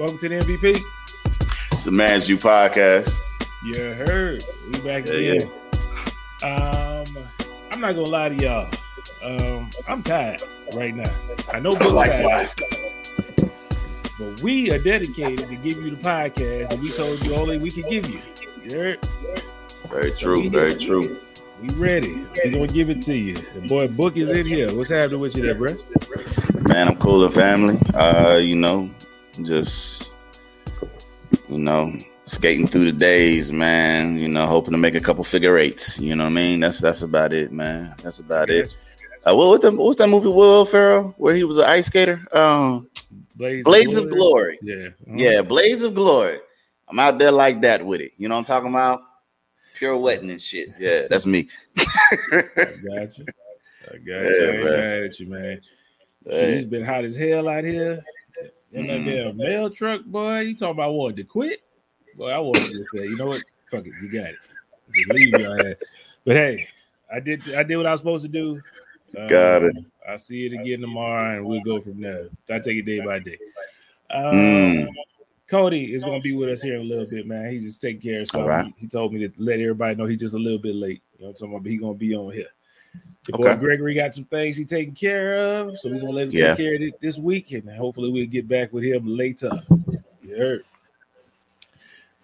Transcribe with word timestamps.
Welcome 0.00 0.16
to 0.20 0.30
the 0.30 0.36
MVP. 0.36 0.82
It's 1.72 1.84
the 1.84 1.90
Man's 1.90 2.24
View 2.24 2.38
podcast. 2.38 3.14
You 3.62 3.74
heard. 3.92 4.42
We 4.72 4.80
back 4.80 5.06
yeah, 5.06 5.12
again. 5.12 5.50
Yeah. 6.42 7.04
Um, 7.04 7.24
I'm 7.70 7.82
not 7.82 7.92
gonna 7.92 8.08
lie 8.08 8.30
to 8.30 8.42
y'all. 8.42 8.70
Um, 9.22 9.68
I'm 9.86 10.02
tired 10.02 10.42
right 10.74 10.94
now. 10.94 11.12
I 11.52 11.60
know 11.60 11.72
Book's 11.72 11.90
Likewise. 11.90 12.54
tired, 12.54 13.52
but 14.18 14.40
we 14.40 14.72
are 14.72 14.78
dedicated 14.78 15.46
to 15.48 15.56
give 15.56 15.76
you 15.76 15.90
the 15.90 16.02
podcast 16.02 16.70
that 16.70 16.78
we 16.78 16.90
told 16.92 17.22
you 17.26 17.34
only 17.34 17.58
we 17.58 17.70
could 17.70 17.90
give 17.90 18.08
you. 18.08 18.22
You 18.64 18.78
heard? 18.78 19.06
Very 19.90 20.12
true. 20.12 20.48
Very 20.48 20.76
true. 20.76 21.20
We 21.60 21.68
ready. 21.74 22.24
We're 22.42 22.52
gonna 22.52 22.66
give 22.68 22.88
it 22.88 23.02
to 23.02 23.14
you. 23.14 23.34
The 23.34 23.60
boy 23.68 23.88
Book 23.88 24.16
is 24.16 24.30
in 24.30 24.46
here. 24.46 24.74
What's 24.74 24.88
happening 24.88 25.20
with 25.20 25.36
you 25.36 25.42
there, 25.42 25.54
bro? 25.54 25.76
Man, 26.70 26.88
I'm 26.88 26.96
cool 26.96 27.22
and 27.22 27.34
family. 27.34 27.78
Uh, 27.92 28.38
you 28.38 28.56
know, 28.56 28.88
just 29.46 30.12
you 31.48 31.58
know, 31.58 31.96
skating 32.26 32.66
through 32.66 32.84
the 32.86 32.92
days, 32.92 33.52
man. 33.52 34.18
You 34.18 34.28
know, 34.28 34.46
hoping 34.46 34.72
to 34.72 34.78
make 34.78 34.94
a 34.94 35.00
couple 35.00 35.24
figure 35.24 35.58
eights. 35.58 35.98
You 35.98 36.14
know 36.14 36.24
what 36.24 36.32
I 36.32 36.34
mean? 36.34 36.60
That's 36.60 36.78
that's 36.80 37.02
about 37.02 37.32
it, 37.32 37.52
man. 37.52 37.94
That's 38.02 38.18
about 38.20 38.50
it. 38.50 38.74
Uh, 39.26 39.36
what, 39.36 39.48
what 39.48 39.62
the, 39.62 39.70
what's 39.72 39.98
that 39.98 40.08
movie? 40.08 40.28
Will 40.28 40.64
Ferrell, 40.64 41.14
where 41.18 41.34
he 41.34 41.44
was 41.44 41.58
an 41.58 41.64
ice 41.64 41.86
skater? 41.86 42.24
Um, 42.32 42.88
Blades, 43.34 43.64
Blades 43.64 43.96
of 43.96 44.10
Glory. 44.10 44.58
Yeah. 44.62 44.86
Uh-huh. 44.86 45.14
Yeah, 45.16 45.42
Blades 45.42 45.82
of 45.82 45.94
Glory. 45.94 46.38
I'm 46.88 46.98
out 46.98 47.18
there 47.18 47.30
like 47.30 47.60
that 47.60 47.84
with 47.84 48.00
it. 48.00 48.12
You 48.16 48.28
know 48.28 48.34
what 48.36 48.40
I'm 48.40 48.44
talking 48.46 48.70
about? 48.70 49.00
Pure 49.74 49.98
wetting 49.98 50.30
and 50.30 50.40
shit. 50.40 50.70
Yeah, 50.78 51.02
that's 51.08 51.26
me. 51.26 51.48
I 51.78 51.84
got 52.62 53.18
you. 53.18 53.24
I 53.90 53.96
got 53.96 54.06
Yeah, 54.06 54.22
you. 54.22 54.46
I 54.46 54.50
ain't 54.54 54.64
man. 54.64 54.72
mad 54.72 55.02
at 55.04 55.20
you, 55.20 55.26
man. 55.26 55.60
Hey. 56.26 56.52
It's 56.58 56.66
been 56.66 56.84
hot 56.84 57.04
as 57.04 57.16
hell 57.16 57.48
out 57.48 57.64
here. 57.64 58.02
In 58.72 58.86
that 58.86 59.04
damn 59.04 59.36
mail 59.36 59.68
truck, 59.70 60.04
boy. 60.04 60.40
You 60.40 60.54
talking 60.54 60.72
about 60.72 60.92
wanting 60.92 61.16
to 61.16 61.24
quit? 61.24 61.60
Boy, 62.16 62.30
I 62.30 62.38
wanted 62.38 62.66
to 62.66 62.76
just 62.78 62.92
say, 62.92 63.06
you 63.06 63.16
know 63.16 63.26
what? 63.26 63.42
Fuck 63.70 63.86
it, 63.86 63.94
you 64.02 64.12
got 64.12 64.30
it. 64.30 64.36
Just 64.94 65.08
leave 65.12 65.32
me 65.32 65.44
on 65.44 65.56
that. 65.58 65.78
But 66.24 66.36
hey, 66.36 66.68
I 67.12 67.20
did 67.20 67.42
I 67.54 67.62
did 67.62 67.76
what 67.76 67.86
I 67.86 67.92
was 67.92 68.00
supposed 68.00 68.24
to 68.24 68.28
do. 68.30 68.60
Um, 69.18 69.26
Got 69.28 69.62
it. 69.64 69.76
I'll 70.08 70.18
see 70.18 70.46
it 70.46 70.52
again 70.52 70.80
tomorrow 70.80 71.36
and 71.36 71.46
we'll 71.46 71.62
go 71.62 71.80
from 71.80 72.00
there. 72.00 72.28
I 72.48 72.58
take 72.58 72.76
it 72.76 72.82
day 72.82 73.00
by 73.00 73.18
day. 73.18 73.38
Um, 74.10 74.34
Mm. 74.34 74.88
Cody 75.48 75.92
is 75.94 76.04
gonna 76.04 76.20
be 76.20 76.32
with 76.32 76.48
us 76.48 76.62
here 76.62 76.76
in 76.76 76.82
a 76.82 76.84
little 76.84 77.06
bit, 77.10 77.26
man. 77.26 77.50
He's 77.50 77.64
just 77.64 77.80
taking 77.80 78.00
care 78.00 78.20
of 78.20 78.28
something. 78.28 78.42
All 78.42 78.56
right. 78.56 78.66
He, 78.66 78.82
he 78.82 78.86
told 78.86 79.12
me 79.12 79.26
to 79.26 79.32
let 79.36 79.58
everybody 79.58 79.96
know 79.96 80.06
he's 80.06 80.20
just 80.20 80.36
a 80.36 80.38
little 80.38 80.60
bit 80.60 80.76
late. 80.76 81.02
You 81.18 81.24
know 81.24 81.26
what 81.26 81.30
I'm 81.30 81.34
talking 81.34 81.54
about? 81.54 81.62
But 81.64 81.72
he's 81.72 81.80
gonna 81.80 81.94
be 81.94 82.14
on 82.14 82.32
here. 82.32 82.46
The 83.26 83.32
boy 83.32 83.54
Gregory 83.56 83.94
got 83.94 84.14
some 84.14 84.24
things 84.24 84.56
he 84.56 84.64
taking 84.64 84.94
care 84.94 85.36
of, 85.60 85.78
so 85.78 85.90
we're 85.90 86.00
gonna 86.00 86.12
let 86.12 86.28
him 86.28 86.32
Yeah. 86.32 86.48
take 86.48 86.56
care 86.56 86.74
of 86.74 86.80
it 86.82 87.00
this 87.00 87.18
week, 87.18 87.52
and 87.52 87.68
hopefully 87.70 88.10
we'll 88.10 88.26
get 88.26 88.48
back 88.48 88.72
with 88.72 88.82
him 88.84 89.06
later. 89.06 89.62
You 90.22 90.36
heard? 90.36 90.64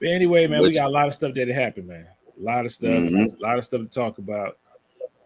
But 0.00 0.09
anyway, 0.09 0.47
man, 0.47 0.62
we 0.62 0.72
got 0.72 0.89
a 0.89 0.92
lot 0.92 1.06
of 1.06 1.14
stuff 1.14 1.34
that 1.34 1.48
happened, 1.48 1.89
man. 1.89 2.06
A 2.39 2.42
lot 2.42 2.67
of 2.67 2.72
stuff, 2.72 2.91
Mhm. 2.91 3.39
a 3.39 3.42
lot 3.42 3.59
of 3.59 3.64
stuff 3.64 3.83
to 3.83 3.89
talk 3.89 4.19
about. 4.19 4.59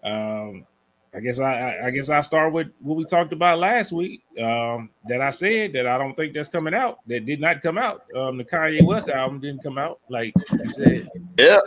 Um, 0.05 0.67
I 1.13 1.19
guess 1.21 1.41
I, 1.41 1.53
I, 1.53 1.87
I 1.87 1.91
guess 1.91 2.09
I 2.09 2.21
start 2.21 2.53
with 2.53 2.69
what 2.81 2.97
we 2.97 3.05
talked 3.05 3.33
about 3.33 3.59
last 3.59 3.91
week. 3.91 4.23
Um, 4.41 4.91
that 5.09 5.21
I 5.21 5.31
said 5.31 5.73
that 5.73 5.87
I 5.87 5.99
don't 5.99 6.15
think 6.15 6.35
that's 6.35 6.49
coming 6.49 6.73
out. 6.73 6.99
That 7.09 7.27
did 7.27 7.41
not 7.41 7.63
come 7.63 7.79
out. 7.79 8.05
Um, 8.15 8.37
the 8.37 8.45
Kanye 8.45 8.85
West 8.85 9.09
album 9.09 9.41
didn't 9.41 9.63
come 9.63 9.77
out. 9.77 9.99
Like 10.09 10.33
you 10.53 10.71
said, 10.71 11.11
Yeah. 11.37 11.59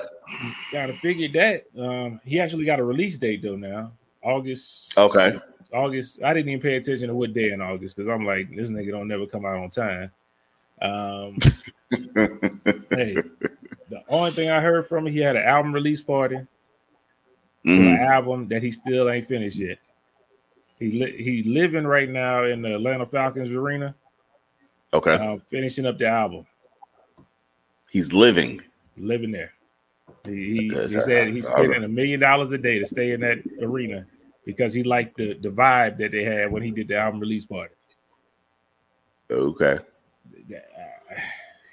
got 0.71 0.85
to 0.85 0.97
figure 0.99 1.27
that. 1.33 1.65
Um, 1.77 2.21
he 2.23 2.39
actually 2.39 2.63
got 2.65 2.79
a 2.79 2.83
release 2.83 3.17
date 3.17 3.41
though 3.41 3.57
now, 3.57 3.91
August. 4.21 4.97
Okay. 4.97 5.37
August. 5.73 6.23
I 6.23 6.33
didn't 6.33 6.49
even 6.49 6.61
pay 6.61 6.75
attention 6.77 7.09
to 7.09 7.15
what 7.15 7.33
day 7.33 7.51
in 7.51 7.59
August 7.59 7.97
because 7.97 8.07
I'm 8.07 8.25
like, 8.25 8.49
this 8.55 8.69
nigga 8.69 8.91
don't 8.91 9.07
never 9.09 9.25
come 9.25 9.45
out 9.45 9.57
on 9.57 9.69
time. 9.69 10.11
Um, 10.81 11.37
hey, 12.91 13.15
the 13.89 14.03
only 14.07 14.31
thing 14.31 14.49
I 14.49 14.61
heard 14.61 14.87
from 14.87 15.07
him, 15.07 15.13
he 15.13 15.19
had 15.19 15.35
an 15.35 15.43
album 15.43 15.73
release 15.73 16.01
party 16.01 16.39
to 17.65 17.69
Mhm. 17.71 17.95
an 17.95 18.01
album 18.01 18.47
that 18.49 18.61
he 18.63 18.71
still 18.71 19.09
ain't 19.09 19.27
finished 19.27 19.57
yet. 19.57 19.77
He 20.79 20.91
li- 20.91 21.23
he 21.23 21.43
living 21.43 21.85
right 21.87 22.09
now 22.09 22.43
in 22.43 22.61
the 22.61 22.75
Atlanta 22.75 23.05
Falcons 23.05 23.49
arena, 23.49 23.95
Okay. 24.93 25.15
uh, 25.15 25.37
finishing 25.49 25.85
up 25.85 25.97
the 25.97 26.07
album, 26.07 26.45
He's 27.89 28.11
living. 28.11 28.61
living 28.97 29.31
there. 29.31 29.53
He, 30.25 30.69
he, 30.69 30.69
he 30.69 30.87
said 31.01 31.29
he's 31.29 31.47
spending 31.47 31.83
a 31.83 31.87
million 31.87 32.19
dollars 32.19 32.51
a 32.51 32.57
day 32.57 32.79
to 32.79 32.85
stay 32.85 33.11
in 33.11 33.21
that 33.21 33.39
arena 33.61 34.05
because 34.45 34.73
he 34.73 34.83
liked 34.83 35.15
the 35.17 35.33
the 35.35 35.49
vibe 35.49 35.97
that 35.97 36.11
they 36.11 36.23
had 36.23 36.51
when 36.51 36.63
he 36.63 36.71
did 36.71 36.87
the 36.89 36.95
album 36.97 37.19
release 37.19 37.45
party. 37.45 37.73
Okay. 39.31 39.79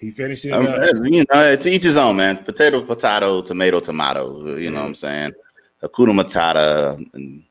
He 0.00 0.10
finished 0.10 0.44
it 0.46 0.52
Um, 0.52 0.66
up. 0.66 0.80
you 1.04 1.24
know, 1.32 1.56
to 1.56 1.70
each 1.70 1.82
his 1.82 1.96
own, 1.98 2.16
man. 2.16 2.38
Potato, 2.38 2.82
potato, 2.82 3.42
tomato, 3.42 3.80
tomato. 3.80 4.56
You 4.56 4.70
know 4.70 4.80
what 4.80 4.86
I'm 4.86 4.94
saying? 4.94 5.32
Hakuna 5.82 6.12
Matata 6.12 6.96
and 7.14 7.42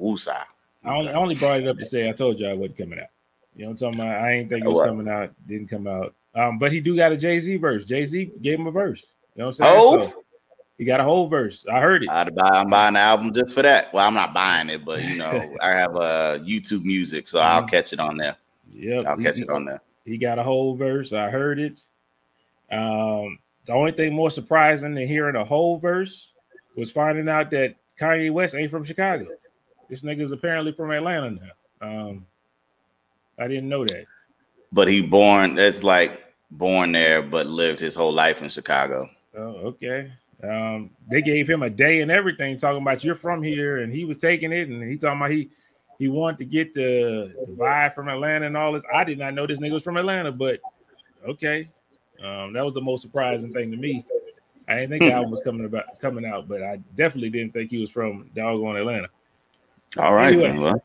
Wusa. 0.00 0.44
I 0.84 0.94
only, 0.94 1.12
I 1.12 1.14
only 1.16 1.34
brought 1.34 1.60
it 1.60 1.68
up 1.68 1.78
to 1.78 1.84
say 1.84 2.08
I 2.08 2.12
told 2.12 2.38
you 2.40 2.46
I 2.46 2.54
wasn't 2.54 2.78
coming 2.78 2.98
out. 3.00 3.08
You 3.56 3.62
know 3.64 3.70
what 3.72 3.82
I'm 3.82 3.92
talking 3.94 4.00
about? 4.00 4.22
I 4.24 4.32
ain't 4.32 4.48
think 4.48 4.64
it 4.64 4.68
was 4.68 4.80
coming 4.80 5.08
out. 5.08 5.30
Didn't 5.46 5.68
come 5.68 5.86
out. 5.86 6.14
Um, 6.34 6.58
but 6.58 6.72
he 6.72 6.80
do 6.80 6.96
got 6.96 7.12
a 7.12 7.16
Jay 7.16 7.38
Z 7.40 7.56
verse. 7.56 7.84
Jay 7.84 8.04
Z 8.04 8.30
gave 8.40 8.58
him 8.58 8.66
a 8.66 8.70
verse. 8.70 9.02
You 9.34 9.40
know 9.40 9.46
what 9.46 9.60
I'm 9.60 9.64
saying? 9.64 9.74
Oh. 9.76 10.10
So 10.10 10.24
he 10.78 10.84
got 10.84 11.00
a 11.00 11.04
whole 11.04 11.28
verse. 11.28 11.66
I 11.70 11.80
heard 11.80 12.04
it. 12.04 12.08
I'd 12.10 12.34
buy, 12.34 12.48
I'm 12.48 12.70
buying 12.70 12.94
the 12.94 13.00
album 13.00 13.34
just 13.34 13.54
for 13.54 13.60
that. 13.62 13.92
Well, 13.92 14.06
I'm 14.06 14.14
not 14.14 14.32
buying 14.32 14.70
it, 14.70 14.84
but 14.84 15.04
you 15.04 15.18
know, 15.18 15.56
I 15.60 15.68
have 15.70 15.94
uh, 15.96 16.38
YouTube 16.40 16.84
Music, 16.84 17.26
so 17.26 17.40
I'll 17.40 17.64
Mhm. 17.64 17.70
catch 17.70 17.92
it 17.92 18.00
on 18.00 18.16
there. 18.16 18.36
Yep. 18.72 19.06
I'll 19.06 19.16
catch 19.18 19.36
he- 19.36 19.42
it 19.42 19.50
on 19.50 19.64
there. 19.66 19.82
He 20.06 20.16
got 20.16 20.38
a 20.38 20.42
whole 20.42 20.74
verse. 20.76 21.12
I 21.12 21.28
heard 21.28 21.58
it. 21.58 21.80
Um, 22.72 23.38
the 23.66 23.72
only 23.72 23.92
thing 23.92 24.14
more 24.14 24.30
surprising 24.30 24.94
than 24.94 25.06
hearing 25.06 25.36
a 25.36 25.44
whole 25.44 25.78
verse 25.78 26.32
was 26.76 26.90
finding 26.90 27.28
out 27.28 27.50
that 27.50 27.76
Kanye 27.98 28.32
West 28.32 28.54
ain't 28.54 28.70
from 28.70 28.84
Chicago. 28.84 29.26
This 29.88 30.02
nigga's 30.02 30.32
apparently 30.32 30.72
from 30.72 30.90
Atlanta 30.90 31.30
now. 31.30 31.50
Um, 31.82 32.26
I 33.38 33.48
didn't 33.48 33.68
know 33.68 33.84
that. 33.84 34.06
But 34.72 34.88
he 34.88 35.00
born. 35.00 35.54
that's 35.54 35.82
like 35.82 36.22
born 36.50 36.92
there, 36.92 37.22
but 37.22 37.46
lived 37.46 37.80
his 37.80 37.94
whole 37.94 38.12
life 38.12 38.42
in 38.42 38.48
Chicago. 38.48 39.08
Oh, 39.36 39.74
okay. 39.74 40.12
Um, 40.42 40.90
they 41.08 41.22
gave 41.22 41.48
him 41.48 41.62
a 41.62 41.70
day 41.70 42.00
and 42.00 42.10
everything, 42.10 42.56
talking 42.56 42.80
about 42.80 43.04
you're 43.04 43.14
from 43.14 43.42
here, 43.42 43.78
and 43.78 43.92
he 43.92 44.04
was 44.04 44.16
taking 44.16 44.52
it, 44.52 44.68
and 44.68 44.82
he 44.82 44.96
talking 44.96 45.18
about 45.18 45.30
he 45.30 45.50
he 45.98 46.08
wanted 46.08 46.38
to 46.38 46.44
get 46.46 46.72
the, 46.72 47.34
the 47.46 47.52
vibe 47.52 47.94
from 47.94 48.08
Atlanta 48.08 48.46
and 48.46 48.56
all 48.56 48.72
this. 48.72 48.82
I 48.92 49.04
did 49.04 49.18
not 49.18 49.34
know 49.34 49.46
this 49.46 49.58
nigga 49.58 49.72
was 49.72 49.82
from 49.82 49.98
Atlanta, 49.98 50.32
but 50.32 50.60
okay. 51.28 51.68
Um, 52.24 52.54
that 52.54 52.64
was 52.64 52.74
the 52.74 52.80
most 52.80 53.02
surprising 53.02 53.50
thing 53.50 53.70
to 53.70 53.76
me. 53.76 54.04
I 54.70 54.74
didn't 54.76 54.90
think 54.90 55.02
the 55.02 55.12
album 55.12 55.30
was 55.32 55.40
coming 55.42 55.64
about 55.66 55.98
coming 56.00 56.24
out, 56.24 56.46
but 56.48 56.62
I 56.62 56.76
definitely 56.96 57.30
didn't 57.30 57.52
think 57.52 57.70
he 57.70 57.78
was 57.78 57.90
from 57.90 58.30
doggone 58.34 58.76
Atlanta. 58.76 59.08
All 59.98 60.14
right, 60.14 60.32
Anyway. 60.34 60.58
well. 60.58 60.84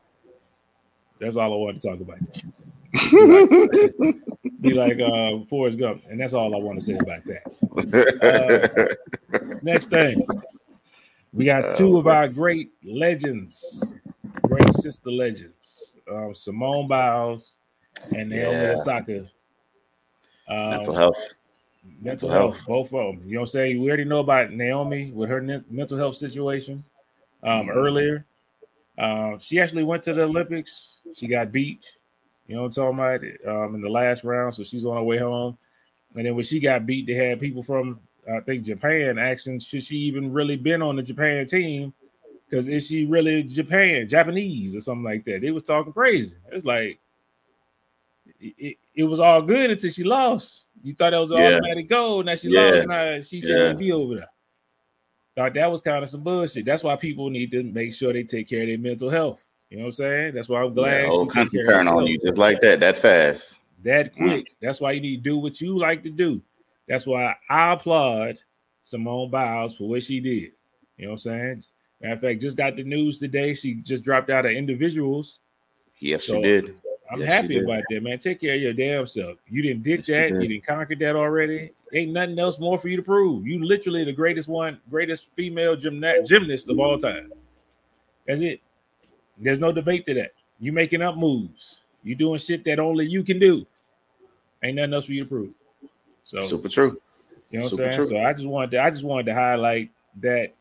That's 1.20 1.36
all 1.36 1.54
I 1.54 1.56
wanted 1.56 1.82
to 1.82 1.88
talk 1.90 2.00
about. 2.02 2.20
Be 3.12 3.28
like, 4.02 4.62
be 4.62 4.74
like 4.74 5.00
uh, 5.02 5.46
Forrest 5.50 5.78
Gump, 5.78 6.04
and 6.10 6.20
that's 6.20 6.34
all 6.34 6.56
I 6.56 6.60
want 6.60 6.80
to 6.80 6.86
say 6.86 6.94
about 6.94 7.24
that. 7.26 8.98
Next 9.64 9.90
thing, 9.90 10.26
we 11.34 11.46
got 11.46 11.76
two 11.76 11.98
of 11.98 12.08
our 12.08 12.28
great 12.30 12.70
legends, 12.84 13.94
great 14.44 14.72
sister 14.74 15.12
legends, 15.12 15.98
um, 16.12 16.34
Simone 16.34 16.88
Biles 16.88 17.56
and 18.16 18.30
Naomi 18.30 18.56
Yeah. 18.56 18.74
Osaka. 18.78 19.26
Um, 20.48 20.70
Mental 20.70 20.94
health. 20.96 21.18
Mental 22.02 22.30
health, 22.30 22.56
health. 22.56 22.68
both 22.68 22.94
of 22.94 23.16
them. 23.16 23.24
You 23.26 23.36
know 23.36 23.42
what 23.42 23.50
I'm 23.50 23.52
saying? 23.52 23.82
We 23.82 23.88
already 23.88 24.06
know 24.06 24.20
about 24.20 24.52
Naomi 24.52 25.12
with 25.12 25.30
her 25.30 25.42
ne- 25.42 25.64
mental 25.70 25.98
health 25.98 26.18
situation 26.18 26.84
um, 27.44 27.70
earlier. 27.70 28.26
Um, 28.98 29.40
she 29.40 29.60
actually 29.60 29.84
went 29.84 30.04
to 30.04 30.14
the 30.14 30.24
Olympics. 30.24 30.98
She 31.14 31.28
got 31.28 31.52
beat. 31.52 31.84
You 32.48 32.56
know 32.56 32.64
what 32.64 32.78
I'm 32.78 32.94
talking 32.96 33.40
about? 33.46 33.66
Um, 33.66 33.76
in 33.76 33.82
the 33.82 33.90
last 33.90 34.24
round, 34.24 34.56
so 34.56 34.64
she's 34.64 34.86
on 34.86 34.96
her 34.96 35.04
way 35.04 35.18
home. 35.18 35.58
And 36.16 36.26
then 36.26 36.36
when 36.36 36.46
she 36.46 36.60
got 36.60 36.86
beat, 36.86 37.08
they 37.08 37.14
had 37.14 37.40
people 37.40 37.64
from 37.64 38.00
I 38.32 38.40
think 38.40 38.64
Japan 38.64 39.20
asking, 39.20 39.60
should 39.60 39.84
she 39.84 39.98
even 39.98 40.34
really 40.34 40.56
been 40.56 40.82
on 40.82 40.96
the 40.96 41.04
Japan 41.04 41.46
team? 41.46 41.94
Because 42.50 42.68
is 42.68 42.88
she 42.88 43.06
really 43.06 43.44
Japan, 43.44 44.08
Japanese, 44.08 44.76
or 44.76 44.82
something 44.82 45.04
like 45.04 45.26
that? 45.26 45.42
They 45.42 45.52
was 45.52 45.64
talking 45.64 45.94
crazy. 45.94 46.36
It's 46.52 46.66
like 46.66 47.00
it, 48.40 48.78
it, 48.96 49.04
was 49.04 49.20
all 49.20 49.42
good 49.42 49.72
until 49.72 49.90
she 49.92 50.04
lost. 50.04 50.66
You 50.84 50.94
thought 50.94 51.12
that 51.12 51.18
was 51.20 51.32
an 51.32 51.38
Yeah. 51.38 51.56
automatic 51.58 51.90
goal. 51.90 52.24
Now 52.24 52.36
she 52.36 52.50
Yeah. 52.50 52.70
lost. 52.70 52.88
Now 52.88 53.22
she 53.22 53.42
shouldn't 53.42 53.80
Yeah. 53.80 53.86
be 53.86 53.92
over 53.92 54.16
there. 54.16 54.30
Thought 55.36 55.54
that 55.56 55.72
was 55.72 55.82
kind 55.82 56.04
of 56.04 56.10
some 56.10 56.24
bullshit. 56.24 56.66
That's 56.66 56.84
why 56.84 56.96
people 56.96 57.30
need 57.30 57.52
to 57.52 57.64
make 57.64 57.94
sure 57.94 58.14
they 58.14 58.24
take 58.24 58.48
care 58.48 58.62
of 58.62 58.68
their 58.68 58.78
mental 58.78 59.10
health. 59.10 59.44
You 59.70 59.78
know 59.78 59.84
what 59.84 59.88
I'm 59.90 59.94
saying? 59.94 60.34
That's 60.36 60.48
why 60.48 60.62
I'm 60.62 60.74
glad 60.74 61.12
Yeah, 61.12 61.24
she 61.24 61.28
country 61.30 61.60
care 61.64 61.68
turn 61.72 61.88
on 61.88 62.08
you 62.08 62.18
just 62.20 62.38
like 62.38 62.62
that, 62.62 62.80
that 62.80 62.98
fast. 62.98 63.58
that 63.84 64.14
Mm. 64.16 64.18
quick. 64.30 64.48
That's 64.62 64.80
why 64.80 64.94
you 64.94 65.02
need 65.02 65.18
to 65.18 65.24
do 65.24 65.38
what 65.38 65.60
you 65.60 65.78
like 65.78 66.04
to 66.04 66.10
do. 66.10 66.42
That's 66.88 67.06
why 67.08 67.36
I 67.50 67.74
applaud 67.74 68.40
Simone 68.84 69.30
Biles 69.30 69.76
for 69.76 69.90
what 69.90 70.04
she 70.04 70.20
did. 70.20 70.52
You 70.98 71.06
know 71.06 71.08
what 71.08 71.12
I'm 71.14 71.18
saying? 71.18 71.64
Matter 72.02 72.14
of 72.14 72.22
fact, 72.22 72.42
just 72.42 72.58
got 72.58 72.76
the 72.76 72.84
news 72.84 73.20
today. 73.20 73.54
She 73.56 73.74
just 73.76 74.04
dropped 74.04 74.30
out 74.30 74.46
of 74.46 74.52
individuals. 74.52 75.40
Yes, 76.00 76.26
So- 76.26 76.36
she 76.36 76.42
did. 76.44 76.82
I'm 77.12 77.20
yes, 77.20 77.32
happy 77.32 77.60
about 77.60 77.84
that, 77.90 78.02
man. 78.02 78.18
Take 78.18 78.42
care 78.42 78.56
of 78.56 78.62
your 78.62 78.74
damn 78.74 79.06
self. 79.06 79.38
You 79.48 79.62
didn't 79.62 79.84
ditch 79.84 80.10
yes, 80.10 80.32
that. 80.32 80.42
You, 80.42 80.48
didn't 80.48 80.66
conquer 80.66 80.96
that 80.96 81.16
already. 81.16 81.72
Ain't 81.94 82.12
nothing 82.12 82.40
else 82.40 82.60
more 82.60 82.80
for 82.80 82.88
you 82.88 82.98
to 82.98 83.04
prove. 83.04 83.46
You 83.46 83.64
literally 83.64 84.04
the 84.04 84.12
greatest 84.12 84.48
one, 84.48 84.80
greatest 84.90 85.28
female 85.36 85.76
gymnast, 85.76 86.28
gymnast 86.28 86.70
of 86.70 86.80
all 86.80 86.98
time. 86.98 87.32
That's 88.28 88.42
it. 88.42 88.60
There's 89.38 89.60
no 89.60 89.72
debate 89.72 90.06
to 90.08 90.14
that. 90.16 90.32
You 90.60 90.72
making 90.72 91.02
up 91.02 91.16
moves. 91.16 91.82
You 92.04 92.16
doing 92.16 92.40
shit 92.40 92.64
that 92.66 92.80
only 92.80 93.06
you 93.06 93.24
can 93.24 93.40
do. 93.40 93.66
Ain't 94.64 94.78
nothing 94.78 94.94
else 94.94 95.06
for 95.06 95.14
you 95.14 95.22
to 95.22 95.28
prove. 95.28 95.54
So 96.24 96.42
super 96.42 96.70
true. 96.70 97.00
You 97.52 97.60
know 97.60 97.66
what 97.66 97.74
I'm 97.74 97.78
saying? 97.78 97.96
True. 97.96 98.08
So 98.08 98.18
I 98.18 98.34
just 98.34 98.48
wanted 98.48 98.72
to, 98.72 98.84
I 98.84 98.90
just 98.90 99.04
wanted 99.04 99.28
to 99.28 99.34
highlight 99.36 99.92
that 100.22 100.54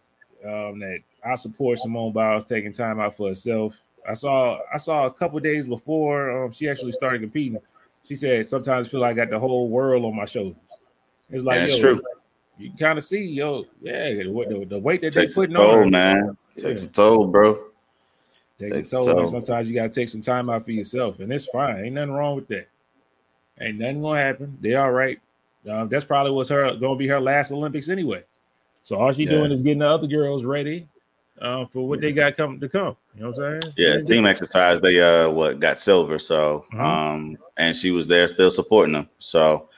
um, 0.44 0.78
that 0.80 0.98
I 1.24 1.34
support 1.36 1.78
Simone 1.78 2.12
Biles 2.12 2.44
taking 2.44 2.72
time 2.72 3.00
out 3.00 3.16
for 3.16 3.28
herself. 3.28 3.74
I 4.08 4.14
saw 4.14 4.58
I 4.72 4.78
saw 4.78 5.06
a 5.06 5.10
couple 5.10 5.38
days 5.40 5.66
before 5.66 6.44
um, 6.44 6.52
she 6.52 6.68
actually 6.68 6.92
started 6.92 7.20
competing. 7.20 7.58
She 8.04 8.16
said 8.16 8.46
sometimes 8.46 8.86
I 8.86 8.90
feel 8.90 9.00
like 9.00 9.12
I 9.12 9.24
got 9.24 9.30
the 9.30 9.38
whole 9.38 9.68
world 9.68 10.04
on 10.04 10.14
my 10.14 10.26
shoulders. 10.26 10.56
It's 11.30 11.44
like 11.44 11.68
yeah, 11.68 11.76
yo, 11.76 11.80
true. 11.80 12.00
you 12.58 12.70
kind 12.78 12.98
of 12.98 13.04
see, 13.04 13.24
yo, 13.24 13.64
yeah, 13.80 14.10
the, 14.10 14.66
the 14.68 14.78
weight 14.78 15.00
that 15.00 15.14
they 15.14 15.26
putting 15.26 15.54
toll, 15.54 15.80
on, 15.80 15.90
man, 15.90 16.36
yeah. 16.56 16.62
takes 16.62 16.84
a 16.84 16.92
toll, 16.92 17.26
bro. 17.26 17.58
Take 18.58 18.74
takes 18.74 18.92
a 18.92 19.02
toll. 19.02 19.26
Sometimes 19.26 19.68
you 19.68 19.74
gotta 19.74 19.88
take 19.88 20.08
some 20.08 20.20
time 20.20 20.50
out 20.50 20.64
for 20.64 20.72
yourself, 20.72 21.20
and 21.20 21.32
it's 21.32 21.46
fine. 21.46 21.84
Ain't 21.84 21.94
nothing 21.94 22.12
wrong 22.12 22.36
with 22.36 22.48
that. 22.48 22.68
Ain't 23.60 23.78
nothing 23.78 24.02
gonna 24.02 24.20
happen. 24.20 24.58
They 24.60 24.74
all 24.74 24.92
right. 24.92 25.18
Um, 25.68 25.88
that's 25.88 26.04
probably 26.04 26.32
what's 26.32 26.50
her 26.50 26.76
gonna 26.76 26.96
be 26.96 27.08
her 27.08 27.20
last 27.20 27.52
Olympics 27.52 27.88
anyway. 27.88 28.22
So 28.82 28.96
all 28.96 29.12
she 29.12 29.24
yeah. 29.24 29.30
doing 29.30 29.50
is 29.50 29.62
getting 29.62 29.78
the 29.78 29.88
other 29.88 30.06
girls 30.06 30.44
ready 30.44 30.86
uh, 31.40 31.66
for 31.66 31.88
what 31.88 32.00
they 32.00 32.12
got 32.12 32.36
come 32.36 32.60
to 32.60 32.68
come. 32.68 32.96
You 33.14 33.22
know 33.22 33.30
what 33.30 33.42
I'm 33.42 33.62
saying? 33.62 33.74
Yeah, 33.76 34.00
team 34.02 34.26
exercise. 34.26 34.80
They 34.80 35.00
uh 35.00 35.30
what 35.30 35.60
got 35.60 35.78
silver. 35.78 36.18
So 36.18 36.64
mm-hmm. 36.72 36.80
um 36.80 37.38
and 37.56 37.76
she 37.76 37.90
was 37.90 38.06
there 38.06 38.28
still 38.28 38.50
supporting 38.50 38.94
them. 38.94 39.08
So 39.18 39.68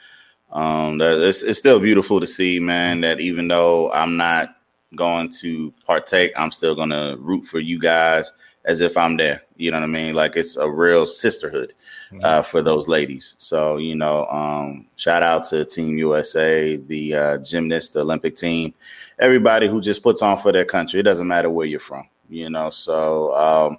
um 0.53 0.99
that 0.99 1.21
it's, 1.27 1.43
it's 1.43 1.59
still 1.59 1.81
beautiful 1.81 2.21
to 2.21 2.27
see, 2.27 2.59
man. 2.59 3.01
That 3.01 3.21
even 3.21 3.49
though 3.49 3.91
I'm 3.93 4.17
not 4.17 4.57
going 4.95 5.31
to 5.41 5.73
partake, 5.85 6.33
I'm 6.37 6.53
still 6.53 6.75
gonna 6.75 7.17
root 7.19 7.45
for 7.45 7.59
you 7.59 7.79
guys 7.79 8.33
as 8.67 8.81
if 8.81 8.97
I'm 8.97 9.17
there. 9.17 9.43
You 9.57 9.71
know 9.71 9.79
what 9.79 9.85
I 9.85 9.89
mean? 9.89 10.15
Like 10.15 10.37
it's 10.37 10.57
a 10.57 10.69
real 10.69 11.07
sisterhood 11.07 11.73
mm-hmm. 12.11 12.21
uh, 12.23 12.43
for 12.43 12.61
those 12.61 12.89
ladies. 12.89 13.37
So 13.39 13.79
you 13.79 13.95
know, 13.95 14.27
um, 14.27 14.87
shout 14.97 15.23
out 15.23 15.45
to 15.47 15.65
Team 15.65 15.97
USA, 15.97 16.77
the 16.77 17.15
uh, 17.15 17.39
gymnast, 17.39 17.95
the 17.95 18.01
Olympic 18.01 18.37
team, 18.37 18.75
everybody 19.19 19.69
who 19.69 19.81
just 19.81 20.03
puts 20.03 20.21
on 20.21 20.37
for 20.39 20.53
their 20.53 20.65
country. 20.65 21.01
It 21.01 21.05
doesn't 21.05 21.27
matter 21.29 21.49
where 21.49 21.67
you're 21.67 21.81
from. 21.81 22.09
You 22.29 22.51
know, 22.51 22.71
so 22.71 23.35
um, 23.35 23.79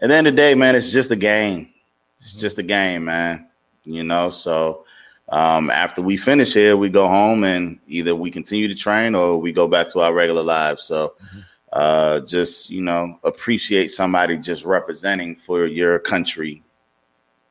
at 0.00 0.08
the 0.08 0.16
end 0.16 0.26
of 0.26 0.34
the 0.34 0.36
day, 0.36 0.54
man, 0.54 0.74
it's 0.74 0.90
just 0.90 1.12
a 1.12 1.16
game. 1.16 1.70
It's 2.18 2.32
mm-hmm. 2.32 2.40
just 2.40 2.58
a 2.58 2.64
game, 2.64 3.04
man. 3.04 3.46
You 3.84 4.02
know, 4.02 4.30
so 4.30 4.84
um, 5.28 5.70
after 5.70 6.02
we 6.02 6.16
finish 6.16 6.54
here, 6.54 6.76
we 6.76 6.90
go 6.90 7.06
home 7.06 7.44
and 7.44 7.78
either 7.86 8.16
we 8.16 8.32
continue 8.32 8.66
to 8.66 8.74
train 8.74 9.14
or 9.14 9.38
we 9.38 9.52
go 9.52 9.68
back 9.68 9.88
to 9.90 10.00
our 10.00 10.12
regular 10.12 10.42
lives. 10.42 10.82
So. 10.82 11.14
Mm-hmm 11.22 11.40
uh, 11.72 12.20
just 12.20 12.70
you 12.70 12.82
know 12.82 13.18
appreciate 13.24 13.88
somebody 13.88 14.36
just 14.36 14.64
representing 14.64 15.36
for 15.36 15.66
your 15.66 15.98
country 15.98 16.62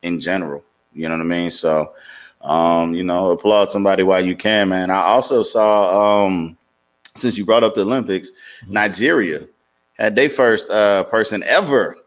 in 0.01 0.19
general. 0.19 0.63
You 0.93 1.09
know 1.09 1.15
what 1.15 1.21
I 1.21 1.25
mean? 1.25 1.51
So, 1.51 1.93
um, 2.41 2.93
you 2.93 3.03
know, 3.03 3.31
applaud 3.31 3.71
somebody 3.71 4.03
while 4.03 4.25
you 4.25 4.35
can, 4.35 4.69
man. 4.69 4.89
I 4.89 5.01
also 5.01 5.43
saw, 5.43 6.25
um, 6.25 6.57
since 7.15 7.37
you 7.37 7.45
brought 7.45 7.63
up 7.63 7.75
the 7.75 7.81
Olympics, 7.81 8.31
mm-hmm. 8.63 8.73
Nigeria 8.73 9.47
had 9.93 10.15
their 10.15 10.29
first 10.29 10.69
uh, 10.69 11.03
person 11.05 11.43
ever 11.43 11.97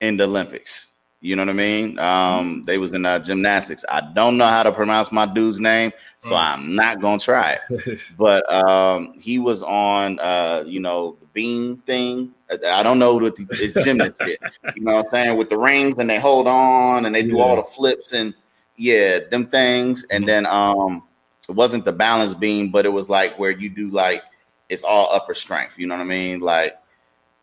in 0.00 0.16
the 0.16 0.24
Olympics. 0.24 0.92
You 1.24 1.36
know 1.36 1.40
what 1.40 1.48
I 1.48 1.54
mean? 1.54 1.98
Um, 1.98 2.64
they 2.66 2.76
was 2.76 2.92
in 2.92 3.06
uh, 3.06 3.18
gymnastics. 3.18 3.82
I 3.88 4.02
don't 4.12 4.36
know 4.36 4.46
how 4.46 4.62
to 4.62 4.70
pronounce 4.70 5.10
my 5.10 5.24
dude's 5.24 5.58
name, 5.58 5.90
so 6.20 6.34
mm. 6.34 6.38
I'm 6.38 6.76
not 6.76 7.00
gonna 7.00 7.18
try 7.18 7.56
it. 7.70 7.98
but 8.18 8.44
um, 8.52 9.14
he 9.18 9.38
was 9.38 9.62
on, 9.62 10.18
uh, 10.18 10.64
you 10.66 10.80
know, 10.80 11.16
the 11.20 11.26
beam 11.28 11.78
thing. 11.86 12.34
I 12.68 12.82
don't 12.82 12.98
know 12.98 13.14
what 13.14 13.36
the 13.36 13.46
it's 13.52 13.86
gymnast 13.86 14.18
did. 14.18 14.38
You 14.76 14.82
know 14.82 14.96
what 14.96 15.04
I'm 15.06 15.10
saying? 15.10 15.38
With 15.38 15.48
the 15.48 15.56
rings 15.56 15.96
and 15.96 16.10
they 16.10 16.20
hold 16.20 16.46
on 16.46 17.06
and 17.06 17.14
they 17.14 17.22
do 17.22 17.38
yeah. 17.38 17.42
all 17.42 17.56
the 17.56 17.70
flips 17.70 18.12
and 18.12 18.34
yeah, 18.76 19.20
them 19.30 19.46
things. 19.46 20.04
And 20.10 20.24
mm-hmm. 20.24 20.44
then 20.44 20.46
um, 20.46 21.04
it 21.48 21.54
wasn't 21.54 21.86
the 21.86 21.92
balance 21.92 22.34
beam, 22.34 22.70
but 22.70 22.84
it 22.84 22.90
was 22.90 23.08
like 23.08 23.38
where 23.38 23.50
you 23.50 23.70
do 23.70 23.88
like 23.88 24.22
it's 24.68 24.84
all 24.84 25.08
upper 25.10 25.32
strength. 25.32 25.78
You 25.78 25.86
know 25.86 25.94
what 25.94 26.02
I 26.02 26.04
mean? 26.04 26.40
Like 26.40 26.74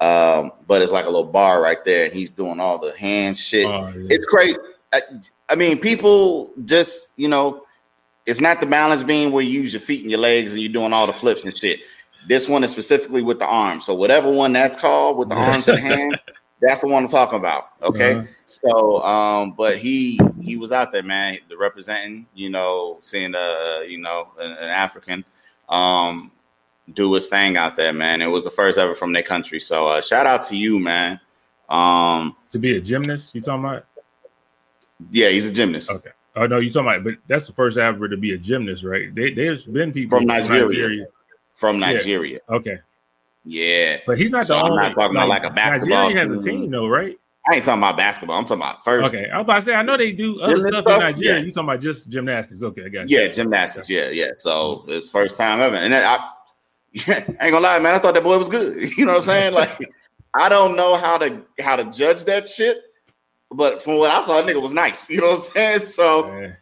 um, 0.02 0.52
but 0.66 0.82
it's 0.82 0.92
like 0.92 1.06
a 1.06 1.10
little 1.10 1.32
bar 1.32 1.62
right 1.62 1.78
there, 1.86 2.06
and 2.06 2.14
he's 2.14 2.32
doing 2.32 2.60
all 2.60 2.80
the 2.80 2.98
hand 2.98 3.38
shit. 3.38 3.68
Oh, 3.68 3.88
yeah. 3.90 4.08
It's 4.10 4.26
great. 4.26 4.58
I, 4.92 5.02
I, 5.48 5.56
mean, 5.56 5.78
people 5.78 6.52
just 6.66 7.10
you 7.18 7.28
know, 7.28 7.66
it's 8.26 8.42
not 8.42 8.60
the 8.60 8.66
balance 8.66 9.04
beam 9.04 9.32
where 9.32 9.44
you 9.44 9.62
use 9.62 9.74
your 9.74 9.82
feet 9.82 10.02
and 10.02 10.10
your 10.10 10.20
legs 10.20 10.54
and 10.54 10.62
you're 10.62 10.74
doing 10.74 10.92
all 10.92 11.06
the 11.06 11.14
flips 11.14 11.46
and 11.46 11.56
shit. 11.56 11.82
This 12.28 12.50
one 12.50 12.64
is 12.64 12.72
specifically 12.72 13.22
with 13.22 13.38
the 13.38 13.46
arms. 13.46 13.86
So 13.86 13.94
whatever 13.94 14.32
one 14.32 14.54
that's 14.54 14.76
called 14.76 15.20
with 15.20 15.30
the 15.30 15.36
arms 15.36 15.68
and 15.68 15.78
hand, 15.78 16.20
that's 16.62 16.82
the 16.82 16.88
one 16.88 17.04
I'm 17.04 17.10
talking 17.10 17.38
about. 17.38 17.70
Okay. 17.84 18.14
Uh-huh. 18.14 18.28
So 18.48 19.04
um, 19.04 19.52
but 19.52 19.78
he 19.78 20.20
he 20.42 20.58
was 20.58 20.72
out 20.72 20.92
there, 20.92 21.04
man, 21.04 21.38
the 21.48 21.58
representing, 21.58 22.26
you 22.34 22.50
know, 22.50 22.98
seeing 23.02 23.36
uh, 23.36 23.82
you 23.88 24.00
know, 24.00 24.30
an, 24.40 24.52
an 24.52 24.70
African. 24.70 25.24
Um, 25.70 26.32
do 26.94 27.14
his 27.14 27.28
thing 27.28 27.58
out 27.58 27.76
there, 27.76 27.94
man. 27.94 28.22
It 28.22 28.28
was 28.28 28.44
the 28.44 28.52
first 28.52 28.78
ever 28.78 28.96
from 28.96 29.14
their 29.14 29.24
country. 29.24 29.60
So 29.60 29.88
uh, 29.88 30.02
shout 30.02 30.26
out 30.26 30.44
to 30.44 30.58
you, 30.58 30.80
man. 30.80 31.20
Um, 31.70 32.36
to 32.50 32.60
be 32.60 32.76
a 32.76 32.82
gymnast, 32.82 33.34
you 33.34 33.42
talking 33.42 33.66
about? 33.66 33.86
Yeah, 35.10 35.30
he's 35.30 35.46
a 35.46 35.52
gymnast. 35.52 35.90
Okay. 35.90 36.12
Oh 36.36 36.48
no, 36.48 36.60
you 36.60 36.70
talking 36.70 36.90
about? 36.90 37.04
But 37.04 37.16
that's 37.28 37.48
the 37.48 37.54
first 37.54 37.78
ever 37.78 38.08
to 38.08 38.18
be 38.18 38.34
a 38.34 38.38
gymnast, 38.38 38.84
right? 38.84 39.14
They, 39.14 39.34
there's 39.34 39.66
been 39.66 39.92
people 39.92 40.20
from 40.20 40.28
Nigeria. 40.28 40.66
Nigeria. 40.66 41.06
From 41.54 41.80
Nigeria. 41.80 42.40
Yeah. 42.50 42.56
Okay. 42.56 42.80
Yeah, 43.44 43.98
but 44.06 44.18
he's 44.18 44.30
not 44.30 44.46
so 44.46 44.54
the 44.54 44.60
I'm 44.60 44.72
only. 44.72 44.84
not 44.84 44.94
talking 44.94 45.16
like, 45.16 45.26
about 45.26 45.30
like 45.30 45.44
a 45.44 45.50
basketball. 45.56 46.10
Nigeria 46.10 46.20
has 46.22 46.32
a 46.32 46.40
team, 46.40 46.70
though, 46.70 46.88
right? 46.88 47.18
I 47.50 47.56
ain't 47.56 47.66
talking 47.66 47.80
about 47.80 47.98
basketball. 47.98 48.38
I'm 48.38 48.44
talking 48.44 48.62
about 48.62 48.84
first. 48.84 49.16
Okay, 49.16 49.30
I 49.30 49.38
was 49.38 49.46
about 49.46 49.56
to 49.56 49.62
say 49.64 49.74
I 49.74 49.82
know 49.82 49.98
they 49.98 50.12
do 50.12 50.40
other 50.42 50.60
stuff, 50.60 50.84
stuff, 50.84 50.88
in 50.88 51.00
Nigeria. 51.00 51.40
You 51.40 51.52
talking 51.52 51.70
about 51.70 51.82
just 51.82 52.10
gymnastics? 52.10 52.62
Okay, 52.62 52.86
I 52.86 52.90
got 52.90 53.10
you. 53.10 53.20
Yeah, 53.20 53.28
gymnastics. 53.30 53.90
Yeah, 53.90 54.10
yeah. 54.10 54.32
So 54.38 54.86
it's 54.88 55.10
first 55.10 55.38
time 55.38 55.60
ever, 55.60 55.76
and 55.76 55.96
I 55.96 56.30
I 57.08 57.12
ain't 57.20 57.38
gonna 57.40 57.60
lie, 57.60 57.80
man. 57.80 57.96
I 57.96 58.00
thought 58.00 58.14
that 58.16 58.24
boy 58.24 58.38
was 58.38 58.50
good. 58.50 58.92
You 58.98 59.06
know 59.06 59.14
what 59.14 59.20
I'm 59.20 59.26
saying? 59.26 59.54
Like, 59.54 59.78
I 60.34 60.50
don't 60.50 60.76
know 60.76 60.96
how 60.96 61.18
to 61.18 61.42
how 61.60 61.76
to 61.76 61.86
judge 61.86 62.26
that 62.26 62.48
shit, 62.48 62.78
but 63.52 63.82
from 63.82 63.98
what 63.98 64.12
I 64.12 64.22
saw, 64.24 64.42
that 64.42 64.54
nigga 64.54 64.62
was 64.62 64.74
nice. 64.74 65.10
You 65.10 65.22
know 65.22 65.28
what 65.28 65.36
I'm 65.36 65.52
saying? 65.54 65.80
So, 65.82 66.28
yeah. 66.28 66.54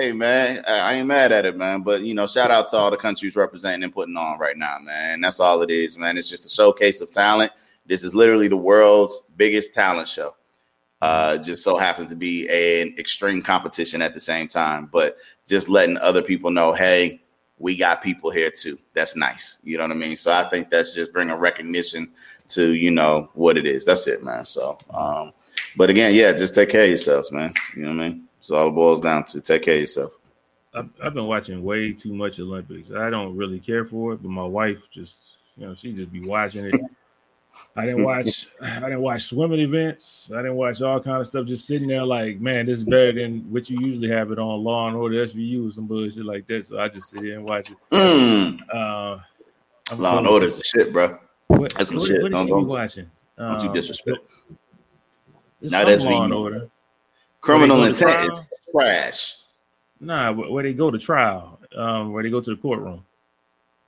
hey, 0.00 0.12
man, 0.12 0.64
I 0.66 0.94
ain't 0.94 1.06
mad 1.06 1.30
at 1.30 1.44
it, 1.44 1.56
man. 1.56 1.82
But 1.82 2.02
you 2.02 2.14
know, 2.14 2.26
shout 2.26 2.50
out 2.50 2.68
to 2.70 2.76
all 2.76 2.90
the 2.90 2.96
countries 2.96 3.36
representing 3.36 3.84
and 3.84 3.94
putting 3.94 4.16
on 4.16 4.38
right 4.38 4.56
now, 4.56 4.78
man. 4.80 5.20
That's 5.20 5.38
all 5.38 5.62
it 5.62 5.70
is, 5.70 5.96
man. 5.96 6.18
It's 6.18 6.28
just 6.28 6.46
a 6.46 6.48
showcase 6.48 7.00
of 7.00 7.12
talent. 7.12 7.52
This 7.86 8.02
is 8.02 8.14
literally 8.14 8.48
the 8.48 8.56
world's 8.56 9.22
biggest 9.36 9.74
talent 9.74 10.08
show. 10.08 10.34
Uh, 11.00 11.38
just 11.38 11.62
so 11.62 11.78
happens 11.78 12.08
to 12.10 12.16
be 12.16 12.48
an 12.48 12.92
extreme 12.98 13.40
competition 13.40 14.02
at 14.02 14.14
the 14.14 14.20
same 14.20 14.48
time, 14.48 14.88
but 14.92 15.16
just 15.46 15.68
letting 15.68 15.96
other 15.98 16.20
people 16.20 16.50
know, 16.50 16.72
hey, 16.72 17.20
we 17.58 17.76
got 17.76 18.02
people 18.02 18.30
here 18.30 18.50
too. 18.50 18.78
That's 18.94 19.16
nice. 19.16 19.58
You 19.64 19.78
know 19.78 19.84
what 19.84 19.92
I 19.92 19.94
mean? 19.94 20.16
So 20.16 20.32
I 20.32 20.48
think 20.48 20.70
that's 20.70 20.94
just 20.94 21.12
bringing 21.12 21.34
recognition 21.34 22.10
to, 22.50 22.74
you 22.74 22.90
know, 22.90 23.30
what 23.34 23.56
it 23.56 23.66
is. 23.66 23.84
That's 23.84 24.06
it, 24.06 24.22
man. 24.22 24.44
So, 24.46 24.78
um, 24.90 25.32
but 25.76 25.90
again, 25.90 26.14
yeah, 26.14 26.32
just 26.32 26.54
take 26.54 26.70
care 26.70 26.84
of 26.84 26.88
yourselves, 26.88 27.32
man. 27.32 27.52
You 27.76 27.82
know 27.82 27.94
what 27.94 28.04
I 28.04 28.08
mean? 28.08 28.28
So 28.40 28.56
all 28.56 28.68
it 28.68 28.72
boils 28.72 29.00
down 29.00 29.24
to 29.26 29.40
take 29.40 29.62
care 29.62 29.74
of 29.74 29.80
yourself. 29.80 30.12
I've, 30.74 30.88
I've 31.02 31.14
been 31.14 31.26
watching 31.26 31.62
way 31.64 31.92
too 31.92 32.14
much 32.14 32.38
Olympics. 32.40 32.90
I 32.90 33.10
don't 33.10 33.36
really 33.36 33.58
care 33.58 33.84
for 33.84 34.12
it, 34.12 34.22
but 34.22 34.30
my 34.30 34.44
wife 34.44 34.78
just, 34.92 35.16
you 35.56 35.66
know, 35.66 35.74
she 35.74 35.92
just 35.92 36.12
be 36.12 36.24
watching 36.26 36.66
it. 36.66 36.74
I 37.76 37.86
didn't 37.86 38.04
watch. 38.04 38.48
I 38.60 38.80
didn't 38.80 39.02
watch 39.02 39.22
swimming 39.22 39.60
events. 39.60 40.30
I 40.34 40.38
didn't 40.38 40.56
watch 40.56 40.82
all 40.82 41.00
kind 41.00 41.20
of 41.20 41.26
stuff. 41.26 41.46
Just 41.46 41.66
sitting 41.66 41.88
there, 41.88 42.04
like, 42.04 42.40
man, 42.40 42.66
this 42.66 42.78
is 42.78 42.84
better 42.84 43.12
than 43.12 43.40
what 43.50 43.70
you 43.70 43.78
usually 43.80 44.10
have 44.10 44.32
it 44.32 44.38
on 44.38 44.64
Law 44.64 44.88
and 44.88 44.96
Order 44.96 45.26
SVU 45.26 45.68
or 45.68 45.70
some 45.70 45.86
bullshit 45.86 46.24
like 46.24 46.46
that. 46.48 46.66
So 46.66 46.78
I 46.80 46.88
just 46.88 47.10
sit 47.10 47.22
here 47.22 47.38
and 47.38 47.48
watch 47.48 47.70
it. 47.70 47.76
Mm. 47.92 48.60
Uh, 48.72 49.18
Law 49.96 50.18
and 50.18 50.26
Order 50.26 50.46
is 50.46 50.58
the 50.58 50.64
shit, 50.64 50.92
bro. 50.92 51.18
What, 51.46 51.72
That's 51.74 51.92
what, 51.92 52.02
shit. 52.06 52.22
What 52.22 52.36
she 52.36 52.46
be 52.46 52.52
watching? 52.52 53.10
Don't 53.38 53.62
you 53.62 53.68
um, 53.68 53.74
disrespect? 53.74 54.18
Not 55.60 55.86
SVU. 55.86 56.04
Law 56.04 56.24
and 56.24 56.32
Order. 56.32 56.70
Criminal 57.40 57.84
intent 57.84 58.32
is 58.32 58.50
trash. 58.72 59.36
Nah, 60.00 60.32
where 60.32 60.62
they 60.62 60.72
go 60.72 60.90
to 60.90 60.98
trial, 60.98 61.60
um, 61.76 62.12
where 62.12 62.22
they 62.22 62.30
go 62.30 62.40
to 62.40 62.50
the 62.50 62.56
courtroom. 62.56 63.04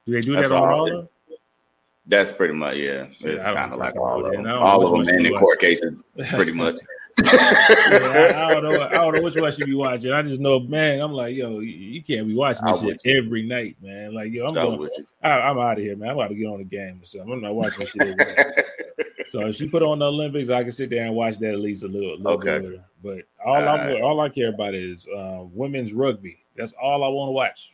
Do 0.06 0.12
they 0.12 0.20
do 0.20 0.34
That's 0.34 0.48
that 0.48 0.62
on 0.62 0.88
Law? 0.88 1.08
That's 2.07 2.33
pretty 2.33 2.54
much 2.54 2.76
yeah. 2.76 3.07
It's 3.11 3.45
kind 3.45 3.73
of 3.73 3.78
like 3.78 3.97
all 3.97 4.25
of 4.25 4.33
them. 4.33 4.47
All 4.47 4.99
of 4.99 5.07
them 5.07 5.16
in 5.16 5.23
the 5.25 5.38
court 5.38 5.61
cases, 5.61 5.95
pretty 6.30 6.52
much. 6.52 6.76
yeah, 7.25 8.33
I, 8.35 8.47
I, 8.47 8.61
don't 8.61 8.64
know. 8.64 8.83
I 8.83 8.88
don't 8.88 9.14
know 9.14 9.23
which 9.23 9.35
one 9.35 9.45
I 9.45 9.50
should 9.50 9.66
be 9.66 9.75
watching. 9.75 10.11
I 10.11 10.23
just 10.23 10.40
know, 10.40 10.59
man. 10.61 11.00
I'm 11.00 11.12
like, 11.12 11.37
yo, 11.37 11.59
you, 11.59 12.02
can't 12.02 12.26
be 12.26 12.35
watching 12.35 12.64
this 12.66 12.80
shit 12.80 13.02
every 13.04 13.42
night, 13.42 13.76
man. 13.83 14.14
Like, 14.14 14.33
yo, 14.33 14.47
I'm 14.47 14.54
going. 14.54 14.88
I, 15.23 15.50
am 15.50 15.59
out 15.59 15.76
of 15.76 15.85
here, 15.85 15.97
man. 15.97 16.11
I'm 16.11 16.16
about 16.16 16.28
to 16.28 16.35
get 16.35 16.47
on 16.47 16.59
the 16.59 16.64
game 16.64 17.00
or 17.02 17.04
something. 17.04 17.33
I'm 17.33 17.42
not 17.42 17.54
watching 17.54 17.87
shit. 17.87 18.66
So 19.30 19.47
if 19.47 19.54
she 19.54 19.69
put 19.69 19.85
on 19.85 20.00
the 20.00 20.07
Olympics, 20.07 20.49
I 20.49 20.64
can 20.64 20.73
sit 20.73 20.90
there 20.90 21.07
and 21.07 21.14
watch 21.14 21.38
that 21.38 21.52
at 21.52 21.61
least 21.61 21.85
a 21.85 21.87
little, 21.87 22.16
little 22.16 22.33
Okay. 22.33 22.59
bit. 22.59 22.80
But 23.00 23.19
all 23.47 23.54
I 23.54 24.00
all 24.00 24.21
I 24.21 24.28
care 24.28 24.49
about 24.49 24.75
is 24.75 25.07
uh, 25.07 25.45
women's 25.54 25.92
rugby. 25.92 26.38
That's 26.57 26.73
all 26.73 27.04
I 27.04 27.09
want 27.09 27.28
to 27.28 27.33
watch. 27.33 27.73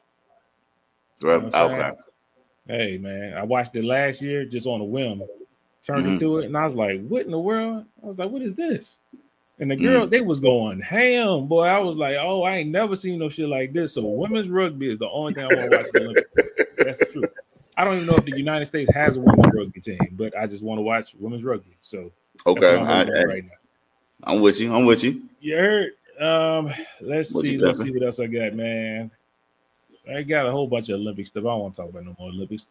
Right, 1.23 1.42
You 1.42 1.49
know 1.49 1.64
okay. 1.71 1.92
Hey 2.66 2.99
man, 2.99 3.35
I 3.35 3.42
watched 3.44 3.76
it 3.76 3.85
last 3.85 4.20
year 4.20 4.44
just 4.44 4.66
on 4.66 4.80
a 4.80 4.85
whim. 4.85 5.23
Turned 5.82 6.06
Mhm. 6.06 6.12
into 6.12 6.38
it, 6.38 6.46
and 6.46 6.56
I 6.56 6.64
was 6.64 6.75
like, 6.75 7.00
"What 7.06 7.25
in 7.25 7.30
the 7.30 7.38
world?" 7.38 7.85
I 8.02 8.06
was 8.06 8.18
like, 8.18 8.30
"What 8.30 8.42
is 8.42 8.54
this?" 8.54 8.99
And 9.58 9.70
the 9.70 9.76
Mm. 9.76 9.82
girl, 9.82 10.06
they 10.06 10.20
was 10.20 10.40
going 10.40 10.80
ham, 10.80 11.46
boy. 11.46 11.64
I 11.64 11.78
was 11.78 11.96
like, 11.96 12.16
"Oh, 12.20 12.42
I 12.42 12.56
ain't 12.56 12.70
never 12.70 12.96
seen 12.96 13.18
no 13.18 13.28
shit 13.28 13.49
like 13.49 13.73
this." 13.73 13.94
So 13.94 14.02
women's 14.06 14.49
rugby 14.49 14.90
is 14.90 14.99
the 14.99 15.08
only 15.11 15.32
thing 15.32 15.44
I 15.44 15.49
want 15.49 15.64
to 15.66 15.73
watch. 15.73 15.90
The 15.92 16.00
Olympics. 16.00 16.30
That's 16.82 17.00
the 17.00 17.06
truth. 17.06 17.30
I 17.76 17.85
don't 17.85 17.94
even 17.96 18.06
know 18.06 18.16
if 18.16 18.25
the 18.25 18.32
United 18.32 18.66
States 18.66 18.90
has 18.90 19.16
a 19.16 19.20
women's 19.20 19.52
rugby 19.52 19.80
team, 19.80 20.08
but 20.12 20.37
I 20.37 20.46
just 20.46 20.64
want 20.64 20.78
to 20.78 20.82
watch 20.82 21.14
women's 21.18 21.44
rugby. 21.44 21.76
So 21.82 22.11
Okay. 22.46 22.75
I'm 22.75 22.87
I, 22.87 23.02
at 23.02 23.26
right 23.26 23.44
now. 23.44 24.32
am 24.32 24.40
with 24.40 24.61
you. 24.61 24.75
I'm 24.75 24.87
with 24.87 25.04
you. 25.04 25.23
You 25.40 25.56
heard? 25.56 25.92
Um, 26.20 26.73
let's 27.00 27.32
What 27.35 27.42
see. 27.42 27.52
you 27.52 27.58
Let's 27.58 27.78
see 27.82 27.92
what 27.92 28.02
else 28.02 28.18
I 28.18 28.26
got, 28.26 28.54
man. 28.54 29.11
I 30.12 30.22
got 30.22 30.46
a 30.46 30.50
whole 30.50 30.66
bunch 30.68 30.88
of 30.88 31.00
Olympic 31.00 31.26
stuff. 31.26 31.44
I 31.44 31.48
don't 31.48 31.60
want 31.60 31.75
to 31.75 31.82
talk 31.82 31.90
about 31.90 32.04
no 32.04 32.16
more 32.18 32.28
Olympics. 32.28 32.66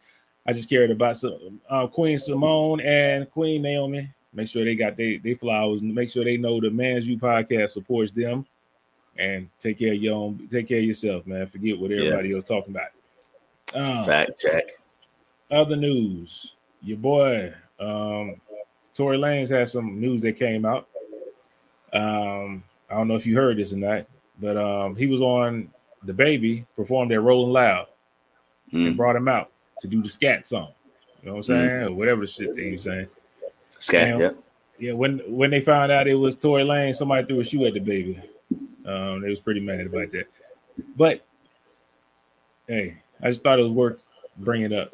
I 0.46 0.52
just 0.52 0.68
cared 0.68 0.90
about 0.90 1.16
some 1.16 1.60
uh, 1.68 1.86
Queen 1.86 2.18
Simone 2.18 2.80
and 2.80 3.30
Queen 3.30 3.62
Naomi. 3.62 4.08
Make 4.32 4.48
sure 4.48 4.64
they 4.64 4.74
got 4.76 4.96
they 4.96 5.16
they 5.16 5.34
flowers. 5.34 5.80
and 5.80 5.94
Make 5.94 6.10
sure 6.10 6.24
they 6.24 6.36
know 6.36 6.60
the 6.60 6.70
Man's 6.70 7.04
View 7.04 7.18
podcast 7.18 7.70
supports 7.70 8.12
them. 8.12 8.46
And 9.18 9.48
take 9.58 9.78
care 9.78 9.94
of 9.94 10.02
your 10.02 10.14
own. 10.14 10.46
Take 10.50 10.68
care 10.68 10.78
of 10.78 10.84
yourself, 10.84 11.26
man. 11.26 11.46
Forget 11.46 11.78
what 11.78 11.90
everybody 11.90 12.34
else 12.34 12.44
talking 12.44 12.74
about. 12.74 12.90
Um, 13.74 14.04
Fact 14.04 14.38
check. 14.38 14.66
other 15.50 15.74
news, 15.76 16.52
your 16.82 16.98
boy 16.98 17.52
um 17.80 18.36
Tory 18.94 19.18
Lanez 19.18 19.50
had 19.50 19.68
some 19.68 20.00
news 20.00 20.22
that 20.22 20.38
came 20.38 20.64
out. 20.64 20.88
Um, 21.92 22.62
I 22.90 22.94
don't 22.94 23.08
know 23.08 23.16
if 23.16 23.26
you 23.26 23.36
heard 23.36 23.56
this 23.56 23.72
or 23.72 23.76
not, 23.78 24.06
but 24.40 24.56
um 24.56 24.96
he 24.96 25.06
was 25.06 25.20
on 25.22 25.70
the 26.06 26.12
baby 26.12 26.64
performed 26.76 27.12
at 27.12 27.20
Rolling 27.20 27.52
Loud 27.52 27.86
and 28.72 28.94
Mm. 28.94 28.96
brought 28.96 29.16
him 29.16 29.28
out 29.28 29.50
to 29.80 29.88
do 29.88 30.02
the 30.02 30.08
scat 30.08 30.46
song. 30.46 30.70
You 31.22 31.28
know 31.28 31.32
what 31.34 31.38
I'm 31.38 31.42
saying? 31.44 31.70
Or 31.82 31.92
whatever 31.92 32.22
the 32.22 32.26
shit 32.26 32.54
they 32.56 32.70
were 32.72 32.78
saying. 32.78 33.06
Scat, 33.78 34.18
yeah. 34.18 34.30
Yeah, 34.78 34.92
when 34.92 35.18
when 35.26 35.50
they 35.50 35.60
found 35.60 35.90
out 35.90 36.06
it 36.06 36.14
was 36.14 36.36
Tory 36.36 36.64
Lane, 36.64 36.92
somebody 36.94 37.26
threw 37.26 37.40
a 37.40 37.44
shoe 37.44 37.64
at 37.66 37.74
the 37.74 37.80
baby. 37.80 38.20
Um, 38.84 39.22
they 39.22 39.30
was 39.30 39.40
pretty 39.40 39.60
mad 39.60 39.86
about 39.86 40.10
that. 40.12 40.26
But 40.96 41.24
hey, 42.68 42.96
I 43.22 43.28
just 43.28 43.42
thought 43.42 43.58
it 43.58 43.62
was 43.62 43.72
worth 43.72 44.02
bringing 44.38 44.72
up. 44.74 44.92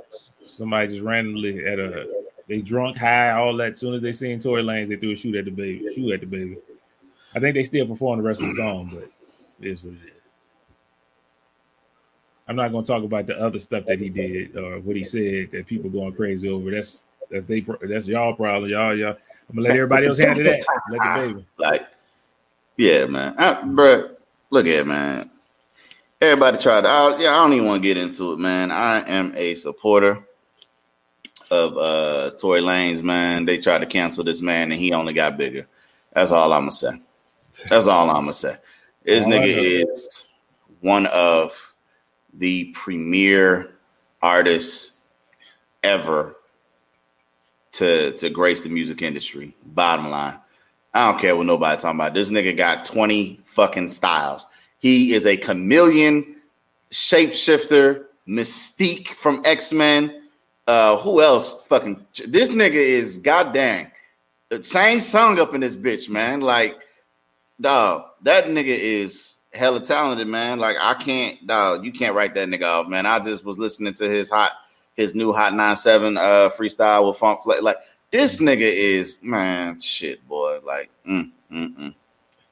Somebody 0.49 0.89
just 0.95 1.03
randomly 1.05 1.67
at 1.67 1.79
a 1.79 2.09
they 2.49 2.61
drunk, 2.61 2.97
high, 2.97 3.31
all 3.33 3.57
that. 3.57 3.73
As 3.73 3.81
soon 3.81 3.95
as 3.95 4.03
they 4.03 4.13
seen 4.13 4.41
Tory 4.41 4.63
Lanez, 4.63 4.89
they 4.89 4.97
threw 4.97 5.13
a 5.13 5.17
shoe 5.17 5.37
at 5.37 5.45
the 5.47 5.51
baby. 5.51 5.93
Shoe 5.95 6.13
at 6.13 6.21
the 6.21 6.27
baby. 6.27 6.59
I 7.35 7.41
think 7.41 7.55
they 7.55 7.63
still 7.63 7.87
perform 7.87 8.19
the 8.19 8.25
rest 8.29 8.41
of 8.43 8.49
the 8.49 8.55
song, 8.55 8.91
but 8.95 9.05
it 9.65 9.71
is 9.71 9.83
what 9.83 9.95
it 9.95 10.07
is. 10.07 10.12
I'm 12.49 12.57
not 12.57 12.73
going 12.73 12.85
to 12.85 12.93
talk 12.93 13.05
about 13.05 13.27
the 13.27 13.39
other 13.41 13.59
stuff 13.59 13.87
that 13.87 13.99
he 13.99 14.09
did 14.09 14.57
or 14.57 14.81
what 14.81 14.97
he 14.97 15.05
said 15.05 15.51
that 15.53 15.67
people 15.67 15.91
going 15.91 16.13
crazy 16.13 16.49
over. 16.49 16.71
That's 16.71 17.03
that's 17.31 17.45
they 17.45 17.65
that's 17.83 18.09
y'all 18.09 18.35
problem. 18.35 18.71
Y'all 18.71 18.97
y'all. 18.97 19.17
I'm 19.49 19.57
gonna 19.57 19.69
let 19.69 19.77
everybody 19.77 20.07
else 20.07 20.19
handle 20.19 20.45
that. 20.45 20.65
Let 20.91 21.03
the 21.03 21.27
baby. 21.27 21.47
Like, 21.59 21.83
yeah, 22.77 23.07
man. 23.07 23.35
I, 23.39 23.63
bruh, 23.63 24.15
look 24.51 24.67
at 24.67 24.73
it, 24.73 24.87
man. 24.87 25.31
Everybody 26.21 26.59
tried 26.59 26.83
to. 26.83 26.89
I, 26.89 27.19
yeah, 27.19 27.35
I 27.35 27.43
don't 27.43 27.53
even 27.53 27.67
want 27.67 27.83
to 27.83 27.89
get 27.89 27.97
into 27.97 28.33
it, 28.33 28.39
man. 28.39 28.71
I 28.71 29.01
am 29.09 29.35
a 29.37 29.55
supporter 29.55 30.23
of 31.51 31.77
uh 31.77 32.31
Tory 32.39 32.63
Lanez, 32.63 33.03
man. 33.03 33.45
They 33.45 33.59
tried 33.59 33.79
to 33.79 33.87
cancel 33.87 34.25
this 34.25 34.41
man, 34.41 34.73
and 34.73 34.81
he 34.81 34.93
only 34.93 35.13
got 35.13 35.37
bigger. 35.37 35.67
That's 36.13 36.33
all 36.33 36.53
I'm 36.53 36.63
gonna 36.63 36.73
say. 36.73 37.01
That's 37.69 37.87
all 37.87 38.09
I'm 38.09 38.23
gonna 38.23 38.35
say. 38.35 38.57
This 39.05 39.27
nigga 39.27 39.85
is 39.85 40.29
one 40.81 41.07
of 41.07 41.72
the 42.35 42.67
premier 42.73 43.71
artists 44.23 45.01
ever 45.83 46.37
to 47.73 48.13
to 48.13 48.31
grace 48.31 48.63
the 48.63 48.69
music 48.69 49.03
industry. 49.03 49.55
Bottom 49.67 50.11
line, 50.11 50.39
I 50.95 51.11
don't 51.11 51.21
care 51.21 51.35
what 51.37 51.47
nobody 51.47 51.81
talking 51.81 51.99
about. 51.99 52.15
This 52.15 52.31
nigga 52.31 52.57
got 52.57 52.85
twenty 52.85 53.41
fucking 53.47 53.89
styles. 53.89 54.47
He 54.79 55.15
is 55.15 55.27
a 55.27 55.37
chameleon, 55.37 56.37
shapeshifter, 56.91 58.07
mystique 58.29 59.09
from 59.09 59.43
X 59.45 59.73
Men. 59.73 60.23
Uh, 60.67 60.97
who 60.99 61.21
else? 61.21 61.63
Fucking 61.65 62.05
this 62.29 62.49
nigga 62.51 62.75
is 62.75 63.19
goddamn. 63.19 63.91
The 64.49 64.63
same 64.63 65.01
song 65.01 65.41
up 65.41 65.55
in 65.55 65.63
this 65.63 65.77
bitch, 65.77 66.11
man. 66.11 66.41
Like, 66.41 66.77
dog, 67.61 68.05
that 68.23 68.45
nigga 68.45 68.67
is 68.67 69.39
hella 69.55 69.81
talented, 69.85 70.27
man. 70.27 70.59
Like, 70.59 70.77
I 70.81 70.95
can't, 70.95 71.47
dog, 71.47 71.85
you 71.85 71.93
can't 71.93 72.15
write 72.15 72.35
that 72.35 72.49
nigga 72.49 72.65
off, 72.65 72.89
man. 72.89 73.07
I 73.07 73.19
just 73.21 73.45
was 73.45 73.59
listening 73.59 73.95
to 73.95 74.09
his 74.09 74.29
hot, 74.29 74.53
his 74.95 75.15
new 75.15 75.33
Hot 75.33 75.55
nine 75.55 75.77
seven 75.77 76.17
uh 76.17 76.51
freestyle 76.57 77.09
with 77.09 77.19
Funk 77.19 77.43
Flex. 77.43 77.63
Like, 77.63 77.79
this 78.11 78.41
nigga 78.41 78.61
is, 78.61 79.19
man, 79.23 79.81
shit, 79.81 80.27
boy. 80.29 80.61
Like, 80.65 80.91
mm, 81.09 81.31
mm, 81.51 81.77
mm. 81.77 81.95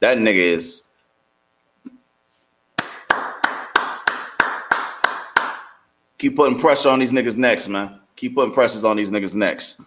that 0.01 0.19
nigga 0.19 0.37
is. 0.37 0.85
Keep 6.19 6.37
putting 6.37 6.59
pressure 6.59 6.91
on 6.91 6.99
these 6.99 7.13
niggas' 7.13 7.37
necks, 7.37 7.67
man. 7.67 7.99
Keep 8.17 8.35
putting 8.35 8.53
pressures 8.53 8.85
on 8.85 8.99
these 8.99 9.11
niggas' 9.11 9.35
necks. 9.35 9.81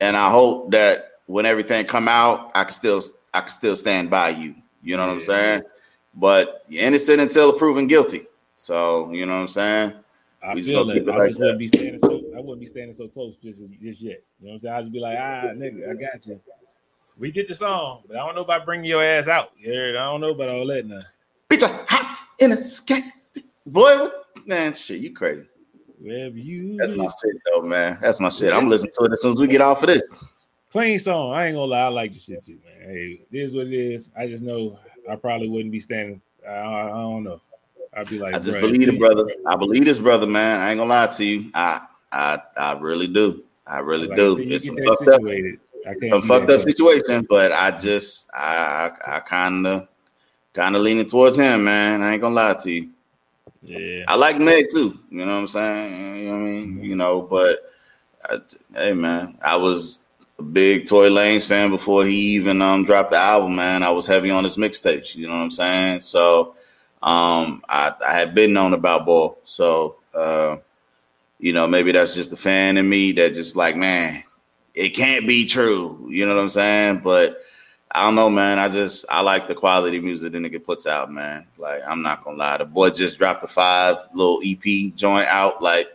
And 0.00 0.16
I 0.16 0.28
hope 0.30 0.72
that 0.72 1.12
when 1.26 1.46
everything 1.46 1.84
come 1.84 2.08
out, 2.08 2.50
I 2.54 2.64
can 2.64 2.72
still 2.72 3.02
I 3.32 3.42
can 3.42 3.50
still 3.50 3.76
stand 3.76 4.10
by 4.10 4.30
you. 4.30 4.56
You 4.82 4.96
know 4.96 5.06
what 5.06 5.12
I'm 5.12 5.22
saying? 5.22 5.62
But 6.18 6.64
you're 6.68 6.84
innocent 6.84 7.20
until 7.20 7.52
proven 7.52 7.86
guilty. 7.86 8.26
So 8.56 9.10
you 9.12 9.24
know 9.24 9.34
what 9.34 9.42
I'm 9.42 9.48
saying? 9.48 9.92
I 10.42 10.54
We 10.54 10.62
feel 10.62 10.90
it. 10.90 11.08
I 11.08 11.16
like 11.16 11.28
just 11.28 11.38
that. 11.38 11.44
wouldn't 11.44 11.58
be 11.58 11.66
standing 11.68 11.98
so. 11.98 12.22
I 12.36 12.40
wouldn't 12.40 12.60
be 12.60 12.66
standing 12.66 12.92
so 12.92 13.06
close 13.08 13.36
just 13.42 13.60
just 13.80 14.00
yet. 14.00 14.22
You 14.40 14.46
know 14.46 14.50
what 14.50 14.54
I'm 14.54 14.60
saying? 14.60 14.74
I'd 14.74 14.80
just 14.80 14.92
be 14.92 15.00
like, 15.00 15.16
ah, 15.18 15.42
nigga, 15.54 15.90
I 15.90 15.94
got 15.94 16.26
you. 16.26 16.40
We 17.18 17.32
get 17.32 17.48
the 17.48 17.54
song, 17.54 18.02
but 18.06 18.16
I 18.16 18.24
don't 18.24 18.34
know 18.34 18.42
about 18.42 18.64
bringing 18.64 18.86
your 18.86 19.02
ass 19.02 19.26
out. 19.26 19.50
Yeah. 19.58 19.90
I 19.90 19.92
don't 19.92 20.20
know 20.20 20.30
about 20.30 20.48
all 20.48 20.66
that 20.68 20.86
now. 20.86 21.00
Bitch, 21.50 21.62
hot 21.86 22.18
in 22.38 22.52
a 22.52 22.56
scat. 22.56 23.04
Boy, 23.66 23.98
what, 23.98 24.26
man, 24.46 24.72
shit, 24.72 25.00
you 25.00 25.12
crazy. 25.12 25.46
Wherever 26.00 26.36
you 26.36 26.76
That's 26.78 26.92
my 26.92 27.06
shit, 27.06 27.36
though, 27.52 27.62
man. 27.62 27.98
That's 28.00 28.20
my 28.20 28.28
shit. 28.28 28.52
I'm 28.52 28.68
listening 28.68 28.92
to 28.98 29.04
it 29.06 29.12
as 29.12 29.22
soon 29.22 29.32
as 29.32 29.38
we 29.38 29.48
get 29.48 29.60
off 29.60 29.82
of 29.82 29.88
this. 29.88 30.02
clean 30.70 30.98
song. 30.98 31.32
I 31.32 31.46
ain't 31.46 31.56
gonna 31.56 31.66
lie, 31.66 31.80
I 31.80 31.88
like 31.88 32.12
the 32.12 32.18
shit 32.20 32.44
too, 32.44 32.58
man. 32.64 32.88
Hey, 32.88 33.20
it 33.32 33.36
is 33.36 33.52
what 33.54 33.66
it 33.66 33.72
is. 33.74 34.10
I 34.16 34.28
just 34.28 34.44
know 34.44 34.78
I 35.10 35.16
probably 35.16 35.48
wouldn't 35.48 35.72
be 35.72 35.80
standing. 35.80 36.20
I, 36.46 36.50
I, 36.50 36.88
don't 36.88 37.24
know. 37.24 37.40
I'd 37.96 38.08
be 38.08 38.18
like, 38.18 38.34
I 38.34 38.38
just 38.38 38.60
believe 38.60 38.88
it, 38.88 38.98
brother. 38.98 39.26
I 39.46 39.56
believe 39.56 39.84
this, 39.84 39.98
brother, 39.98 40.26
man. 40.26 40.60
I 40.60 40.70
ain't 40.70 40.78
gonna 40.78 40.90
lie 40.90 41.06
to 41.06 41.24
you. 41.24 41.50
I, 41.54 41.86
I, 42.12 42.38
I 42.56 42.78
really 42.78 43.06
do. 43.06 43.42
I 43.66 43.78
really 43.80 44.06
like, 44.06 44.16
do. 44.16 44.36
It's 44.38 44.66
some 44.66 44.76
fucked 44.76 45.08
up, 45.08 45.22
I 45.22 45.94
can't. 45.94 46.12
some 46.12 46.22
fucked 46.22 46.50
up 46.50 46.62
situation, 46.62 47.26
but 47.28 47.52
I 47.52 47.76
just, 47.76 48.30
I, 48.34 48.90
I, 49.06 49.16
I 49.16 49.20
kind 49.20 49.66
of, 49.66 49.88
kind 50.54 50.76
of 50.76 50.82
leaning 50.82 51.06
towards 51.06 51.36
him, 51.36 51.64
man. 51.64 52.02
I 52.02 52.12
ain't 52.12 52.22
gonna 52.22 52.34
lie 52.34 52.54
to 52.54 52.70
you. 52.70 52.90
Yeah, 53.62 54.04
I 54.08 54.14
like 54.14 54.38
Meg 54.38 54.66
too. 54.70 54.98
You 55.10 55.24
know 55.24 55.34
what 55.34 55.40
I'm 55.40 55.48
saying? 55.48 56.18
You 56.18 56.24
know 56.26 56.32
what 56.32 56.38
I 56.38 56.42
mean? 56.42 56.66
Mm-hmm. 56.66 56.84
You 56.84 56.96
know, 56.96 57.22
but 57.22 57.60
I, 58.24 58.38
hey, 58.74 58.92
man, 58.92 59.36
I 59.42 59.56
was 59.56 60.06
a 60.38 60.42
big 60.42 60.86
Tory 60.86 61.10
Lanez 61.10 61.46
fan 61.46 61.70
before 61.70 62.04
he 62.04 62.14
even 62.14 62.62
um 62.62 62.84
dropped 62.84 63.10
the 63.10 63.16
album. 63.16 63.56
Man, 63.56 63.82
I 63.82 63.90
was 63.90 64.06
heavy 64.06 64.30
on 64.30 64.44
his 64.44 64.56
mixtapes. 64.56 65.14
You 65.14 65.26
know 65.26 65.34
what 65.34 65.42
I'm 65.42 65.50
saying? 65.50 66.00
So, 66.00 66.54
um, 67.02 67.64
I, 67.68 67.92
I 68.06 68.14
had 68.14 68.34
been 68.34 68.52
known 68.52 68.74
about 68.74 69.06
Ball. 69.06 69.38
So, 69.44 69.96
uh, 70.14 70.56
you 71.38 71.52
know, 71.52 71.66
maybe 71.66 71.92
that's 71.92 72.14
just 72.14 72.32
a 72.32 72.36
fan 72.36 72.76
in 72.76 72.88
me 72.88 73.12
that 73.12 73.34
just 73.34 73.56
like, 73.56 73.76
man, 73.76 74.24
it 74.74 74.90
can't 74.90 75.26
be 75.26 75.46
true. 75.46 76.06
You 76.10 76.26
know 76.26 76.34
what 76.34 76.42
I'm 76.42 76.50
saying? 76.50 77.00
But 77.02 77.42
I 77.90 78.04
don't 78.04 78.14
know, 78.14 78.30
man. 78.30 78.58
I 78.58 78.68
just 78.68 79.06
I 79.08 79.20
like 79.20 79.48
the 79.48 79.54
quality 79.54 79.98
music 80.00 80.32
the 80.32 80.38
nigga 80.38 80.62
puts 80.62 80.86
out, 80.86 81.10
man. 81.12 81.46
Like 81.56 81.82
I'm 81.86 82.02
not 82.02 82.22
gonna 82.22 82.36
lie, 82.36 82.58
the 82.58 82.64
boy 82.64 82.90
just 82.90 83.18
dropped 83.18 83.42
a 83.44 83.48
five 83.48 83.96
little 84.12 84.40
EP 84.44 84.94
joint 84.94 85.26
out 85.26 85.62
like 85.62 85.88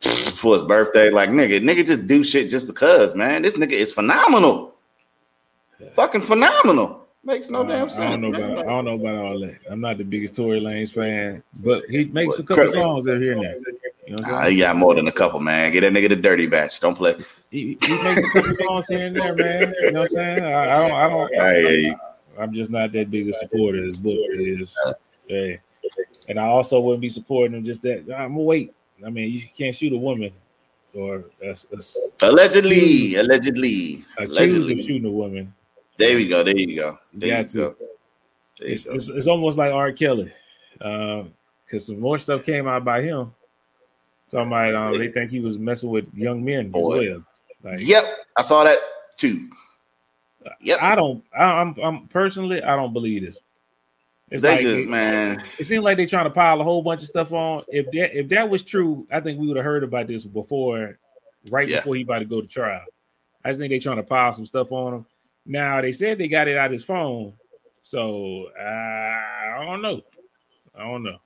for 0.00 0.54
his 0.54 0.62
birthday. 0.62 1.10
Like 1.10 1.30
nigga, 1.30 1.60
nigga 1.60 1.86
just 1.86 2.06
do 2.06 2.24
shit 2.24 2.50
just 2.50 2.66
because, 2.66 3.14
man. 3.14 3.42
This 3.42 3.54
nigga 3.54 3.72
is 3.72 3.92
phenomenal, 3.92 4.74
fucking 5.94 6.22
phenomenal. 6.22 7.06
Makes 7.24 7.50
no 7.50 7.64
I, 7.64 7.68
damn 7.68 7.86
I 7.86 7.88
sense. 7.88 8.10
don't 8.12 8.20
know 8.20 8.30
man. 8.30 8.50
about 8.52 8.66
I 8.66 8.68
don't 8.68 8.84
know 8.84 8.94
about 8.94 9.16
all 9.16 9.40
that. 9.40 9.58
I'm 9.68 9.80
not 9.80 9.98
the 9.98 10.04
biggest 10.04 10.36
Tory 10.36 10.60
Lanez 10.60 10.92
fan, 10.92 11.42
but 11.64 11.84
he 11.90 12.04
makes 12.04 12.38
a 12.38 12.44
couple 12.44 12.64
Chris? 12.64 12.72
songs 12.74 13.08
out 13.08 13.20
here 13.20 13.32
and 13.32 13.42
there. 13.42 13.56
You 14.06 14.14
know 14.14 14.22
ah, 14.24 14.42
saying? 14.42 14.52
he 14.52 14.58
got 14.60 14.76
more 14.76 14.94
than 14.94 15.08
a 15.08 15.12
couple, 15.12 15.40
man. 15.40 15.72
Get 15.72 15.80
that 15.80 15.92
nigga 15.92 16.08
the 16.08 16.14
dirty 16.14 16.46
batch. 16.46 16.78
Don't 16.78 16.94
play. 16.94 17.16
He, 17.50 17.76
he 17.82 18.02
makes 18.04 18.22
a 18.22 18.30
couple 18.32 18.54
songs 18.54 18.86
here 18.86 19.00
and 19.00 19.16
there, 19.16 19.34
man. 19.34 19.74
You 19.80 19.90
know 19.90 20.00
what 20.02 20.10
I'm 20.10 20.14
saying? 20.14 20.44
I, 20.44 20.70
I 20.70 20.88
don't. 20.88 20.94
I 20.94 21.08
don't. 21.08 21.96
I. 22.38 22.42
I'm 22.42 22.52
just 22.52 22.70
not 22.70 22.92
that 22.92 23.10
big 23.10 23.28
a 23.28 23.32
supporter 23.32 23.84
as 23.84 23.96
book 23.96 24.16
is. 24.30 24.78
Hey. 25.26 25.58
And 26.28 26.38
I 26.38 26.44
also 26.46 26.78
wouldn't 26.78 27.00
be 27.00 27.08
supporting 27.08 27.56
him 27.56 27.64
just 27.64 27.82
that 27.82 28.02
I'm 28.16 28.28
gonna 28.28 28.42
wait. 28.42 28.72
I 29.04 29.10
mean, 29.10 29.30
you 29.30 29.42
can't 29.56 29.74
shoot 29.74 29.92
a 29.92 29.96
woman 29.96 30.30
or 30.94 31.24
allegedly, 32.22 33.16
allegedly, 33.16 34.04
allegedly 34.18 34.82
shooting 34.82 35.04
a 35.04 35.10
woman. 35.10 35.52
There 35.98 36.16
we 36.16 36.28
go. 36.28 36.42
There 36.42 36.56
you 36.56 36.76
go. 36.76 36.98
There 37.12 37.28
you 37.28 37.34
go. 37.34 37.40
It's, 37.40 37.54
go. 37.54 37.76
It's, 38.58 39.08
it's, 39.08 39.26
almost 39.26 39.58
like 39.58 39.74
R. 39.74 39.92
Kelly, 39.92 40.32
because 40.78 41.28
uh, 41.74 41.78
some 41.78 42.00
more 42.00 42.18
stuff 42.18 42.44
came 42.44 42.66
out 42.66 42.84
by 42.84 43.02
him. 43.02 43.34
Somebody, 44.28 44.74
um, 44.74 44.98
they 44.98 45.08
think 45.08 45.30
he 45.30 45.40
was 45.40 45.56
messing 45.58 45.90
with 45.90 46.12
young 46.14 46.44
men 46.44 46.70
Boy. 46.70 46.80
as 46.80 47.10
well. 47.10 47.24
Like, 47.62 47.80
yep, 47.80 48.04
I 48.36 48.42
saw 48.42 48.64
that 48.64 48.78
too. 49.16 49.48
Yep. 50.60 50.78
I 50.80 50.94
don't. 50.94 51.22
I, 51.36 51.44
I'm. 51.44 51.76
I'm 51.82 52.08
personally. 52.08 52.62
I 52.62 52.76
don't 52.76 52.92
believe 52.92 53.24
this. 53.24 53.38
It's 54.30 54.42
they 54.42 54.52
like, 54.52 54.60
just 54.60 54.84
it, 54.84 54.88
man. 54.88 55.44
It 55.58 55.64
seems 55.64 55.84
like 55.84 55.96
they're 55.96 56.06
trying 56.06 56.24
to 56.24 56.30
pile 56.30 56.60
a 56.60 56.64
whole 56.64 56.82
bunch 56.82 57.02
of 57.02 57.08
stuff 57.08 57.32
on. 57.32 57.62
If 57.68 57.86
that 57.92 58.18
if 58.18 58.28
that 58.30 58.48
was 58.48 58.62
true, 58.64 59.06
I 59.10 59.20
think 59.20 59.38
we 59.38 59.46
would 59.46 59.56
have 59.56 59.64
heard 59.64 59.84
about 59.84 60.08
this 60.08 60.24
before, 60.24 60.98
right 61.50 61.68
yeah. 61.68 61.78
before 61.78 61.94
he 61.94 62.02
about 62.02 62.20
to 62.20 62.24
go 62.24 62.40
to 62.40 62.46
trial. 62.46 62.84
I 63.44 63.50
just 63.50 63.60
think 63.60 63.70
they're 63.70 63.78
trying 63.78 63.96
to 63.96 64.02
pile 64.02 64.32
some 64.32 64.46
stuff 64.46 64.72
on 64.72 64.94
him. 64.94 65.06
Now 65.44 65.80
they 65.80 65.92
said 65.92 66.18
they 66.18 66.26
got 66.26 66.48
it 66.48 66.56
out 66.56 66.72
his 66.72 66.82
phone, 66.82 67.34
so 67.82 68.50
uh, 68.58 68.62
I 68.62 69.64
don't 69.64 69.82
know. 69.82 70.02
I 70.74 70.80
don't 70.80 71.04
know. 71.04 71.18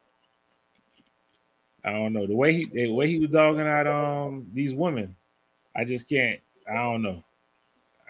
I 1.83 1.93
don't 1.93 2.13
know 2.13 2.27
the 2.27 2.37
way 2.37 2.53
he 2.53 2.65
the 2.67 2.89
way 2.89 3.09
he 3.09 3.19
was 3.19 3.31
dogging 3.31 3.67
out 3.67 3.87
um 3.87 4.47
these 4.53 4.75
women. 4.75 5.17
I 5.75 5.85
just 5.85 6.07
can't. 6.07 6.41
I 6.71 6.75
don't 6.75 7.01
know. 7.01 7.25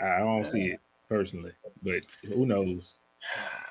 I 0.03 0.19
don't 0.19 0.45
see 0.45 0.65
it 0.73 0.81
personally, 1.09 1.53
but 1.85 2.05
who 2.27 2.45
knows? 2.45 2.95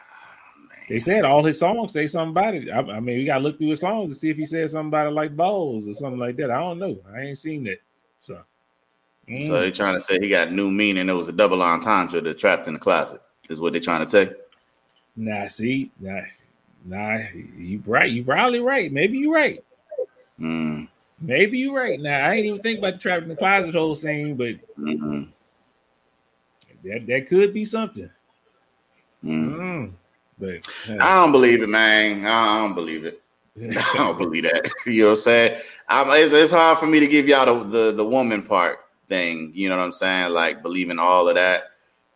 They 0.89 0.99
said 0.99 1.23
all 1.23 1.43
his 1.43 1.59
songs 1.59 1.93
say 1.93 2.07
something 2.07 2.31
about 2.31 2.55
it. 2.55 2.67
I, 2.67 2.79
I, 2.79 2.99
mean, 2.99 3.19
we 3.19 3.25
gotta 3.25 3.43
look 3.43 3.59
through 3.59 3.69
his 3.69 3.81
songs 3.81 4.11
to 4.11 4.19
see 4.19 4.31
if 4.31 4.37
he 4.37 4.45
said 4.45 4.71
something 4.71 4.87
about 4.87 5.05
it 5.05 5.11
like 5.11 5.37
balls 5.37 5.87
or 5.87 5.93
something 5.93 6.19
like 6.19 6.35
that. 6.37 6.49
I 6.49 6.59
don't 6.59 6.79
know. 6.79 6.97
I 7.13 7.21
ain't 7.21 7.37
seen 7.37 7.63
that. 7.65 7.77
So, 8.21 8.41
mm. 9.29 9.47
so 9.47 9.53
they're 9.53 9.69
trying 9.69 9.95
to 9.95 10.01
say 10.01 10.17
he 10.19 10.27
got 10.27 10.51
new 10.51 10.71
meaning. 10.71 11.07
It 11.07 11.13
was 11.13 11.29
a 11.29 11.31
double 11.31 11.61
entendre 11.61 12.21
that 12.21 12.39
trapped 12.39 12.67
in 12.67 12.73
the 12.73 12.79
closet. 12.79 13.21
Is 13.51 13.59
what 13.59 13.73
they're 13.73 13.81
trying 13.81 14.05
to 14.05 14.09
say. 14.09 14.31
Nah, 15.15 15.47
see, 15.47 15.91
nah, 15.99 16.21
nah, 16.85 17.17
you 17.55 17.83
right. 17.85 18.11
You 18.11 18.23
probably 18.23 18.59
right. 18.59 18.91
Maybe 18.91 19.19
you 19.19 19.33
right. 19.33 19.63
Mm. 20.39 20.87
Maybe 21.21 21.59
you 21.59 21.75
right. 21.75 21.99
Now 21.99 22.27
I 22.27 22.33
ain't 22.33 22.45
even 22.47 22.61
think 22.61 22.79
about 22.79 22.93
the 22.93 22.99
trapped 22.99 23.23
in 23.23 23.29
the 23.29 23.35
closet 23.35 23.75
whole 23.75 23.95
scene, 23.95 24.35
but 24.35 24.55
mm-hmm. 24.79 25.23
that 26.83 27.05
that 27.05 27.27
could 27.27 27.53
be 27.53 27.65
something. 27.65 28.09
Mm. 29.23 29.53
mm. 29.53 29.93
But 30.39 30.67
I 30.99 31.15
don't 31.15 31.31
believe 31.31 31.61
it, 31.61 31.69
man. 31.69 32.25
I 32.25 32.59
don't 32.59 32.75
believe 32.75 33.05
it. 33.05 33.21
I 33.61 33.93
don't 33.95 34.17
believe 34.17 34.43
that. 34.43 34.71
You 34.85 35.03
know 35.03 35.09
what 35.09 35.11
I'm 35.11 35.17
saying? 35.17 35.61
I'm, 35.87 36.09
it's, 36.11 36.33
it's, 36.33 36.51
hard 36.51 36.79
for 36.79 36.87
me 36.87 36.99
to 36.99 37.07
give 37.07 37.27
y'all 37.27 37.63
the, 37.63 37.63
the, 37.69 37.91
the 37.91 38.05
woman 38.05 38.43
part 38.43 38.79
thing. 39.07 39.51
You 39.53 39.69
know 39.69 39.77
what 39.77 39.83
I'm 39.83 39.93
saying? 39.93 40.31
Like 40.31 40.61
believing 40.61 40.99
all 40.99 41.27
of 41.27 41.35
that. 41.35 41.63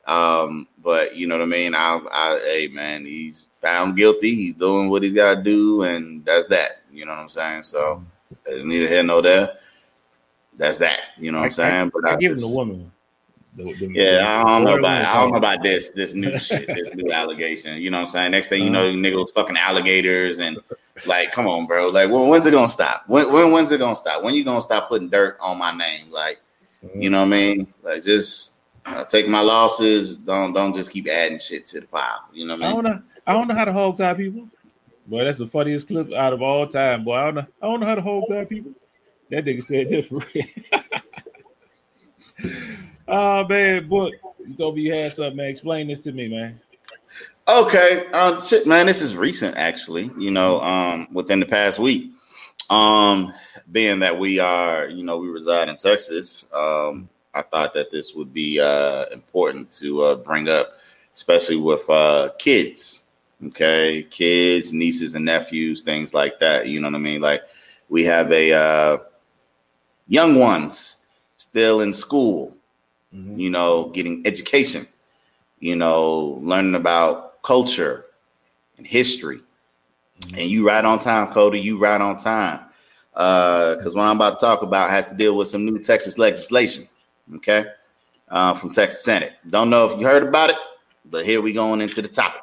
Um, 0.06 0.68
but 0.84 1.16
you 1.16 1.28
know 1.28 1.38
what 1.38 1.44
I 1.44 1.48
mean? 1.48 1.76
I, 1.76 2.00
I, 2.12 2.40
hey 2.44 2.68
man, 2.68 3.06
he's 3.06 3.46
found 3.62 3.96
guilty. 3.96 4.36
He's 4.36 4.56
doing 4.56 4.90
what 4.90 5.02
he's 5.02 5.14
got 5.14 5.36
to 5.36 5.44
do, 5.44 5.84
and 5.84 6.24
that's 6.26 6.48
that. 6.48 6.82
You 6.92 7.06
know 7.06 7.12
what 7.12 7.20
I'm 7.20 7.30
saying? 7.30 7.64
So 7.64 8.04
neither 8.64 8.88
here 8.88 9.04
nor 9.04 9.22
there. 9.22 9.58
That's 10.58 10.78
that. 10.80 11.00
You 11.18 11.32
know 11.32 11.40
what 11.40 11.44
I, 11.44 11.46
am 11.46 11.52
saying? 11.52 11.92
But 11.94 12.06
I, 12.06 12.14
I 12.14 12.18
give 12.18 12.34
him 12.34 12.38
the 12.38 12.48
woman. 12.48 12.92
The, 13.56 13.74
the, 13.74 13.92
yeah, 13.94 14.44
I 14.44 14.50
don't 14.50 14.64
know 14.64 14.80
about 14.80 15.06
I 15.06 15.14
don't 15.14 15.32
know 15.32 15.38
about 15.38 15.62
this 15.62 15.92
this 15.92 16.16
new 16.16 16.38
shit, 16.40 16.66
this 16.68 16.96
new 16.96 17.12
allegation. 17.12 17.80
You 17.80 17.92
know 17.92 17.98
what 17.98 18.04
I'm 18.04 18.10
saying? 18.10 18.32
Next 18.32 18.48
thing 18.48 18.64
you 18.64 18.70
know, 18.70 18.88
uh-huh. 18.88 18.98
niggas 18.98 19.34
fucking 19.34 19.58
alligators 19.58 20.40
and 20.40 20.58
like, 21.06 21.32
come 21.32 21.48
on, 21.48 21.68
bro. 21.68 21.90
Like, 21.90 22.10
well, 22.10 22.28
when's 22.28 22.48
it 22.48 22.52
gonna 22.52 22.68
stop? 22.68 23.04
When, 23.08 23.32
when 23.32 23.52
when's 23.52 23.72
it 23.72 23.78
gonna 23.78 23.96
stop? 23.96 24.24
When 24.24 24.34
you 24.34 24.44
gonna 24.44 24.64
stop 24.64 24.90
putting 24.90 25.10
dirt 25.10 25.38
on 25.40 25.60
my 25.60 25.72
name? 25.72 26.10
Like, 26.10 26.40
you 26.96 27.12
know 27.12 27.20
what 27.20 27.28
I 27.28 27.30
mean? 27.30 27.74
Like, 27.84 28.04
just 28.04 28.58
uh, 28.86 29.06
take 29.06 29.28
my 29.28 29.42
losses. 29.42 30.16
Don't 30.16 30.54
don't 30.54 30.76
just 30.76 30.92
keep 30.92 31.08
adding 31.08 31.40
shit 31.40 31.68
to 31.68 31.82
the 31.82 31.88
pile. 31.88 32.26
You 32.34 32.48
know 32.48 32.56
what 32.56 32.64
I 32.64 32.68
mean? 32.68 32.72
I 32.72 32.82
don't 32.82 32.84
know. 32.84 33.02
I 33.28 33.34
don't 33.34 33.48
know 33.48 33.56
how 33.56 33.66
to 33.66 33.74
hog 33.74 33.98
tie 33.98 34.16
people. 34.16 34.48
Boy, 35.06 35.26
that's 35.26 35.38
the 35.38 35.48
funniest 35.48 35.88
clip 35.88 36.12
out 36.14 36.34
of 36.34 36.42
all 36.42 36.66
time. 36.68 37.04
Boy, 37.04 37.16
I 37.16 37.26
don't 37.26 37.36
know. 37.36 37.46
I 37.62 37.66
don't 37.68 37.80
know 37.80 37.86
how 37.86 37.96
to 37.96 38.02
hog 38.02 38.24
tie 38.30 38.46
people. 38.46 38.72
That 39.30 39.46
nigga 39.46 39.64
said 39.64 39.90
different. 39.90 40.26
Oh 43.08 43.48
man, 43.48 43.88
book. 43.88 44.14
You 44.46 44.54
told 44.56 44.76
me 44.76 44.84
you 44.84 44.94
had 44.94 45.12
something, 45.14 45.36
man. 45.36 45.48
Explain 45.48 45.88
this 45.88 46.00
to 46.02 46.12
me, 46.12 46.28
man. 46.28 46.54
Okay, 47.48 48.08
um, 48.12 48.42
shit, 48.42 48.66
man. 48.66 48.86
This 48.86 49.02
is 49.02 49.16
recent, 49.16 49.58
actually. 49.58 50.10
You 50.18 50.32
know, 50.32 50.62
um, 50.62 51.08
within 51.12 51.40
the 51.40 51.46
past 51.46 51.80
week. 51.80 52.12
Um, 52.70 53.34
being 53.72 54.00
that 54.00 54.18
we 54.18 54.40
are, 54.40 54.88
you 54.88 55.04
know, 55.04 55.18
we 55.18 55.28
reside 55.28 55.68
in 55.68 55.76
Texas. 55.76 56.48
Um, 56.54 57.10
I 57.34 57.42
thought 57.42 57.74
that 57.74 57.92
this 57.92 58.14
would 58.14 58.34
be 58.34 58.60
uh 58.60 59.06
important 59.12 59.72
to 59.74 60.04
uh, 60.04 60.16
bring 60.16 60.48
up, 60.48 60.74
especially 61.14 61.58
with 61.58 61.90
uh 61.90 62.30
kids. 62.40 63.04
Okay, 63.48 64.04
kids, 64.10 64.72
nieces 64.72 65.16
and 65.16 65.26
nephews, 65.26 65.82
things 65.84 66.14
like 66.14 66.40
that. 66.40 66.68
You 66.68 66.80
know 66.80 66.88
what 66.88 66.96
I 66.96 67.00
mean? 67.00 67.20
Like 67.20 67.42
we 67.90 68.06
have 68.06 68.32
a 68.32 68.54
uh 68.54 68.98
young 70.08 70.36
ones 70.36 71.06
still 71.36 71.82
in 71.82 71.92
school 71.92 72.53
mm-hmm. 73.14 73.40
you 73.40 73.50
know, 73.50 73.90
getting 73.90 74.26
education, 74.26 74.88
you 75.60 75.76
know, 75.76 76.40
learning 76.42 76.76
about 76.76 77.42
culture 77.44 78.06
and 78.78 78.88
history. 78.88 79.40
Mm-hmm. 80.22 80.40
And 80.40 80.50
you 80.50 80.68
right 80.68 80.84
on 80.84 81.00
time, 81.00 81.34
Cody. 81.34 81.60
You 81.60 81.78
right 81.78 82.00
on 82.00 82.18
time. 82.18 82.60
Because 83.14 83.88
uh, 83.88 83.98
what 83.98 84.04
I'm 84.04 84.16
about 84.16 84.40
to 84.40 84.46
talk 84.46 84.64
about 84.64 84.90
has 84.90 85.10
to 85.10 85.16
deal 85.16 85.38
with 85.38 85.48
some 85.48 85.66
new 85.66 85.78
Texas 85.78 86.18
legislation, 86.18 86.88
okay, 87.36 87.66
uh, 88.30 88.56
from 88.56 88.72
Texas 88.72 89.04
Senate. 89.04 89.34
Don't 89.52 89.70
know 89.70 89.86
if 89.86 90.00
you 90.00 90.08
heard 90.08 90.24
about 90.24 90.50
it, 90.50 90.56
but 91.06 91.24
here 91.24 91.40
we 91.40 91.54
going 91.54 91.80
into 91.80 92.02
the 92.02 92.08
topic. 92.08 92.42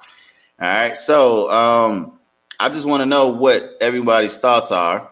All 0.60 0.68
right, 0.68 0.96
so 0.96 1.50
um, 1.50 2.20
I 2.60 2.68
just 2.68 2.86
want 2.86 3.00
to 3.00 3.06
know 3.06 3.26
what 3.26 3.78
everybody's 3.80 4.38
thoughts 4.38 4.70
are 4.70 5.10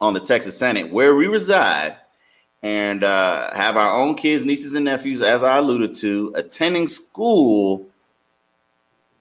on 0.00 0.14
the 0.14 0.20
Texas 0.20 0.58
Senate, 0.58 0.90
where 0.90 1.14
we 1.14 1.28
reside, 1.28 1.96
and 2.62 3.02
uh, 3.02 3.52
have 3.54 3.76
our 3.76 3.96
own 3.96 4.14
kids, 4.14 4.44
nieces, 4.44 4.74
and 4.74 4.84
nephews, 4.84 5.20
as 5.20 5.42
I 5.42 5.58
alluded 5.58 5.94
to, 5.96 6.32
attending 6.36 6.86
school 6.86 7.88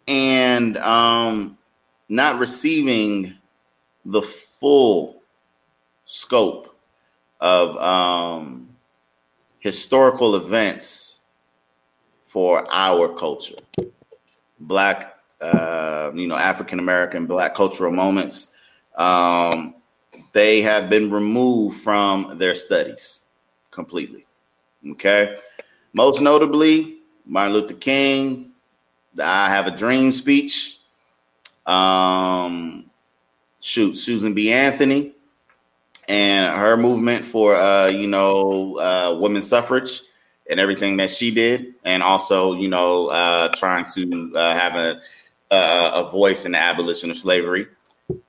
and 0.08 0.78
um, 0.78 1.58
not 2.08 2.40
receiving 2.40 3.36
the 4.06 4.22
full 4.22 5.22
scope 6.06 6.76
of 7.40 7.78
um, 7.78 8.70
historical 9.60 10.36
events 10.36 11.20
for 12.28 12.66
our 12.72 13.10
culture, 13.10 13.56
Black, 14.60 15.16
uh, 15.42 16.12
you 16.14 16.28
know, 16.28 16.36
African 16.36 16.78
American 16.78 17.26
Black 17.26 17.56
cultural 17.56 17.92
moments. 17.92 18.54
Um, 18.96 19.76
they 20.34 20.62
have 20.62 20.90
been 20.90 21.10
removed 21.10 21.82
from 21.82 22.38
their 22.38 22.54
studies 22.54 23.21
completely. 23.72 24.26
Okay. 24.92 25.38
Most 25.94 26.22
notably, 26.22 27.00
Martin 27.26 27.54
Luther 27.54 27.74
King, 27.76 28.52
the 29.14 29.26
I 29.26 29.50
Have 29.50 29.68
a 29.68 29.76
Dream 29.76 30.14
speech. 30.14 30.78
Um, 31.66 32.90
shoot, 33.60 33.98
Susan 33.98 34.34
B. 34.34 34.52
Anthony 34.52 35.14
and 36.08 36.54
her 36.58 36.76
movement 36.76 37.26
for, 37.26 37.56
uh, 37.56 37.88
you 37.88 38.08
know, 38.08 38.78
uh, 38.78 39.18
women's 39.20 39.48
suffrage 39.48 40.02
and 40.50 40.60
everything 40.60 40.98
that 40.98 41.10
she 41.10 41.32
did. 41.32 41.76
And 41.86 42.04
also, 42.04 42.54
you 42.54 42.68
know, 42.68 43.08
uh, 43.08 43.50
trying 43.56 43.86
to 43.94 44.34
uh, 44.36 44.54
have 44.54 44.76
a, 44.76 45.00
a, 45.52 46.06
a 46.06 46.10
voice 46.12 46.46
in 46.46 46.54
the 46.54 46.58
abolition 46.58 47.12
of 47.12 47.18
slavery. 47.18 47.68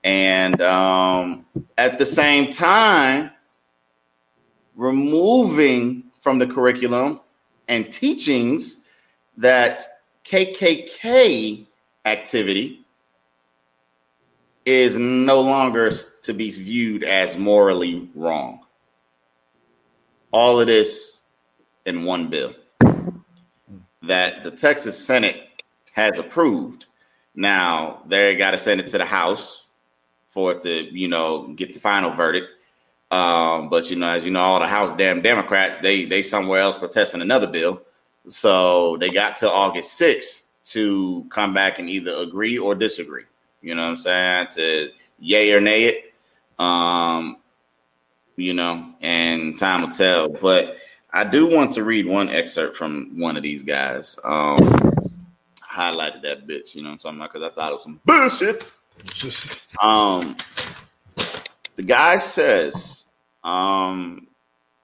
And 0.05 0.61
um, 0.63 1.47
at 1.79 1.99
the 1.99 2.07
same 2.07 2.53
time, 2.53 3.33
removing 4.77 6.05
from 6.21 6.39
the 6.39 6.47
curriculum 6.47 7.21
and 7.69 7.93
teachings 7.93 8.85
that 9.37 9.83
KKK 10.25 11.67
activity 12.05 12.85
is 14.65 14.97
no 14.97 15.41
longer 15.41 15.91
to 16.23 16.33
be 16.33 16.51
viewed 16.51 17.03
as 17.03 17.37
morally 17.37 18.09
wrong. 18.15 18.61
All 20.31 20.61
of 20.61 20.67
this 20.67 21.23
in 21.85 22.05
one 22.05 22.31
bill 22.31 22.55
that 24.03 24.45
the 24.45 24.51
Texas 24.51 24.99
Senate 24.99 25.49
has 25.95 26.19
approved. 26.19 26.87
Now 27.35 28.03
they 28.07 28.37
got 28.37 28.53
to 28.53 28.59
send 28.59 28.81
it 28.81 28.89
to 28.89 28.99
the 28.99 29.05
House 29.05 29.67
for 30.29 30.53
it 30.53 30.63
to, 30.63 30.97
you 30.97 31.09
know, 31.09 31.49
get 31.55 31.75
the 31.75 31.81
final 31.81 32.15
verdict. 32.15 32.49
Um, 33.13 33.69
but 33.69 33.91
you 33.91 33.97
know, 33.97 34.09
as 34.09 34.25
you 34.25 34.31
know, 34.31 34.41
all 34.41 34.59
the 34.59 34.67
House 34.67 34.97
damn 34.97 35.21
Democrats, 35.21 35.79
they 35.81 36.07
they 36.07 36.23
somewhere 36.23 36.61
else 36.61 36.77
protesting 36.77 37.21
another 37.21 37.47
bill. 37.47 37.83
So 38.29 38.97
they 38.99 39.11
got 39.11 39.37
to 39.37 39.51
August 39.51 40.01
6th 40.01 40.47
to 40.65 41.27
come 41.31 41.53
back 41.53 41.79
and 41.79 41.91
either 41.91 42.13
agree 42.17 42.57
or 42.57 42.75
disagree. 42.75 43.25
You 43.61 43.75
know 43.75 43.83
what 43.83 43.91
I'm 43.91 43.97
saying? 43.99 44.47
To 44.53 44.89
yay 45.19 45.53
or 45.53 45.61
nay 45.61 45.85
it. 45.85 46.15
Um, 46.59 47.37
you 48.37 48.55
know, 48.55 48.95
and 49.03 49.59
time 49.59 49.83
will 49.83 49.91
tell. 49.91 50.31
But 50.31 50.77
I 51.13 51.25
do 51.25 51.47
want 51.47 51.73
to 51.73 51.85
read 51.85 52.07
one 52.07 52.31
excerpt 52.31 52.79
from 52.79 53.19
one 53.19 53.37
of 53.37 53.43
these 53.43 53.63
guys. 53.63 54.19
Um, 54.25 54.57
highlighted 55.61 56.23
that 56.23 56.47
bitch, 56.47 56.75
you 56.75 56.83
know 56.83 56.91
what 56.91 57.05
I'm 57.05 57.19
talking 57.19 57.19
about? 57.19 57.33
Because 57.33 57.51
I 57.51 57.55
thought 57.55 57.73
it 57.73 57.75
was 57.75 57.85
some 57.85 58.01
bullshit. 58.07 59.77
um, 59.83 60.37
the 61.77 61.83
guy 61.83 62.19
says, 62.19 63.02
um, 63.45 64.27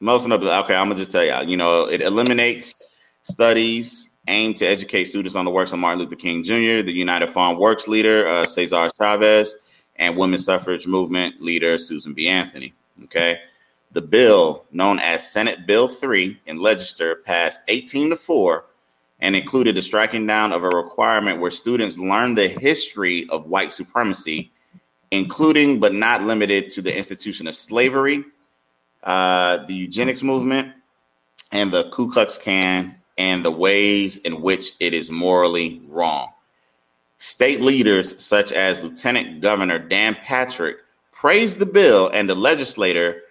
most 0.00 0.28
the 0.28 0.34
okay, 0.34 0.74
I'm 0.74 0.88
gonna 0.88 0.94
just 0.96 1.12
tell 1.12 1.24
y'all, 1.24 1.48
you 1.48 1.56
know, 1.56 1.84
it 1.84 2.00
eliminates 2.00 2.74
studies 3.22 4.10
aimed 4.28 4.56
to 4.58 4.66
educate 4.66 5.04
students 5.04 5.34
on 5.34 5.44
the 5.44 5.50
works 5.50 5.72
of 5.72 5.78
Martin 5.78 6.00
Luther 6.00 6.16
King 6.16 6.44
Jr., 6.44 6.82
the 6.82 6.92
United 6.92 7.32
Farm 7.32 7.58
Works 7.58 7.88
leader, 7.88 8.26
uh, 8.28 8.46
Cesar 8.46 8.90
Chavez, 8.98 9.56
and 9.96 10.16
women's 10.16 10.44
suffrage 10.44 10.86
movement 10.86 11.40
leader 11.40 11.78
Susan 11.78 12.12
B. 12.12 12.28
Anthony. 12.28 12.74
Okay. 13.04 13.40
The 13.92 14.02
bill, 14.02 14.64
known 14.70 14.98
as 14.98 15.30
Senate 15.30 15.66
Bill 15.66 15.88
3 15.88 16.38
in 16.46 16.58
Legislature, 16.58 17.22
passed 17.24 17.60
18 17.68 18.10
to 18.10 18.16
4 18.16 18.64
and 19.20 19.34
included 19.34 19.74
the 19.74 19.82
striking 19.82 20.26
down 20.26 20.52
of 20.52 20.62
a 20.62 20.68
requirement 20.68 21.40
where 21.40 21.50
students 21.50 21.98
learn 21.98 22.34
the 22.34 22.48
history 22.48 23.26
of 23.30 23.46
white 23.46 23.72
supremacy, 23.72 24.52
including 25.10 25.80
but 25.80 25.94
not 25.94 26.22
limited 26.22 26.68
to 26.70 26.82
the 26.82 26.94
institution 26.94 27.46
of 27.48 27.56
slavery, 27.56 28.24
uh, 29.04 29.64
the 29.66 29.74
eugenics 29.74 30.22
movement, 30.22 30.72
and 31.52 31.72
the 31.72 31.90
Ku 31.90 32.10
Klux 32.10 32.36
Klan, 32.38 32.94
and 33.16 33.44
the 33.44 33.50
ways 33.50 34.18
in 34.18 34.40
which 34.40 34.72
it 34.80 34.94
is 34.94 35.10
morally 35.10 35.82
wrong. 35.88 36.30
State 37.18 37.60
leaders 37.60 38.22
such 38.22 38.52
as 38.52 38.82
Lieutenant 38.82 39.40
Governor 39.40 39.78
Dan 39.78 40.16
Patrick 40.24 40.78
praised 41.10 41.58
the 41.58 41.66
bill 41.66 42.08
and 42.14 42.28
the 42.28 42.34
legislator, 42.34 43.22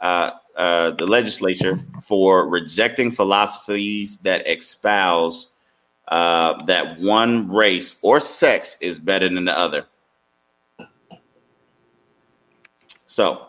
uh, 0.00 0.30
uh, 0.56 0.92
the 0.92 1.06
legislature, 1.06 1.78
for 2.02 2.48
rejecting 2.48 3.10
philosophies 3.10 4.16
that 4.18 4.46
espouse 4.48 5.48
uh, 6.08 6.64
that 6.64 6.98
one 7.00 7.50
race 7.50 7.98
or 8.02 8.20
sex 8.20 8.78
is 8.80 8.98
better 8.98 9.28
than 9.28 9.44
the 9.44 9.58
other. 9.58 9.86
So, 13.06 13.48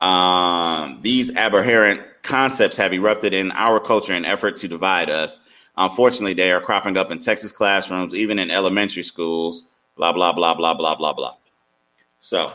um, 0.00 1.00
these 1.02 1.34
aberrant 1.34 2.02
concepts 2.22 2.76
have 2.76 2.92
erupted 2.92 3.32
in 3.32 3.52
our 3.52 3.80
culture 3.80 4.12
in 4.12 4.24
effort 4.24 4.56
to 4.56 4.68
divide 4.68 5.08
us. 5.10 5.40
Unfortunately, 5.76 6.34
they 6.34 6.50
are 6.50 6.60
cropping 6.60 6.96
up 6.96 7.10
in 7.10 7.18
Texas 7.18 7.52
classrooms, 7.52 8.14
even 8.14 8.38
in 8.38 8.50
elementary 8.50 9.02
schools. 9.02 9.64
Blah 9.96 10.12
blah 10.12 10.32
blah 10.32 10.54
blah 10.54 10.74
blah 10.74 10.94
blah 10.94 11.12
blah. 11.12 11.34
So, 12.20 12.52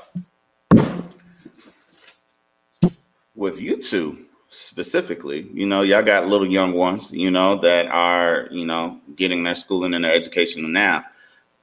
with 3.36 3.60
you 3.60 3.82
two 3.82 4.25
specifically, 4.49 5.49
you 5.54 5.65
know, 5.65 5.82
y'all 5.82 6.04
got 6.04 6.27
little 6.27 6.49
young 6.49 6.73
ones, 6.73 7.12
you 7.12 7.32
know, 7.32 7.58
that 7.62 7.88
are, 7.88 8.47
you 8.51 8.65
know, 8.65 8.99
getting 9.15 9.43
their 9.43 9.56
schooling 9.56 9.93
and 9.93 10.04
their 10.04 10.13
education 10.13 10.71
now. 10.73 11.06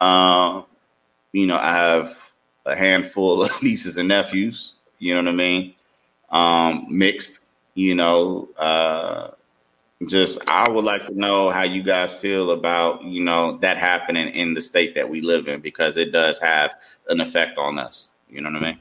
Uh, 0.01 0.63
you 1.33 1.47
know, 1.47 1.57
I 1.57 1.77
have 1.77 2.17
a 2.65 2.75
handful 2.75 3.43
of 3.43 3.51
nieces 3.63 3.99
and 3.99 4.09
nephews, 4.09 4.75
you 4.99 5.15
know 5.15 5.21
what 5.21 5.29
I 5.29 5.33
mean? 5.33 5.75
Um, 6.31 6.87
mixed, 6.91 7.47
you 7.75 7.95
know, 7.95 8.49
uh, 8.57 9.31
just 10.07 10.49
I 10.49 10.69
would 10.69 10.85
like 10.85 11.07
to 11.07 11.19
know 11.19 11.51
how 11.51 11.63
you 11.63 11.83
guys 11.83 12.15
feel 12.15 12.53
about, 12.53 13.03
you 13.03 13.25
know, 13.25 13.59
that 13.59 13.77
happening 13.77 14.29
in 14.29 14.55
the 14.55 14.63
state 14.63 14.95
that 14.95 15.09
we 15.09 15.21
live 15.21 15.49
in 15.49 15.61
because 15.61 15.97
it 15.97 16.13
does 16.13 16.39
have 16.39 16.75
an 17.09 17.21
effect 17.21 17.59
on 17.59 17.79
us. 17.79 18.09
You 18.29 18.43
know 18.43 18.51
what 18.51 18.63
I 18.63 18.67
mean? 18.67 18.81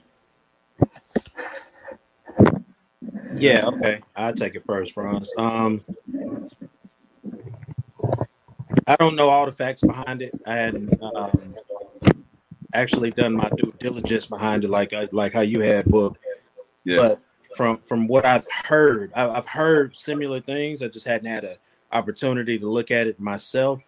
Yeah, 3.36 3.65
okay. 3.67 4.01
I'll 4.15 4.34
take 4.34 4.56
it 4.56 4.63
first, 4.65 4.93
Franz. 4.93 5.34
Um, 5.38 5.80
I 8.86 8.95
don't 8.95 9.15
know 9.15 9.30
all 9.30 9.45
the 9.45 9.51
facts 9.51 9.82
behind 9.82 10.21
it. 10.21 10.34
I 10.45 10.56
hadn't 10.56 11.01
um, 11.01 11.56
actually 12.73 13.12
done 13.12 13.34
my 13.34 13.49
due 13.58 13.73
diligence 13.80 14.25
behind 14.25 14.63
it, 14.63 14.69
like 14.69 14.93
like 15.12 15.34
how 15.34 15.41
you 15.41 15.62
had 15.62 15.86
book. 15.86 16.17
Yeah. 16.84 16.97
But 16.97 17.21
from 17.56 17.77
from 17.80 18.08
what 18.08 18.25
I've 18.25 18.45
heard, 18.65 19.12
I've 19.13 19.47
heard 19.47 19.95
similar 19.95 20.41
things. 20.41 20.82
I 20.82 20.88
just 20.88 21.08
hadn't 21.08 21.27
had 21.27 21.43
an 21.43 21.56
opportunity 21.91 22.60
to 22.60 22.67
look 22.67 22.91
at 22.91 23.08
it 23.08 23.19
myself. 23.19 23.82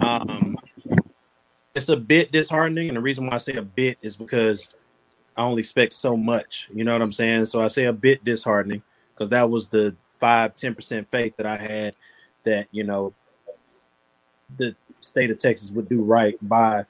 Um, 0.00 0.56
it's 1.74 1.88
a 1.88 1.96
bit 1.96 2.32
disheartening, 2.32 2.88
and 2.88 2.96
the 2.96 3.02
reason 3.02 3.26
why 3.26 3.34
I 3.34 3.38
say 3.38 3.54
a 3.54 3.62
bit 3.62 3.98
is 4.02 4.16
because 4.16 4.74
I 5.36 5.42
only 5.42 5.60
expect 5.60 5.92
so 5.92 6.16
much. 6.16 6.68
You 6.74 6.84
know 6.84 6.92
what 6.92 7.02
I'm 7.02 7.12
saying? 7.12 7.44
So 7.46 7.62
I 7.62 7.68
say 7.68 7.84
a 7.84 7.92
bit 7.92 8.24
disheartening 8.24 8.82
because 9.14 9.30
that 9.30 9.48
was 9.48 9.68
the 9.68 9.94
five, 10.18 10.56
10% 10.56 11.06
faith 11.10 11.36
that 11.36 11.46
I 11.46 11.56
had 11.56 11.94
that, 12.42 12.66
you 12.72 12.82
know, 12.82 13.14
the 14.56 14.74
state 15.00 15.30
of 15.30 15.38
Texas 15.38 15.70
would 15.70 15.88
do 15.88 16.02
right 16.02 16.36
by, 16.42 16.84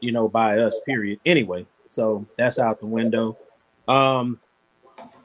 you 0.00 0.12
know, 0.12 0.28
by 0.28 0.58
us, 0.58 0.80
period. 0.86 1.20
Anyway, 1.24 1.66
so 1.88 2.26
that's 2.36 2.58
out 2.58 2.80
the 2.80 2.86
window. 2.86 3.36
Um, 3.88 4.40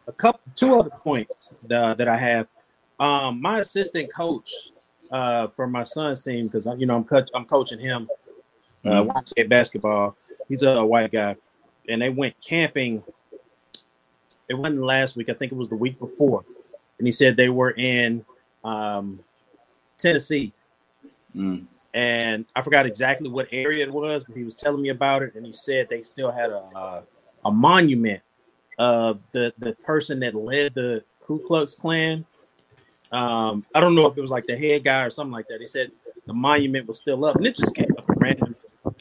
a 0.07 0.11
couple, 0.11 0.41
two 0.55 0.75
other 0.75 0.89
points 0.89 1.53
uh, 1.71 1.93
that 1.93 2.07
I 2.07 2.17
have. 2.17 2.47
Um, 2.99 3.41
my 3.41 3.59
assistant 3.59 4.13
coach 4.13 4.49
uh, 5.11 5.47
for 5.47 5.67
my 5.67 5.83
son's 5.83 6.23
team, 6.23 6.45
because 6.45 6.67
you 6.79 6.87
know 6.87 6.97
I'm 6.97 7.03
co- 7.03 7.25
I'm 7.33 7.45
coaching 7.45 7.79
him 7.79 8.07
uh, 8.85 9.03
mm-hmm. 9.03 9.47
basketball. 9.47 10.15
He's 10.47 10.63
a, 10.63 10.69
a 10.69 10.85
white 10.85 11.11
guy 11.11 11.35
and 11.87 12.01
they 12.01 12.09
went 12.09 12.35
camping. 12.41 13.03
It 14.49 14.53
wasn't 14.53 14.81
last 14.81 15.15
week. 15.15 15.29
I 15.29 15.33
think 15.33 15.51
it 15.51 15.55
was 15.55 15.69
the 15.69 15.75
week 15.75 15.99
before, 15.99 16.45
and 16.97 17.07
he 17.07 17.11
said 17.11 17.35
they 17.35 17.49
were 17.49 17.71
in 17.71 18.25
um, 18.63 19.19
Tennessee. 19.97 20.51
Mm. 21.35 21.65
And 21.95 22.45
I 22.55 22.61
forgot 22.61 22.85
exactly 22.85 23.29
what 23.29 23.47
area 23.51 23.87
it 23.87 23.91
was, 23.91 24.23
but 24.25 24.35
he 24.35 24.43
was 24.43 24.55
telling 24.55 24.81
me 24.81 24.89
about 24.89 25.23
it, 25.23 25.33
and 25.33 25.45
he 25.45 25.53
said 25.53 25.87
they 25.89 26.03
still 26.03 26.29
had 26.29 26.51
a 26.51 26.59
a, 26.75 27.03
a 27.45 27.51
monument 27.51 28.21
of 28.77 29.19
the 29.31 29.51
the 29.57 29.73
person 29.75 30.19
that 30.19 30.35
led 30.35 30.75
the 30.75 31.03
Ku 31.25 31.39
Klux 31.39 31.75
Klan. 31.75 32.25
Um, 33.11 33.65
I 33.73 33.79
don't 33.79 33.95
know 33.95 34.05
if 34.07 34.17
it 34.17 34.21
was 34.21 34.31
like 34.31 34.45
the 34.45 34.57
head 34.57 34.83
guy 34.83 35.03
or 35.03 35.09
something 35.09 35.31
like 35.31 35.47
that. 35.47 35.61
He 35.61 35.67
said 35.67 35.91
the 36.25 36.33
monument 36.33 36.87
was 36.87 36.99
still 36.99 37.23
up, 37.25 37.37
and 37.37 37.47
it 37.47 37.55
just 37.55 37.73
came 37.73 37.95
up 37.97 38.05
random 38.17 38.55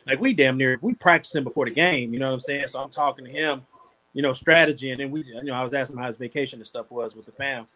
like 0.06 0.20
we 0.20 0.34
damn 0.34 0.56
near 0.56 0.78
we 0.80 0.94
practicing 0.94 1.44
before 1.44 1.64
the 1.64 1.70
game, 1.70 2.12
you 2.12 2.18
know 2.18 2.28
what 2.28 2.34
I'm 2.34 2.40
saying? 2.40 2.68
So 2.68 2.80
I'm 2.80 2.90
talking 2.90 3.24
to 3.24 3.30
him, 3.30 3.62
you 4.12 4.22
know, 4.22 4.32
strategy, 4.32 4.90
and 4.90 5.00
then 5.00 5.10
we, 5.10 5.24
you 5.24 5.44
know, 5.44 5.54
I 5.54 5.62
was 5.62 5.74
asking 5.74 5.98
how 5.98 6.06
his 6.06 6.16
vacation 6.16 6.58
and 6.58 6.66
stuff 6.66 6.90
was 6.90 7.16
with 7.16 7.26
the 7.26 7.32
fam. 7.32 7.66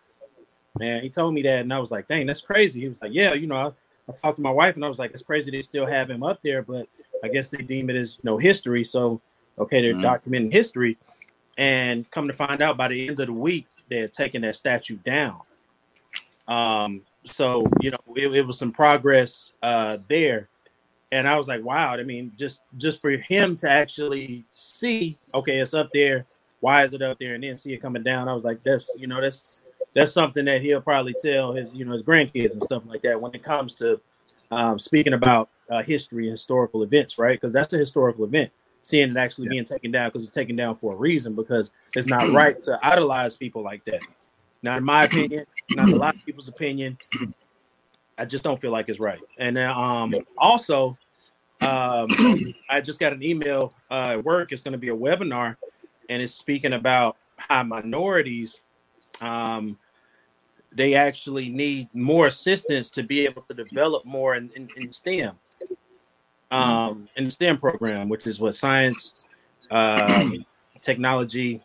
Man, 0.78 1.02
he 1.02 1.10
told 1.10 1.34
me 1.34 1.42
that, 1.42 1.60
and 1.60 1.72
I 1.72 1.78
was 1.78 1.90
like, 1.90 2.08
dang, 2.08 2.26
that's 2.26 2.40
crazy. 2.40 2.80
He 2.80 2.88
was 2.88 3.00
like, 3.02 3.12
yeah, 3.12 3.34
you 3.34 3.46
know, 3.46 3.56
I, 3.56 3.72
I 4.08 4.12
talked 4.12 4.36
to 4.36 4.42
my 4.42 4.50
wife, 4.50 4.76
and 4.76 4.84
I 4.84 4.88
was 4.88 4.98
like, 4.98 5.10
it's 5.12 5.22
crazy 5.22 5.50
they 5.50 5.62
still 5.62 5.86
have 5.86 6.10
him 6.10 6.22
up 6.22 6.40
there, 6.42 6.62
but 6.62 6.88
I 7.22 7.28
guess 7.28 7.50
they 7.50 7.58
deem 7.58 7.90
it 7.90 7.96
as 7.96 8.16
you 8.16 8.30
know 8.30 8.38
history. 8.38 8.84
So 8.84 9.20
okay, 9.58 9.82
they're 9.82 9.94
mm-hmm. 9.94 10.30
documenting 10.30 10.52
history, 10.52 10.96
and 11.56 12.10
come 12.10 12.28
to 12.28 12.34
find 12.34 12.62
out 12.62 12.76
by 12.76 12.88
the 12.88 13.08
end 13.08 13.20
of 13.20 13.26
the 13.26 13.32
week, 13.32 13.66
they're 13.88 14.08
taking 14.08 14.42
that 14.42 14.56
statue 14.56 14.96
down. 14.96 15.40
Um, 16.46 17.02
so 17.24 17.66
you 17.80 17.90
know, 17.90 17.98
it, 18.16 18.34
it 18.34 18.46
was 18.46 18.58
some 18.58 18.72
progress 18.72 19.52
uh, 19.62 19.98
there 20.08 20.48
and 21.10 21.26
I 21.26 21.36
was 21.36 21.48
like, 21.48 21.64
wow. 21.64 21.94
I 21.94 22.02
mean, 22.02 22.32
just 22.36 22.62
just 22.76 23.00
for 23.00 23.10
him 23.10 23.56
to 23.56 23.70
actually 23.70 24.44
see, 24.52 25.16
okay, 25.34 25.58
it's 25.58 25.74
up 25.74 25.90
there. 25.92 26.26
Why 26.60 26.84
is 26.84 26.92
it 26.92 27.02
up 27.02 27.18
there? 27.18 27.34
And 27.34 27.44
then 27.44 27.56
see 27.56 27.72
it 27.72 27.78
coming 27.78 28.02
down. 28.02 28.28
I 28.28 28.34
was 28.34 28.44
like, 28.44 28.62
that's 28.62 28.94
you 28.98 29.06
know, 29.06 29.20
that's 29.20 29.62
that's 29.94 30.12
something 30.12 30.44
that 30.44 30.62
he'll 30.62 30.80
probably 30.80 31.14
tell 31.22 31.52
his 31.52 31.74
you 31.74 31.84
know 31.84 31.92
his 31.92 32.02
grandkids 32.02 32.52
and 32.52 32.62
stuff 32.62 32.82
like 32.86 33.02
that 33.02 33.20
when 33.20 33.34
it 33.34 33.42
comes 33.42 33.74
to 33.76 34.00
um, 34.50 34.78
speaking 34.78 35.12
about 35.12 35.48
uh, 35.70 35.82
history 35.82 36.24
and 36.24 36.32
historical 36.32 36.82
events, 36.82 37.18
right? 37.18 37.38
Because 37.38 37.52
that's 37.52 37.72
a 37.74 37.78
historical 37.78 38.24
event. 38.24 38.50
Seeing 38.82 39.10
it 39.10 39.16
actually 39.16 39.46
yeah. 39.46 39.50
being 39.50 39.64
taken 39.64 39.90
down 39.90 40.08
because 40.08 40.22
it's 40.22 40.32
taken 40.32 40.56
down 40.56 40.76
for 40.76 40.94
a 40.94 40.96
reason 40.96 41.34
because 41.34 41.72
it's 41.94 42.06
not 42.06 42.30
right 42.30 42.60
to 42.62 42.78
idolize 42.82 43.36
people 43.36 43.62
like 43.62 43.84
that. 43.84 44.00
Not 44.62 44.78
in 44.78 44.84
my 44.84 45.04
opinion, 45.04 45.44
not 45.70 45.90
a 45.90 45.96
lot 45.96 46.14
of 46.14 46.24
people's 46.24 46.48
opinion. 46.48 46.96
I 48.16 48.24
just 48.24 48.42
don't 48.42 48.60
feel 48.60 48.72
like 48.72 48.88
it's 48.88 48.98
right. 48.98 49.20
And 49.38 49.56
then 49.56 49.70
um, 49.70 50.14
also, 50.36 50.96
um, 51.60 52.08
I 52.70 52.80
just 52.82 52.98
got 52.98 53.12
an 53.12 53.22
email 53.22 53.74
uh, 53.90 54.12
at 54.12 54.24
work. 54.24 54.52
It's 54.52 54.62
going 54.62 54.72
to 54.72 54.78
be 54.78 54.88
a 54.88 54.96
webinar, 54.96 55.56
and 56.08 56.22
it's 56.22 56.32
speaking 56.32 56.72
about 56.72 57.16
how 57.36 57.62
minorities 57.62 58.62
um, 59.20 59.78
they 60.72 60.94
actually 60.94 61.48
need 61.48 61.88
more 61.94 62.26
assistance 62.26 62.90
to 62.90 63.02
be 63.02 63.24
able 63.24 63.42
to 63.42 63.54
develop 63.54 64.04
more 64.04 64.36
in, 64.36 64.50
in, 64.54 64.68
in 64.76 64.92
STEM, 64.92 65.32
um, 66.50 67.08
in 67.16 67.24
the 67.24 67.30
STEM 67.30 67.58
program, 67.58 68.08
which 68.08 68.26
is 68.26 68.40
what 68.40 68.54
science, 68.54 69.26
uh, 69.70 70.28
technology, 70.80 71.62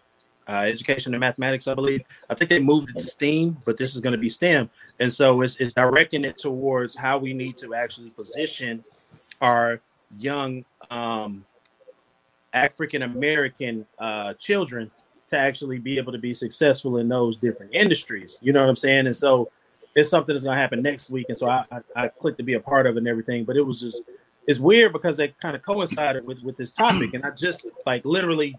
uh, 0.47 0.63
education 0.67 1.13
and 1.13 1.21
mathematics, 1.21 1.67
I 1.67 1.73
believe. 1.73 2.01
I 2.29 2.35
think 2.35 2.49
they 2.49 2.59
moved 2.59 2.89
it 2.89 2.99
to 2.99 3.07
STEAM, 3.07 3.57
but 3.65 3.77
this 3.77 3.95
is 3.95 4.01
going 4.01 4.11
to 4.13 4.17
be 4.17 4.29
STEM. 4.29 4.69
And 4.99 5.11
so 5.11 5.41
it's, 5.41 5.57
it's 5.57 5.73
directing 5.73 6.25
it 6.25 6.37
towards 6.37 6.97
how 6.97 7.17
we 7.17 7.33
need 7.33 7.57
to 7.57 7.75
actually 7.75 8.09
position 8.09 8.83
our 9.41 9.79
young 10.17 10.65
um, 10.89 11.45
African 12.53 13.03
American 13.03 13.85
uh, 13.99 14.33
children 14.35 14.91
to 15.33 15.39
actually 15.39 15.79
be 15.79 15.97
able 15.97 16.11
to 16.11 16.17
be 16.17 16.33
successful 16.33 16.97
in 16.97 17.07
those 17.07 17.37
different 17.37 17.73
industries. 17.73 18.39
You 18.41 18.53
know 18.53 18.61
what 18.61 18.69
I'm 18.69 18.75
saying? 18.75 19.07
And 19.07 19.15
so 19.15 19.51
it's 19.95 20.09
something 20.09 20.33
that's 20.33 20.43
gonna 20.43 20.57
happen 20.57 20.81
next 20.81 21.09
week. 21.09 21.27
And 21.29 21.37
so 21.37 21.49
I, 21.49 21.65
I, 21.71 21.81
I 21.95 22.07
clicked 22.07 22.37
to 22.37 22.43
be 22.43 22.53
a 22.53 22.59
part 22.59 22.87
of 22.87 22.95
it 22.95 22.99
and 22.99 23.07
everything. 23.07 23.43
But 23.43 23.57
it 23.57 23.61
was 23.61 23.81
just 23.81 24.01
it's 24.47 24.59
weird 24.59 24.93
because 24.93 25.19
it 25.19 25.37
kind 25.39 25.55
of 25.55 25.61
coincided 25.61 26.25
with 26.25 26.41
with 26.41 26.57
this 26.57 26.73
topic. 26.73 27.13
And 27.13 27.23
I 27.25 27.29
just 27.31 27.67
like 27.85 28.05
literally 28.05 28.55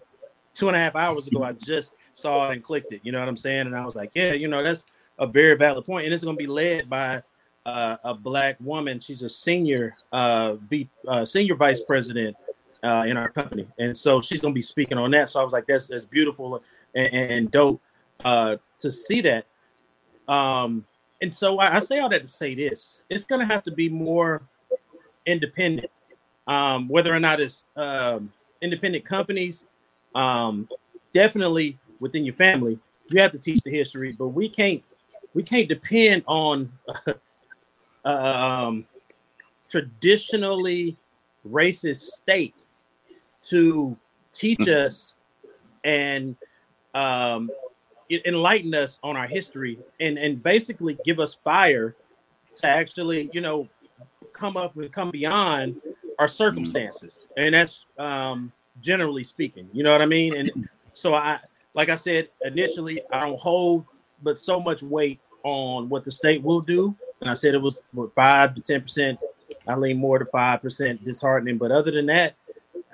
two 0.55 0.69
and 0.69 0.77
a 0.77 0.81
half 0.81 0.95
hours 0.97 1.27
ago, 1.27 1.43
I 1.43 1.53
just 1.53 1.95
saw 2.15 2.49
it 2.49 2.55
and 2.55 2.63
clicked 2.63 2.93
it. 2.93 3.01
You 3.03 3.13
know 3.13 3.19
what 3.19 3.29
I'm 3.29 3.37
saying? 3.37 3.67
And 3.67 3.77
I 3.77 3.85
was 3.85 3.97
like, 3.97 4.13
yeah, 4.15 4.33
you 4.33 4.49
know, 4.49 4.63
that's 4.63 4.85
a 5.19 5.27
very 5.27 5.57
valid 5.57 5.85
point. 5.85 6.05
And 6.05 6.15
it's 6.15 6.25
gonna 6.25 6.37
be 6.37 6.47
led 6.47 6.89
by 6.89 7.23
uh, 7.67 7.97
a 8.05 8.15
black 8.15 8.57
woman. 8.61 9.01
She's 9.01 9.23
a 9.23 9.29
senior 9.29 9.95
uh, 10.13 10.55
v, 10.55 10.89
uh, 11.09 11.27
senior 11.27 11.55
vice 11.55 11.83
president 11.83 12.37
uh, 12.85 13.05
in 13.07 13.16
our 13.16 13.31
company, 13.31 13.66
and 13.79 13.97
so 13.97 14.20
she's 14.20 14.40
gonna 14.40 14.55
be 14.55 14.62
speaking 14.62 14.99
on 14.99 15.11
that. 15.12 15.31
So 15.31 15.40
I 15.40 15.44
was 15.44 15.53
like, 15.53 15.66
that's 15.66 15.87
that's 15.87 16.05
beautiful 16.05 16.61
and, 16.94 17.14
and 17.14 17.51
dope 17.51 17.81
uh, 18.25 18.57
to 18.79 18.92
see 18.92 19.20
that. 19.23 19.47
Um, 20.29 20.85
and 21.23 21.33
so 21.33 21.59
I, 21.59 21.77
I, 21.77 21.81
say 21.81 21.99
all 21.99 22.09
that 22.11 22.23
to 22.23 22.29
say 22.29 22.55
this: 22.55 23.03
it's 23.09 23.25
gonna 23.25 23.47
have 23.47 23.64
to 23.64 23.70
be 23.70 23.88
more 23.88 24.42
independent, 25.27 25.90
um, 26.47 26.88
whether 26.88 27.14
or 27.14 27.20
not 27.20 27.40
it's 27.40 27.64
um, 27.77 28.33
independent 28.61 29.05
companies. 29.05 29.66
Um, 30.14 30.68
definitely 31.12 31.79
within 32.01 32.25
your 32.25 32.35
family, 32.35 32.79
you 33.09 33.20
have 33.20 33.33
to 33.33 33.38
teach 33.38 33.61
the 33.62 33.70
history, 33.70 34.12
but 34.18 34.29
we 34.29 34.49
can't 34.49 34.83
we 35.33 35.42
can't 35.42 35.68
depend 35.68 36.23
on 36.27 36.70
um, 38.05 38.87
traditionally 39.68 40.97
racist 41.49 42.03
state 42.03 42.66
to 43.48 43.96
teach 44.33 44.59
mm-hmm. 44.61 44.87
us 44.87 45.14
and 45.85 46.37
um, 46.94 47.50
enlighten 48.11 48.74
us 48.74 48.98
on 49.02 49.16
our 49.16 49.26
history 49.26 49.78
and 50.00 50.18
and 50.18 50.42
basically 50.42 50.98
give 51.04 51.18
us 51.18 51.35
fire 51.35 51.96
to 52.54 52.68
actually 52.68 53.30
you 53.33 53.40
know 53.40 53.68
come 54.33 54.57
up 54.57 54.76
and 54.76 54.92
come 54.92 55.11
beyond 55.11 55.80
our 56.18 56.28
circumstances. 56.28 57.26
And 57.37 57.54
that's 57.54 57.85
um 57.98 58.52
generally 58.80 59.22
speaking 59.22 59.68
you 59.72 59.85
know 59.85 59.92
what 59.92 60.02
i 60.02 60.07
mean? 60.07 60.37
And 60.37 60.68
so 60.92 61.14
i 61.14 61.38
like 61.74 61.88
i 61.88 61.94
said 61.94 62.28
initially 62.42 63.00
i 63.12 63.20
don't 63.20 63.38
hold 63.38 63.87
but 64.22 64.38
so 64.38 64.59
much 64.61 64.83
weight 64.83 65.20
on 65.44 65.88
what 65.88 66.04
the 66.04 66.11
state 66.11 66.42
will 66.42 66.61
do. 66.61 66.96
And 67.20 67.30
I 67.30 67.35
said 67.35 67.54
it 67.54 67.62
was 67.62 67.80
what 67.92 68.14
five 68.14 68.54
to 68.54 68.61
ten 68.61 68.80
percent. 68.80 69.22
I 69.68 69.76
lean 69.76 69.98
more 69.98 70.18
to 70.18 70.26
five 70.26 70.62
percent 70.62 71.04
disheartening, 71.04 71.59
but 71.59 71.70
other 71.70 71.90
than 71.90 72.07
that, 72.07 72.35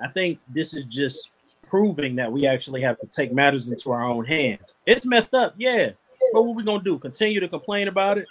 I 0.03 0.09
think 0.09 0.39
this 0.49 0.75
is 0.75 0.85
just 0.85 1.31
proving 1.63 2.17
that 2.17 2.31
we 2.31 2.47
actually 2.47 2.83
have 2.83 2.99
to 3.01 3.07
take 3.07 3.33
matters 3.33 3.69
into 3.69 3.93
our 3.93 4.03
own 4.03 4.25
hands. 4.25 4.77
It's 4.87 5.07
messed 5.07 5.35
up, 5.35 5.55
yeah. 5.57 5.91
But 6.33 6.43
what 6.43 6.55
we 6.55 6.63
gonna 6.63 6.83
do? 6.83 6.99
Continue 6.99 7.41
to 7.41 7.49
complain 7.49 7.89
about 7.89 8.19
it? 8.19 8.27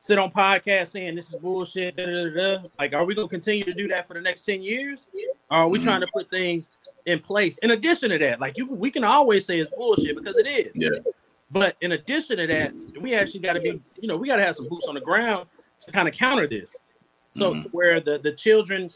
Sit 0.00 0.18
on 0.18 0.30
podcasts 0.30 0.88
saying 0.88 1.14
this 1.14 1.32
is 1.32 1.36
bullshit? 1.36 1.96
Da, 1.96 2.06
da, 2.06 2.30
da, 2.30 2.68
like, 2.78 2.94
are 2.94 3.04
we 3.04 3.14
gonna 3.14 3.28
continue 3.28 3.64
to 3.64 3.74
do 3.74 3.86
that 3.88 4.08
for 4.08 4.14
the 4.14 4.20
next 4.20 4.44
ten 4.44 4.62
years? 4.62 5.08
Or 5.50 5.58
are 5.58 5.68
we 5.68 5.78
mm-hmm. 5.78 5.88
trying 5.88 6.00
to 6.00 6.06
put 6.12 6.30
things 6.30 6.70
in 7.06 7.20
place? 7.20 7.58
In 7.58 7.72
addition 7.72 8.10
to 8.10 8.18
that, 8.18 8.40
like 8.40 8.56
you, 8.56 8.66
we 8.66 8.90
can 8.90 9.04
always 9.04 9.44
say 9.46 9.60
it's 9.60 9.70
bullshit 9.70 10.16
because 10.16 10.36
it 10.36 10.46
is. 10.46 10.72
Yeah. 10.74 10.90
But 11.50 11.76
in 11.80 11.92
addition 11.92 12.38
to 12.38 12.46
that, 12.46 12.72
we 13.00 13.14
actually 13.14 13.40
got 13.40 13.54
to 13.54 13.60
be, 13.60 13.80
you 14.00 14.08
know, 14.08 14.16
we 14.16 14.28
got 14.28 14.36
to 14.36 14.44
have 14.44 14.54
some 14.54 14.68
boots 14.68 14.86
on 14.86 14.94
the 14.94 15.00
ground 15.00 15.48
to 15.80 15.92
kind 15.92 16.08
of 16.08 16.14
counter 16.14 16.46
this. 16.46 16.76
So 17.28 17.54
mm-hmm. 17.54 17.68
where 17.70 18.00
the 18.00 18.18
the 18.18 18.32
children 18.32 18.88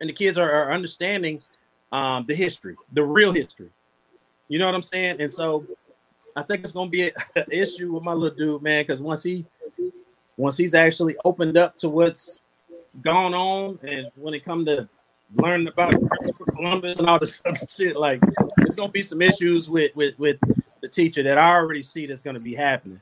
and 0.00 0.08
the 0.08 0.14
kids 0.14 0.38
are, 0.38 0.50
are 0.50 0.72
understanding 0.72 1.42
um, 1.92 2.24
the 2.26 2.34
history, 2.34 2.76
the 2.92 3.02
real 3.02 3.32
history. 3.32 3.70
You 4.48 4.58
know 4.58 4.66
what 4.66 4.74
I'm 4.74 4.82
saying? 4.82 5.20
And 5.20 5.32
so 5.32 5.64
I 6.34 6.42
think 6.42 6.62
it's 6.62 6.72
gonna 6.72 6.90
be 6.90 7.08
an 7.08 7.12
issue 7.50 7.92
with 7.92 8.02
my 8.02 8.12
little 8.12 8.36
dude, 8.36 8.62
man, 8.62 8.82
because 8.82 9.02
once 9.02 9.22
he 9.22 9.44
once 10.36 10.56
he's 10.56 10.74
actually 10.74 11.16
opened 11.24 11.56
up 11.56 11.76
to 11.78 11.88
what's 11.88 12.40
gone 13.02 13.34
on, 13.34 13.78
and 13.82 14.10
when 14.16 14.34
it 14.34 14.44
come 14.44 14.64
to 14.64 14.88
learning 15.34 15.68
about 15.68 15.90
Christopher 15.90 16.52
Columbus 16.52 16.98
and 16.98 17.08
all 17.08 17.18
this 17.18 17.40
other 17.46 17.58
shit, 17.68 17.96
like 17.96 18.20
it's 18.58 18.74
gonna 18.74 18.90
be 18.90 19.02
some 19.02 19.22
issues 19.22 19.68
with 19.68 19.94
with 19.94 20.18
with 20.18 20.38
the 20.80 20.88
teacher 20.88 21.22
that 21.22 21.38
I 21.38 21.54
already 21.54 21.82
see 21.82 22.06
that's 22.06 22.22
going 22.22 22.36
to 22.36 22.42
be 22.42 22.54
happening. 22.54 23.00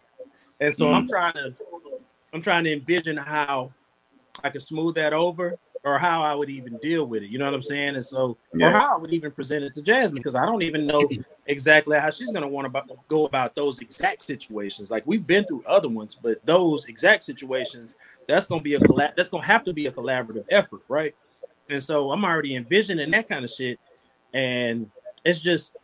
And 0.61 0.75
so 0.75 0.87
mm. 0.87 0.95
I'm 0.95 1.09
trying 1.09 1.35
to 1.35 1.55
I'm 2.33 2.43
trying 2.43 2.65
to 2.65 2.73
envision 2.73 3.17
how 3.17 3.71
I 4.43 4.51
can 4.51 4.61
smooth 4.61 4.97
that 4.97 5.13
over 5.13 5.59
or 5.85 5.99
how 5.99 6.23
I 6.23 6.35
would 6.35 6.51
even 6.51 6.77
deal 6.79 7.07
with 7.07 7.23
it. 7.23 7.31
You 7.31 7.39
know 7.39 7.45
what 7.45 7.55
I'm 7.55 7.63
saying? 7.63 7.95
And 7.95 8.05
so 8.05 8.37
yeah. 8.55 8.69
or 8.69 8.71
how 8.73 8.95
I 8.95 8.99
would 8.99 9.13
even 9.13 9.31
present 9.31 9.65
it 9.65 9.75
to 9.75 9.83
Jasmine 9.83 10.17
because 10.17 10.35
I 10.35 10.45
don't 10.45 10.63
even 10.63 10.87
know 10.87 11.09
exactly 11.47 11.99
how 11.99 12.11
she's 12.11 12.31
going 12.31 12.43
to 12.43 12.49
want 12.49 12.73
to 12.73 12.83
go 13.09 13.27
about 13.27 13.55
those 13.55 13.79
exact 13.81 14.23
situations. 14.23 14.91
Like 14.91 15.07
we've 15.07 15.27
been 15.27 15.45
through 15.45 15.65
other 15.67 15.89
ones, 15.89 16.15
but 16.15 16.45
those 16.45 16.87
exact 16.87 17.23
situations 17.25 17.95
that's 18.27 18.47
going 18.47 18.61
to 18.61 18.65
be 18.65 18.75
a 18.75 18.81
collab 18.81 19.17
that's 19.17 19.31
going 19.31 19.43
to 19.43 19.47
have 19.47 19.65
to 19.65 19.73
be 19.73 19.87
a 19.87 19.93
collaborative 19.93 20.45
effort, 20.51 20.83
right? 20.89 21.15
And 21.71 21.83
so 21.83 22.11
I'm 22.11 22.25
already 22.25 22.57
envisioning 22.57 23.11
that 23.13 23.29
kind 23.29 23.45
of 23.45 23.51
shit 23.51 23.79
and 24.33 24.91
it's 25.25 25.41
just 25.41 25.77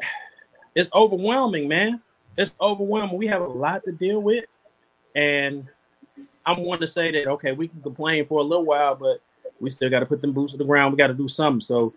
it's 0.74 0.90
overwhelming, 0.92 1.68
man. 1.68 2.00
It's 2.36 2.52
overwhelming. 2.60 3.16
We 3.16 3.26
have 3.28 3.40
a 3.40 3.46
lot 3.46 3.84
to 3.84 3.92
deal 3.92 4.20
with, 4.20 4.44
and 5.14 5.66
I'm 6.46 6.62
one 6.62 6.80
to 6.80 6.86
say 6.86 7.10
that 7.12 7.26
okay, 7.28 7.52
we 7.52 7.68
can 7.68 7.82
complain 7.82 8.26
for 8.26 8.40
a 8.40 8.44
little 8.44 8.64
while, 8.64 8.94
but 8.94 9.20
we 9.60 9.70
still 9.70 9.90
got 9.90 10.00
to 10.00 10.06
put 10.06 10.22
them 10.22 10.32
boots 10.32 10.52
on 10.52 10.58
the 10.58 10.64
ground. 10.64 10.92
We 10.92 10.98
got 10.98 11.08
to 11.08 11.14
do 11.14 11.28
something. 11.28 11.60
So 11.60 11.90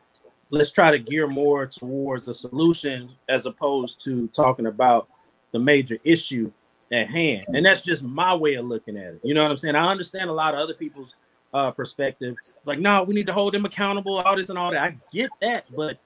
let's 0.50 0.72
try 0.72 0.92
to 0.92 1.00
gear 1.00 1.28
more 1.28 1.66
towards 1.68 2.26
the 2.26 2.34
solution 2.34 3.10
as 3.28 3.46
opposed 3.46 4.04
to 4.06 4.28
talking 4.30 4.66
about 4.66 5.08
the 5.52 5.60
major 5.60 5.98
issue 6.04 6.52
at 6.92 7.10
hand. 7.10 7.46
And 7.50 7.66
that's 7.66 7.84
just 7.84 8.04
my 8.04 8.34
way 8.34 8.56
of 8.56 8.66
looking 8.66 8.98
at 8.98 9.14
it. 9.14 9.22
You 9.24 9.34
know 9.34 9.44
what 9.44 9.52
I'm 9.52 9.58
saying? 9.58 9.76
I 9.76 9.90
understand 9.90 10.30
a 10.30 10.34
lot 10.34 10.54
of 10.54 10.60
other 10.60 10.74
people's 10.74 11.14
uh, 11.54 11.72
perspective. 11.72 12.36
It's 12.42 12.68
like, 12.68 12.80
no, 12.80 13.04
we 13.04 13.14
need 13.14 13.28
to 13.28 13.34
hold 13.34 13.54
them 13.54 13.66
accountable, 13.66 14.18
all 14.18 14.36
this 14.36 14.50
and 14.50 14.58
all 14.58 14.72
that. 14.72 14.82
I 14.82 14.96
get 15.12 15.30
that, 15.42 15.70
but 15.76 15.98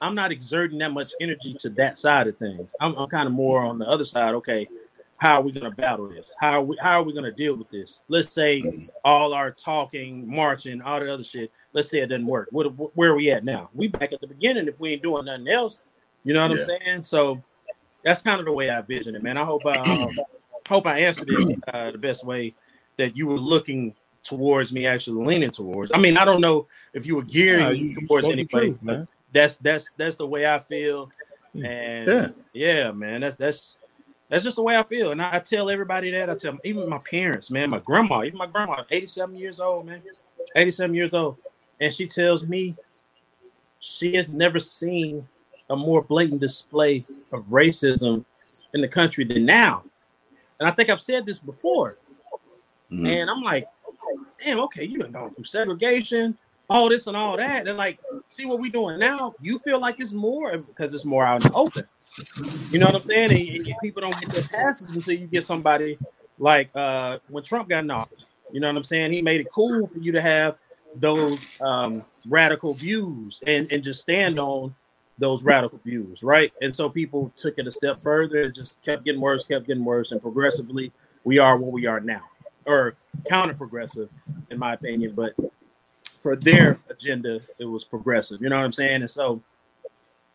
I'm 0.00 0.14
not 0.14 0.32
exerting 0.32 0.78
that 0.78 0.92
much 0.92 1.12
energy 1.20 1.54
to 1.60 1.70
that 1.70 1.98
side 1.98 2.26
of 2.28 2.36
things. 2.36 2.74
I'm, 2.80 2.94
I'm 2.96 3.08
kind 3.08 3.26
of 3.26 3.32
more 3.32 3.62
on 3.62 3.78
the 3.78 3.86
other 3.86 4.04
side. 4.04 4.34
Okay, 4.36 4.66
how 5.18 5.40
are 5.40 5.42
we 5.42 5.52
going 5.52 5.64
to 5.64 5.76
battle 5.76 6.08
this? 6.08 6.34
How 6.38 6.52
are 6.52 6.62
we 6.62 6.76
how 6.80 7.00
are 7.00 7.02
we 7.02 7.12
going 7.12 7.24
to 7.24 7.32
deal 7.32 7.56
with 7.56 7.70
this? 7.70 8.02
Let's 8.08 8.32
say 8.32 8.62
all 9.04 9.32
our 9.32 9.50
talking, 9.50 10.30
marching, 10.32 10.82
all 10.82 11.00
the 11.00 11.12
other 11.12 11.24
shit. 11.24 11.50
Let's 11.72 11.90
say 11.90 12.00
it 12.00 12.08
doesn't 12.08 12.26
work. 12.26 12.48
What, 12.50 12.66
where 12.96 13.10
are 13.10 13.16
we 13.16 13.30
at 13.30 13.44
now? 13.44 13.70
We 13.74 13.88
back 13.88 14.12
at 14.12 14.20
the 14.20 14.26
beginning 14.26 14.68
if 14.68 14.78
we 14.78 14.92
ain't 14.92 15.02
doing 15.02 15.24
nothing 15.24 15.48
else. 15.48 15.80
You 16.22 16.34
know 16.34 16.42
what 16.46 16.56
yeah. 16.56 16.62
I'm 16.62 16.66
saying? 16.66 17.04
So 17.04 17.42
that's 18.04 18.22
kind 18.22 18.40
of 18.40 18.46
the 18.46 18.52
way 18.52 18.70
I 18.70 18.82
vision 18.82 19.14
it, 19.14 19.22
man. 19.22 19.36
I 19.36 19.44
hope 19.44 19.64
I 19.64 19.78
um, 19.78 20.18
hope 20.68 20.86
I 20.86 21.00
answered 21.00 21.28
it 21.30 21.58
uh, 21.72 21.90
the 21.90 21.98
best 21.98 22.24
way 22.24 22.54
that 22.98 23.16
you 23.16 23.26
were 23.26 23.38
looking 23.38 23.94
towards 24.22 24.72
me 24.72 24.86
actually 24.86 25.24
leaning 25.24 25.50
towards. 25.50 25.92
I 25.94 25.98
mean, 25.98 26.16
I 26.16 26.24
don't 26.24 26.40
know 26.40 26.66
if 26.92 27.06
you 27.06 27.16
were 27.16 27.22
gearing 27.22 27.76
you 27.76 28.06
towards 28.06 28.26
anybody. 28.26 28.76
that's 29.32 29.58
that's 29.58 29.90
that's 29.96 30.16
the 30.16 30.26
way 30.26 30.46
I 30.46 30.58
feel. 30.58 31.10
And 31.54 32.06
yeah, 32.06 32.28
yeah 32.52 32.90
man, 32.92 33.22
that's 33.22 33.36
that's 33.36 33.78
that's 34.28 34.44
just 34.44 34.56
the 34.56 34.62
way 34.62 34.76
I 34.76 34.82
feel. 34.82 35.12
And 35.12 35.22
I, 35.22 35.36
I, 35.36 35.38
tell 35.38 35.70
everybody 35.70 36.10
that. 36.10 36.28
I 36.28 36.34
tell 36.34 36.58
even 36.64 36.88
my 36.88 36.98
parents, 37.08 37.50
man, 37.50 37.70
my 37.70 37.78
grandma, 37.78 38.24
even 38.24 38.38
my 38.38 38.46
grandma, 38.46 38.82
87 38.90 39.36
years 39.36 39.60
old, 39.60 39.86
man, 39.86 40.02
87 40.54 40.94
years 40.94 41.14
old. 41.14 41.36
And 41.80 41.92
she 41.92 42.06
tells 42.06 42.46
me 42.46 42.74
she 43.78 44.14
has 44.14 44.28
never 44.28 44.58
seen 44.58 45.26
a 45.70 45.76
more 45.76 46.02
blatant 46.02 46.40
display 46.40 47.04
of 47.32 47.44
racism 47.44 48.24
in 48.74 48.80
the 48.80 48.88
country 48.88 49.24
than 49.24 49.44
now. 49.44 49.84
And 50.58 50.68
I 50.68 50.72
think 50.72 50.90
I've 50.90 51.00
said 51.00 51.26
this 51.26 51.38
before. 51.38 51.98
Mm-hmm. 52.90 53.06
And 53.06 53.30
I'm 53.30 53.42
like, 53.42 53.66
damn, 54.42 54.60
okay, 54.60 54.84
you 54.84 54.98
done 54.98 55.12
gone 55.12 55.30
through 55.30 55.44
segregation, 55.44 56.36
all 56.68 56.88
this 56.88 57.06
and 57.06 57.16
all 57.16 57.36
that. 57.36 57.66
And 57.66 57.76
like, 57.76 57.98
see 58.28 58.46
what 58.46 58.60
we're 58.60 58.70
doing 58.70 58.98
now. 58.98 59.34
You 59.40 59.58
feel 59.60 59.78
like 59.78 60.00
it's 60.00 60.12
more 60.12 60.56
because 60.58 60.94
it's 60.94 61.04
more 61.04 61.24
out 61.24 61.44
in 61.44 61.50
the 61.50 61.56
open. 61.56 61.84
You 62.70 62.78
know 62.78 62.86
what 62.86 62.96
I'm 62.96 63.04
saying? 63.04 63.30
And, 63.30 63.66
and 63.66 63.74
people 63.82 64.02
don't 64.02 64.18
get 64.18 64.30
their 64.30 64.44
passes 64.44 64.94
until 64.94 65.14
you 65.14 65.26
get 65.26 65.44
somebody 65.44 65.98
like 66.38 66.70
uh, 66.74 67.18
when 67.28 67.44
Trump 67.44 67.68
got 67.68 67.84
in 67.84 67.90
office. 67.90 68.24
You 68.52 68.60
know 68.60 68.68
what 68.68 68.76
I'm 68.76 68.84
saying? 68.84 69.12
He 69.12 69.22
made 69.22 69.40
it 69.40 69.48
cool 69.52 69.86
for 69.86 69.98
you 69.98 70.12
to 70.12 70.22
have 70.22 70.56
those 70.94 71.60
um, 71.60 72.04
radical 72.28 72.74
views 72.74 73.42
and, 73.46 73.70
and 73.70 73.82
just 73.82 74.00
stand 74.00 74.38
on 74.38 74.74
those 75.18 75.42
radical 75.42 75.78
views, 75.84 76.22
right? 76.22 76.52
And 76.60 76.74
so 76.74 76.88
people 76.88 77.32
took 77.36 77.58
it 77.58 77.66
a 77.66 77.72
step 77.72 78.00
further, 78.00 78.44
it 78.44 78.54
just 78.54 78.80
kept 78.82 79.04
getting 79.04 79.20
worse, 79.20 79.44
kept 79.44 79.66
getting 79.66 79.84
worse, 79.84 80.12
and 80.12 80.20
progressively 80.20 80.92
we 81.24 81.38
are 81.38 81.56
what 81.56 81.72
we 81.72 81.86
are 81.86 82.00
now, 82.00 82.22
or 82.66 82.96
counter 83.28 83.54
progressive, 83.54 84.08
in 84.50 84.58
my 84.58 84.74
opinion. 84.74 85.12
But 85.14 85.34
for 86.26 86.34
their 86.34 86.80
agenda, 86.90 87.40
it 87.56 87.66
was 87.66 87.84
progressive. 87.84 88.42
You 88.42 88.48
know 88.48 88.56
what 88.56 88.64
I'm 88.64 88.72
saying? 88.72 89.02
And 89.02 89.08
so, 89.08 89.40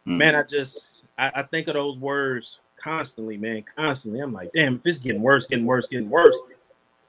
mm. 0.08 0.16
man, 0.16 0.36
I 0.36 0.44
just 0.44 0.86
I, 1.18 1.30
I, 1.36 1.44
think 1.44 1.68
of 1.68 1.74
those 1.74 1.98
words 1.98 2.60
constantly, 2.78 3.36
man, 3.36 3.66
constantly. 3.76 4.22
I'm 4.22 4.32
like, 4.32 4.54
damn, 4.54 4.76
if 4.76 4.88
it's 4.88 5.00
getting 5.00 5.22
worse, 5.22 5.48
getting 5.48 5.66
worse, 5.66 5.88
getting 5.88 6.10
worse. 6.10 6.38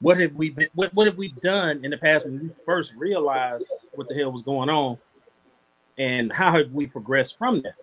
What 0.00 0.18
have 0.18 0.34
we 0.34 0.50
been? 0.50 0.66
What, 0.74 0.92
what 0.94 1.06
have 1.06 1.16
we 1.16 1.28
done 1.28 1.84
in 1.84 1.92
the 1.92 1.96
past 1.96 2.26
when 2.26 2.40
we 2.40 2.50
first 2.66 2.92
realized 2.96 3.72
what 3.92 4.08
the 4.08 4.16
hell 4.16 4.32
was 4.32 4.42
going 4.42 4.68
on, 4.68 4.98
and 5.96 6.32
how 6.32 6.50
have 6.50 6.72
we 6.72 6.88
progressed 6.88 7.38
from 7.38 7.62
that? 7.62 7.76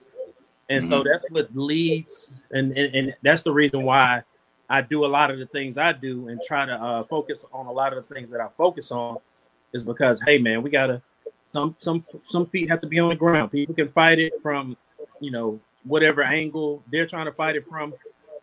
And 0.67 0.83
mm-hmm. 0.83 0.91
so 0.91 1.03
that's 1.09 1.23
what 1.29 1.55
leads, 1.55 2.33
and, 2.51 2.73
and, 2.73 2.93
and 2.93 3.15
that's 3.23 3.43
the 3.43 3.53
reason 3.53 3.83
why 3.83 4.23
I 4.69 4.81
do 4.81 5.05
a 5.05 5.07
lot 5.07 5.31
of 5.31 5.39
the 5.39 5.45
things 5.45 5.77
I 5.77 5.93
do 5.93 6.27
and 6.27 6.41
try 6.45 6.65
to 6.65 6.73
uh, 6.73 7.03
focus 7.05 7.45
on 7.53 7.67
a 7.67 7.71
lot 7.71 7.95
of 7.95 8.05
the 8.05 8.13
things 8.13 8.29
that 8.31 8.41
I 8.41 8.49
focus 8.57 8.91
on, 8.91 9.19
is 9.73 9.83
because 9.83 10.21
hey 10.25 10.37
man, 10.37 10.61
we 10.61 10.69
gotta 10.69 11.01
some 11.49 11.75
some 11.79 12.01
some 12.29 12.45
feet 12.45 12.69
have 12.69 12.81
to 12.81 12.87
be 12.87 12.99
on 12.99 13.09
the 13.09 13.15
ground. 13.15 13.51
People 13.51 13.73
can 13.73 13.87
fight 13.87 14.19
it 14.19 14.33
from, 14.41 14.77
you 15.19 15.31
know, 15.31 15.59
whatever 15.83 16.21
angle 16.21 16.83
they're 16.91 17.07
trying 17.07 17.25
to 17.25 17.31
fight 17.31 17.55
it 17.55 17.67
from. 17.67 17.93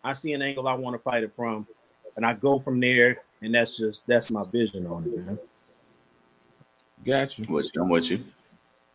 I 0.03 0.13
see 0.13 0.33
an 0.33 0.41
angle 0.41 0.67
I 0.67 0.75
want 0.75 0.93
to 0.95 0.99
fight 0.99 1.23
it 1.23 1.31
from, 1.33 1.65
and 2.15 2.25
I 2.25 2.33
go 2.33 2.59
from 2.59 2.79
there. 2.79 3.23
And 3.41 3.53
that's 3.53 3.77
just 3.77 4.05
that's 4.07 4.29
my 4.29 4.43
vision 4.43 4.87
on 4.87 5.03
it, 5.05 5.17
man. 5.17 5.39
Got 7.05 7.37
you. 7.39 7.45
What 7.45 7.65
I'm 7.77 7.89
with 7.89 8.09
you. 8.09 8.23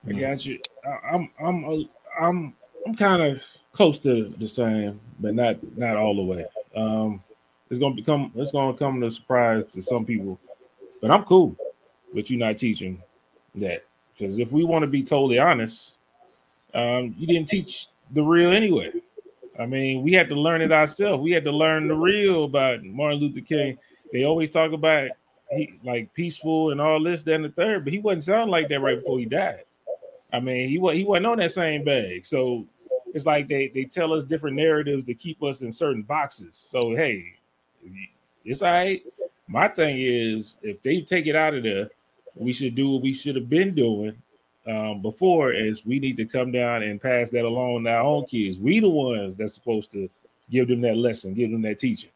I 0.06 0.12
got 0.12 0.44
you. 0.44 0.58
I, 0.84 1.14
I'm 1.14 1.30
I'm 1.42 1.88
I'm 2.20 2.54
I'm 2.86 2.94
kind 2.94 3.22
of 3.22 3.40
close 3.72 3.98
to 4.00 4.28
the 4.28 4.48
same, 4.48 4.98
but 5.20 5.34
not 5.34 5.56
not 5.78 5.96
all 5.96 6.16
the 6.16 6.22
way. 6.22 6.44
Um, 6.76 7.22
it's 7.70 7.78
gonna 7.78 7.94
become 7.94 8.30
it's 8.34 8.52
gonna 8.52 8.76
come 8.76 9.02
as 9.02 9.10
a 9.10 9.14
surprise 9.14 9.64
to 9.66 9.80
some 9.80 10.04
people, 10.04 10.38
but 11.00 11.10
I'm 11.10 11.24
cool 11.24 11.56
with 12.12 12.30
you're 12.30 12.40
not 12.40 12.58
teaching 12.58 13.02
that 13.56 13.84
because 14.16 14.38
if 14.38 14.50
we 14.52 14.64
want 14.64 14.82
to 14.82 14.88
be 14.88 15.02
totally 15.02 15.38
honest, 15.38 15.94
um, 16.74 17.14
you 17.18 17.26
didn't 17.26 17.48
teach 17.48 17.88
the 18.12 18.22
real 18.22 18.52
anyway. 18.52 18.92
I 19.58 19.66
mean, 19.66 20.02
we 20.02 20.12
had 20.12 20.28
to 20.28 20.34
learn 20.34 20.62
it 20.62 20.72
ourselves. 20.72 21.22
We 21.22 21.32
had 21.32 21.44
to 21.44 21.52
learn 21.52 21.88
the 21.88 21.94
real 21.94 22.44
about 22.44 22.82
Martin 22.84 23.20
Luther 23.20 23.40
King. 23.40 23.78
They 24.12 24.24
always 24.24 24.50
talk 24.50 24.72
about 24.72 25.10
he 25.50 25.74
like 25.84 26.12
peaceful 26.14 26.70
and 26.70 26.80
all 26.80 27.02
this, 27.02 27.22
then 27.22 27.42
the 27.42 27.50
third, 27.50 27.84
but 27.84 27.92
he 27.92 27.98
wasn't 27.98 28.24
sound 28.24 28.50
like 28.50 28.68
that 28.68 28.80
right 28.80 28.98
before 28.98 29.18
he 29.18 29.26
died. 29.26 29.64
I 30.32 30.40
mean, 30.40 30.68
he 30.68 30.78
was 30.78 30.96
he 30.96 31.04
wasn't 31.04 31.26
on 31.26 31.38
that 31.38 31.52
same 31.52 31.84
bag. 31.84 32.24
So 32.24 32.66
it's 33.14 33.26
like 33.26 33.48
they 33.48 33.68
they 33.68 33.84
tell 33.84 34.12
us 34.14 34.24
different 34.24 34.56
narratives 34.56 35.04
to 35.06 35.14
keep 35.14 35.42
us 35.42 35.60
in 35.62 35.70
certain 35.70 36.02
boxes. 36.02 36.56
So 36.56 36.94
hey, 36.94 37.34
it's 38.44 38.62
all 38.62 38.70
right. 38.70 39.02
My 39.48 39.68
thing 39.68 39.96
is, 40.00 40.56
if 40.62 40.82
they 40.82 41.02
take 41.02 41.26
it 41.26 41.36
out 41.36 41.54
of 41.54 41.62
there, 41.62 41.90
we 42.34 42.52
should 42.52 42.74
do 42.74 42.90
what 42.90 43.02
we 43.02 43.14
should 43.14 43.36
have 43.36 43.48
been 43.48 43.74
doing 43.74 44.14
um, 44.66 45.02
before. 45.02 45.52
Is 45.52 45.84
we 45.84 45.98
need 45.98 46.16
to 46.18 46.24
come 46.24 46.52
down 46.52 46.82
and 46.82 47.00
pass 47.00 47.30
that 47.30 47.44
along 47.44 47.84
to 47.84 47.90
our 47.90 48.02
own 48.02 48.26
kids. 48.26 48.58
We 48.58 48.80
the 48.80 48.88
ones 48.88 49.36
that's 49.36 49.54
supposed 49.54 49.92
to 49.92 50.08
give 50.50 50.68
them 50.68 50.80
that 50.82 50.96
lesson, 50.96 51.34
give 51.34 51.50
them 51.50 51.62
that 51.62 51.78
teaching. 51.78 52.10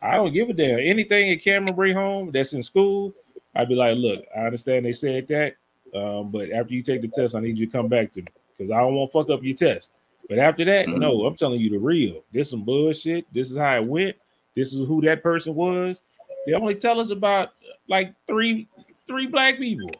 I 0.00 0.16
don't 0.16 0.32
give 0.32 0.48
a 0.48 0.52
damn. 0.52 0.78
Anything 0.78 1.30
that 1.30 1.42
Cameron 1.42 1.74
bring 1.74 1.94
home 1.94 2.30
that's 2.32 2.52
in 2.52 2.62
school, 2.62 3.14
I'd 3.54 3.68
be 3.68 3.74
like, 3.74 3.96
look, 3.96 4.24
I 4.36 4.40
understand 4.40 4.84
they 4.84 4.92
said 4.92 5.26
that, 5.28 5.54
um, 5.94 6.30
but 6.30 6.50
after 6.50 6.74
you 6.74 6.82
take 6.82 7.02
the 7.02 7.08
test, 7.08 7.34
I 7.34 7.40
need 7.40 7.58
you 7.58 7.66
to 7.66 7.72
come 7.72 7.88
back 7.88 8.12
to 8.12 8.22
me 8.22 8.28
because 8.56 8.70
I 8.70 8.78
don't 8.78 8.94
want 8.94 9.10
to 9.10 9.18
fuck 9.18 9.30
up 9.30 9.42
your 9.42 9.56
test. 9.56 9.90
But 10.28 10.38
after 10.38 10.64
that, 10.64 10.86
mm-hmm. 10.86 10.98
no, 10.98 11.26
I'm 11.26 11.36
telling 11.36 11.60
you 11.60 11.70
the 11.70 11.78
real. 11.78 12.22
This 12.32 12.50
some 12.50 12.64
bullshit. 12.64 13.26
This 13.32 13.50
is 13.50 13.56
how 13.56 13.76
it 13.76 13.84
went. 13.84 14.16
This 14.54 14.72
is 14.72 14.86
who 14.86 15.00
that 15.02 15.22
person 15.22 15.54
was. 15.54 16.02
They 16.46 16.54
only 16.54 16.74
tell 16.74 17.00
us 17.00 17.10
about 17.10 17.50
like 17.88 18.14
three 18.26 18.68
three 19.06 19.26
black 19.26 19.58
people. 19.58 19.90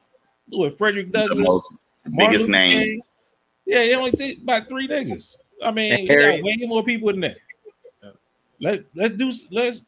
With 0.48 0.78
Frederick 0.78 1.10
Douglass, 1.10 1.60
biggest 2.16 2.48
name. 2.48 3.00
Yeah, 3.64 3.80
they 3.80 3.94
only 3.94 4.12
took 4.12 4.38
about 4.42 4.68
three 4.68 4.86
niggas. 4.86 5.36
I 5.62 5.72
mean, 5.72 6.02
we 6.02 6.14
got 6.14 6.42
way 6.42 6.56
more 6.60 6.84
people 6.84 7.08
than 7.08 7.20
that. 7.22 7.36
Let 8.60 8.84
let's 8.94 9.16
do 9.16 9.32
let's 9.50 9.84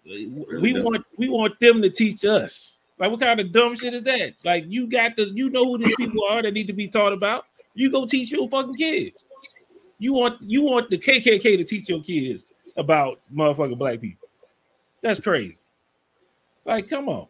we 0.61 0.81
want 0.81 1.05
we 1.17 1.29
want 1.29 1.59
them 1.61 1.81
to 1.81 1.91
teach 1.91 2.25
us. 2.25 2.79
Like 2.99 3.11
what 3.11 3.21
kind 3.21 3.41
of 3.41 3.53
dumb 3.53 3.77
shit 3.77 3.95
is 3.95 4.03
that? 4.03 4.35
Like 4.45 4.65
you 4.67 4.89
got 4.89 5.17
to 5.17 5.27
you 5.27 5.49
know 5.49 5.65
who 5.65 5.79
these 5.79 5.95
people 5.97 6.23
are 6.29 6.43
that 6.43 6.53
need 6.53 6.67
to 6.67 6.73
be 6.73 6.89
taught 6.89 7.13
about. 7.13 7.47
You 7.75 7.91
go 7.91 8.05
teach 8.05 8.33
your 8.33 8.49
fucking 8.49 8.75
kids. 8.75 9.25
You 9.99 10.13
want 10.13 10.43
you 10.43 10.63
want 10.63 10.91
the 10.91 10.99
KKK 10.99 11.43
to 11.43 11.65
teach 11.65 11.89
your 11.89 12.03
kids 12.03 12.53
about 12.77 13.21
motherfucking 13.35 13.79
black 13.79 14.01
people. 14.01 14.29
That's 15.03 15.21
crazy. 15.21 15.57
Like, 16.65 16.91
come 16.91 17.09
on. 17.09 17.29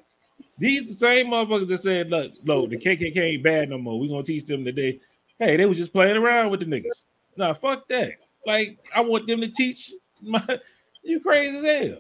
These 0.59 0.87
the 0.87 0.94
same 0.94 1.29
motherfuckers 1.29 1.68
that 1.68 1.83
said, 1.83 2.11
look, 2.11 2.33
look, 2.47 2.71
the 2.71 2.77
KKK 2.77 3.16
ain't 3.16 3.42
bad 3.42 3.71
no 3.71 3.79
more. 3.79 3.99
we 3.99 4.09
gonna 4.09 4.23
teach 4.23 4.44
them 4.44 4.64
today. 4.64 5.01
Hey, 5.38 5.57
they 5.57 5.66
was 5.66 5.79
just 5.79 5.92
playing 5.92 6.16
around 6.16 6.51
with 6.51 6.61
the 6.61 6.66
niggas. 6.66 7.05
Nah, 7.37 7.53
fuck 7.53 7.87
that. 7.88 8.12
Like, 8.44 8.79
I 8.94 9.01
want 9.01 9.27
them 9.27 9.40
to 9.40 9.49
teach 9.49 9.92
my 10.23 10.44
you 11.03 11.21
crazy 11.21 11.59
as 11.59 11.64
hell. 11.64 11.99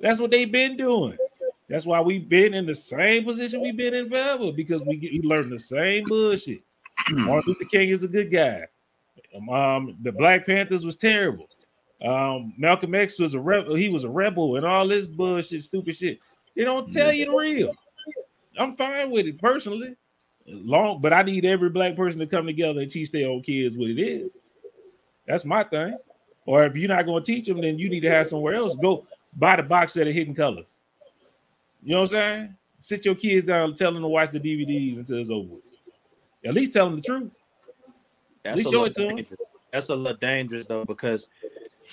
That's 0.00 0.20
what 0.20 0.30
they've 0.30 0.50
been 0.50 0.76
doing. 0.76 1.16
That's 1.68 1.86
why 1.86 2.00
we've 2.00 2.28
been 2.28 2.54
in 2.54 2.66
the 2.66 2.74
same 2.74 3.24
position 3.24 3.60
we've 3.60 3.76
been 3.76 3.94
in 3.94 4.08
forever 4.08 4.52
because 4.52 4.82
we 4.82 4.96
get 4.96 5.12
we 5.12 5.20
learn 5.22 5.50
the 5.50 5.58
same 5.58 6.04
bullshit. 6.04 6.62
Martin 7.10 7.52
Luther 7.52 7.64
King 7.64 7.90
is 7.90 8.04
a 8.04 8.08
good 8.08 8.30
guy. 8.30 8.64
Um, 9.50 9.96
the 10.02 10.12
Black 10.12 10.46
Panthers 10.46 10.84
was 10.84 10.96
terrible. 10.96 11.48
Um, 12.04 12.54
Malcolm 12.56 12.94
X 12.94 13.18
was 13.18 13.34
a 13.34 13.40
rebel. 13.40 13.74
He 13.74 13.88
was 13.92 14.04
a 14.04 14.08
rebel 14.08 14.56
and 14.56 14.64
all 14.64 14.86
this 14.86 15.06
bullshit, 15.06 15.64
stupid 15.64 15.96
shit. 15.96 16.24
They 16.56 16.64
don't 16.64 16.92
tell 16.92 17.12
you 17.12 17.26
the 17.26 17.36
real. 17.36 17.74
I'm 18.58 18.76
fine 18.76 19.10
with 19.10 19.26
it 19.26 19.40
personally. 19.40 19.94
Long, 20.46 21.00
but 21.00 21.12
I 21.12 21.22
need 21.22 21.44
every 21.44 21.68
black 21.68 21.94
person 21.94 22.20
to 22.20 22.26
come 22.26 22.46
together 22.46 22.80
and 22.80 22.90
teach 22.90 23.10
their 23.10 23.28
own 23.28 23.42
kids 23.42 23.76
what 23.76 23.90
it 23.90 24.00
is. 24.00 24.36
That's 25.26 25.44
my 25.44 25.62
thing. 25.64 25.96
Or 26.46 26.64
if 26.64 26.74
you're 26.74 26.88
not 26.88 27.04
going 27.04 27.22
to 27.22 27.32
teach 27.32 27.46
them, 27.46 27.60
then 27.60 27.78
you 27.78 27.90
need 27.90 28.00
to 28.00 28.10
have 28.10 28.26
somewhere 28.26 28.54
else. 28.54 28.74
Go 28.76 29.06
buy 29.36 29.56
the 29.56 29.62
box 29.62 29.92
set 29.92 30.08
of 30.08 30.14
hidden 30.14 30.34
colors. 30.34 30.78
You 31.82 31.92
know 31.92 32.00
what 32.00 32.02
I'm 32.02 32.06
saying? 32.06 32.56
Sit 32.80 33.04
your 33.04 33.14
kids 33.14 33.46
down, 33.46 33.74
tell 33.74 33.92
them 33.92 34.02
to 34.02 34.08
watch 34.08 34.30
the 34.30 34.40
DVDs 34.40 34.98
until 34.98 35.18
it's 35.18 35.30
over. 35.30 35.54
At 36.44 36.54
least 36.54 36.72
tell 36.72 36.86
them 36.86 36.96
the 36.96 37.02
truth. 37.02 37.34
That's 38.42 38.52
At 38.52 38.56
least 38.56 38.70
show 38.70 38.84
it 38.84 38.94
to 38.94 39.06
them. 39.06 39.18
That's 39.72 39.88
a 39.90 39.96
little 39.96 40.16
dangerous 40.16 40.64
though, 40.64 40.84
because 40.84 41.28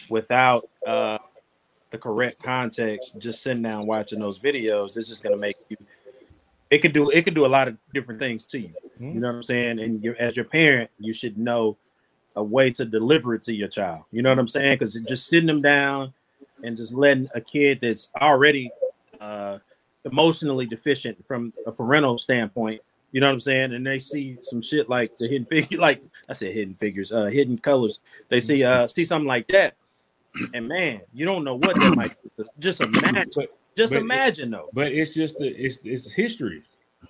without 0.09 0.63
uh, 0.87 1.17
the 1.89 1.97
correct 1.97 2.41
context, 2.41 3.15
just 3.17 3.43
sitting 3.43 3.63
down 3.63 3.85
watching 3.85 4.19
those 4.19 4.39
videos, 4.39 4.95
it's 4.95 5.09
just 5.09 5.23
gonna 5.23 5.37
make 5.37 5.57
you. 5.69 5.77
It 6.75 6.81
could 6.81 6.93
do 6.93 7.09
it 7.09 7.23
could 7.23 7.35
do 7.35 7.45
a 7.45 7.47
lot 7.47 7.67
of 7.67 7.77
different 7.93 8.19
things 8.19 8.43
to 8.47 8.59
you. 8.59 8.69
Mm-hmm. 8.95 9.13
You 9.13 9.19
know 9.19 9.27
what 9.27 9.35
I'm 9.35 9.43
saying? 9.43 9.79
And 9.79 10.03
you, 10.03 10.15
as 10.19 10.35
your 10.35 10.45
parent, 10.45 10.89
you 10.99 11.13
should 11.13 11.37
know 11.37 11.77
a 12.35 12.43
way 12.43 12.69
to 12.71 12.85
deliver 12.85 13.33
it 13.33 13.43
to 13.43 13.53
your 13.53 13.69
child. 13.69 14.03
You 14.11 14.21
know 14.21 14.29
what 14.29 14.39
I'm 14.39 14.49
saying? 14.49 14.77
Because 14.77 14.93
just 14.93 15.27
sitting 15.27 15.47
them 15.47 15.61
down 15.61 16.13
and 16.63 16.75
just 16.75 16.93
letting 16.93 17.27
a 17.33 17.41
kid 17.41 17.79
that's 17.81 18.11
already 18.21 18.71
uh, 19.19 19.59
emotionally 20.03 20.65
deficient 20.65 21.25
from 21.25 21.53
a 21.65 21.71
parental 21.71 22.17
standpoint 22.17 22.81
you 23.15 23.21
know 23.21 23.27
what 23.27 23.35
I'm 23.35 23.39
saying? 23.39 23.73
And 23.73 23.87
they 23.87 23.99
see 23.99 24.37
some 24.41 24.61
shit 24.61 24.89
like 24.89 25.15
the 25.15 25.29
hidden 25.29 25.45
figure, 25.45 25.77
like 25.79 26.03
I 26.27 26.33
said, 26.33 26.53
hidden 26.53 26.75
figures, 26.75 27.13
uh, 27.13 27.27
hidden 27.27 27.57
colors. 27.57 28.01
They 28.27 28.41
see 28.41 28.61
uh 28.61 28.87
see 28.87 29.05
something 29.05 29.25
like 29.25 29.47
that, 29.47 29.75
and 30.53 30.67
man, 30.67 30.99
you 31.13 31.25
don't 31.25 31.45
know 31.45 31.55
what 31.55 31.77
that 31.77 31.95
might. 31.95 32.17
Be. 32.37 32.43
Just 32.59 32.81
imagine, 32.81 33.31
but, 33.33 33.57
just 33.75 33.93
but 33.93 33.99
imagine 33.99 34.51
though. 34.51 34.69
But 34.73 34.91
it's 34.91 35.13
just 35.13 35.37
the 35.39 35.47
it's 35.47 35.79
it's 35.83 36.11
history. 36.11 36.61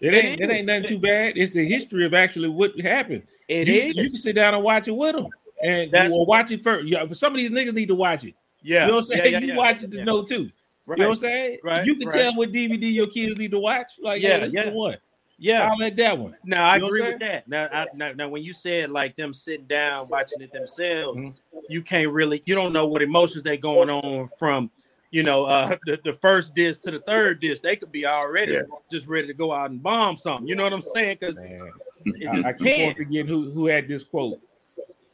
It 0.01 0.13
ain't 0.13 0.39
it, 0.39 0.49
it 0.49 0.53
ain't 0.53 0.67
nothing 0.67 0.83
too 0.83 0.99
bad. 0.99 1.37
It's 1.37 1.51
the 1.51 1.67
history 1.67 2.05
of 2.05 2.13
actually 2.13 2.49
what 2.49 2.79
happened. 2.81 3.25
It 3.47 3.67
you, 3.67 3.73
is. 3.75 3.95
you 3.95 4.09
can 4.09 4.17
sit 4.17 4.35
down 4.35 4.53
and 4.53 4.63
watch 4.63 4.87
it 4.87 4.91
with 4.91 5.15
them, 5.15 5.27
and 5.61 5.91
That's, 5.91 6.11
will 6.11 6.25
watch 6.25 6.51
it 6.51 6.63
first. 6.63 6.87
Yeah, 6.87 7.05
some 7.13 7.33
of 7.33 7.37
these 7.37 7.51
niggas 7.51 7.73
need 7.73 7.87
to 7.87 7.95
watch 7.95 8.25
it. 8.25 8.35
Yeah, 8.61 8.81
you 8.81 8.87
know 8.87 8.95
what 8.95 9.03
I'm 9.03 9.07
saying. 9.07 9.33
Yeah, 9.33 9.39
yeah, 9.39 9.45
you 9.45 9.55
watch 9.55 9.83
it 9.83 9.91
to 9.91 10.03
know 10.03 10.23
too. 10.23 10.51
Right. 10.87 10.97
You 10.97 11.03
know 11.03 11.09
what 11.09 11.17
I'm 11.17 11.21
saying? 11.21 11.59
Right. 11.63 11.85
You 11.85 11.95
can 11.95 12.09
right. 12.09 12.17
tell 12.17 12.35
what 12.35 12.51
DVD 12.51 12.93
your 12.93 13.07
kids 13.07 13.37
need 13.39 13.51
to 13.51 13.59
watch. 13.59 13.93
Like, 13.99 14.21
yeah, 14.21 14.37
yeah, 14.37 14.49
yeah. 14.51 14.65
the 14.65 14.71
one. 14.71 14.97
Yeah, 15.37 15.67
I'll 15.67 15.77
let 15.77 15.97
that 15.97 16.17
one. 16.17 16.35
No, 16.45 16.57
I 16.57 16.77
you 16.77 16.85
agree 16.85 17.01
with 17.01 17.19
that. 17.19 17.47
Now, 17.47 17.67
I, 17.71 17.87
now, 17.93 18.13
now, 18.13 18.29
when 18.29 18.41
you 18.41 18.53
said 18.53 18.89
like 18.89 19.15
them 19.15 19.33
sitting 19.33 19.65
down 19.65 20.07
watching 20.09 20.39
it 20.41 20.53
themselves, 20.53 21.19
mm-hmm. 21.19 21.59
you 21.67 21.81
can't 21.81 22.09
really, 22.11 22.41
you 22.45 22.55
don't 22.55 22.71
know 22.71 22.85
what 22.85 23.01
emotions 23.01 23.43
they 23.43 23.57
going 23.57 23.89
on 23.89 24.29
from, 24.39 24.71
you 25.15 25.23
know, 25.23 25.45
uh, 25.45 25.77
the, 25.85 25.97
the 26.03 26.11
first 26.11 26.53
disc 26.53 26.81
to 26.81 26.91
the 26.91 26.99
third 26.99 27.39
disc. 27.39 27.61
They 27.61 27.77
could 27.77 27.89
be 27.89 28.05
already 28.05 28.51
yeah. 28.51 28.63
just 28.91 29.07
ready 29.07 29.27
to 29.27 29.33
go 29.33 29.53
out 29.53 29.71
and 29.71 29.81
bomb 29.81 30.17
something. 30.17 30.45
You 30.45 30.55
know 30.55 30.63
what 30.63 30.73
I'm 30.73 30.81
saying? 30.81 31.19
Because 31.21 31.39
I, 31.39 32.49
I 32.49 32.51
keep 32.51 32.97
forgetting 32.97 33.25
who 33.25 33.49
who 33.51 33.67
had 33.67 33.87
this 33.87 34.03
quote. 34.03 34.41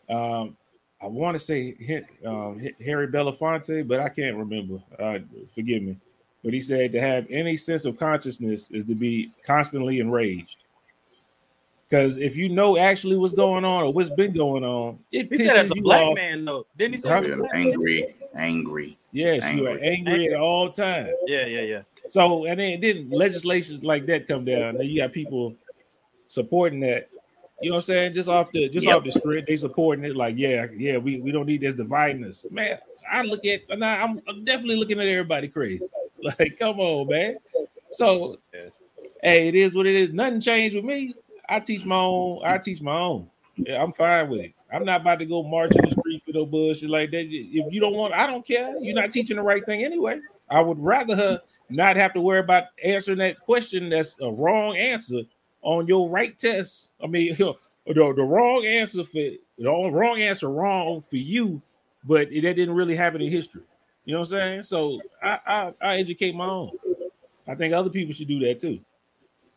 Um, 0.09 0.57
I 1.03 1.05
want 1.05 1.35
to 1.35 1.39
say 1.39 1.75
um, 2.25 2.67
Harry 2.83 3.09
Belafonte, 3.09 3.87
but 3.87 3.99
I 3.99 4.09
can't 4.09 4.37
remember. 4.37 4.79
Uh, 4.97 5.19
forgive 5.53 5.83
me. 5.83 5.97
But 6.43 6.53
he 6.53 6.61
said 6.61 6.91
to 6.93 6.99
have 6.99 7.29
any 7.29 7.55
sense 7.55 7.85
of 7.85 7.99
consciousness 7.99 8.71
is 8.71 8.85
to 8.85 8.95
be 8.95 9.29
constantly 9.45 9.99
enraged. 9.99 10.57
Because 11.87 12.17
if 12.17 12.35
you 12.35 12.49
know 12.49 12.75
actually 12.75 13.17
what's 13.17 13.33
going 13.33 13.65
on 13.65 13.83
or 13.83 13.91
what's 13.91 14.09
been 14.09 14.33
going 14.33 14.63
on, 14.63 14.97
it 15.11 15.31
he 15.31 15.45
said 15.45 15.57
as 15.57 15.71
a 15.71 15.75
black 15.75 16.05
off. 16.05 16.15
man 16.15 16.43
though. 16.43 16.65
Didn't 16.75 16.95
he 16.95 17.01
say 17.01 17.35
angry, 17.53 18.15
angry? 18.35 18.97
Yes, 19.11 19.43
angry. 19.43 19.61
you 19.61 19.67
are 19.67 19.79
angry, 19.79 20.13
angry, 20.13 20.33
at 20.33 20.39
all 20.39 20.71
times. 20.71 21.11
Yeah, 21.27 21.45
yeah, 21.45 21.61
yeah. 21.61 21.81
So 22.09 22.45
and 22.45 22.59
then, 22.59 22.79
then 22.81 23.09
legislations 23.09 23.83
like 23.83 24.05
that 24.05 24.27
come 24.27 24.45
down. 24.45 24.75
Then 24.75 24.87
you 24.87 25.01
got 25.01 25.13
people 25.13 25.55
supporting 26.27 26.79
that. 26.81 27.09
You 27.61 27.69
know 27.69 27.75
what 27.75 27.83
I'm 27.83 27.85
saying? 27.85 28.13
Just 28.13 28.27
off 28.27 28.51
the 28.51 28.69
just 28.69 28.87
yep. 28.87 28.97
off 28.97 29.03
the 29.03 29.11
street, 29.11 29.45
they 29.47 29.55
supporting 29.55 30.03
it. 30.03 30.15
Like, 30.15 30.35
yeah, 30.37 30.65
yeah, 30.73 30.97
we, 30.97 31.21
we 31.21 31.31
don't 31.31 31.45
need 31.45 31.61
this 31.61 31.75
dividing 31.75 32.25
us. 32.25 32.43
Man, 32.49 32.79
I 33.09 33.21
look 33.21 33.45
at 33.45 33.61
now 33.77 34.03
I'm, 34.03 34.21
I'm 34.27 34.43
definitely 34.43 34.77
looking 34.77 34.99
at 34.99 35.07
everybody 35.07 35.47
crazy. 35.47 35.85
Like, 36.23 36.59
come 36.59 36.79
on, 36.79 37.07
man. 37.07 37.37
So, 37.89 38.37
hey, 39.23 39.47
it 39.47 39.55
is 39.55 39.73
what 39.73 39.87
it 39.87 39.95
is. 39.95 40.13
Nothing 40.13 40.39
changed 40.39 40.75
with 40.75 40.85
me. 40.85 41.11
I 41.49 41.59
teach 41.59 41.83
my 41.83 41.95
own. 41.95 42.41
I 42.45 42.59
teach 42.59 42.79
my 42.79 42.95
own. 42.95 43.27
Yeah, 43.55 43.81
I'm 43.81 43.91
fine 43.91 44.29
with 44.29 44.41
it. 44.41 44.53
I'm 44.73 44.85
not 44.85 45.01
about 45.01 45.19
to 45.19 45.25
go 45.25 45.43
march 45.43 45.75
in 45.75 45.83
the 45.83 45.91
street 45.91 46.23
for 46.25 46.31
no 46.31 46.45
bullshit 46.45 46.89
like 46.89 47.11
that. 47.11 47.25
If 47.29 47.73
you 47.73 47.81
don't 47.81 47.93
want, 47.93 48.13
I 48.13 48.25
don't 48.25 48.45
care. 48.45 48.73
You're 48.79 48.95
not 48.95 49.11
teaching 49.11 49.35
the 49.35 49.43
right 49.43 49.65
thing 49.65 49.83
anyway. 49.83 50.19
I 50.49 50.61
would 50.61 50.79
rather 50.79 51.15
her 51.15 51.41
not 51.69 51.95
have 51.95 52.13
to 52.13 52.21
worry 52.21 52.39
about 52.39 52.65
answering 52.83 53.17
that 53.19 53.39
question 53.39 53.89
that's 53.89 54.17
a 54.21 54.31
wrong 54.31 54.77
answer 54.77 55.21
on 55.61 55.87
your 55.87 56.09
right 56.09 56.37
test. 56.37 56.89
I 57.03 57.07
mean, 57.07 57.35
the, 57.37 57.53
the 57.93 58.23
wrong 58.23 58.65
answer 58.65 59.03
for 59.03 59.13
the 59.13 59.39
wrong 59.91 60.21
answer 60.21 60.49
wrong 60.49 61.03
for 61.09 61.17
you, 61.17 61.61
but 62.03 62.29
that 62.29 62.41
didn't 62.41 62.75
really 62.75 62.95
happen 62.95 63.21
in 63.21 63.29
history. 63.31 63.63
You 64.05 64.13
know 64.13 64.21
what 64.21 64.33
I'm 64.33 64.39
saying? 64.39 64.63
So 64.63 64.99
I, 65.21 65.39
I, 65.45 65.73
I 65.81 65.97
educate 65.97 66.33
my 66.33 66.47
own. 66.47 66.71
I 67.47 67.55
think 67.55 67.73
other 67.73 67.89
people 67.89 68.13
should 68.13 68.27
do 68.27 68.39
that 68.39 68.59
too. 68.59 68.77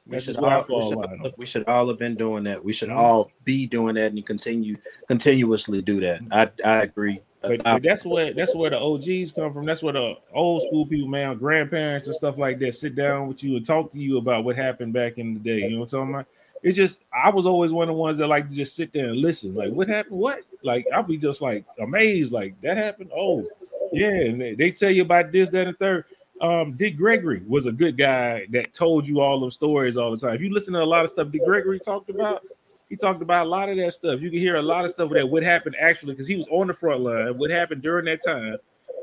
We 0.06 0.20
should, 0.20 0.36
all, 0.36 0.64
we, 0.68 0.90
should, 0.90 1.38
we 1.38 1.46
should, 1.46 1.64
all, 1.64 1.88
have 1.88 1.98
been 1.98 2.14
doing 2.14 2.44
that. 2.44 2.62
We 2.62 2.74
should 2.74 2.90
all 2.90 3.30
be 3.42 3.66
doing 3.66 3.94
that 3.94 4.12
and 4.12 4.26
continue 4.26 4.76
continuously 5.08 5.78
do 5.78 5.98
that. 6.00 6.20
I 6.30 6.50
I 6.62 6.82
agree. 6.82 7.20
But, 7.40 7.62
but, 7.64 7.82
that's 7.82 8.04
where 8.04 8.34
that's 8.34 8.54
where 8.54 8.68
the 8.68 8.78
OGs 8.78 9.32
come 9.32 9.52
from. 9.54 9.64
That's 9.64 9.82
where 9.82 9.94
the 9.94 10.14
old 10.34 10.62
school 10.62 10.86
people, 10.86 11.08
man, 11.08 11.38
grandparents 11.38 12.06
and 12.06 12.16
stuff 12.16 12.36
like 12.36 12.58
that, 12.58 12.74
sit 12.74 12.94
down 12.94 13.28
with 13.28 13.42
you 13.42 13.56
and 13.56 13.64
talk 13.64 13.92
to 13.92 13.98
you 13.98 14.18
about 14.18 14.44
what 14.44 14.56
happened 14.56 14.92
back 14.92 15.16
in 15.16 15.34
the 15.34 15.40
day. 15.40 15.60
You 15.60 15.70
know 15.70 15.80
what 15.80 15.92
I'm 15.94 16.00
talking 16.00 16.14
about? 16.14 16.26
It's 16.62 16.76
just 16.76 17.00
I 17.12 17.30
was 17.30 17.46
always 17.46 17.72
one 17.72 17.88
of 17.88 17.94
the 17.94 18.00
ones 18.00 18.18
that 18.18 18.26
like 18.26 18.48
to 18.50 18.54
just 18.54 18.76
sit 18.76 18.92
there 18.92 19.08
and 19.08 19.16
listen. 19.16 19.54
Like, 19.54 19.72
what 19.72 19.88
happened? 19.88 20.18
What? 20.18 20.40
Like, 20.62 20.86
I'll 20.94 21.02
be 21.02 21.16
just 21.16 21.40
like 21.40 21.64
amazed. 21.80 22.30
Like 22.32 22.60
that 22.60 22.76
happened. 22.76 23.10
Oh, 23.14 23.46
yeah. 23.92 24.08
And 24.08 24.40
they, 24.40 24.54
they 24.54 24.70
tell 24.70 24.90
you 24.90 25.02
about 25.02 25.32
this, 25.32 25.50
that, 25.50 25.66
and 25.66 25.78
third 25.78 26.04
um, 26.40 26.72
Dick 26.72 26.96
Gregory 26.96 27.42
was 27.46 27.66
a 27.66 27.72
good 27.72 27.96
guy 27.96 28.46
that 28.50 28.72
told 28.72 29.06
you 29.06 29.20
all 29.20 29.40
those 29.40 29.54
stories 29.54 29.96
all 29.96 30.10
the 30.10 30.16
time. 30.16 30.34
If 30.34 30.40
you 30.40 30.52
listen 30.52 30.74
to 30.74 30.82
a 30.82 30.84
lot 30.84 31.04
of 31.04 31.10
stuff 31.10 31.30
Dick 31.30 31.44
Gregory 31.44 31.78
talked 31.78 32.10
about, 32.10 32.42
he 32.88 32.96
talked 32.96 33.22
about 33.22 33.46
a 33.46 33.48
lot 33.48 33.68
of 33.68 33.76
that 33.76 33.94
stuff. 33.94 34.20
You 34.20 34.30
can 34.30 34.38
hear 34.38 34.56
a 34.56 34.62
lot 34.62 34.84
of 34.84 34.90
stuff 34.90 35.10
that 35.12 35.28
would 35.28 35.42
happen 35.42 35.74
actually 35.80 36.12
because 36.12 36.28
he 36.28 36.36
was 36.36 36.48
on 36.48 36.66
the 36.66 36.74
front 36.74 37.00
line. 37.00 37.38
What 37.38 37.50
happened 37.50 37.82
during 37.82 38.04
that 38.06 38.22
time? 38.22 38.56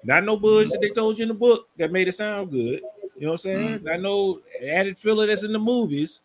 Not 0.04 0.24
no 0.24 0.38
bullshit 0.38 0.82
they 0.82 0.90
told 0.90 1.18
you 1.18 1.24
in 1.24 1.30
the 1.30 1.36
book 1.36 1.68
that 1.78 1.92
made 1.92 2.08
it 2.08 2.16
sound 2.16 2.52
good. 2.52 2.82
You 3.16 3.28
know 3.28 3.34
what 3.34 3.34
I'm 3.34 3.38
saying? 3.38 3.80
Mm. 3.80 3.94
I 3.94 3.98
know 3.98 4.42
added 4.68 4.98
filler 4.98 5.28
that's 5.28 5.44
in 5.44 5.54
the 5.54 5.60
movies. 5.60 6.22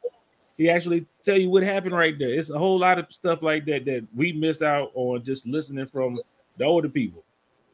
He 0.56 0.70
actually 0.70 1.04
tell 1.22 1.36
you 1.36 1.50
what 1.50 1.62
happened 1.62 1.94
right 1.94 2.18
there. 2.18 2.30
It's 2.30 2.50
a 2.50 2.58
whole 2.58 2.78
lot 2.78 2.98
of 2.98 3.06
stuff 3.10 3.42
like 3.42 3.66
that 3.66 3.84
that 3.84 4.06
we 4.14 4.32
miss 4.32 4.62
out 4.62 4.90
on 4.94 5.22
just 5.22 5.46
listening 5.46 5.86
from 5.86 6.18
the 6.56 6.64
older 6.64 6.88
people. 6.88 7.22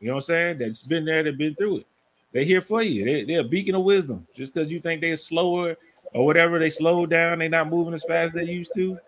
You 0.00 0.08
know 0.08 0.14
what 0.14 0.24
I'm 0.24 0.56
saying? 0.56 0.58
That's 0.58 0.86
been 0.86 1.04
there, 1.04 1.22
that 1.22 1.38
been 1.38 1.54
through 1.54 1.78
it. 1.78 1.86
They're 2.32 2.44
here 2.44 2.62
for 2.62 2.82
you. 2.82 3.04
They, 3.04 3.24
they're 3.24 3.40
a 3.40 3.44
beacon 3.44 3.74
of 3.74 3.84
wisdom. 3.84 4.26
Just 4.34 4.54
because 4.54 4.70
you 4.70 4.80
think 4.80 5.00
they're 5.00 5.16
slower 5.16 5.76
or 6.14 6.24
whatever, 6.24 6.58
they 6.58 6.70
slow 6.70 7.06
down. 7.06 7.38
They're 7.38 7.48
not 7.48 7.68
moving 7.68 7.94
as 7.94 8.04
fast 8.04 8.34
as 8.34 8.46
they 8.46 8.50
used 8.50 8.72
to. 8.74 8.98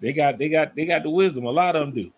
They 0.00 0.12
got 0.12 0.38
they 0.38 0.48
got 0.48 0.74
they 0.76 0.84
got 0.84 1.02
the 1.02 1.10
wisdom. 1.10 1.46
A 1.46 1.50
lot 1.50 1.76
of 1.76 1.86
them 1.86 1.94
do. 1.94 2.12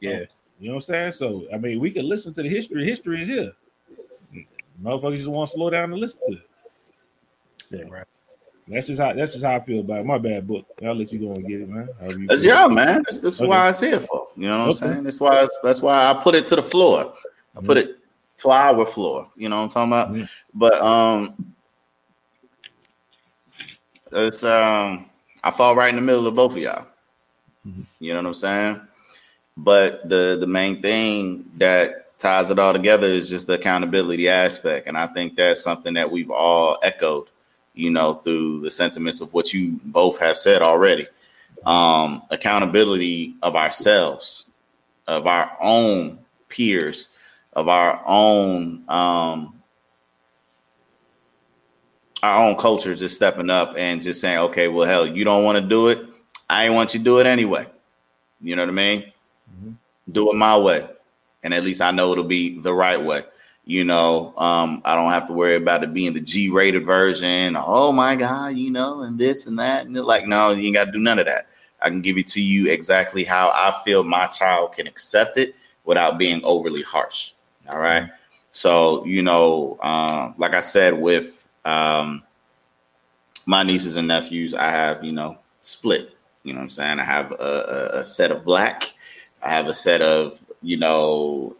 Yeah, 0.00 0.24
you 0.58 0.68
know 0.68 0.74
what 0.74 0.76
I'm 0.76 0.80
saying. 0.80 1.12
So 1.12 1.46
I 1.52 1.58
mean, 1.58 1.80
we 1.80 1.90
can 1.90 2.08
listen 2.08 2.34
to 2.34 2.42
the 2.42 2.48
history. 2.48 2.84
History 2.84 3.22
is 3.22 3.28
here. 3.28 3.52
Motherfuckers 4.82 5.16
just 5.16 5.28
want 5.28 5.50
to 5.50 5.56
slow 5.56 5.70
down 5.70 5.92
and 5.92 6.00
listen 6.00 6.20
to 6.26 6.32
it. 6.32 6.48
Yeah, 7.70 7.84
right. 7.88 8.06
That's 8.68 8.88
just 8.88 9.00
how 9.00 9.12
that's 9.12 9.32
just 9.32 9.44
how 9.44 9.54
I 9.54 9.60
feel 9.60 9.80
about 9.80 10.00
it. 10.00 10.06
My 10.06 10.18
bad 10.18 10.46
book. 10.46 10.66
I'll 10.84 10.94
let 10.94 11.12
you 11.12 11.18
go 11.18 11.32
and 11.32 11.46
get 11.46 11.60
it, 11.60 11.68
man. 11.68 11.88
That's 12.26 12.44
y'all, 12.44 12.68
man. 12.68 13.02
That's, 13.04 13.18
that's 13.18 13.40
okay. 13.40 13.48
why 13.48 13.68
it's 13.68 13.80
here 13.80 14.00
for. 14.00 14.28
You 14.36 14.48
know 14.48 14.66
what 14.66 14.76
okay. 14.76 14.86
I'm 14.86 14.92
saying? 14.92 15.04
That's 15.04 15.20
why 15.20 15.48
that's 15.62 15.82
why 15.82 16.10
I 16.10 16.14
put 16.14 16.34
it 16.34 16.46
to 16.48 16.56
the 16.56 16.62
floor. 16.62 17.14
I 17.56 17.60
put 17.60 17.76
mm-hmm. 17.76 17.90
it 17.90 17.98
to 18.42 18.50
our 18.50 18.84
floor. 18.86 19.28
You 19.36 19.48
know 19.48 19.58
what 19.58 19.62
I'm 19.62 19.68
talking 19.68 19.92
about? 19.92 20.12
Mm-hmm. 20.12 20.24
But 20.54 20.74
um, 20.82 21.54
it's 24.12 24.44
um, 24.44 25.06
I 25.42 25.50
fall 25.50 25.76
right 25.76 25.90
in 25.90 25.96
the 25.96 26.02
middle 26.02 26.26
of 26.26 26.34
both 26.34 26.52
of 26.52 26.58
y'all. 26.58 26.86
Mm-hmm. 27.66 27.82
You 28.00 28.12
know 28.12 28.20
what 28.20 28.26
I'm 28.26 28.34
saying? 28.34 28.80
But 29.56 30.08
the 30.08 30.36
the 30.40 30.46
main 30.46 30.82
thing 30.82 31.44
that 31.56 32.18
ties 32.18 32.50
it 32.50 32.58
all 32.58 32.72
together 32.72 33.06
is 33.06 33.30
just 33.30 33.46
the 33.46 33.54
accountability 33.54 34.28
aspect, 34.28 34.86
and 34.88 34.96
I 34.96 35.06
think 35.06 35.36
that's 35.36 35.62
something 35.62 35.94
that 35.94 36.10
we've 36.10 36.30
all 36.30 36.78
echoed. 36.82 37.28
You 37.74 37.90
know, 37.90 38.14
through 38.14 38.60
the 38.60 38.70
sentiments 38.70 39.22
of 39.22 39.32
what 39.32 39.54
you 39.54 39.80
both 39.84 40.18
have 40.18 40.36
said 40.36 40.60
already. 40.60 41.06
Um, 41.64 42.22
accountability 42.30 43.36
of 43.42 43.56
ourselves, 43.56 44.46
of 45.06 45.26
our 45.26 45.56
own 45.60 46.18
peers, 46.48 47.08
of 47.52 47.68
our 47.68 48.02
own 48.06 48.84
um, 48.88 49.62
our 52.22 52.44
own 52.44 52.56
culture 52.56 52.94
just 52.94 53.16
stepping 53.16 53.50
up 53.50 53.74
and 53.76 54.00
just 54.00 54.20
saying, 54.20 54.38
okay, 54.38 54.68
well, 54.68 54.86
hell, 54.86 55.06
you 55.06 55.24
don't 55.24 55.44
want 55.44 55.56
to 55.56 55.68
do 55.68 55.88
it. 55.88 56.06
I 56.48 56.64
ain't 56.64 56.74
want 56.74 56.94
you 56.94 57.00
to 57.00 57.04
do 57.04 57.18
it 57.18 57.26
anyway. 57.26 57.66
You 58.40 58.56
know 58.56 58.62
what 58.62 58.68
I 58.68 58.72
mean? 58.72 59.00
Mm-hmm. 59.02 59.72
Do 60.12 60.30
it 60.30 60.36
my 60.36 60.56
way. 60.56 60.88
And 61.42 61.52
at 61.52 61.64
least 61.64 61.80
I 61.80 61.90
know 61.90 62.12
it'll 62.12 62.24
be 62.24 62.60
the 62.60 62.74
right 62.74 63.02
way. 63.02 63.24
You 63.64 63.84
know, 63.84 64.34
um, 64.36 64.82
I 64.84 64.94
don't 64.94 65.10
have 65.10 65.28
to 65.28 65.32
worry 65.32 65.56
about 65.56 65.84
it 65.84 65.94
being 65.94 66.12
the 66.12 66.20
G 66.20 66.50
rated 66.50 66.84
version. 66.84 67.56
Oh 67.56 67.92
my 67.92 68.16
God, 68.16 68.56
you 68.56 68.70
know, 68.70 69.02
and 69.02 69.18
this 69.18 69.46
and 69.46 69.58
that. 69.58 69.86
And 69.86 69.94
like, 69.96 70.26
no, 70.26 70.50
you 70.50 70.66
ain't 70.66 70.74
got 70.74 70.86
to 70.86 70.92
do 70.92 70.98
none 70.98 71.18
of 71.18 71.26
that. 71.26 71.46
I 71.80 71.88
can 71.88 72.00
give 72.00 72.18
it 72.18 72.28
to 72.28 72.42
you 72.42 72.68
exactly 72.68 73.24
how 73.24 73.50
I 73.50 73.74
feel 73.84 74.04
my 74.04 74.26
child 74.26 74.74
can 74.74 74.86
accept 74.86 75.38
it 75.38 75.54
without 75.84 76.18
being 76.18 76.40
overly 76.44 76.82
harsh. 76.82 77.32
All 77.70 77.80
right. 77.80 78.10
So, 78.52 79.04
you 79.06 79.22
know, 79.22 79.78
uh, 79.82 80.32
like 80.36 80.52
I 80.52 80.60
said, 80.60 81.00
with 81.00 81.46
um, 81.64 82.22
my 83.46 83.62
nieces 83.62 83.96
and 83.96 84.08
nephews, 84.08 84.54
I 84.54 84.70
have, 84.70 85.02
you 85.02 85.12
know, 85.12 85.38
split. 85.60 86.16
You 86.42 86.52
know 86.52 86.58
what 86.58 86.64
I'm 86.64 86.70
saying? 86.70 86.98
I 86.98 87.04
have 87.04 87.32
a, 87.32 87.34
a, 87.94 88.00
a 88.00 88.04
set 88.04 88.30
of 88.30 88.44
black, 88.44 88.92
I 89.42 89.50
have 89.50 89.68
a 89.68 89.74
set 89.74 90.02
of, 90.02 90.40
you 90.60 90.76
know, 90.76 91.56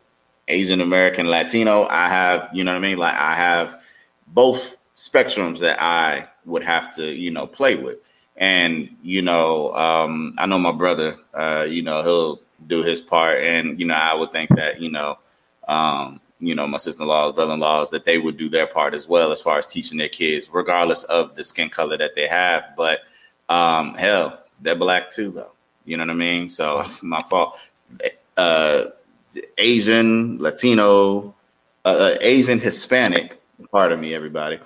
Asian 0.49 0.81
American, 0.81 1.29
Latino. 1.29 1.87
I 1.89 2.09
have, 2.09 2.49
you 2.53 2.65
know 2.65 2.73
what 2.73 2.85
I 2.85 2.89
mean? 2.89 2.99
Like 2.99 3.15
I 3.15 3.35
have 3.35 3.79
both 4.29 4.77
spectrums 4.95 5.61
that 5.61 5.81
I 5.83 6.29
would 6.45 6.63
have 6.63 6.95
to, 6.97 7.13
you 7.13 7.31
know, 7.31 7.47
play 7.47 7.77
with. 7.77 7.99
And, 8.37 8.89
you 9.03 9.23
know, 9.23 9.73
um, 9.75 10.35
I 10.39 10.47
know 10.47 10.59
my 10.59 10.73
brother, 10.73 11.17
uh, 11.35 11.67
you 11.69 11.83
know, 11.83 12.03
he'll 12.03 12.41
do 12.67 12.83
his 12.83 13.01
part. 13.01 13.43
And, 13.45 13.79
you 13.79 13.87
know, 13.87 13.95
I 13.95 14.15
would 14.15 14.33
think 14.33 14.51
that, 14.57 14.81
you 14.81 14.91
know, 14.91 15.19
um, 15.69 16.21
you 16.41 16.55
know, 16.55 16.67
my 16.67 16.79
sister-in-laws, 16.79 17.35
brother-in-laws, 17.35 17.91
that 17.91 18.05
they 18.05 18.19
would 18.19 18.37
do 18.37 18.49
their 18.49 18.67
part 18.67 18.95
as 18.95 19.07
well 19.07 19.31
as 19.31 19.41
far 19.41 19.59
as 19.59 19.67
teaching 19.67 19.99
their 19.99 20.09
kids, 20.09 20.49
regardless 20.53 21.05
of 21.05 21.37
the 21.37 21.45
skin 21.45 21.71
color 21.71 21.97
that 21.97 22.17
they 22.17 22.27
have. 22.27 22.65
But 22.77 23.01
um, 23.49 23.95
hell, 23.95 24.41
they're 24.61 24.75
black 24.75 25.11
too, 25.11 25.31
though. 25.31 25.53
You 25.85 25.97
know 25.97 26.05
what 26.05 26.11
I 26.11 26.15
mean? 26.15 26.49
So 26.49 26.85
my 27.03 27.23
fault. 27.23 27.59
Uh, 28.37 28.87
Asian, 29.59 30.39
Latino, 30.39 31.35
uh, 31.85 31.89
uh, 31.89 32.19
Asian, 32.21 32.61
Hispanic. 32.61 33.41
Pardon 33.71 34.01
me, 34.01 34.15
everybody. 34.15 34.59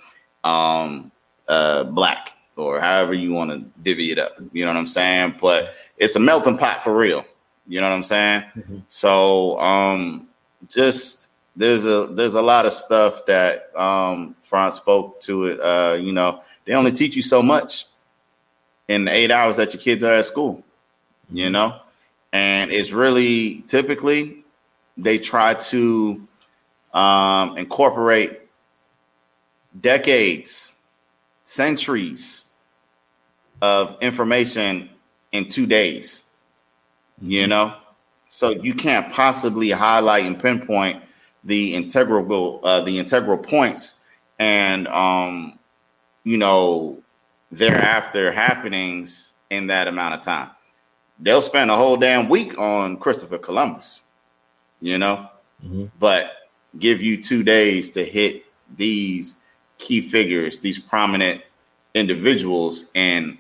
Um, 0.44 1.11
uh, 1.49 1.84
black, 1.84 2.32
or 2.57 2.80
however 2.80 3.14
you 3.14 3.32
want 3.32 3.51
to 3.51 3.59
divvy 3.82 4.12
it 4.12 4.18
up. 4.18 4.36
You 4.53 4.64
know 4.64 4.72
what 4.72 4.78
I'm 4.78 4.86
saying? 4.86 5.36
But 5.40 5.74
it's 5.99 6.16
a 6.16 6.20
melting 6.20 6.59
pot 6.59 6.82
for 6.82 6.97
real. 6.97 7.24
You 7.68 7.80
know 7.80 7.88
what 7.88 7.97
I'm 7.97 8.05
saying? 8.05 8.44
Mm-hmm. 8.57 8.78
So, 8.88 9.59
um, 9.61 10.28
just 10.68 11.28
there's 11.56 11.84
a 11.86 12.06
there's 12.12 12.34
a 12.34 12.42
lot 12.42 12.66
of 12.66 12.72
stuff 12.72 13.24
that 13.26 13.74
um 13.76 14.34
Franz 14.44 14.76
spoke 14.76 15.20
to 15.22 15.46
it. 15.46 15.60
Uh, 15.60 15.96
you 15.98 16.12
know, 16.12 16.42
they 16.64 16.74
only 16.74 16.92
teach 16.92 17.16
you 17.16 17.22
so 17.22 17.42
much 17.42 17.86
in 18.88 19.04
the 19.04 19.12
eight 19.12 19.30
hours 19.30 19.56
that 19.56 19.74
your 19.74 19.82
kids 19.82 20.04
are 20.04 20.14
at 20.14 20.26
school, 20.26 20.62
you 21.30 21.44
mm-hmm. 21.44 21.52
know, 21.52 21.80
and 22.32 22.70
it's 22.70 22.92
really 22.92 23.62
typically 23.66 24.44
they 24.96 25.18
try 25.18 25.54
to 25.54 26.26
um, 26.94 27.58
incorporate 27.58 28.40
decades, 29.80 30.76
centuries 31.44 32.46
of 33.60 33.96
information 34.00 34.88
in 35.32 35.48
two 35.48 35.66
days, 35.66 36.26
you 37.20 37.40
mm-hmm. 37.40 37.50
know 37.50 37.74
so 38.37 38.51
you 38.51 38.74
can't 38.74 39.11
possibly 39.14 39.70
highlight 39.70 40.26
and 40.26 40.39
pinpoint 40.39 41.03
the 41.45 41.74
integral 41.74 42.61
uh, 42.62 42.82
the 42.82 42.99
integral 42.99 43.39
points 43.39 44.01
and 44.39 44.87
um, 44.89 45.59
you 46.22 46.37
know 46.37 46.99
thereafter 47.51 48.30
happenings 48.30 49.32
in 49.49 49.68
that 49.68 49.89
amount 49.89 50.16
of 50.16 50.20
time. 50.20 50.51
They'll 51.18 51.41
spend 51.41 51.70
a 51.70 51.76
whole 51.76 51.97
damn 51.97 52.28
week 52.28 52.59
on 52.59 52.99
Christopher 52.99 53.39
Columbus, 53.39 54.03
you 54.82 54.99
know, 54.99 55.30
mm-hmm. 55.64 55.87
but 55.99 56.51
give 56.78 57.01
you 57.01 57.22
two 57.22 57.43
days 57.43 57.89
to 57.91 58.05
hit 58.05 58.45
these 58.76 59.39
key 59.78 60.03
figures, 60.03 60.61
these 60.61 60.78
prominent 60.78 61.41
individuals, 61.95 62.91
and 62.95 63.39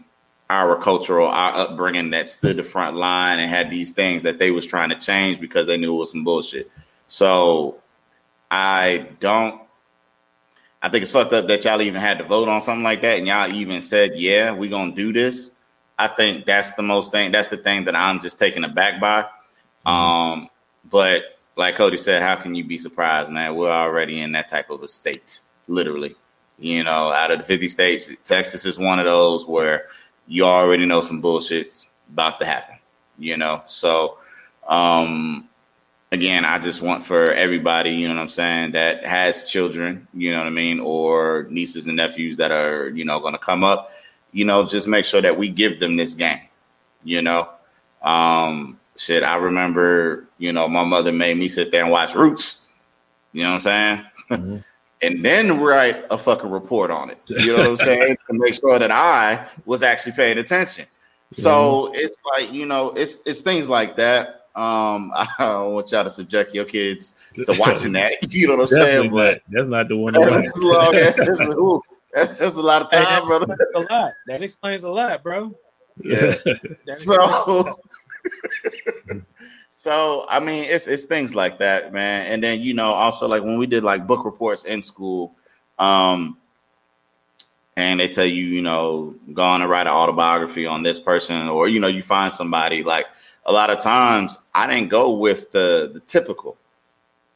our 0.48 0.80
cultural, 0.80 1.28
our 1.28 1.54
upbringing 1.56 2.10
that 2.10 2.28
stood 2.28 2.56
the 2.56 2.64
front 2.64 2.96
line 2.96 3.38
and 3.38 3.50
had 3.50 3.70
these 3.70 3.92
things 3.92 4.22
that 4.22 4.38
they 4.38 4.50
was 4.50 4.66
trying 4.66 4.90
to 4.90 4.98
change 4.98 5.40
because 5.40 5.66
they 5.66 5.76
knew 5.76 5.94
it 5.94 5.98
was 5.98 6.12
some 6.12 6.24
bullshit. 6.24 6.70
So 7.08 7.80
I 8.50 9.08
don't. 9.20 9.60
I 10.82 10.88
think 10.88 11.02
it's 11.02 11.10
fucked 11.10 11.32
up 11.32 11.48
that 11.48 11.64
y'all 11.64 11.82
even 11.82 12.00
had 12.00 12.18
to 12.18 12.24
vote 12.24 12.48
on 12.48 12.60
something 12.60 12.84
like 12.84 13.00
that, 13.02 13.18
and 13.18 13.26
y'all 13.26 13.50
even 13.50 13.80
said, 13.80 14.12
"Yeah, 14.14 14.54
we 14.54 14.68
gonna 14.68 14.92
do 14.92 15.12
this." 15.12 15.50
I 15.98 16.08
think 16.08 16.44
that's 16.44 16.72
the 16.72 16.82
most 16.82 17.10
thing. 17.10 17.32
That's 17.32 17.48
the 17.48 17.56
thing 17.56 17.86
that 17.86 17.96
I'm 17.96 18.20
just 18.20 18.38
taken 18.38 18.64
aback 18.64 19.00
by. 19.00 19.26
Um, 19.84 20.48
but 20.84 21.22
like 21.56 21.76
Cody 21.76 21.96
said, 21.96 22.22
how 22.22 22.36
can 22.36 22.54
you 22.54 22.64
be 22.64 22.78
surprised, 22.78 23.30
man? 23.30 23.56
We're 23.56 23.70
already 23.70 24.20
in 24.20 24.32
that 24.32 24.48
type 24.48 24.70
of 24.70 24.82
a 24.82 24.88
state, 24.88 25.40
literally. 25.66 26.14
You 26.58 26.84
know, 26.84 27.10
out 27.12 27.30
of 27.30 27.38
the 27.38 27.44
50 27.44 27.68
states, 27.68 28.10
Texas 28.24 28.64
is 28.64 28.78
one 28.78 28.98
of 28.98 29.06
those 29.06 29.46
where 29.46 29.86
you 30.26 30.44
already 30.44 30.86
know 30.86 31.00
some 31.00 31.22
bullshit's 31.22 31.88
about 32.12 32.38
to 32.40 32.46
happen, 32.46 32.76
you 33.18 33.36
know? 33.36 33.62
So, 33.66 34.18
um, 34.68 35.48
again, 36.12 36.44
I 36.44 36.58
just 36.58 36.82
want 36.82 37.04
for 37.04 37.32
everybody, 37.32 37.90
you 37.90 38.08
know 38.08 38.14
what 38.14 38.20
I'm 38.20 38.28
saying, 38.28 38.72
that 38.72 39.04
has 39.04 39.44
children, 39.44 40.06
you 40.14 40.30
know 40.32 40.38
what 40.38 40.46
I 40.46 40.50
mean, 40.50 40.80
or 40.80 41.46
nieces 41.50 41.86
and 41.86 41.96
nephews 41.96 42.36
that 42.36 42.50
are, 42.50 42.88
you 42.90 43.04
know, 43.04 43.20
going 43.20 43.34
to 43.34 43.38
come 43.38 43.64
up, 43.64 43.90
you 44.32 44.44
know, 44.44 44.66
just 44.66 44.86
make 44.86 45.04
sure 45.04 45.22
that 45.22 45.36
we 45.36 45.48
give 45.48 45.80
them 45.80 45.96
this 45.96 46.14
game, 46.14 46.40
you 47.04 47.22
know. 47.22 47.48
Um, 48.02 48.78
shit, 48.96 49.22
I 49.22 49.36
remember, 49.36 50.26
you 50.38 50.52
know, 50.52 50.68
my 50.68 50.84
mother 50.84 51.12
made 51.12 51.36
me 51.36 51.48
sit 51.48 51.70
there 51.70 51.82
and 51.82 51.90
watch 51.90 52.14
Roots, 52.14 52.66
you 53.32 53.42
know 53.42 53.50
what 53.50 53.54
I'm 53.54 53.60
saying? 53.60 54.04
Mm-hmm. 54.30 54.56
And 55.02 55.24
then 55.24 55.60
write 55.60 56.04
a 56.10 56.18
fucking 56.18 56.50
report 56.50 56.90
on 56.90 57.10
it, 57.10 57.18
you 57.28 57.56
know 57.56 57.58
what 57.58 57.66
I'm 57.68 57.76
saying, 57.76 58.16
to 58.28 58.38
make 58.38 58.54
sure 58.54 58.78
that 58.78 58.90
I 58.90 59.46
was 59.64 59.82
actually 59.82 60.12
paying 60.12 60.38
attention. 60.38 60.86
So 61.32 61.86
mm-hmm. 61.86 61.94
it's 61.96 62.16
like, 62.24 62.52
you 62.52 62.66
know, 62.66 62.90
it's 62.90 63.22
it's 63.26 63.42
things 63.42 63.68
like 63.68 63.96
that 63.96 64.36
um, 64.56 65.12
I 65.14 65.26
don't 65.38 65.74
want 65.74 65.92
y'all 65.92 66.04
to 66.04 66.10
subject 66.10 66.54
your 66.54 66.64
kids 66.64 67.14
to 67.34 67.54
watching 67.58 67.92
that. 67.92 68.14
You 68.30 68.48
know 68.48 68.56
what 68.56 68.62
I'm 68.62 68.66
saying? 68.68 69.10
But 69.12 69.42
that's 69.48 69.68
not 69.68 69.88
the 69.88 69.96
one. 69.96 70.14
That's, 70.14 70.34
that's, 70.34 70.58
long, 70.58 70.92
that's, 70.92 71.16
that's, 72.14 72.36
that's, 72.38 72.56
a 72.56 72.62
lot 72.62 72.82
of 72.82 72.90
time, 72.90 73.04
hey, 73.04 73.26
brother. 73.26 73.46
That's 73.46 73.60
a 73.74 73.92
lot. 73.92 74.12
That 74.26 74.42
explains 74.42 74.82
a 74.82 74.90
lot, 74.90 75.22
bro. 75.22 75.54
Yeah. 76.02 76.34
so, 76.96 77.78
so 79.86 80.26
I 80.28 80.40
mean, 80.40 80.64
it's 80.64 80.88
it's 80.88 81.04
things 81.04 81.36
like 81.36 81.60
that, 81.60 81.92
man. 81.92 82.26
And 82.26 82.42
then 82.42 82.60
you 82.60 82.74
know, 82.74 82.86
also 82.86 83.28
like 83.28 83.44
when 83.44 83.56
we 83.56 83.68
did 83.68 83.84
like 83.84 84.04
book 84.04 84.24
reports 84.24 84.64
in 84.64 84.82
school, 84.82 85.36
um, 85.78 86.38
and 87.76 88.00
they 88.00 88.08
tell 88.08 88.26
you, 88.26 88.46
you 88.46 88.62
know, 88.62 89.14
go 89.32 89.42
on 89.42 89.62
and 89.62 89.70
write 89.70 89.86
an 89.86 89.92
autobiography 89.92 90.66
on 90.66 90.82
this 90.82 90.98
person, 90.98 91.46
or 91.48 91.68
you 91.68 91.78
know, 91.78 91.86
you 91.86 92.02
find 92.02 92.34
somebody 92.34 92.82
like 92.82 93.06
a 93.44 93.52
lot 93.52 93.70
of 93.70 93.78
times 93.78 94.36
I 94.52 94.66
didn't 94.66 94.88
go 94.88 95.12
with 95.12 95.52
the 95.52 95.92
the 95.94 96.00
typical, 96.00 96.56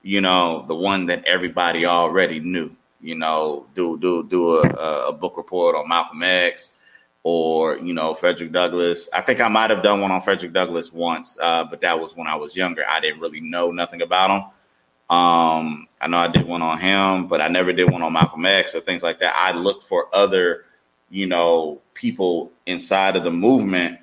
you 0.03 0.21
know, 0.21 0.65
the 0.67 0.75
one 0.75 1.07
that 1.07 1.25
everybody 1.27 1.87
already 1.87 2.41
knew. 2.41 2.75
You 3.01 3.15
know, 3.15 3.67
do 3.77 3.97
do 3.97 4.25
do 4.25 4.57
a, 4.57 5.07
a 5.07 5.13
book 5.13 5.37
report 5.37 5.77
on 5.77 5.89
Malcolm 5.89 6.25
X 6.25 6.80
or 7.23 7.77
you 7.79 7.93
know 7.93 8.15
Frederick 8.15 8.53
Douglass. 8.53 9.09
I 9.13 9.21
think 9.21 9.41
I 9.41 9.49
might 9.49 9.71
have 9.71 9.83
done 9.83 10.01
one 10.01 10.11
on 10.11 10.23
Frederick 10.23 10.53
Douglass 10.53 10.93
once, 10.93 11.39
uh, 11.41 11.65
but 11.65 11.81
that 11.83 11.99
was 12.01 12.17
when 12.17 12.27
I 12.27 12.37
was 12.37 12.57
younger. 12.57 12.83
I 12.89 13.01
didn't 13.01 13.21
really 13.21 13.41
know 13.41 13.71
nothing 13.71 14.03
about 14.03 14.31
him. 14.31 15.17
Um, 15.17 15.89
I 16.01 16.07
know 16.07 16.19
I 16.19 16.29
did 16.29 16.47
one 16.47 16.63
on 16.63 16.79
him, 16.79 17.27
but 17.27 17.41
I 17.41 17.49
never 17.49 17.73
did 17.73 17.91
one 17.91 18.03
on 18.03 18.13
Malcolm 18.13 18.47
X 18.47 18.75
or 18.75 18.81
things 18.81 19.03
like 19.03 19.19
that. 19.21 19.35
I 19.37 19.53
looked 19.53 19.83
for 19.83 20.07
other, 20.13 20.65
you 21.11 21.27
know, 21.27 21.81
people 21.95 22.53
inside 22.67 23.17
of 23.17 23.25
the 23.25 23.31
movement 23.31 23.99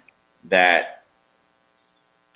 that 0.45 1.05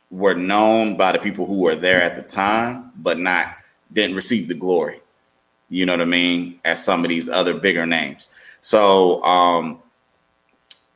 were 0.09 0.35
known 0.35 0.95
by 0.97 1.11
the 1.11 1.19
people 1.19 1.45
who 1.45 1.59
were 1.59 1.75
there 1.75 2.01
at 2.01 2.15
the 2.15 2.21
time, 2.21 2.91
but 2.95 3.19
not 3.19 3.47
didn't 3.91 4.15
receive 4.15 4.47
the 4.47 4.53
glory. 4.53 5.01
You 5.69 5.85
know 5.85 5.93
what 5.93 6.01
I 6.01 6.05
mean? 6.05 6.59
As 6.63 6.83
some 6.83 7.03
of 7.03 7.09
these 7.09 7.29
other 7.29 7.53
bigger 7.53 7.85
names. 7.85 8.27
So, 8.61 9.23
um, 9.23 9.81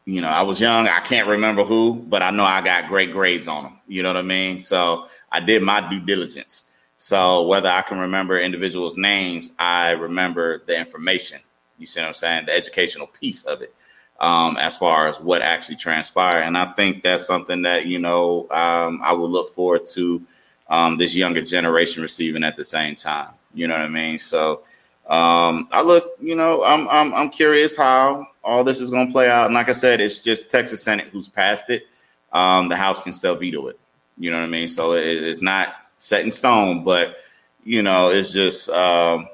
you 0.06 0.22
know, 0.22 0.28
I 0.28 0.44
was 0.44 0.60
young. 0.60 0.88
I 0.88 1.00
can't 1.00 1.28
remember 1.28 1.64
who, 1.64 1.96
but 1.96 2.22
I 2.22 2.30
know 2.30 2.44
I 2.44 2.62
got 2.62 2.88
great 2.88 3.12
grades 3.12 3.48
on 3.48 3.64
them. 3.64 3.80
You 3.88 4.04
know 4.04 4.10
what 4.10 4.18
I 4.18 4.22
mean? 4.24 4.60
So 4.60 5.08
I 5.32 5.40
did 5.40 5.64
my 5.64 5.88
due 5.90 6.00
diligence. 6.00 6.72
So 6.98 7.48
whether 7.48 7.70
I 7.70 7.82
can 7.82 8.00
remember 8.00 8.40
individuals' 8.40 8.98
names, 8.98 9.52
I 9.60 9.92
remember 9.92 10.64
the 10.66 10.78
information. 10.78 11.40
You 11.78 11.88
see 11.88 12.02
what 12.02 12.08
I'm 12.08 12.14
saying? 12.14 12.46
The 12.46 12.54
educational 12.54 13.08
piece 13.08 13.44
of 13.44 13.62
it 13.62 13.74
um, 14.20 14.58
as 14.58 14.78
far 14.78 15.08
as 15.08 15.20
what 15.20 15.42
actually 15.42 15.76
transpired. 15.76 16.44
And 16.44 16.58
I 16.58 16.72
think 16.74 17.04
that's 17.04 17.26
something 17.26 17.62
that, 17.64 17.86
you 17.86 18.00
know, 18.00 18.48
um, 18.52 19.02
I 19.04 19.12
would 19.12 19.30
look 19.30 19.54
forward 19.54 19.86
to 19.88 20.22
um, 20.70 20.98
this 20.98 21.16
younger 21.16 21.42
generation 21.42 22.02
receiving 22.02 22.44
at 22.44 22.56
the 22.56 22.64
same 22.64 22.96
time. 22.96 23.30
You 23.54 23.68
know 23.68 23.74
what 23.74 23.84
I 23.84 23.90
mean? 23.90 24.20
So 24.20 24.62
um, 25.08 25.68
I 25.72 25.82
look, 25.82 26.18
you 26.22 26.36
know, 26.36 26.64
I'm, 26.64 26.88
I'm, 26.90 27.14
I'm 27.14 27.30
curious 27.30 27.76
how 27.76 28.28
all 28.46 28.64
this 28.64 28.80
is 28.80 28.92
going 28.92 29.08
to 29.08 29.12
play 29.12 29.28
out. 29.28 29.48
And 29.48 29.56
like 29.56 29.70
I 29.70 29.74
said, 29.74 30.00
it's 30.00 30.20
just 30.20 30.52
Texas 30.52 30.84
Senate 30.84 31.08
who's 31.08 31.28
passed 31.28 31.70
it. 31.70 31.88
Um, 32.32 32.70
the 32.70 32.76
House 32.76 33.02
can 33.02 33.12
still 33.12 33.36
veto 33.36 33.68
it. 33.68 33.80
You 34.18 34.32
know 34.32 34.38
what 34.38 34.46
I 34.46 34.50
mean? 34.50 34.68
So 34.68 34.94
it, 34.94 35.06
it's 35.06 35.42
not 35.42 35.76
set 36.00 36.24
in 36.24 36.32
stone, 36.32 36.84
but, 36.84 37.18
you 37.64 37.82
know, 37.82 38.10
it's 38.10 38.32
just 38.32 38.70
um, 38.70 39.28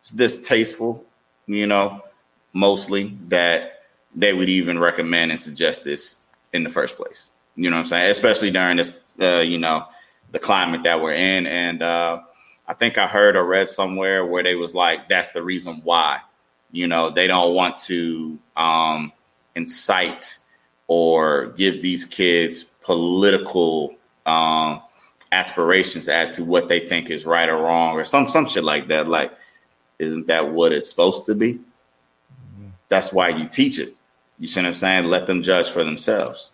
it's 0.00 0.10
distasteful, 0.10 1.04
you 1.46 1.66
know, 1.66 2.02
mostly 2.54 3.16
that 3.28 3.82
they 4.14 4.32
would 4.32 4.48
even 4.48 4.78
recommend 4.78 5.30
and 5.30 5.40
suggest 5.40 5.84
this 5.84 6.22
in 6.52 6.64
the 6.64 6.70
first 6.70 6.96
place. 6.96 7.32
You 7.56 7.68
know 7.68 7.76
what 7.76 7.82
I'm 7.82 7.86
saying? 7.86 8.10
Especially 8.10 8.50
during 8.50 8.78
this, 8.78 9.14
uh, 9.20 9.40
you 9.40 9.58
know, 9.58 9.84
the 10.30 10.38
climate 10.38 10.82
that 10.84 11.00
we're 11.00 11.14
in. 11.14 11.46
And 11.46 11.82
uh, 11.82 12.22
I 12.66 12.74
think 12.74 12.96
I 12.96 13.06
heard 13.06 13.36
or 13.36 13.44
read 13.44 13.68
somewhere 13.68 14.24
where 14.24 14.42
they 14.42 14.54
was 14.54 14.74
like, 14.74 15.08
that's 15.08 15.32
the 15.32 15.42
reason 15.42 15.82
why. 15.84 16.20
You 16.72 16.86
know, 16.86 17.10
they 17.10 17.26
don't 17.26 17.54
want 17.54 17.76
to 17.84 18.38
um, 18.56 19.12
incite 19.54 20.38
or 20.88 21.48
give 21.56 21.82
these 21.82 22.04
kids 22.04 22.64
political 22.82 23.94
um, 24.26 24.82
aspirations 25.32 26.08
as 26.08 26.30
to 26.32 26.44
what 26.44 26.68
they 26.68 26.80
think 26.80 27.10
is 27.10 27.24
right 27.24 27.48
or 27.48 27.56
wrong 27.56 27.94
or 27.94 28.04
some 28.04 28.28
some 28.28 28.46
shit 28.46 28.64
like 28.64 28.88
that. 28.88 29.08
Like, 29.08 29.32
isn't 29.98 30.26
that 30.26 30.52
what 30.52 30.72
it's 30.72 30.88
supposed 30.88 31.26
to 31.26 31.34
be? 31.34 31.54
Mm-hmm. 31.54 32.68
That's 32.88 33.12
why 33.12 33.28
you 33.28 33.46
teach 33.48 33.78
it. 33.78 33.94
You 34.38 34.48
see 34.48 34.60
what 34.60 34.68
I'm 34.68 34.74
saying? 34.74 35.04
Let 35.06 35.26
them 35.26 35.42
judge 35.42 35.70
for 35.70 35.84
themselves. 35.84 36.50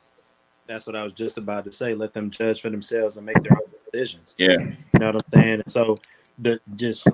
That's 0.66 0.86
what 0.86 0.96
I 0.96 1.02
was 1.02 1.14
just 1.14 1.38
about 1.38 1.64
to 1.64 1.72
say. 1.72 1.94
Let 1.94 2.12
them 2.12 2.30
judge 2.30 2.60
for 2.60 2.68
themselves 2.68 3.16
and 3.16 3.24
make 3.24 3.42
their 3.42 3.52
own 3.52 3.72
decisions. 3.90 4.34
Yeah. 4.36 4.56
You 4.58 5.00
know 5.00 5.12
what 5.12 5.16
I'm 5.16 5.32
saying? 5.32 5.62
So 5.66 5.98
the 6.38 6.60
just 6.76 7.08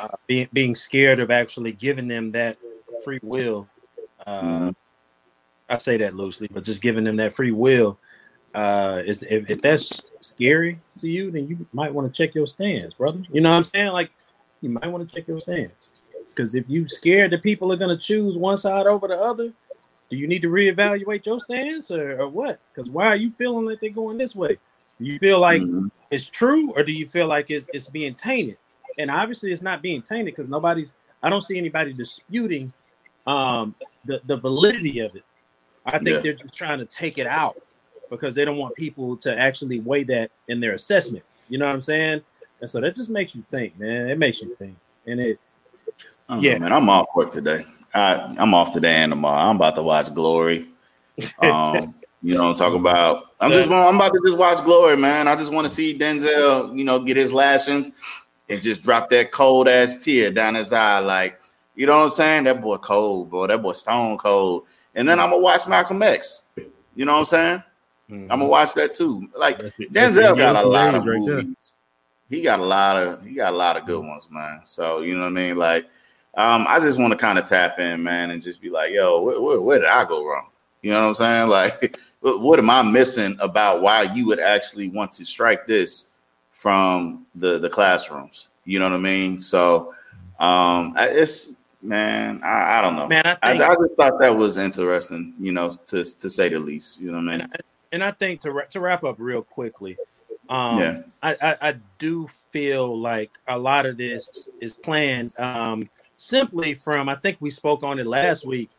uh, 0.00 0.08
being 0.26 0.48
being 0.52 0.74
scared 0.74 1.20
of 1.20 1.30
actually 1.30 1.72
giving 1.72 2.08
them 2.08 2.32
that 2.32 2.58
free 3.04 3.20
will. 3.22 3.68
Uh, 4.26 4.40
mm-hmm. 4.42 4.70
I 5.68 5.78
say 5.78 5.96
that 5.98 6.14
loosely, 6.14 6.48
but 6.50 6.64
just 6.64 6.82
giving 6.82 7.04
them 7.04 7.16
that 7.16 7.34
free 7.34 7.50
will 7.50 7.98
uh, 8.54 9.02
is 9.04 9.22
if, 9.22 9.50
if 9.50 9.60
that's 9.60 10.10
scary 10.20 10.78
to 10.98 11.08
you, 11.08 11.30
then 11.30 11.46
you 11.46 11.66
might 11.72 11.92
want 11.92 12.12
to 12.12 12.16
check 12.16 12.34
your 12.34 12.46
stance, 12.46 12.94
brother. 12.94 13.22
You 13.30 13.40
know 13.40 13.50
what 13.50 13.56
I'm 13.56 13.64
saying? 13.64 13.92
Like 13.92 14.10
you 14.62 14.70
might 14.70 14.86
want 14.86 15.08
to 15.08 15.14
check 15.14 15.28
your 15.28 15.40
stance. 15.40 15.74
Because 16.28 16.54
if 16.54 16.64
you're 16.68 16.88
scared 16.88 17.32
that 17.32 17.42
people 17.42 17.72
are 17.72 17.76
going 17.76 17.96
to 17.96 18.02
choose 18.02 18.36
one 18.36 18.56
side 18.56 18.86
over 18.86 19.08
the 19.08 19.18
other, 19.20 19.52
do 20.10 20.16
you 20.16 20.26
need 20.26 20.42
to 20.42 20.48
reevaluate 20.48 21.26
your 21.26 21.40
stance 21.40 21.90
or, 21.90 22.20
or 22.20 22.28
what? 22.28 22.60
Because 22.74 22.90
why 22.90 23.06
are 23.06 23.16
you 23.16 23.30
feeling 23.32 23.66
like 23.66 23.80
they're 23.80 23.90
going 23.90 24.18
this 24.18 24.34
way? 24.34 24.58
Do 24.98 25.04
you 25.04 25.18
feel 25.18 25.38
like 25.38 25.62
mm-hmm. 25.62 25.88
it's 26.10 26.28
true 26.30 26.72
or 26.72 26.82
do 26.82 26.92
you 26.92 27.06
feel 27.08 27.26
like 27.26 27.50
it's, 27.50 27.68
it's 27.74 27.90
being 27.90 28.14
tainted? 28.14 28.58
And 28.98 29.10
obviously, 29.10 29.52
it's 29.52 29.62
not 29.62 29.82
being 29.82 30.00
tainted 30.00 30.34
because 30.34 30.48
nobody's, 30.48 30.90
I 31.22 31.30
don't 31.30 31.42
see 31.42 31.58
anybody 31.58 31.92
disputing 31.92 32.72
um, 33.26 33.74
the, 34.04 34.20
the 34.24 34.36
validity 34.36 35.00
of 35.00 35.14
it. 35.14 35.24
I 35.84 35.92
think 35.98 36.08
yeah. 36.08 36.18
they're 36.18 36.32
just 36.34 36.56
trying 36.56 36.78
to 36.78 36.84
take 36.84 37.18
it 37.18 37.26
out 37.26 37.56
because 38.10 38.34
they 38.34 38.44
don't 38.44 38.56
want 38.56 38.74
people 38.76 39.16
to 39.18 39.36
actually 39.36 39.80
weigh 39.80 40.04
that 40.04 40.30
in 40.48 40.60
their 40.60 40.72
assessment. 40.72 41.24
You 41.48 41.58
know 41.58 41.66
what 41.66 41.74
I'm 41.74 41.82
saying? 41.82 42.22
And 42.60 42.70
so 42.70 42.80
that 42.80 42.94
just 42.94 43.10
makes 43.10 43.34
you 43.34 43.44
think, 43.48 43.78
man. 43.78 44.08
It 44.08 44.18
makes 44.18 44.40
you 44.40 44.54
think. 44.56 44.76
And 45.06 45.20
it, 45.20 45.38
yeah, 46.40 46.58
man, 46.58 46.72
I'm 46.72 46.88
off 46.88 47.06
work 47.14 47.30
today. 47.30 47.64
I, 47.94 48.34
I'm 48.38 48.52
off 48.54 48.72
today 48.72 48.94
and 48.94 49.12
tomorrow. 49.12 49.48
I'm 49.48 49.56
about 49.56 49.76
to 49.76 49.82
watch 49.82 50.12
Glory. 50.12 50.68
Um, 51.38 51.78
you 52.22 52.34
know 52.34 52.48
I'm 52.48 52.54
talking 52.54 52.80
about? 52.80 53.26
I'm 53.40 53.52
just 53.52 53.70
I'm 53.70 53.94
about 53.94 54.12
to 54.12 54.20
just 54.24 54.36
watch 54.36 54.64
Glory, 54.64 54.96
man. 54.96 55.28
I 55.28 55.36
just 55.36 55.52
want 55.52 55.68
to 55.68 55.72
see 55.72 55.96
Denzel, 55.96 56.76
you 56.76 56.84
know, 56.84 56.98
get 56.98 57.16
his 57.16 57.32
lashings 57.32 57.92
and 58.48 58.62
just 58.62 58.82
drop 58.82 59.08
that 59.10 59.32
cold 59.32 59.68
ass 59.68 59.98
tear 59.98 60.30
down 60.30 60.54
his 60.54 60.72
eye. 60.72 60.98
Like, 60.98 61.40
you 61.74 61.86
know 61.86 61.98
what 61.98 62.04
I'm 62.04 62.10
saying? 62.10 62.44
That 62.44 62.62
boy 62.62 62.76
cold, 62.78 63.30
bro. 63.30 63.46
That 63.46 63.62
boy 63.62 63.72
stone 63.72 64.18
cold. 64.18 64.64
And 64.94 65.08
then 65.08 65.20
I'm 65.20 65.30
gonna 65.30 65.42
watch 65.42 65.68
Malcolm 65.68 66.02
X. 66.02 66.44
You 66.94 67.04
know 67.04 67.12
what 67.12 67.18
I'm 67.18 67.24
saying? 67.26 67.62
Mm-hmm. 68.10 68.32
I'm 68.32 68.38
gonna 68.38 68.46
watch 68.46 68.74
that 68.74 68.94
too. 68.94 69.28
Like 69.36 69.58
Denzel 69.58 70.36
got 70.36 70.56
a 70.56 70.66
lot 70.66 70.94
of 70.94 71.04
movies. 71.04 71.76
He 72.30 72.40
got 72.40 72.60
a 72.60 72.64
lot 72.64 72.96
of 72.96 73.22
he 73.22 73.34
got 73.34 73.52
a 73.52 73.56
lot 73.56 73.76
of 73.76 73.84
good 73.84 74.04
ones, 74.04 74.28
man. 74.30 74.60
So 74.64 75.02
you 75.02 75.14
know 75.14 75.22
what 75.22 75.28
I 75.28 75.30
mean? 75.30 75.56
Like 75.56 75.86
um, 76.36 76.66
I 76.68 76.80
just 76.80 76.98
want 76.98 77.12
to 77.12 77.18
kind 77.18 77.38
of 77.38 77.46
tap 77.46 77.78
in, 77.78 78.02
man, 78.02 78.30
and 78.30 78.42
just 78.42 78.60
be 78.60 78.68
like, 78.68 78.90
yo, 78.92 79.22
where, 79.22 79.40
where, 79.40 79.60
where, 79.60 79.78
did 79.78 79.88
I 79.88 80.04
go 80.04 80.26
wrong? 80.26 80.48
You 80.82 80.90
know 80.90 81.08
what 81.08 81.20
I'm 81.20 81.48
saying? 81.48 81.48
Like, 81.50 81.98
what 82.20 82.58
am 82.58 82.68
I 82.68 82.82
missing 82.82 83.36
about 83.40 83.80
why 83.80 84.02
you 84.02 84.26
would 84.26 84.40
actually 84.40 84.88
want 84.88 85.12
to 85.12 85.24
strike 85.24 85.66
this 85.66 86.08
from 86.66 87.24
the 87.36 87.60
the 87.60 87.70
classrooms? 87.70 88.48
You 88.64 88.80
know 88.80 88.86
what 88.86 88.96
I 88.96 88.98
mean? 88.98 89.38
So, 89.38 89.94
um, 90.40 90.94
it's 90.98 91.54
man, 91.80 92.40
I, 92.42 92.78
I 92.78 92.82
don't 92.82 92.96
know. 92.96 93.06
Man, 93.06 93.24
I, 93.24 93.34
think, 93.34 93.62
I, 93.62 93.68
I, 93.68 93.76
just 93.76 93.94
thought 93.94 94.18
that 94.18 94.36
was 94.36 94.56
interesting, 94.56 95.32
you 95.38 95.52
know, 95.52 95.70
to 95.86 96.02
to 96.02 96.28
say 96.28 96.48
the 96.48 96.58
least. 96.58 97.00
You 97.00 97.12
know 97.12 97.18
what 97.18 97.34
I 97.34 97.36
mean? 97.36 97.48
and 97.92 98.02
I 98.02 98.10
think 98.10 98.40
to 98.40 98.64
to 98.70 98.80
wrap 98.80 99.04
up 99.04 99.14
real 99.20 99.42
quickly, 99.42 99.96
um, 100.48 100.80
yeah. 100.80 101.02
I, 101.22 101.36
I, 101.40 101.68
I 101.68 101.74
do 102.00 102.28
feel 102.50 102.98
like 102.98 103.30
a 103.46 103.56
lot 103.56 103.86
of 103.86 103.96
this 103.96 104.48
is 104.60 104.74
planned 104.74 105.38
um, 105.38 105.88
simply 106.16 106.74
from 106.74 107.08
I 107.08 107.14
think 107.14 107.36
we 107.38 107.50
spoke 107.50 107.84
on 107.84 108.00
it 108.00 108.08
last 108.08 108.44
week 108.44 108.70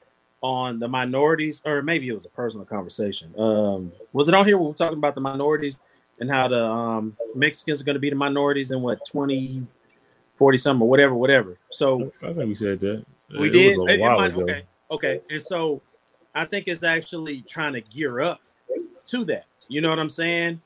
on 0.42 0.80
the 0.80 0.90
minorities, 0.90 1.62
or 1.64 1.82
maybe 1.82 2.10
it 2.10 2.14
was 2.14 2.26
a 2.26 2.30
personal 2.30 2.66
conversation. 2.66 3.34
Um, 3.38 3.94
was 4.12 4.28
it 4.28 4.34
on 4.34 4.46
here? 4.46 4.58
We 4.58 4.68
were 4.68 4.74
talking 4.74 4.98
about 4.98 5.16
the 5.16 5.22
minorities 5.22 5.80
and 6.20 6.30
how 6.30 6.48
the 6.48 6.64
um, 6.64 7.16
Mexicans 7.36 7.82
are 7.82 7.84
going 7.84 7.96
to 7.96 8.00
be 8.00 8.10
the 8.10 8.16
minorities 8.16 8.72
in 8.72 8.82
what 8.82 9.06
20, 9.06 9.64
40 10.38 10.58
something 10.58 10.82
or 10.82 10.90
whatever, 10.90 11.14
whatever. 11.16 11.58
So 11.72 12.12
I 12.22 12.34
think 12.34 12.48
we 12.50 12.56
said 12.56 12.80
that. 12.82 13.06
We 13.38 13.50
it 13.50 13.52
did. 13.52 13.78
It, 13.78 13.90
it 13.90 14.00
might, 14.00 14.34
okay, 14.34 14.64
okay. 14.90 15.22
And 15.30 15.42
so 15.42 15.82
I 16.34 16.46
think 16.46 16.68
it's 16.68 16.84
actually 16.84 17.42
trying 17.42 17.74
to 17.74 17.82
gear 17.82 18.22
up 18.22 18.42
to 19.08 19.26
that. 19.26 19.46
You 19.68 19.82
know 19.82 19.90
what 19.90 20.00
I'm 20.00 20.10
saying? 20.10 20.62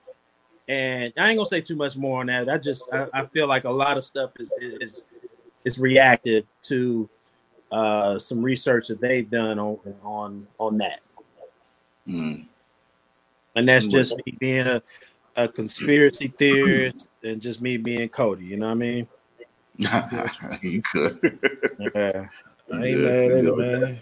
And 0.68 1.12
I 1.18 1.30
ain't 1.30 1.38
gonna 1.38 1.45
say 1.45 1.62
too 1.62 1.76
much 1.76 1.97
more 1.97 2.22
on 2.22 2.28
that. 2.28 2.47
I 2.49 2.58
just 2.58 2.88
I, 2.93 3.08
I 3.14 3.26
feel 3.26 3.47
like 3.47 3.64
a 3.64 3.70
lot 3.70 3.97
of 3.97 4.06
stuff 4.06 4.32
is 4.39 4.54
is 4.60 5.10
is 5.66 5.80
reactive 5.80 6.45
to 6.62 7.10
uh, 7.72 8.20
some 8.20 8.41
research 8.41 8.88
that 8.88 9.02
they've 9.02 9.30
done 9.30 9.58
on 9.60 9.80
on 10.04 10.47
on 10.60 10.78
that. 10.78 10.99
Mm. 12.08 12.45
And 13.56 13.68
that's 13.68 13.88
just 13.88 14.16
me 14.26 14.38
being 14.39 14.68
a, 14.68 14.82
a 15.36 15.48
conspiracy 15.48 16.34
theorist 16.38 17.10
and 17.24 17.42
just 17.42 17.62
me 17.62 17.78
being 17.78 18.10
Cody. 18.10 18.46
You 18.46 18.58
know 18.58 18.68
what 18.68 18.72
I 18.72 18.76
mean? 18.76 19.08
you 20.62 20.82
could. 20.82 21.40
yeah. 21.96 22.28
I 22.74 22.86
ain't 22.86 23.00
mad 23.00 23.32
at 23.32 23.46
it, 23.46 23.58
man. 23.58 24.00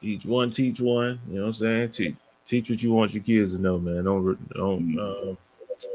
Each 0.00 0.24
one 0.24 0.50
teach 0.50 0.80
one. 0.80 1.18
You 1.28 1.36
know 1.36 1.40
what 1.42 1.46
I'm 1.48 1.52
saying? 1.54 1.90
Teach 1.90 2.16
teach 2.44 2.68
what 2.68 2.82
you 2.82 2.92
want 2.92 3.14
your 3.14 3.22
kids 3.22 3.52
to 3.52 3.58
know, 3.58 3.78
man. 3.78 4.04
Don't 4.04 4.52
don't 4.54 4.98
uh, 4.98 5.34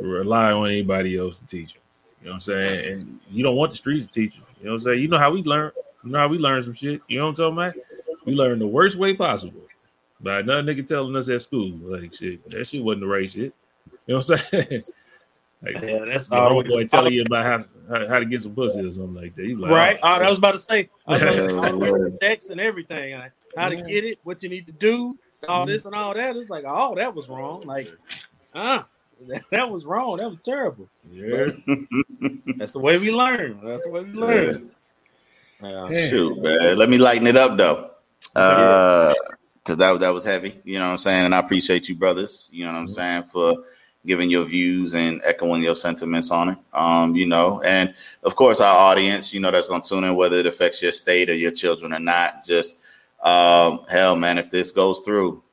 rely 0.02 0.52
on 0.52 0.70
anybody 0.70 1.18
else 1.18 1.40
to 1.40 1.46
teach 1.46 1.76
you. 1.76 1.82
You 2.22 2.26
know 2.26 2.32
what 2.32 2.34
I'm 2.36 2.42
saying? 2.42 2.92
And 2.94 3.20
you 3.30 3.44
don't 3.44 3.56
want 3.56 3.72
the 3.72 3.78
streets 3.78 4.08
to 4.08 4.12
teach 4.12 4.36
you. 4.38 4.44
You 4.60 4.66
know 4.66 4.72
what 4.72 4.78
I'm 4.80 4.84
saying? 4.84 5.02
You 5.02 5.08
know 5.08 5.20
how 5.20 5.32
we 5.32 5.44
learn. 5.44 5.72
You 6.04 6.12
know 6.12 6.20
how 6.20 6.28
we 6.28 6.38
learn 6.38 6.64
some 6.64 6.74
shit. 6.74 7.02
You 7.08 7.20
know 7.20 7.26
what 7.26 7.40
I'm 7.40 7.56
talking 7.56 7.58
about? 7.58 8.26
We 8.26 8.34
learn 8.34 8.60
the 8.60 8.68
worst 8.68 8.98
way 8.98 9.14
possible. 9.14 9.64
By 10.20 10.40
another 10.40 10.64
nigga 10.64 10.88
telling 10.88 11.16
us 11.16 11.30
at 11.30 11.42
school, 11.42 11.72
like 11.84 12.16
shit, 12.16 12.50
that 12.50 12.66
shit 12.66 12.84
wasn't 12.84 13.02
the 13.02 13.08
right 13.08 13.32
shit. 13.32 13.54
You 14.06 14.14
know 14.14 14.18
what 14.18 14.30
I'm 14.30 14.68
saying? 14.68 14.82
Like, 15.64 15.82
yeah, 15.82 16.06
that's 16.06 16.32
all. 16.32 16.64
Boy 16.64 16.86
telling 16.86 17.14
you 17.14 17.24
about 17.24 17.44
how, 17.44 17.66
how, 17.90 18.08
how 18.08 18.20
to 18.20 18.26
get 18.26 18.44
some 18.44 18.54
pussy 18.54 18.80
or 18.82 18.92
something 18.92 19.16
like 19.16 19.34
that. 19.36 19.58
Like, 19.58 19.72
right. 19.72 20.00
Oh, 20.04 20.08
I 20.08 20.30
was 20.30 20.38
about 20.38 20.52
to 20.52 20.60
say, 20.60 20.90
I 21.08 21.14
was 21.14 21.52
about 21.52 22.22
text 22.22 22.52
and 22.52 22.62
everything, 22.62 23.20
how 23.56 23.70
to 23.70 23.76
get 23.76 24.04
it, 24.06 24.20
what 24.24 24.44
you 24.44 24.50
need 24.50 24.68
to 24.68 24.72
do, 24.72 25.18
all 25.48 25.66
this 25.66 25.86
and 25.86 25.96
all 25.96 26.14
that. 26.14 26.36
It's 26.36 26.50
like, 26.50 26.66
oh, 26.68 26.94
that 26.94 27.14
was 27.14 27.28
wrong. 27.28 27.62
Like, 27.62 27.92
ah, 28.54 28.86
uh, 29.32 29.40
that, 29.52 29.70
was 29.70 29.84
wrong. 29.84 30.18
That 30.18 30.30
was 30.30 30.40
terrible. 30.40 30.88
Yeah. 31.12 31.48
that's 32.58 32.72
the 32.72 32.80
way 32.80 33.00
we 33.00 33.12
learn. 33.12 33.60
That's 33.64 33.84
the 33.84 33.90
way 33.90 34.02
we 34.02 34.14
learn. 34.14 34.70
Yeah. 35.62 35.88
Shoot, 36.10 36.40
man. 36.42 36.78
Let 36.78 36.90
me 36.90 37.00
lighten 37.00 37.26
it 37.26 37.36
up 37.36 37.58
though. 37.58 37.92
Uh, 38.36 39.14
because 39.68 39.78
that 39.80 40.00
that 40.00 40.14
was 40.14 40.24
heavy. 40.24 40.58
You 40.64 40.80
know 40.80 40.86
what 40.86 40.92
I'm 40.92 40.98
saying? 40.98 41.26
And 41.26 41.36
I 41.36 41.40
appreciate 41.40 41.90
you, 41.90 41.96
brothers. 41.96 42.50
You 42.54 42.64
know 42.64 42.72
what 42.72 42.80
I'm 42.80 42.86
mm-hmm. 42.86 42.94
saying 42.94 43.24
for 43.24 43.66
giving 44.06 44.30
your 44.30 44.46
views 44.46 44.96
and 44.96 45.22
echoing 45.26 45.62
your 45.62 45.76
sentiments 45.76 46.32
on 46.32 46.50
it. 46.50 46.58
Um, 46.72 47.14
you 47.18 47.26
know, 47.26 47.62
and 47.64 47.94
of 48.24 48.38
course 48.38 48.62
our 48.62 48.74
audience, 48.74 49.34
you 49.34 49.42
know, 49.42 49.52
that's 49.52 49.68
gonna 49.68 49.84
tune 49.84 50.06
in 50.06 50.16
whether 50.16 50.38
it 50.38 50.46
affects 50.46 50.82
your 50.82 50.94
state 50.94 51.30
or 51.30 51.34
your 51.34 51.52
children 51.52 51.92
or 51.92 52.00
not. 52.00 52.46
Just 52.46 52.80
um, 53.22 53.82
hell, 53.90 54.16
man, 54.16 54.38
if 54.38 54.50
this 54.50 54.72
goes 54.72 55.02
through, 55.02 55.44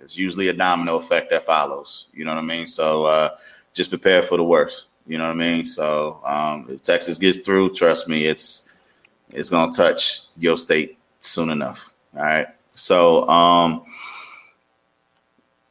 it's 0.00 0.16
usually 0.16 0.46
a 0.46 0.52
domino 0.52 0.98
effect 0.98 1.30
that 1.30 1.44
follows. 1.44 2.06
You 2.14 2.24
know 2.24 2.34
what 2.34 2.44
I 2.44 2.46
mean? 2.46 2.68
So 2.68 3.04
uh, 3.06 3.30
just 3.72 3.90
prepare 3.90 4.22
for 4.22 4.36
the 4.36 4.44
worst. 4.44 4.86
You 5.08 5.18
know 5.18 5.24
what 5.24 5.32
I 5.32 5.34
mean? 5.34 5.64
So 5.64 6.20
um, 6.24 6.66
if 6.68 6.84
Texas 6.84 7.18
gets 7.18 7.38
through, 7.38 7.74
trust 7.74 8.08
me, 8.08 8.26
it's 8.26 8.70
it's 9.30 9.50
gonna 9.50 9.72
touch 9.72 10.26
your 10.36 10.56
state 10.56 10.98
soon 11.18 11.50
enough. 11.50 11.92
All 12.14 12.22
right. 12.22 12.46
So 12.74 13.28
um 13.28 13.84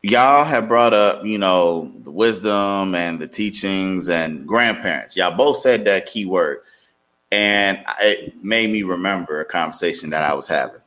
y'all 0.04 0.44
have 0.44 0.68
brought 0.68 0.94
up, 0.94 1.26
you 1.26 1.38
know, 1.38 1.92
the 2.04 2.12
wisdom 2.12 2.94
and 2.94 3.20
the 3.20 3.28
teachings 3.28 4.10
and 4.10 4.46
grandparents. 4.48 5.16
Y'all 5.18 5.36
both 5.36 5.58
said 5.58 5.86
that 5.86 6.06
key 6.06 6.26
word. 6.26 6.60
And 7.32 7.84
it 8.00 8.44
made 8.44 8.70
me 8.70 8.84
remember 8.84 9.42
a 9.42 9.46
conversation 9.46 10.12
that 10.12 10.22
I 10.24 10.36
was 10.36 10.48
having, 10.48 10.82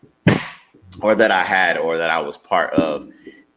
or 1.02 1.16
that 1.16 1.32
I 1.32 1.42
had, 1.42 1.76
or 1.76 1.98
that 1.98 2.08
I 2.08 2.20
was 2.20 2.36
part 2.36 2.72
of. 2.74 3.10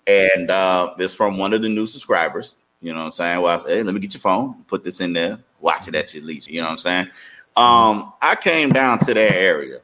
And 0.08 0.50
uh, 0.50 0.96
it's 0.98 1.14
from 1.14 1.38
one 1.38 1.54
of 1.54 1.62
the 1.62 1.70
new 1.70 1.86
subscribers. 1.86 2.58
You 2.82 2.94
know 2.94 3.02
what 3.02 3.06
I'm 3.06 3.12
saying? 3.12 3.42
Well, 3.42 3.54
I 3.54 3.58
said, 3.58 3.78
hey, 3.78 3.84
let 3.84 3.94
me 3.94 4.00
get 4.00 4.16
your 4.16 4.22
phone, 4.22 4.64
put 4.64 4.84
this 4.84 5.02
in 5.02 5.14
there, 5.14 5.38
watch 5.60 5.88
it 5.88 5.94
at 5.94 6.16
your 6.16 6.24
leisure. 6.24 6.52
You 6.52 6.62
know 6.62 6.68
what 6.68 6.72
I'm 6.72 6.78
saying? 6.80 7.06
Um, 7.56 8.14
I 8.24 8.36
came 8.36 8.70
down 8.70 8.98
to 9.00 9.14
that 9.14 9.36
area. 9.36 9.82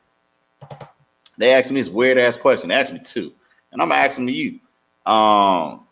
They 1.38 1.53
asked 1.53 1.71
me 1.71 1.81
this 1.81 1.89
weird 1.89 2.17
ass 2.17 2.38
question. 2.38 2.69
They 2.69 2.75
asked 2.75 2.93
me 2.93 2.99
two, 2.99 3.33
and 3.71 3.81
I'm 3.81 3.91
asking 3.91 4.29
you. 4.29 4.59
Um, 5.05 5.86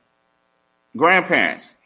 grandparents, 0.97 1.79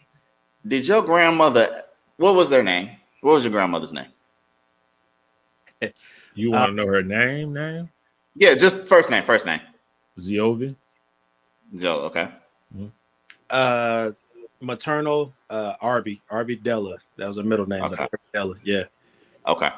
did 0.65 0.87
your 0.87 1.01
grandmother? 1.01 1.83
What 2.17 2.35
was 2.35 2.49
their 2.49 2.63
name? 2.63 2.91
What 3.21 3.33
was 3.33 3.43
your 3.43 3.51
grandmother's 3.51 3.93
name? 3.93 4.11
You 6.37 6.51
want 6.51 6.67
to 6.67 6.83
uh, 6.83 6.85
know 6.85 6.91
her 6.91 7.01
name? 7.01 7.51
Name? 7.51 7.89
Yeah, 8.35 8.53
just 8.53 8.87
first 8.87 9.09
name. 9.09 9.23
First 9.23 9.47
name. 9.47 9.59
Ziovi. 10.19 10.75
Zo. 11.75 12.01
Okay. 12.01 12.29
Mm-hmm. 12.75 12.87
Uh, 13.49 14.11
maternal. 14.61 15.33
Uh, 15.49 15.73
Arby. 15.81 16.21
Arby 16.29 16.55
Della. 16.55 16.97
That 17.17 17.27
was 17.27 17.37
a 17.37 17.43
middle 17.43 17.67
name. 17.67 17.81
Okay. 17.81 18.05
Della. 18.33 18.53
Yeah. 18.63 18.83
Okay. 19.47 19.69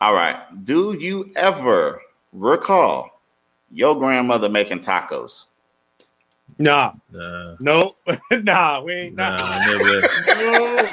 All 0.00 0.14
right. 0.14 0.64
Do 0.64 0.92
you 0.92 1.32
ever 1.34 2.00
recall 2.32 3.13
your 3.74 3.98
grandmother 3.98 4.48
making 4.48 4.78
tacos? 4.78 5.46
Nah. 6.58 6.92
Nah. 7.10 7.56
No. 7.60 7.90
nah, 8.30 8.80
we 8.80 8.92
ain't 8.92 9.16
nah. 9.16 9.36
nah 9.36 9.66
no. 10.34 10.88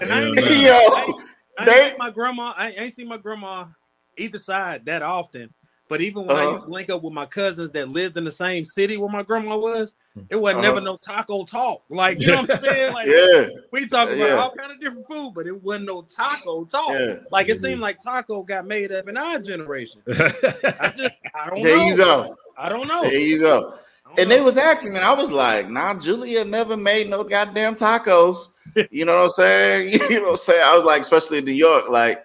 And 0.00 0.12
I 0.12 0.22
ain't, 0.24 0.36
Yo, 0.36 0.72
I 0.72 1.04
ain't, 1.06 1.22
I 1.58 1.68
ain't 1.68 1.90
seen 1.90 1.98
my 1.98 2.10
grandma. 2.10 2.54
I 2.56 2.70
ain't 2.70 2.94
seen 2.94 3.08
my 3.08 3.16
grandma 3.16 3.66
either 4.16 4.38
side 4.38 4.84
that 4.86 5.02
often. 5.02 5.52
But 5.88 6.02
even 6.02 6.26
when 6.26 6.36
uh-huh. 6.36 6.48
I 6.48 6.52
used 6.52 6.66
to 6.66 6.70
link 6.70 6.90
up 6.90 7.02
with 7.02 7.14
my 7.14 7.24
cousins 7.24 7.70
that 7.70 7.88
lived 7.88 8.18
in 8.18 8.24
the 8.24 8.30
same 8.30 8.64
city 8.64 8.98
where 8.98 9.08
my 9.08 9.22
grandma 9.22 9.56
was, 9.56 9.94
it 10.28 10.36
wasn't 10.36 10.58
uh-huh. 10.58 10.74
never 10.74 10.80
no 10.82 10.96
taco 10.96 11.44
talk. 11.44 11.82
Like, 11.88 12.20
you 12.20 12.26
know 12.28 12.42
what 12.42 12.50
I'm 12.50 12.60
saying? 12.62 12.92
Like, 12.92 13.08
yeah. 13.08 13.48
we 13.72 13.86
talk 13.86 14.10
about 14.10 14.18
yeah. 14.18 14.34
all 14.34 14.52
kind 14.54 14.70
of 14.70 14.80
different 14.80 15.06
food, 15.08 15.32
but 15.34 15.46
it 15.46 15.62
wasn't 15.62 15.86
no 15.86 16.02
taco 16.02 16.64
talk. 16.64 16.90
Yeah. 16.90 17.20
Like, 17.30 17.48
it 17.48 17.56
mm-hmm. 17.56 17.64
seemed 17.64 17.80
like 17.80 18.00
taco 18.00 18.42
got 18.42 18.66
made 18.66 18.92
up 18.92 19.08
in 19.08 19.16
our 19.16 19.38
generation. 19.38 20.02
I 20.06 20.92
just, 20.96 21.14
I 21.34 21.48
don't 21.48 21.62
there 21.62 21.76
know. 21.76 21.86
you 21.86 21.96
go. 21.96 22.36
I 22.58 22.68
don't 22.68 22.86
know. 22.86 23.02
There 23.02 23.18
you 23.18 23.38
go. 23.38 23.74
And 24.18 24.28
know. 24.28 24.36
they 24.36 24.40
was 24.42 24.58
asking 24.58 24.92
me, 24.92 25.00
I 25.00 25.14
was 25.14 25.30
like, 25.30 25.70
nah, 25.70 25.98
Julia 25.98 26.44
never 26.44 26.76
made 26.76 27.08
no 27.08 27.24
goddamn 27.24 27.76
tacos. 27.76 28.48
you 28.90 29.06
know 29.06 29.16
what 29.16 29.22
I'm 29.22 29.30
saying? 29.30 29.92
you 30.10 30.20
know 30.20 30.24
what 30.24 30.30
I'm 30.32 30.36
saying? 30.36 30.62
I 30.62 30.76
was 30.76 30.84
like, 30.84 31.00
especially 31.00 31.38
in 31.38 31.46
New 31.46 31.52
York, 31.52 31.88
like, 31.88 32.24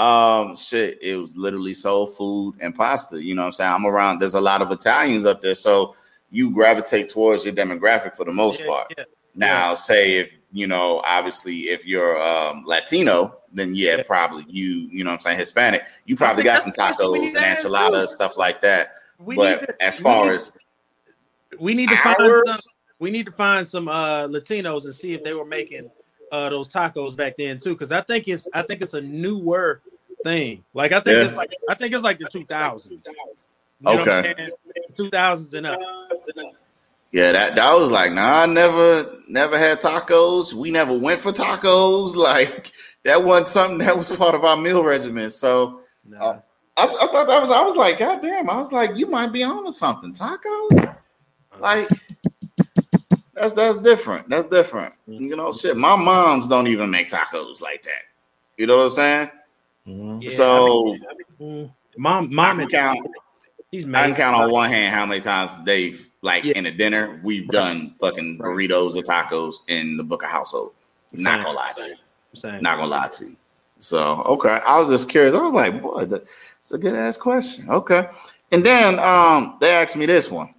um, 0.00 0.56
shit, 0.56 0.98
it 1.02 1.16
was 1.16 1.36
literally 1.36 1.74
soul 1.74 2.06
food 2.06 2.54
and 2.60 2.74
pasta. 2.74 3.22
You 3.22 3.34
know 3.34 3.42
what 3.42 3.46
I'm 3.48 3.52
saying? 3.52 3.72
I'm 3.72 3.86
around, 3.86 4.18
there's 4.18 4.34
a 4.34 4.40
lot 4.40 4.62
of 4.62 4.70
Italians 4.70 5.26
up 5.26 5.42
there. 5.42 5.54
So 5.54 5.94
you 6.30 6.50
gravitate 6.50 7.10
towards 7.10 7.44
your 7.44 7.52
demographic 7.52 8.16
for 8.16 8.24
the 8.24 8.32
most 8.32 8.60
yeah, 8.60 8.66
part. 8.66 8.94
Yeah, 8.96 9.04
now, 9.34 9.70
yeah. 9.70 9.74
say 9.74 10.16
if 10.16 10.32
you 10.52 10.66
know, 10.66 11.00
obviously, 11.04 11.54
if 11.68 11.84
you're 11.84 12.20
um, 12.20 12.64
Latino, 12.66 13.36
then 13.52 13.74
yeah, 13.74 14.02
probably 14.02 14.44
you, 14.48 14.88
you 14.90 15.04
know 15.04 15.10
what 15.10 15.16
I'm 15.16 15.20
saying, 15.20 15.38
Hispanic, 15.38 15.82
you 16.06 16.16
probably 16.16 16.44
got 16.44 16.62
some 16.62 16.72
tacos 16.72 17.16
and 17.16 17.36
enchiladas, 17.36 18.14
stuff 18.14 18.36
like 18.38 18.60
that. 18.62 18.88
We 19.18 19.36
but 19.36 19.60
to, 19.60 19.82
as 19.84 20.00
far 20.00 20.32
as 20.32 20.56
we 21.58 21.74
need 21.74 21.90
to 21.90 21.96
find 21.98 22.16
some, 22.46 22.58
we 22.98 23.10
need 23.10 23.26
to 23.26 23.32
find 23.32 23.68
some 23.68 23.86
uh 23.86 24.26
Latinos 24.28 24.86
and 24.86 24.94
see 24.94 25.12
if 25.12 25.22
they 25.22 25.34
were 25.34 25.44
making 25.44 25.90
uh 26.32 26.48
those 26.48 26.68
tacos 26.68 27.14
back 27.16 27.34
then 27.36 27.58
too, 27.58 27.74
because 27.74 27.92
I 27.92 28.00
think 28.00 28.26
it's 28.28 28.48
I 28.54 28.62
think 28.62 28.80
it's 28.80 28.94
a 28.94 29.00
newer 29.00 29.82
thing. 30.22 30.64
Like 30.74 30.92
I 30.92 31.00
think 31.00 31.16
yeah. 31.16 31.24
it's 31.24 31.34
like 31.34 31.52
I 31.68 31.74
think 31.74 31.94
it's 31.94 32.04
like 32.04 32.18
the 32.18 32.28
two 32.28 32.44
thousands. 32.44 33.06
Okay, 33.86 34.50
two 34.94 35.10
thousands 35.10 35.54
and 35.54 35.66
up. 35.66 35.80
Yeah, 37.12 37.32
that 37.32 37.56
that 37.56 37.76
was 37.76 37.90
like, 37.90 38.12
nah, 38.12 38.42
I 38.42 38.46
never 38.46 39.18
never 39.28 39.58
had 39.58 39.80
tacos. 39.80 40.52
We 40.52 40.70
never 40.70 40.96
went 40.96 41.20
for 41.20 41.32
tacos. 41.32 42.14
Like 42.20 42.72
that 43.04 43.22
wasn't 43.22 43.48
something 43.48 43.78
that 43.78 43.96
was 43.96 44.14
part 44.14 44.34
of 44.34 44.44
our 44.44 44.56
meal 44.56 44.84
regimen. 44.84 45.30
So 45.30 45.80
nah. 46.04 46.18
uh, 46.18 46.40
I, 46.76 46.84
I, 46.84 46.86
thought 46.86 47.26
that 47.26 47.42
was 47.42 47.50
I 47.50 47.64
was 47.64 47.76
like, 47.76 47.98
God 47.98 48.22
damn, 48.22 48.48
I 48.48 48.56
was 48.56 48.72
like, 48.72 48.96
you 48.96 49.06
might 49.06 49.32
be 49.32 49.42
on 49.42 49.64
to 49.64 49.72
something. 49.72 50.12
Tacos? 50.12 50.78
Uh-huh. 50.78 50.94
Like 51.58 51.88
that's 53.34 53.54
that's 53.54 53.78
different. 53.78 54.28
That's 54.28 54.46
different. 54.46 54.94
You 55.06 55.34
know, 55.34 55.52
shit. 55.52 55.76
My 55.76 55.96
moms 55.96 56.46
don't 56.46 56.66
even 56.66 56.90
make 56.90 57.10
tacos 57.10 57.60
like 57.60 57.82
that. 57.84 58.02
You 58.56 58.66
know 58.66 58.76
what 58.76 58.84
I'm 58.84 58.90
saying? 58.90 59.30
Mm-hmm. 59.86 60.22
Yeah, 60.22 60.30
so, 60.30 60.80
I 60.80 60.90
mean, 60.90 61.06
I 61.10 61.44
mean, 61.44 61.72
mom, 61.96 62.34
mom, 62.34 62.60
and 62.60 62.70
count. 62.70 62.98
He's 63.70 63.84
I 63.86 64.06
can 64.08 64.14
count 64.14 64.36
on 64.36 64.50
one 64.50 64.68
hand 64.68 64.94
how 64.94 65.06
many 65.06 65.20
times 65.20 65.52
Dave, 65.64 66.08
like 66.22 66.44
Yeah. 66.44 66.54
in 66.56 66.66
a 66.66 66.72
dinner, 66.72 67.20
we've 67.22 67.48
done 67.48 67.94
fucking 68.00 68.38
Right. 68.38 68.48
burritos 68.50 68.96
or 68.96 69.02
tacos 69.02 69.58
in 69.68 69.96
the 69.96 70.02
Booker 70.02 70.26
household. 70.26 70.72
Not 71.12 71.44
gonna 71.44 71.56
lie 71.56 71.68
to 71.76 71.88
you. 71.88 71.94
Same. 72.34 72.62
Not 72.62 72.76
gonna 72.76 72.90
lie 72.90 73.08
to 73.08 73.24
you. 73.26 73.36
So 73.78 74.22
okay, 74.26 74.60
I 74.66 74.80
was 74.80 74.88
just 74.88 75.08
curious. 75.08 75.34
I 75.34 75.38
was 75.38 75.52
like, 75.52 75.80
boy, 75.80 76.04
that's 76.04 76.72
a 76.72 76.78
good 76.78 76.94
ass 76.94 77.16
question. 77.16 77.70
Okay, 77.70 78.08
and 78.50 78.64
then 78.64 78.98
um, 78.98 79.56
they 79.60 79.70
asked 79.70 79.96
me 79.96 80.06
this 80.06 80.30
one. 80.30 80.52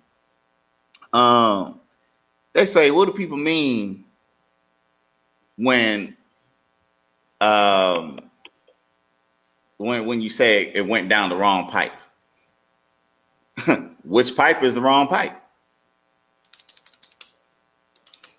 Um, 1.14 1.82
they 2.54 2.66
say, 2.66 2.92
what 2.92 3.06
do 3.06 3.14
people 3.14 3.38
mean 3.38 4.06
when 5.58 6.16
um 7.42 8.20
when 9.82 10.06
when 10.06 10.22
you 10.22 10.30
say 10.30 10.72
it 10.74 10.88
went 10.88 11.10
down 11.10 11.30
the 11.30 11.36
wrong 11.36 11.70
pipe? 11.70 11.94
Which 14.04 14.36
pipe 14.36 14.64
is 14.64 14.76
the 14.76 14.82
wrong 14.82 15.08
pipe? 15.08 15.34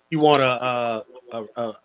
You 0.09 0.19
want 0.19 0.41
a 0.41 0.45
uh, 0.45 1.03
a, 1.31 1.45
a, 1.55 1.61
a, 1.61 1.75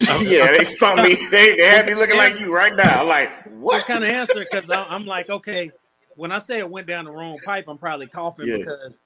yeah, 0.22 0.52
they 0.52 0.64
stumped 0.64 1.02
me. 1.02 1.16
They, 1.30 1.56
they 1.56 1.66
had 1.66 1.86
me 1.86 1.94
looking 1.94 2.16
like 2.16 2.38
you 2.40 2.54
right 2.54 2.74
now. 2.74 3.04
Like 3.04 3.30
what 3.46 3.74
what? 3.74 3.86
kind 3.86 4.02
of 4.04 4.10
answer? 4.10 4.40
Because 4.50 4.70
I'm 4.70 5.06
like, 5.06 5.30
okay, 5.30 5.70
when 6.16 6.32
I 6.32 6.38
say 6.38 6.58
it 6.58 6.70
went 6.70 6.86
down 6.86 7.04
the 7.06 7.10
wrong 7.10 7.38
pipe, 7.44 7.66
I'm 7.68 7.78
probably 7.78 8.06
coughing 8.06 8.46
Yeah. 8.46 8.58
because 8.58 9.00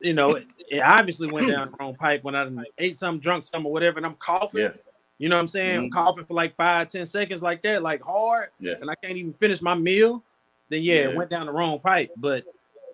you 0.00 0.14
know 0.14 0.36
it, 0.36 0.46
it 0.70 0.80
obviously 0.80 1.30
went 1.30 1.48
down 1.48 1.70
the 1.70 1.76
wrong 1.78 1.94
pipe 1.94 2.24
when 2.24 2.34
I 2.34 2.48
ate 2.78 2.98
something, 2.98 3.20
drunk 3.20 3.44
some 3.44 3.66
or 3.66 3.72
whatever, 3.72 3.98
and 3.98 4.06
I'm 4.06 4.14
coughing. 4.14 4.62
Yeah. 4.62 4.72
You 5.20 5.28
know 5.28 5.36
what 5.36 5.40
I'm 5.42 5.46
saying? 5.48 5.76
I'm 5.76 5.84
Mhm. 5.90 5.92
coughing 5.92 6.24
for 6.24 6.32
like 6.32 6.56
five, 6.56 6.88
ten 6.88 7.04
seconds 7.04 7.42
like 7.42 7.60
that, 7.62 7.82
like 7.82 8.00
hard, 8.02 8.48
Yeah. 8.58 8.74
and 8.80 8.90
I 8.90 8.94
can't 8.94 9.18
even 9.18 9.34
finish 9.34 9.60
my 9.60 9.74
meal. 9.74 10.24
Then 10.70 10.80
yeah, 10.82 10.94
Yeah. 10.94 11.08
it 11.10 11.16
went 11.16 11.28
down 11.28 11.44
the 11.44 11.52
wrong 11.52 11.78
pipe. 11.78 12.10
But 12.16 12.44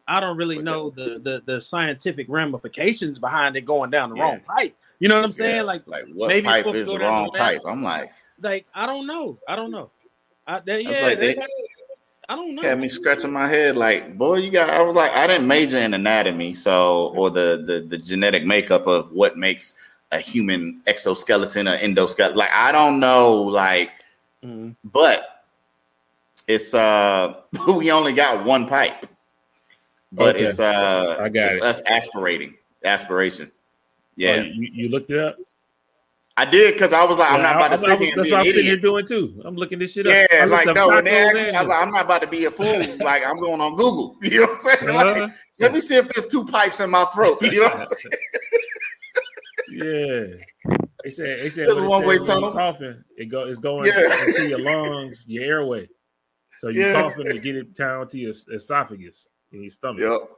I 0.09 0.19
don't 0.19 0.37
really 0.37 0.59
know 0.59 0.91
the, 0.91 1.21
the 1.23 1.43
the 1.47 1.61
scientific 1.61 2.27
ramifications 2.29 3.21
behind 3.21 3.57
it 3.57 3.61
going 3.63 3.91
down 3.91 4.11
the 4.11 4.17
Yeah. 4.17 4.23
wrong 4.25 4.41
pipe. 4.41 4.75
You 4.99 5.09
know 5.09 5.15
what 5.17 5.25
I'm 5.25 5.31
saying? 5.31 5.57
Yeah, 5.57 5.63
Like 5.63 5.87
like 5.87 6.07
what 6.15 6.29
maybe 6.29 6.49
pipe 6.49 6.67
is 6.67 6.87
the 6.87 6.99
wrong 6.99 7.31
pipe? 7.31 7.61
I'm 7.65 7.83
like, 7.85 8.11
like 8.43 8.67
I 8.75 8.87
don't 8.87 9.07
know. 9.07 9.39
I 9.47 9.55
don't 9.55 9.71
know. 9.71 9.91
I, 10.49 10.61
they, 10.61 10.81
yeah, 10.83 11.03
like, 11.03 11.19
they, 11.21 11.35
they- 11.35 11.47
I 12.29 12.35
don't 12.35 12.57
know. 12.57 12.63
had 12.63 12.81
me 12.81 12.89
scratching 12.89 13.33
my 13.33 13.47
head. 13.47 13.77
Like, 13.77 14.19
boy, 14.19 14.39
you 14.39 14.51
got. 14.51 14.69
I 14.71 14.83
was 14.83 14.97
like, 14.97 15.13
I 15.13 15.29
didn't 15.29 15.47
major 15.47 15.79
in 15.79 15.95
anatomy, 15.95 16.55
so 16.55 17.13
or 17.15 17.31
the 17.31 17.63
the 17.65 17.81
the 17.89 17.97
genetic 17.97 18.45
makeup 18.45 18.89
of 18.89 19.13
what 19.13 19.37
makes 19.39 19.75
a 20.13 20.19
human 20.19 20.81
exoskeleton 20.87 21.69
or 21.69 21.77
endoskeleton. 21.79 22.35
Like, 22.37 22.51
I 22.53 22.73
don't 22.73 23.01
know. 23.01 23.43
Like, 23.43 23.91
Mhm. 24.45 24.77
but 24.85 25.45
it's 26.47 26.75
uh, 26.75 27.41
we 27.69 27.91
only 27.91 28.13
got 28.13 28.45
one 28.45 28.67
pipe, 28.67 29.07
but 30.13 30.37
Okay. 30.37 30.45
it's 30.45 30.61
uh, 30.61 31.17
I 31.21 31.29
got 31.29 31.47
it's 31.47 31.57
it. 31.57 31.63
us 31.63 31.81
aspirating, 31.87 32.55
aspiration. 32.85 33.51
Oh, 33.51 33.55
Yeah, 34.17 34.43
you, 34.43 34.69
you 34.73 34.89
looked 34.89 35.11
it 35.11 35.19
up. 35.19 35.37
I 36.39 36.45
did 36.45 36.75
because 36.75 36.93
I 36.93 37.03
was 37.03 37.17
like, 37.17 37.33
I'm 37.33 37.41
not 37.41 37.57
about 37.57 37.73
I- 37.73 37.77
to 37.77 37.79
sit 37.79 37.91
I- 37.91 37.97
here 37.97 38.13
and 38.15 38.23
be 38.23 38.31
an 38.31 38.37
I'm 38.37 38.45
sitting 38.45 38.63
here 38.65 38.73
idiot. 38.75 38.83
doing 38.83 39.07
too. 39.07 39.41
I'm 39.45 39.57
looking 39.57 39.79
this 39.79 39.93
shit 39.93 40.07
up. 40.07 40.13
Yeah, 40.31 40.45
like 40.45 40.67
no, 40.67 40.89
when 40.89 41.05
they 41.05 41.17
asked 41.19 41.35
me, 41.43 41.51
I 41.51 41.61
was 41.63 41.69
like, 41.69 41.83
I'm 41.83 41.91
not 41.91 42.05
about 42.05 42.21
to 42.21 42.27
be 42.27 42.45
a 42.45 42.51
fool. 42.51 42.79
like 42.99 43.27
I'm 43.27 43.37
going 43.37 43.61
on 43.61 43.75
Google. 43.77 44.17
You 44.23 44.41
know 44.41 44.47
what 44.47 44.57
I'm 44.57 44.61
saying? 44.61 44.97
Uh-huh. 44.97 45.29
let 45.59 45.73
me 45.73 45.81
see 45.81 45.97
if 45.97 46.09
there's 46.11 46.27
two 46.27 46.45
pipes 46.45 46.79
in 46.81 46.91
my 46.91 47.07
throat. 47.07 47.39
You 47.41 47.61
know 47.61 47.65
what 47.65 47.77
I'm 47.77 47.87
saying? 47.87 48.15
Yeah. 49.69 50.27
They 51.05 51.11
said 51.11 51.41
they 51.41 51.51
said 51.51 51.69
There's 51.69 51.75
when 51.77 51.85
a 51.85 51.87
it 51.87 51.89
one-way 51.89 52.19
tunnel. 52.19 52.53
coughing, 52.53 53.03
it 53.17 53.27
go 53.27 53.45
it's 53.47 53.59
going 53.59 53.87
Yeah. 53.87 54.25
into 54.27 54.49
your 54.49 54.59
lungs, 54.61 55.25
your 55.29 55.45
airway. 55.45 55.89
So 56.59 56.69
you 56.69 56.81
Yeah. 56.83 57.03
coughing 57.03 57.27
to 57.27 57.39
get 57.39 57.57
it 57.57 57.75
down 57.75 58.09
to 58.09 58.19
your 58.19 58.33
esophagus 58.53 59.29
in 59.53 59.63
your 59.63 59.71
stomach. 59.71 60.03
Yep. 60.03 60.29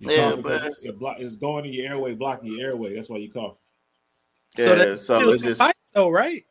You 0.00 0.10
Yeah, 0.10 0.34
because 0.36 0.60
but- 0.60 0.70
it's, 0.70 0.84
it 0.84 0.98
block, 0.98 1.16
it's 1.20 1.36
going 1.36 1.64
in 1.66 1.72
your 1.72 1.86
airway, 1.86 2.14
blocking 2.14 2.52
your 2.52 2.66
airway. 2.68 2.94
That's 2.94 3.08
why 3.08 3.16
you 3.18 3.30
cough. 3.32 3.64
Yeah, 4.58 4.66
So 4.66 4.96
so, 4.96 5.30
it's 5.32 5.42
just 5.42 5.60
pipes 5.60 5.78
though, 5.94 6.10
right? 6.10 6.44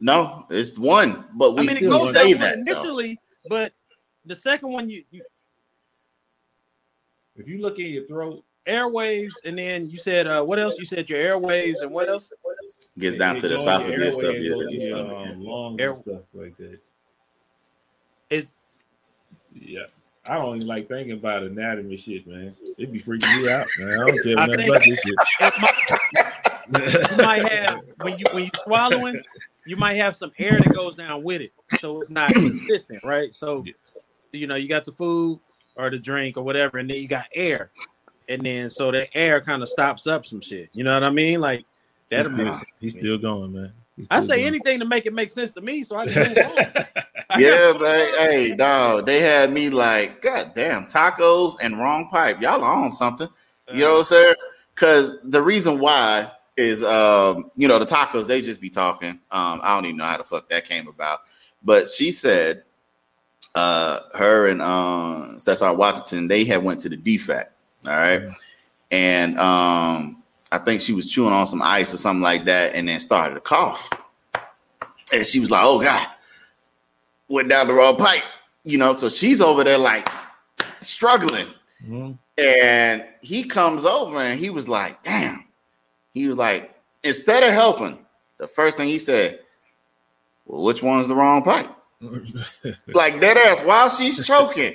no, 0.00 0.46
it's 0.50 0.78
one. 0.78 1.24
But 1.34 1.54
we, 1.56 1.62
I 1.62 1.66
mean, 1.66 1.76
it 1.78 1.88
goes 1.88 2.12
say 2.12 2.32
down 2.32 2.40
that 2.42 2.54
though. 2.56 2.60
initially, 2.60 3.18
but 3.48 3.72
the 4.24 4.34
second 4.34 4.70
one, 4.70 4.88
you, 4.88 5.04
you 5.10 5.22
If 7.36 7.48
you 7.48 7.58
look 7.62 7.78
in 7.78 7.86
your 7.86 8.06
throat, 8.06 8.44
airwaves, 8.66 9.34
and 9.44 9.58
then 9.58 9.88
you 9.88 9.98
said 9.98 10.26
uh, 10.26 10.42
what 10.42 10.58
else? 10.58 10.76
You 10.78 10.84
said 10.84 11.08
your 11.08 11.18
airwaves, 11.18 11.82
and 11.82 11.90
what 11.90 12.08
else? 12.08 12.32
gets 12.98 13.16
down 13.16 13.36
to 13.36 13.48
the 13.48 13.56
go 13.56 13.62
esophagus 13.62 14.22
of 14.22 14.34
and 14.34 14.44
your, 14.44 14.56
go 14.56 14.68
to 14.68 14.72
your 14.74 14.82
your 14.82 15.04
stomach. 15.06 15.30
um, 15.32 15.42
lungs 15.42 15.80
Air- 15.80 15.94
stuff 15.94 16.20
like 16.34 16.56
that. 16.56 16.78
Is 18.30 18.48
Yeah. 19.54 19.86
I 20.28 20.34
don't 20.34 20.56
even 20.56 20.68
like 20.68 20.86
thinking 20.86 21.14
about 21.14 21.42
anatomy 21.42 21.96
shit, 21.96 22.26
man. 22.26 22.52
It 22.78 22.92
be 22.92 23.00
freaking 23.00 23.42
me 23.42 23.50
out, 23.50 23.66
man. 23.78 23.90
I 23.90 24.06
don't 24.06 24.22
care 24.22 24.38
I 24.38 24.46
nothing 24.46 24.68
about 24.68 24.84
this 24.84 25.00
shit. 25.00 25.52
might, 26.70 27.10
you 27.10 27.16
might 27.16 27.50
have 27.50 27.80
when 28.02 28.18
you 28.18 28.26
when 28.32 28.44
you 28.44 28.50
swallowing, 28.62 29.22
you 29.64 29.76
might 29.76 29.94
have 29.94 30.14
some 30.14 30.30
air 30.38 30.58
that 30.58 30.72
goes 30.74 30.96
down 30.96 31.22
with 31.22 31.40
it, 31.40 31.52
so 31.78 32.00
it's 32.00 32.10
not 32.10 32.32
consistent, 32.32 33.02
right? 33.02 33.34
So 33.34 33.64
you 34.32 34.46
know 34.46 34.56
you 34.56 34.68
got 34.68 34.84
the 34.84 34.92
food 34.92 35.40
or 35.74 35.90
the 35.90 35.98
drink 35.98 36.36
or 36.36 36.42
whatever, 36.42 36.78
and 36.78 36.88
then 36.88 36.98
you 36.98 37.08
got 37.08 37.24
air, 37.34 37.70
and 38.30 38.42
then 38.42 38.70
so 38.70 38.90
the 38.90 39.14
air 39.16 39.40
kind 39.40 39.62
of 39.62 39.68
stops 39.68 40.06
up 40.06 40.24
some 40.24 40.40
shit. 40.40 40.70
You 40.72 40.84
know 40.84 40.94
what 40.94 41.04
I 41.04 41.10
mean? 41.10 41.40
Like 41.40 41.66
that'll 42.10 42.32
make 42.32 42.54
sense. 42.54 42.64
He's 42.80 42.98
still 42.98 43.18
going, 43.18 43.52
man. 43.52 43.72
I 44.10 44.20
say 44.20 44.36
going. 44.36 44.46
anything 44.46 44.78
to 44.78 44.86
make 44.86 45.04
it 45.04 45.12
make 45.12 45.30
sense 45.30 45.52
to 45.54 45.60
me, 45.60 45.84
so 45.84 45.96
I 45.96 46.06
can 46.06 46.28
move 46.28 46.38
on. 46.38 46.86
Yeah, 47.38 47.74
but 47.78 48.08
hey, 48.16 48.56
dog, 48.56 49.06
they 49.06 49.20
had 49.20 49.52
me 49.52 49.70
like, 49.70 50.20
God 50.20 50.50
damn, 50.52 50.86
tacos 50.86 51.54
and 51.62 51.78
wrong 51.78 52.08
pipe. 52.08 52.40
Y'all 52.40 52.64
are 52.64 52.74
on 52.74 52.90
something. 52.90 53.28
You 53.72 53.84
know 53.84 53.92
what 53.92 53.98
I'm 53.98 54.04
saying? 54.04 54.34
Because 54.74 55.16
the 55.22 55.40
reason 55.40 55.78
why 55.78 56.32
is, 56.56 56.82
um, 56.82 57.52
you 57.54 57.68
know, 57.68 57.78
the 57.78 57.86
tacos, 57.86 58.26
they 58.26 58.42
just 58.42 58.60
be 58.60 58.68
talking. 58.68 59.20
Um, 59.30 59.60
I 59.62 59.74
don't 59.74 59.84
even 59.84 59.98
know 59.98 60.06
how 60.06 60.18
the 60.18 60.24
fuck 60.24 60.48
that 60.48 60.64
came 60.64 60.88
about. 60.88 61.20
But 61.62 61.88
she 61.88 62.10
said, 62.10 62.64
uh, 63.54 64.00
her 64.14 64.48
and 64.48 64.60
uh, 64.60 65.36
Stetsar 65.36 65.76
Washington, 65.76 66.26
they 66.26 66.44
had 66.44 66.64
went 66.64 66.80
to 66.80 66.88
the 66.88 66.96
DFAC. 66.96 67.46
All 67.86 67.92
right. 67.92 68.22
And 68.90 69.38
um, 69.38 70.22
I 70.52 70.58
think 70.58 70.82
she 70.82 70.92
was 70.92 71.10
chewing 71.10 71.32
on 71.32 71.46
some 71.46 71.62
ice 71.62 71.94
or 71.94 71.98
something 71.98 72.22
like 72.22 72.44
that 72.44 72.74
and 72.74 72.88
then 72.88 73.00
started 73.00 73.34
to 73.34 73.40
cough. 73.40 73.88
And 75.12 75.24
she 75.24 75.40
was 75.40 75.50
like, 75.50 75.62
oh, 75.64 75.80
God, 75.80 76.06
went 77.28 77.48
down 77.48 77.66
the 77.68 77.72
wrong 77.74 77.96
pipe. 77.96 78.22
You 78.64 78.78
know, 78.78 78.96
so 78.96 79.08
she's 79.08 79.40
over 79.40 79.64
there 79.64 79.78
like 79.78 80.08
struggling. 80.80 81.46
Mhm. 81.86 82.18
And 82.36 83.04
he 83.20 83.44
comes 83.44 83.84
over 83.84 84.18
and 84.18 84.38
he 84.38 84.50
was 84.50 84.68
like, 84.68 85.02
damn. 85.02 85.46
He 86.14 86.26
was 86.26 86.36
like, 86.36 86.74
instead 87.02 87.42
of 87.42 87.50
helping, 87.52 87.98
the 88.38 88.46
first 88.46 88.76
thing 88.76 88.88
he 88.88 88.98
said, 88.98 89.40
well, 90.46 90.62
which 90.62 90.82
one's 90.82 91.08
the 91.08 91.14
wrong 91.14 91.42
pipe? 91.42 91.68
Like 92.88 93.20
that 93.20 93.36
ass 93.36 93.64
while 93.64 93.88
she's 93.90 94.26
choking. 94.26 94.74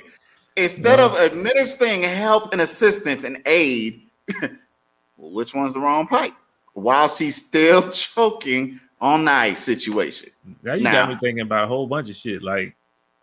Instead 0.56 1.00
of 1.00 1.16
administering 1.16 2.02
help 2.02 2.52
and 2.52 2.60
assistance 2.62 3.24
and 3.24 3.42
aid, 3.46 4.02
well, 4.42 5.30
which 5.32 5.54
one's 5.54 5.74
the 5.74 5.80
wrong 5.80 6.06
pipe? 6.06 6.32
While 6.72 7.08
she's 7.08 7.36
still 7.36 7.90
choking 7.90 8.80
on 9.00 9.28
ice 9.28 9.62
situation. 9.62 10.30
now 10.62 10.74
you 10.74 10.82
Now- 10.82 10.92
got 10.92 11.08
me 11.10 11.16
thinking 11.16 11.40
about 11.42 11.64
a 11.64 11.66
whole 11.66 11.86
bunch 11.86 12.08
of 12.08 12.16
shit. 12.16 12.42
Like 12.42 12.74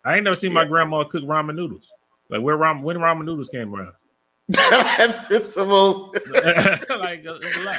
I 0.04 0.14
ain't 0.16 0.24
never 0.24 0.36
seen 0.36 0.52
my 0.52 0.64
grandma 0.64 1.04
cook 1.04 1.24
ramen 1.24 1.56
noodles. 1.56 1.88
Like 2.28 2.40
where 2.42 2.56
ramen 2.56 2.82
when 2.82 2.96
ramen 2.98 3.24
noodles 3.24 3.48
came 3.48 3.74
around. 3.74 3.92
That's 4.48 5.28
just 5.28 5.54
the 5.54 5.64
most. 5.64 6.14
like 6.14 7.20
it's 7.24 7.58
a 7.58 7.64
lot. 7.64 7.76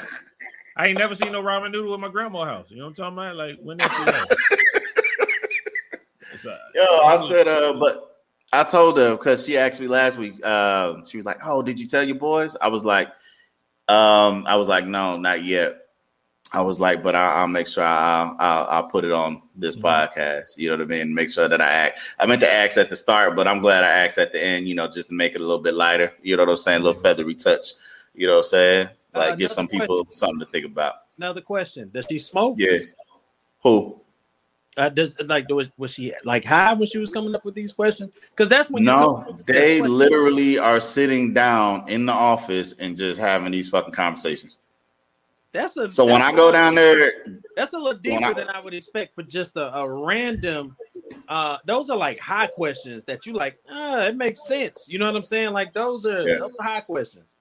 I 0.78 0.88
ain't 0.88 0.98
never 0.98 1.16
seen 1.16 1.32
no 1.32 1.42
ramen 1.42 1.72
noodle 1.72 1.94
in 1.96 2.02
my 2.02 2.10
grandma's 2.10 2.48
house. 2.48 2.72
You 2.72 2.78
know 2.78 2.84
what 2.86 3.00
I'm 3.00 3.14
talking 3.14 3.18
about? 3.18 3.36
Like 3.38 3.60
when 3.62 3.78
that 3.78 3.90
shit 3.92 4.14
happened. 4.14 4.40
It's, 6.34 6.46
uh, 6.46 6.58
Yo, 6.74 6.84
I 6.84 7.28
said, 7.30 7.48
uh, 7.48 7.74
but 7.74 8.15
I 8.60 8.64
told 8.64 8.98
her 8.98 9.16
because 9.18 9.46
she 9.46 9.58
asked 9.58 9.80
me 9.80 9.88
last 9.88 10.18
week. 10.18 10.34
Uh, 10.44 10.98
she 11.06 11.18
was 11.18 11.26
like, 11.26 11.38
"Oh, 11.46 11.62
did 11.62 11.80
you 11.80 11.88
tell 11.88 12.04
your 12.04 12.16
boys?" 12.18 12.56
I 12.62 12.68
was 12.68 12.84
like, 12.84 13.08
um, 13.88 14.46
I 14.48 14.56
was 14.56 14.68
like, 14.68 14.86
"No, 14.86 15.18
not 15.18 15.44
yet." 15.44 15.82
I 16.54 16.62
was 16.62 16.80
like, 16.80 17.04
"But 17.04 17.16
I, 17.16 17.34
I'll 17.34 17.48
make 17.48 17.68
sure 17.68 17.84
I'll, 17.84 18.36
I'll 18.40 18.68
I'll 18.70 18.90
put 18.90 19.04
it 19.04 19.12
on 19.12 19.42
this 19.56 19.76
Mhm. 19.76 19.82
podcast." 19.82 20.58
You 20.58 20.70
know 20.70 20.78
what 20.78 20.84
I 20.84 20.86
mean? 20.86 21.14
Make 21.14 21.30
sure 21.32 21.48
that 21.48 21.60
I 21.62 21.70
act. 21.70 22.00
I 22.20 22.26
meant 22.26 22.42
to 22.42 22.52
ask 22.52 22.78
at 22.78 22.90
the 22.90 22.96
start, 22.96 23.36
but 23.36 23.48
I'm 23.48 23.62
glad 23.62 23.84
I 23.84 23.90
asked 24.06 24.18
at 24.18 24.32
the 24.32 24.44
end. 24.44 24.68
You 24.68 24.76
know, 24.76 24.88
just 24.88 25.10
to 25.10 25.14
make 25.14 25.34
it 25.34 25.42
a 25.42 25.46
little 25.46 25.62
bit 25.64 25.74
lighter. 25.74 26.14
You 26.22 26.38
know 26.38 26.44
what 26.44 26.52
I'm 26.52 26.58
saying? 26.58 26.82
A 26.82 26.84
little 26.84 27.02
feathery 27.02 27.36
touch. 27.36 27.68
You 28.14 28.28
know 28.28 28.34
what 28.34 28.46
I'm 28.46 28.50
saying? 28.50 28.90
Like 29.14 29.34
Uh, 29.34 29.36
give 29.36 29.52
some 29.52 29.68
another 29.72 29.86
people 29.86 30.08
something 30.12 30.40
to 30.40 30.46
think 30.46 30.66
about. 30.66 30.94
Another 31.18 31.42
question: 31.42 31.90
Does 31.94 32.06
she 32.10 32.20
smoke? 32.20 32.56
Yeah. 32.58 32.78
Who? 33.64 34.00
Uh, 34.78 34.90
does 34.90 35.16
like 35.28 35.48
was 35.50 35.70
was 35.78 35.92
she 35.92 36.14
like 36.26 36.44
high 36.44 36.74
when 36.74 36.88
she 36.88 36.98
was 36.98 37.10
coming 37.10 37.34
up 37.34 37.46
with 37.46 37.56
these 37.56 37.72
questions? 37.72 38.14
Because 38.32 38.50
that's 38.50 38.70
when 38.70 38.84
you 38.84 38.88
No, 38.88 38.98
come 38.98 39.16
up 39.16 39.38
with 39.38 39.46
they 39.46 39.82
literally 39.82 40.60
are 40.60 40.80
sitting 40.82 41.34
down 41.34 41.88
in 41.88 42.06
the 42.06 42.12
office 42.12 42.74
and 42.80 42.98
just 42.98 43.20
having 43.20 43.52
these 43.52 43.70
fucking 43.70 43.94
conversations. 43.94 44.58
That's 45.54 45.78
a 45.78 45.90
So 45.92 46.04
when 46.06 46.20
that's 46.20 46.34
I 46.34 46.36
go 46.36 46.52
down 46.52 46.76
there, 46.76 47.14
that's 47.56 47.72
a 47.72 47.78
little 47.78 48.00
deeper 48.00 48.26
I- 48.26 48.34
than 48.34 48.50
I 48.50 48.60
would 48.60 48.74
expect 48.74 49.16
for 49.16 49.24
just 49.24 49.56
a, 49.56 49.74
a 49.78 49.90
random 49.90 50.76
uh, 51.28 51.58
those 51.66 51.90
are 51.90 51.98
like 51.98 52.20
high 52.20 52.48
questions 52.48 53.04
that 53.06 53.26
you 53.26 53.34
like. 53.34 53.58
Uh, 53.70 54.06
it 54.10 54.16
makes 54.16 54.48
sense. 54.48 54.88
You 54.90 55.00
know 55.00 55.06
what 55.06 55.16
I'm 55.16 55.24
saying? 55.24 55.52
Like 55.52 55.74
those 55.74 56.06
are, 56.06 56.28
yeah. 56.28 56.40
those 56.40 56.52
are 56.60 56.64
high 56.64 56.82
questions. 56.82 57.36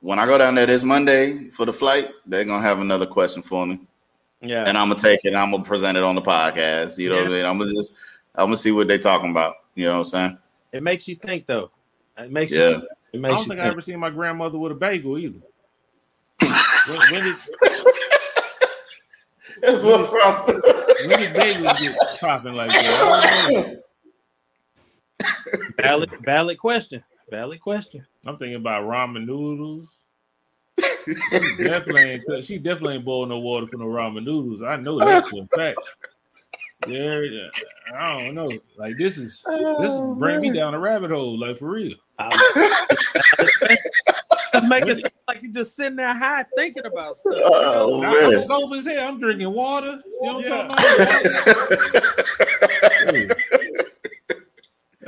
When 0.00 0.18
I 0.18 0.26
go 0.26 0.38
down 0.38 0.54
there 0.54 0.66
this 0.66 0.84
Monday 0.84 1.50
for 1.50 1.66
the 1.66 1.72
flight, 1.72 2.10
they're 2.26 2.44
gonna 2.44 2.62
have 2.62 2.80
another 2.80 3.06
question 3.06 3.42
for 3.42 3.66
me. 3.66 3.80
Yeah, 4.42 4.64
and 4.64 4.76
I'm 4.76 4.88
gonna 4.88 5.00
take 5.00 5.24
it. 5.24 5.34
I'm 5.34 5.50
gonna 5.50 5.64
present 5.64 5.96
it 5.96 6.04
on 6.04 6.14
the 6.14 6.22
podcast. 6.22 6.98
You 6.98 7.08
know 7.08 7.16
yeah. 7.16 7.22
what 7.22 7.30
I 7.30 7.34
mean? 7.34 7.46
I'm 7.46 7.58
gonna 7.58 7.72
just, 7.72 7.94
I'm 8.34 8.46
gonna 8.46 8.56
see 8.56 8.72
what 8.72 8.86
they're 8.88 8.98
talking 8.98 9.30
about. 9.30 9.54
You 9.74 9.86
know 9.86 9.92
what 9.92 9.98
I'm 9.98 10.04
saying? 10.04 10.38
It 10.72 10.82
makes 10.82 11.08
you 11.08 11.16
think, 11.16 11.46
though. 11.46 11.70
It 12.18 12.30
makes 12.30 12.52
yeah. 12.52 12.70
you. 12.70 12.88
It 13.12 13.20
makes 13.20 13.32
I 13.32 13.36
don't 13.36 13.38
think, 13.38 13.48
think 13.48 13.60
I 13.60 13.68
ever 13.68 13.80
seen 13.80 13.98
my 13.98 14.10
grandmother 14.10 14.58
with 14.58 14.72
a 14.72 14.74
bagel 14.74 15.18
either. 15.18 15.38
when, 16.40 16.50
when 17.12 17.24
did, 17.24 17.36
That's 19.62 19.82
what 19.82 20.10
Frost. 20.10 20.46
when 21.06 21.18
did 21.18 21.34
bagels 21.34 21.78
get 21.78 21.96
popping 22.20 22.54
like 22.54 22.70
that? 22.70 23.82
Valid, 25.80 26.10
valid 26.22 26.58
question. 26.58 27.02
Valid 27.30 27.60
question. 27.60 28.06
I'm 28.24 28.36
thinking 28.36 28.56
about 28.56 28.84
ramen 28.84 29.26
noodles. 29.26 29.88
She 30.78 31.56
definitely 31.58 32.02
ain't, 32.02 32.44
she 32.44 32.58
definitely 32.58 32.96
ain't 32.96 33.04
boiled 33.04 33.28
no 33.28 33.38
water 33.38 33.66
for 33.66 33.76
no 33.76 33.86
ramen 33.86 34.24
noodles. 34.24 34.62
I 34.62 34.76
know 34.76 34.98
that 34.98 35.26
for 35.26 35.42
a 35.42 35.46
fact. 35.56 35.78
Yeah, 36.86 37.20
I 37.94 38.24
don't 38.24 38.34
know. 38.34 38.50
Like 38.76 38.96
this 38.98 39.16
is 39.18 39.42
this 39.80 39.92
is 39.92 40.00
bring 40.18 40.40
me 40.40 40.52
down 40.52 40.74
a 40.74 40.78
rabbit 40.78 41.10
hole, 41.10 41.38
like 41.38 41.58
for 41.58 41.70
real. 41.70 41.94
just 44.52 44.68
make 44.68 44.86
it 44.86 45.12
like 45.26 45.42
you 45.42 45.52
just 45.52 45.74
sitting 45.74 45.96
there 45.96 46.14
high 46.14 46.44
thinking 46.54 46.84
about 46.84 47.16
stuff. 47.16 47.34
Oh. 47.36 48.02
I'm 48.04 48.44
sober 48.44 48.76
as 48.76 48.86
hell. 48.86 49.08
I'm 49.08 49.18
drinking 49.18 49.52
water. 49.52 50.00
You 50.20 50.26
know 50.26 50.34
what 50.34 50.52
I'm 50.52 50.68
talking 50.68 50.78
about? 53.14 53.36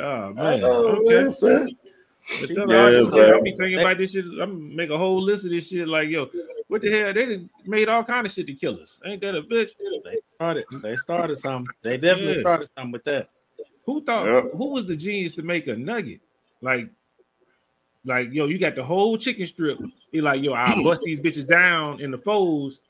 Ah, 0.00 0.26
oh 0.26 0.32
man. 0.32 0.60
Oh, 0.62 0.86
okay. 0.86 1.22
man, 1.22 1.32
sir. 1.32 1.64
But 1.64 1.70
tell 1.70 1.87
yeah, 2.28 2.66
her, 2.68 3.34
I'll 3.34 3.42
be 3.42 3.52
thinking 3.52 3.80
about 3.80 3.98
this 3.98 4.12
shit. 4.12 4.24
I'm 4.40 4.74
make 4.74 4.90
a 4.90 4.98
whole 4.98 5.20
list 5.20 5.44
of 5.44 5.50
this 5.50 5.68
shit. 5.68 5.88
Like, 5.88 6.08
yo, 6.08 6.28
what 6.68 6.82
the 6.82 6.90
hell? 6.90 7.14
They 7.14 7.48
made 7.64 7.88
all 7.88 8.04
kind 8.04 8.26
of 8.26 8.32
shit 8.32 8.46
to 8.46 8.54
kill 8.54 8.80
us. 8.80 9.00
Ain't 9.06 9.20
that 9.22 9.34
a 9.34 9.42
bitch? 9.42 9.70
They 10.04 10.18
started. 10.34 10.64
They 10.82 10.96
started 10.96 11.36
something. 11.36 11.74
They 11.82 11.96
definitely 11.96 12.34
yeah. 12.34 12.40
started 12.40 12.68
something 12.76 12.92
with 12.92 13.04
that. 13.04 13.28
Who 13.86 14.02
thought? 14.04 14.26
Yep. 14.26 14.52
Who 14.54 14.70
was 14.70 14.86
the 14.86 14.96
genius 14.96 15.34
to 15.36 15.42
make 15.42 15.66
a 15.66 15.74
nugget? 15.74 16.20
Like, 16.60 16.90
like 18.04 18.32
yo, 18.32 18.46
you 18.46 18.58
got 18.58 18.74
the 18.74 18.84
whole 18.84 19.16
chicken 19.16 19.46
strip. 19.46 19.80
Be 20.12 20.20
like, 20.20 20.42
yo, 20.42 20.52
I'll 20.52 20.82
bust 20.84 21.02
these 21.02 21.20
bitches 21.20 21.48
down 21.48 22.00
in 22.00 22.10
the 22.10 22.18
folds. 22.18 22.80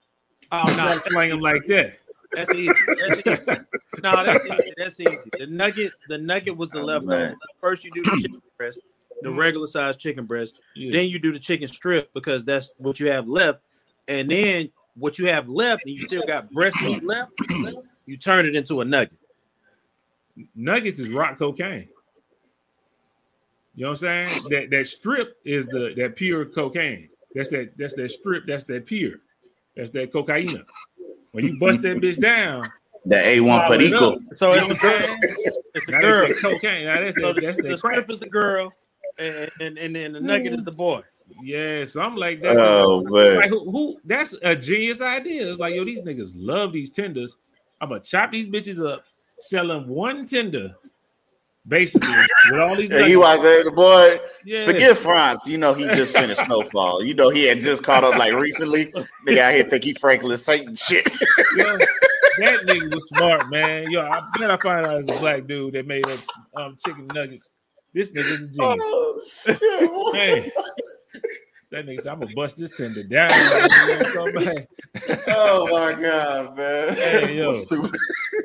Oh 0.50 0.64
no, 0.76 0.98
slang 0.98 1.30
them 1.30 1.40
like 1.40 1.64
that. 1.66 1.98
That's 2.32 2.52
easy. 2.52 2.72
That's 2.86 3.26
easy. 3.26 3.60
No, 4.02 4.24
that's 4.24 4.44
easy. 4.44 4.72
That's 4.76 5.00
easy. 5.00 5.30
The 5.38 5.46
nugget, 5.46 5.92
the 6.08 6.18
nugget 6.18 6.56
was 6.56 6.70
the 6.70 6.80
oh, 6.80 6.84
leftover. 6.84 7.36
First, 7.60 7.84
you 7.84 7.90
do 7.92 8.02
the 8.02 8.10
chicken 8.22 8.40
breast 8.56 8.80
the 9.22 9.28
mm-hmm. 9.28 9.38
regular 9.38 9.66
size 9.66 9.96
chicken 9.96 10.24
breast. 10.24 10.62
Yeah. 10.74 10.92
Then 10.92 11.08
you 11.08 11.18
do 11.18 11.32
the 11.32 11.38
chicken 11.38 11.68
strip 11.68 12.12
because 12.14 12.44
that's 12.44 12.72
what 12.78 13.00
you 13.00 13.10
have 13.10 13.28
left. 13.28 13.60
And 14.06 14.30
then 14.30 14.70
what 14.94 15.18
you 15.18 15.28
have 15.28 15.48
left, 15.48 15.84
and 15.84 15.94
you 15.94 16.04
still 16.06 16.26
got 16.26 16.50
breast 16.50 16.80
meat 16.82 17.04
left, 17.04 17.32
you 18.06 18.16
turn 18.16 18.46
it 18.46 18.54
into 18.54 18.80
a 18.80 18.84
nugget. 18.84 19.18
Nuggets 20.54 20.98
is 20.98 21.08
rock 21.08 21.38
cocaine. 21.38 21.88
You 23.74 23.84
know 23.84 23.90
what 23.90 24.02
I'm 24.02 24.26
saying? 24.26 24.42
That 24.50 24.70
that 24.70 24.86
strip 24.86 25.36
is 25.44 25.66
the 25.66 25.94
that 25.96 26.16
pure 26.16 26.44
cocaine. 26.44 27.08
That's 27.34 27.48
that 27.50 27.76
that's 27.76 27.94
that 27.94 28.10
strip, 28.10 28.44
that's 28.44 28.64
that 28.64 28.86
pure. 28.86 29.16
That's 29.76 29.90
that 29.90 30.12
cocaine. 30.12 30.64
When 31.32 31.44
you 31.44 31.58
bust 31.58 31.82
that 31.82 31.98
bitch 31.98 32.20
down, 32.20 32.64
the 33.04 33.16
A1 33.16 33.68
Perico. 33.68 34.18
So 34.32 34.50
it's 34.52 34.68
the 34.68 34.74
girl. 34.74 35.16
It's 35.74 35.86
the 35.86 35.92
girl. 35.92 36.28
cocaine. 36.40 36.86
Now 36.86 37.00
that's, 37.00 37.14
the, 37.14 37.40
that's 37.40 37.56
the 37.56 37.76
strip 37.76 38.10
is 38.10 38.20
the 38.20 38.26
girl 38.26 38.72
and 39.18 39.50
and, 39.60 39.78
and 39.78 39.96
then 39.96 40.12
the 40.12 40.20
nugget 40.20 40.54
is 40.54 40.64
the 40.64 40.72
boy. 40.72 41.02
Yeah, 41.42 41.84
so 41.86 42.00
I'm 42.00 42.16
like 42.16 42.42
that. 42.42 42.56
Oh 42.56 43.02
man, 43.02 43.36
like, 43.36 43.50
who, 43.50 43.70
who, 43.70 44.00
That's 44.04 44.34
a 44.42 44.56
genius 44.56 45.00
idea. 45.00 45.48
It's 45.48 45.58
like 45.58 45.74
yo, 45.74 45.84
these 45.84 46.00
niggas 46.00 46.32
love 46.34 46.72
these 46.72 46.90
tenders. 46.90 47.36
I'm 47.80 47.90
gonna 47.90 48.00
chop 48.00 48.32
these 48.32 48.48
bitches 48.48 48.84
up, 48.84 49.04
sell 49.40 49.68
them 49.68 49.88
one 49.88 50.26
tender, 50.26 50.74
basically 51.66 52.14
with 52.50 52.60
all 52.60 52.74
these. 52.74 52.90
he 53.06 53.16
was 53.16 53.42
there, 53.42 53.64
the 53.64 53.70
boy. 53.70 54.18
Yeah. 54.44 54.66
Forget 54.66 54.96
France. 54.96 55.46
You 55.46 55.58
know 55.58 55.74
he 55.74 55.84
just 55.88 56.14
finished 56.14 56.40
Snowfall. 56.46 57.04
You 57.04 57.14
know 57.14 57.28
he 57.28 57.44
had 57.44 57.60
just 57.60 57.82
caught 57.82 58.04
up 58.04 58.16
like 58.16 58.32
recently. 58.34 58.86
Nigga 59.26 59.38
out 59.38 59.52
here 59.52 59.64
think 59.64 59.84
he 59.84 59.94
Franklin 59.94 60.38
Saint 60.38 60.78
shit. 60.78 61.06
yo, 61.56 61.78
that 62.38 62.60
nigga 62.64 62.92
was 62.94 63.06
smart, 63.08 63.50
man. 63.50 63.90
Yo, 63.90 64.00
I 64.00 64.22
bet 64.38 64.50
I 64.50 64.56
find 64.56 64.86
out 64.86 65.00
it's 65.00 65.12
a 65.12 65.18
black 65.18 65.46
dude 65.46 65.74
that 65.74 65.86
made 65.86 66.06
up 66.06 66.20
um, 66.56 66.78
chicken 66.84 67.06
nuggets 67.08 67.50
this 67.94 68.10
nigga's 68.10 68.44
a 68.44 68.48
genius. 68.48 68.58
Oh, 68.60 69.20
shit. 69.24 70.14
hey, 70.14 70.52
that 71.70 71.86
nigga 71.86 72.00
said, 72.00 72.12
I'm 72.12 72.20
gonna 72.20 72.34
bust 72.34 72.56
this 72.56 72.70
tender 72.76 73.02
down. 73.02 73.30
oh 75.28 75.68
my 75.70 76.00
god, 76.00 76.56
man. 76.56 76.94
Hey, 76.94 77.36
yo. 77.36 77.52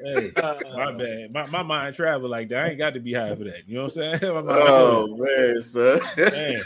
hey, 0.05 0.31
my 0.35 0.91
bad. 0.91 1.33
My, 1.33 1.47
my 1.51 1.63
mind 1.63 1.95
travel 1.95 2.29
like 2.29 2.49
that. 2.49 2.65
I 2.65 2.69
ain't 2.69 2.77
got 2.77 2.93
to 2.93 2.99
be 2.99 3.13
high 3.13 3.35
for 3.35 3.45
that. 3.45 3.67
You 3.67 3.75
know 3.75 3.83
what 3.83 3.97
I'm 3.97 4.19
saying? 4.19 4.19
oh 4.23 5.07
man, 5.17 5.61
son. 5.61 5.99
Man. 6.17 6.61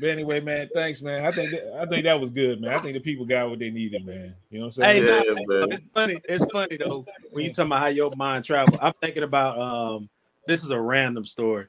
But 0.00 0.10
anyway, 0.10 0.40
man, 0.40 0.68
thanks, 0.74 1.02
man. 1.02 1.24
I 1.24 1.32
think 1.32 1.50
that, 1.50 1.80
I 1.80 1.86
think 1.86 2.04
that 2.04 2.20
was 2.20 2.30
good, 2.30 2.60
man. 2.60 2.70
I 2.70 2.78
think 2.78 2.94
the 2.94 3.00
people 3.00 3.24
got 3.24 3.50
what 3.50 3.58
they 3.58 3.70
needed, 3.70 4.04
man. 4.06 4.34
You 4.50 4.58
know 4.58 4.66
what 4.66 4.76
I'm 4.78 4.82
saying? 4.82 5.02
Hey, 5.02 5.26
yeah, 5.26 5.32
no, 5.46 5.64
it's 5.64 5.82
funny. 5.92 6.20
It's 6.28 6.44
funny 6.52 6.76
though 6.76 7.04
when 7.30 7.44
you 7.44 7.52
talking 7.52 7.68
about 7.68 7.80
how 7.80 7.86
your 7.88 8.10
mind 8.16 8.44
travel. 8.44 8.78
I'm 8.80 8.92
thinking 8.92 9.22
about 9.22 9.58
um 9.58 10.08
this 10.48 10.64
is 10.64 10.70
a 10.70 10.80
random 10.80 11.24
story. 11.24 11.66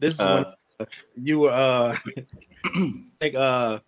This 0.00 0.14
is 0.14 0.20
uh, 0.20 0.52
when 0.78 0.88
you 1.14 1.40
were 1.40 1.52
uh 1.52 1.96
think 3.20 3.34
uh 3.36 3.78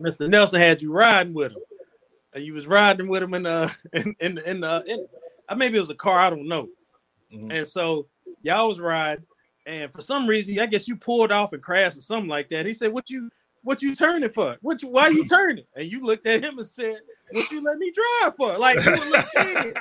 Mr. 0.00 0.28
Nelson 0.30 0.60
had 0.60 0.80
you 0.80 0.92
riding 0.92 1.34
with 1.34 1.52
him. 1.52 1.58
And 2.32 2.44
you 2.44 2.54
was 2.54 2.66
riding 2.66 3.08
with 3.08 3.22
him 3.22 3.34
in 3.34 3.44
uh 3.44 3.70
in 3.92 4.14
in 4.20 4.38
in, 4.38 4.64
uh, 4.64 4.82
in 4.86 5.06
uh, 5.48 5.54
maybe 5.54 5.76
it 5.76 5.80
was 5.80 5.90
a 5.90 5.94
car, 5.94 6.20
I 6.20 6.30
don't 6.30 6.48
know. 6.48 6.68
Mm-hmm. 7.34 7.50
And 7.50 7.66
so 7.66 8.06
y'all 8.42 8.68
was 8.68 8.80
riding, 8.80 9.24
and 9.66 9.92
for 9.92 10.00
some 10.00 10.26
reason, 10.26 10.58
I 10.58 10.66
guess 10.66 10.88
you 10.88 10.96
pulled 10.96 11.32
off 11.32 11.52
and 11.52 11.62
crashed 11.62 11.98
or 11.98 12.02
something 12.02 12.28
like 12.28 12.48
that. 12.50 12.66
He 12.66 12.74
said, 12.74 12.92
What 12.92 13.10
you 13.10 13.30
what 13.62 13.82
you 13.82 13.94
turning 13.94 14.30
for? 14.30 14.56
What 14.62 14.80
you 14.80 14.88
why 14.88 15.08
you 15.08 15.26
turning? 15.26 15.64
And 15.74 15.90
you 15.90 16.04
looked 16.04 16.26
at 16.26 16.42
him 16.44 16.58
and 16.58 16.66
said, 16.66 17.00
What 17.32 17.50
you 17.50 17.62
let 17.62 17.78
me 17.78 17.92
drive 17.92 18.36
for? 18.36 18.56
Like 18.56 18.84
you 18.84 18.92
were 18.92 19.74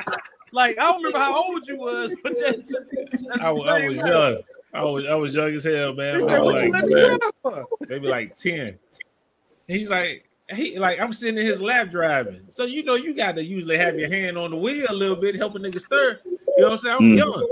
like 0.51 0.77
I 0.79 0.83
don't 0.83 0.97
remember 0.97 1.19
how 1.19 1.43
old 1.43 1.67
you 1.67 1.77
was, 1.77 2.13
but 2.23 2.33
that's, 2.39 2.63
that's 2.63 3.41
I, 3.41 3.49
I, 3.49 3.51
was 3.51 3.95
young. 3.95 4.37
I 4.73 4.83
was 4.83 5.05
I 5.05 5.15
was 5.15 5.33
young 5.33 5.55
as 5.55 5.63
hell, 5.63 5.93
man. 5.93 6.21
Said, 6.21 6.39
like, 6.39 7.65
maybe 7.87 8.07
like 8.07 8.35
ten. 8.35 8.77
He's 9.67 9.89
like 9.89 10.27
he 10.55 10.79
like 10.79 10.99
I'm 10.99 11.11
sitting 11.11 11.37
in 11.37 11.45
his 11.45 11.61
lap 11.61 11.91
driving, 11.91 12.41
so 12.49 12.63
you 12.63 12.83
know 12.83 12.95
you 12.95 13.13
got 13.13 13.35
to 13.35 13.43
usually 13.43 13.77
have 13.77 13.99
your 13.99 14.09
hand 14.09 14.37
on 14.37 14.51
the 14.51 14.57
wheel 14.57 14.85
a 14.89 14.93
little 14.93 15.15
bit, 15.15 15.35
helping 15.35 15.61
nigga 15.61 15.81
stir. 15.81 16.19
You 16.23 16.37
know 16.59 16.69
what 16.69 16.71
I'm 16.71 16.77
saying? 16.77 16.95
I'm 16.95 17.03
mm. 17.03 17.17
young, 17.17 17.47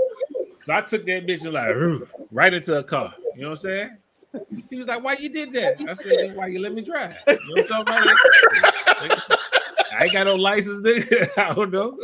so 0.60 0.72
I 0.72 0.80
took 0.80 1.04
that 1.06 1.26
bitch 1.26 1.44
and 1.44 1.52
like 1.52 2.08
right 2.32 2.54
into 2.54 2.78
a 2.78 2.82
car. 2.82 3.14
You 3.34 3.42
know 3.42 3.50
what 3.50 3.58
I'm 3.58 3.62
saying? 3.62 3.96
He 4.70 4.76
was 4.76 4.86
like, 4.86 5.02
"Why 5.02 5.14
you 5.14 5.28
did 5.28 5.52
that?" 5.52 5.84
I 5.88 5.94
said, 5.94 6.36
"Why 6.36 6.46
you 6.48 6.60
let 6.60 6.72
me 6.72 6.82
drive?" 6.82 7.16
You 7.26 7.34
know 7.34 7.62
what 7.62 7.72
I'm 7.72 7.84
talking 7.84 9.08
about? 9.08 9.35
I 9.98 10.04
ain't 10.04 10.12
got 10.12 10.26
no 10.26 10.34
license, 10.34 10.80
nigga. 10.86 11.28
I 11.38 11.54
don't 11.54 11.70
know. 11.70 11.98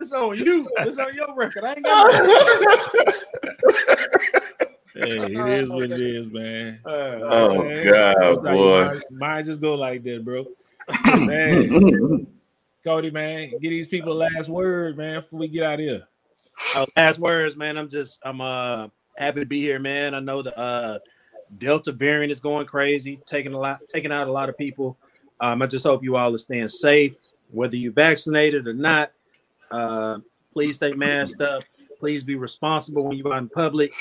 it's 0.00 0.12
on 0.12 0.36
you. 0.36 0.68
It's 0.78 0.98
on 0.98 1.14
your 1.14 1.34
record. 1.34 1.64
I 1.64 1.74
ain't 1.74 1.84
got. 1.84 2.12
No 2.12 3.12
Hey, 4.94 5.18
it 5.18 5.32
is 5.62 5.70
what 5.70 5.84
it 5.84 6.00
is, 6.00 6.26
man. 6.26 6.80
Uh, 6.84 7.20
oh 7.22 7.62
man. 7.62 7.86
God, 7.86 8.42
boy. 8.42 8.84
Mine, 8.84 9.00
mine 9.10 9.44
just 9.44 9.60
go 9.60 9.74
like 9.74 10.02
that, 10.04 10.24
bro. 10.24 10.46
man. 11.04 12.26
Cody, 12.82 13.10
man, 13.10 13.50
get 13.50 13.60
these 13.60 13.86
people 13.86 14.14
last 14.14 14.48
word, 14.48 14.96
man, 14.96 15.20
before 15.20 15.38
we 15.38 15.48
get 15.48 15.62
out 15.62 15.74
of 15.74 15.80
here. 15.80 16.02
Oh, 16.74 16.86
last 16.96 17.18
words, 17.20 17.56
man. 17.56 17.76
I'm 17.76 17.88
just, 17.88 18.18
I'm 18.24 18.40
uh 18.40 18.88
happy 19.16 19.40
to 19.40 19.46
be 19.46 19.60
here, 19.60 19.78
man. 19.78 20.14
I 20.14 20.20
know 20.20 20.42
the 20.42 20.56
uh 20.58 20.98
Delta 21.58 21.92
variant 21.92 22.32
is 22.32 22.40
going 22.40 22.66
crazy, 22.66 23.20
taking 23.26 23.54
a 23.54 23.58
lot, 23.58 23.80
taking 23.88 24.12
out 24.12 24.28
a 24.28 24.32
lot 24.32 24.48
of 24.48 24.56
people. 24.56 24.96
Um, 25.40 25.62
I 25.62 25.66
just 25.66 25.86
hope 25.86 26.04
you 26.04 26.16
all 26.16 26.34
are 26.34 26.38
staying 26.38 26.68
safe, 26.68 27.14
whether 27.50 27.76
you're 27.76 27.92
vaccinated 27.92 28.66
or 28.66 28.74
not. 28.74 29.12
Uh, 29.70 30.18
please 30.52 30.76
stay 30.76 30.92
masked 30.92 31.40
up. 31.40 31.64
Please 31.98 32.22
be 32.22 32.34
responsible 32.34 33.06
when 33.06 33.16
you're 33.16 33.32
out 33.32 33.38
in 33.38 33.48
public. 33.48 33.92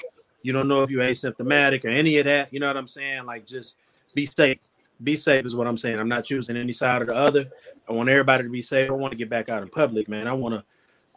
You 0.41 0.53
don't 0.53 0.67
know 0.67 0.83
if 0.83 0.89
you're 0.89 1.03
asymptomatic 1.03 1.85
or 1.85 1.89
any 1.89 2.17
of 2.17 2.25
that. 2.25 2.53
You 2.53 2.59
know 2.59 2.67
what 2.67 2.77
I'm 2.77 2.87
saying? 2.87 3.25
Like, 3.25 3.45
just 3.45 3.77
be 4.15 4.25
safe. 4.25 4.57
Be 5.03 5.15
safe 5.15 5.45
is 5.45 5.55
what 5.55 5.67
I'm 5.67 5.77
saying. 5.77 5.99
I'm 5.99 6.09
not 6.09 6.25
choosing 6.25 6.57
any 6.57 6.71
side 6.71 7.01
or 7.01 7.05
the 7.05 7.15
other. 7.15 7.45
I 7.87 7.93
want 7.93 8.09
everybody 8.09 8.43
to 8.43 8.49
be 8.49 8.61
safe. 8.61 8.89
I 8.89 8.93
want 8.93 9.11
to 9.11 9.17
get 9.17 9.29
back 9.29 9.49
out 9.49 9.63
in 9.63 9.69
public, 9.69 10.07
man. 10.07 10.27
I 10.27 10.33
want 10.33 10.55
to, 10.55 10.63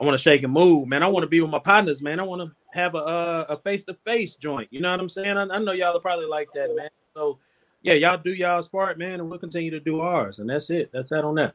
I 0.00 0.04
want 0.04 0.16
to 0.16 0.22
shake 0.22 0.42
and 0.42 0.52
move, 0.52 0.88
man. 0.88 1.02
I 1.02 1.08
want 1.08 1.24
to 1.24 1.28
be 1.28 1.40
with 1.40 1.50
my 1.50 1.58
partners, 1.58 2.00
man. 2.02 2.18
I 2.18 2.22
want 2.22 2.42
to 2.42 2.52
have 2.72 2.94
a 2.94 3.46
a 3.48 3.56
face 3.56 3.84
to 3.84 3.94
face 4.04 4.34
joint. 4.36 4.68
You 4.70 4.80
know 4.80 4.90
what 4.90 5.00
I'm 5.00 5.08
saying? 5.08 5.36
I, 5.36 5.42
I 5.42 5.58
know 5.58 5.72
y'all 5.72 5.96
are 5.96 6.00
probably 6.00 6.26
like 6.26 6.48
that, 6.54 6.74
man. 6.74 6.88
So 7.14 7.38
yeah, 7.82 7.94
y'all 7.94 8.16
do 8.16 8.32
y'all's 8.32 8.68
part, 8.68 8.98
man, 8.98 9.20
and 9.20 9.28
we'll 9.28 9.38
continue 9.38 9.70
to 9.70 9.80
do 9.80 10.00
ours. 10.00 10.38
And 10.38 10.48
that's 10.48 10.70
it. 10.70 10.90
That's 10.92 11.10
that 11.10 11.24
on 11.24 11.34
that. 11.36 11.54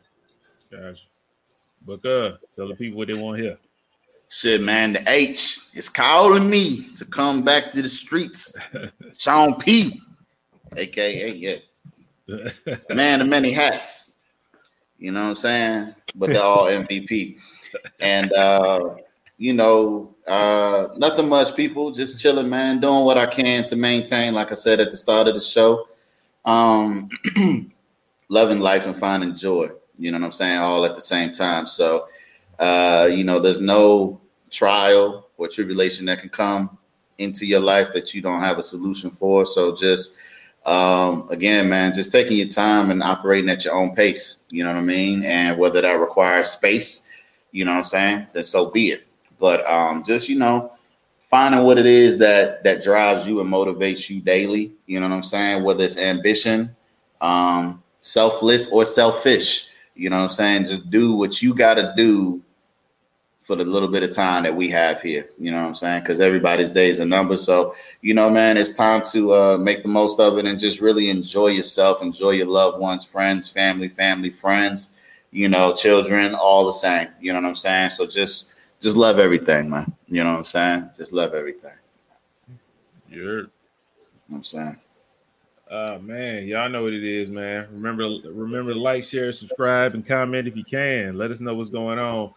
Gotcha. 0.70 1.06
But 1.86 2.06
uh, 2.06 2.38
tell 2.56 2.68
the 2.68 2.76
people 2.76 2.98
what 2.98 3.08
they 3.08 3.14
want 3.14 3.40
here. 3.40 3.58
Shit, 4.30 4.62
man, 4.62 4.92
the 4.92 5.10
H 5.10 5.60
is 5.74 5.88
calling 5.88 6.50
me 6.50 6.90
to 6.98 7.06
come 7.06 7.44
back 7.44 7.72
to 7.72 7.82
the 7.82 7.88
streets. 7.88 8.54
Sean 9.18 9.56
P, 9.56 10.02
aka 10.76 11.32
yeah, 11.32 11.56
man 12.90 13.22
of 13.22 13.28
many 13.28 13.54
hats. 13.54 14.16
You 14.98 15.12
know 15.12 15.24
what 15.24 15.30
I'm 15.30 15.36
saying? 15.38 15.96
But 16.16 16.34
they're 16.34 16.44
all 16.44 16.66
MVP. 16.66 17.38
And 18.02 18.34
uh, 18.34 18.96
you 19.38 19.54
know, 19.54 20.14
uh, 20.28 20.90
nothing 20.98 21.30
much, 21.30 21.56
people. 21.56 21.92
Just 21.92 22.20
chilling, 22.20 22.50
man. 22.50 22.82
Doing 22.82 23.06
what 23.06 23.18
I 23.18 23.28
can 23.28 23.66
to 23.68 23.78
maintain, 23.78 24.34
like 24.34 24.52
I 24.52 24.56
said 24.56 24.82
at 24.82 24.92
the 24.92 24.98
start 24.98 25.28
of 25.28 25.36
the 25.36 25.42
show, 25.42 25.88
um, 26.48 27.10
loving 28.30 28.60
life 28.60 28.88
and 28.88 28.98
finding 28.98 29.36
joy. 29.36 29.70
You 30.00 30.12
know 30.12 30.18
what 30.20 30.26
I'm 30.26 30.32
saying? 30.32 30.58
All 30.58 30.86
at 30.86 30.95
the 30.95 31.02
same 31.02 31.32
time. 31.32 31.68
So 31.68 32.08
uh, 32.60 33.10
you 33.12 33.24
know, 33.24 33.39
there's 33.39 33.62
no 33.62 34.20
trial 34.50 35.28
or 35.38 35.48
tribulation 35.48 36.06
that 36.08 36.20
can 36.20 36.30
come 36.30 36.78
into 37.20 37.45
your 37.45 37.60
life 37.60 37.89
that 37.93 38.14
you 38.14 38.22
don't 38.22 38.41
have 38.41 38.58
a 38.58 38.64
solution 38.64 39.12
for. 39.12 39.45
So 39.45 39.76
just 39.76 40.16
um, 40.66 41.28
again, 41.30 41.70
man, 41.70 41.93
just 41.93 42.12
taking 42.12 42.38
your 42.38 42.48
time 42.48 42.91
and 42.91 43.02
operating 43.02 43.50
at 43.50 43.64
your 43.64 43.74
own 43.76 43.95
pace. 43.95 44.43
You 44.50 44.64
know 44.64 44.72
what 44.72 44.80
I 44.80 44.84
mean? 44.84 45.24
And 45.24 45.58
whether 45.58 45.82
that 45.82 46.00
requires 46.00 46.50
space, 46.50 47.08
you 47.52 47.64
know 47.66 47.72
what 47.72 47.80
I'm 47.80 47.86
saying, 47.86 48.28
then 48.34 48.43
so 48.43 48.72
be 48.72 48.89
it. 48.89 49.08
But 49.39 49.66
um, 49.66 50.04
just 50.04 50.28
you 50.28 50.38
know, 50.39 50.72
finding 51.30 51.64
what 51.64 51.78
it 51.78 51.86
is 51.86 52.18
that 52.18 52.64
that 52.64 52.84
drives 52.84 53.28
you 53.28 53.40
and 53.42 53.52
motivates 53.52 54.10
you 54.10 54.22
daily. 54.22 54.74
You 54.86 55.00
know 55.00 55.10
what 55.10 55.16
I'm 55.16 55.24
saying? 55.24 55.64
Whether 55.64 55.84
it's 55.84 55.98
ambition, 55.98 56.76
um, 57.22 57.84
selfless 58.02 58.72
or 58.72 58.86
selfish. 58.86 59.70
You 59.96 60.10
know 60.10 60.18
what 60.18 60.24
I'm 60.24 60.30
saying? 60.30 60.66
Just 60.66 60.90
do 60.90 61.14
what 61.14 61.42
you 61.42 61.54
got 61.54 61.76
to 61.76 61.94
do 61.98 62.42
for 63.48 63.56
the 63.56 63.64
little 63.64 63.88
bit 63.88 64.04
of 64.04 64.12
time 64.14 64.44
that 64.44 64.54
we 64.54 64.70
have 64.70 65.02
here. 65.02 65.26
You 65.40 65.52
know 65.52 65.62
what 65.62 65.70
I'm 65.70 65.76
saying? 65.76 66.02
Because 66.02 66.20
everybody's 66.20 66.70
days 66.70 67.00
are 67.00 67.06
numbered. 67.06 67.40
So, 67.40 67.74
you 68.02 68.14
know, 68.14 68.30
man, 68.30 68.58
it's 68.58 68.74
time 68.74 69.04
to 69.14 69.34
uh, 69.34 69.58
make 69.58 69.84
the 69.84 69.88
most 69.88 70.20
of 70.20 70.38
it 70.38 70.46
and 70.46 70.60
just 70.60 70.82
really 70.82 71.10
enjoy 71.10 71.48
yourself, 71.48 72.02
enjoy 72.02 72.32
your 72.32 72.48
loved 72.48 72.80
ones, 72.80 73.06
friends, 73.06 73.50
family, 73.50 73.88
family, 73.88 74.32
friends, 74.32 74.90
you 75.32 75.48
know, 75.48 75.74
children, 75.74 76.36
all 76.36 76.66
the 76.66 76.74
same. 76.74 77.08
You 77.22 77.32
know 77.32 77.40
what 77.42 77.48
I'm 77.48 77.56
saying? 77.56 77.92
So 77.92 78.06
just 78.06 78.54
just 78.80 78.98
love 78.98 79.20
everything, 79.20 79.70
man. 79.70 79.94
You 80.08 80.24
know 80.24 80.32
what 80.32 80.40
I'm 80.40 80.46
saying? 80.46 80.90
Just 80.96 81.14
love 81.14 81.34
everything. 81.34 81.72
You're 83.10 83.40
you 83.40 83.44
know 83.44 83.50
what 84.28 84.38
I'm 84.38 84.44
saying. 84.44 84.78
Uh 85.70 85.98
man, 86.02 86.48
y'all 86.48 86.70
know 86.70 86.84
what 86.84 86.94
it 86.94 87.04
is, 87.04 87.30
man. 87.30 87.68
Remember, 87.72 88.08
remember 88.32 88.74
to 88.74 88.80
like, 88.80 89.04
share, 89.04 89.34
subscribe, 89.34 89.96
and 89.96 90.06
comment 90.06 90.48
if 90.48 90.56
you 90.56 90.64
can. 90.64 91.18
Let 91.18 91.32
us 91.32 91.40
know 91.40 91.56
what's 91.56 91.70
going 91.70 92.00
on. 92.00 92.34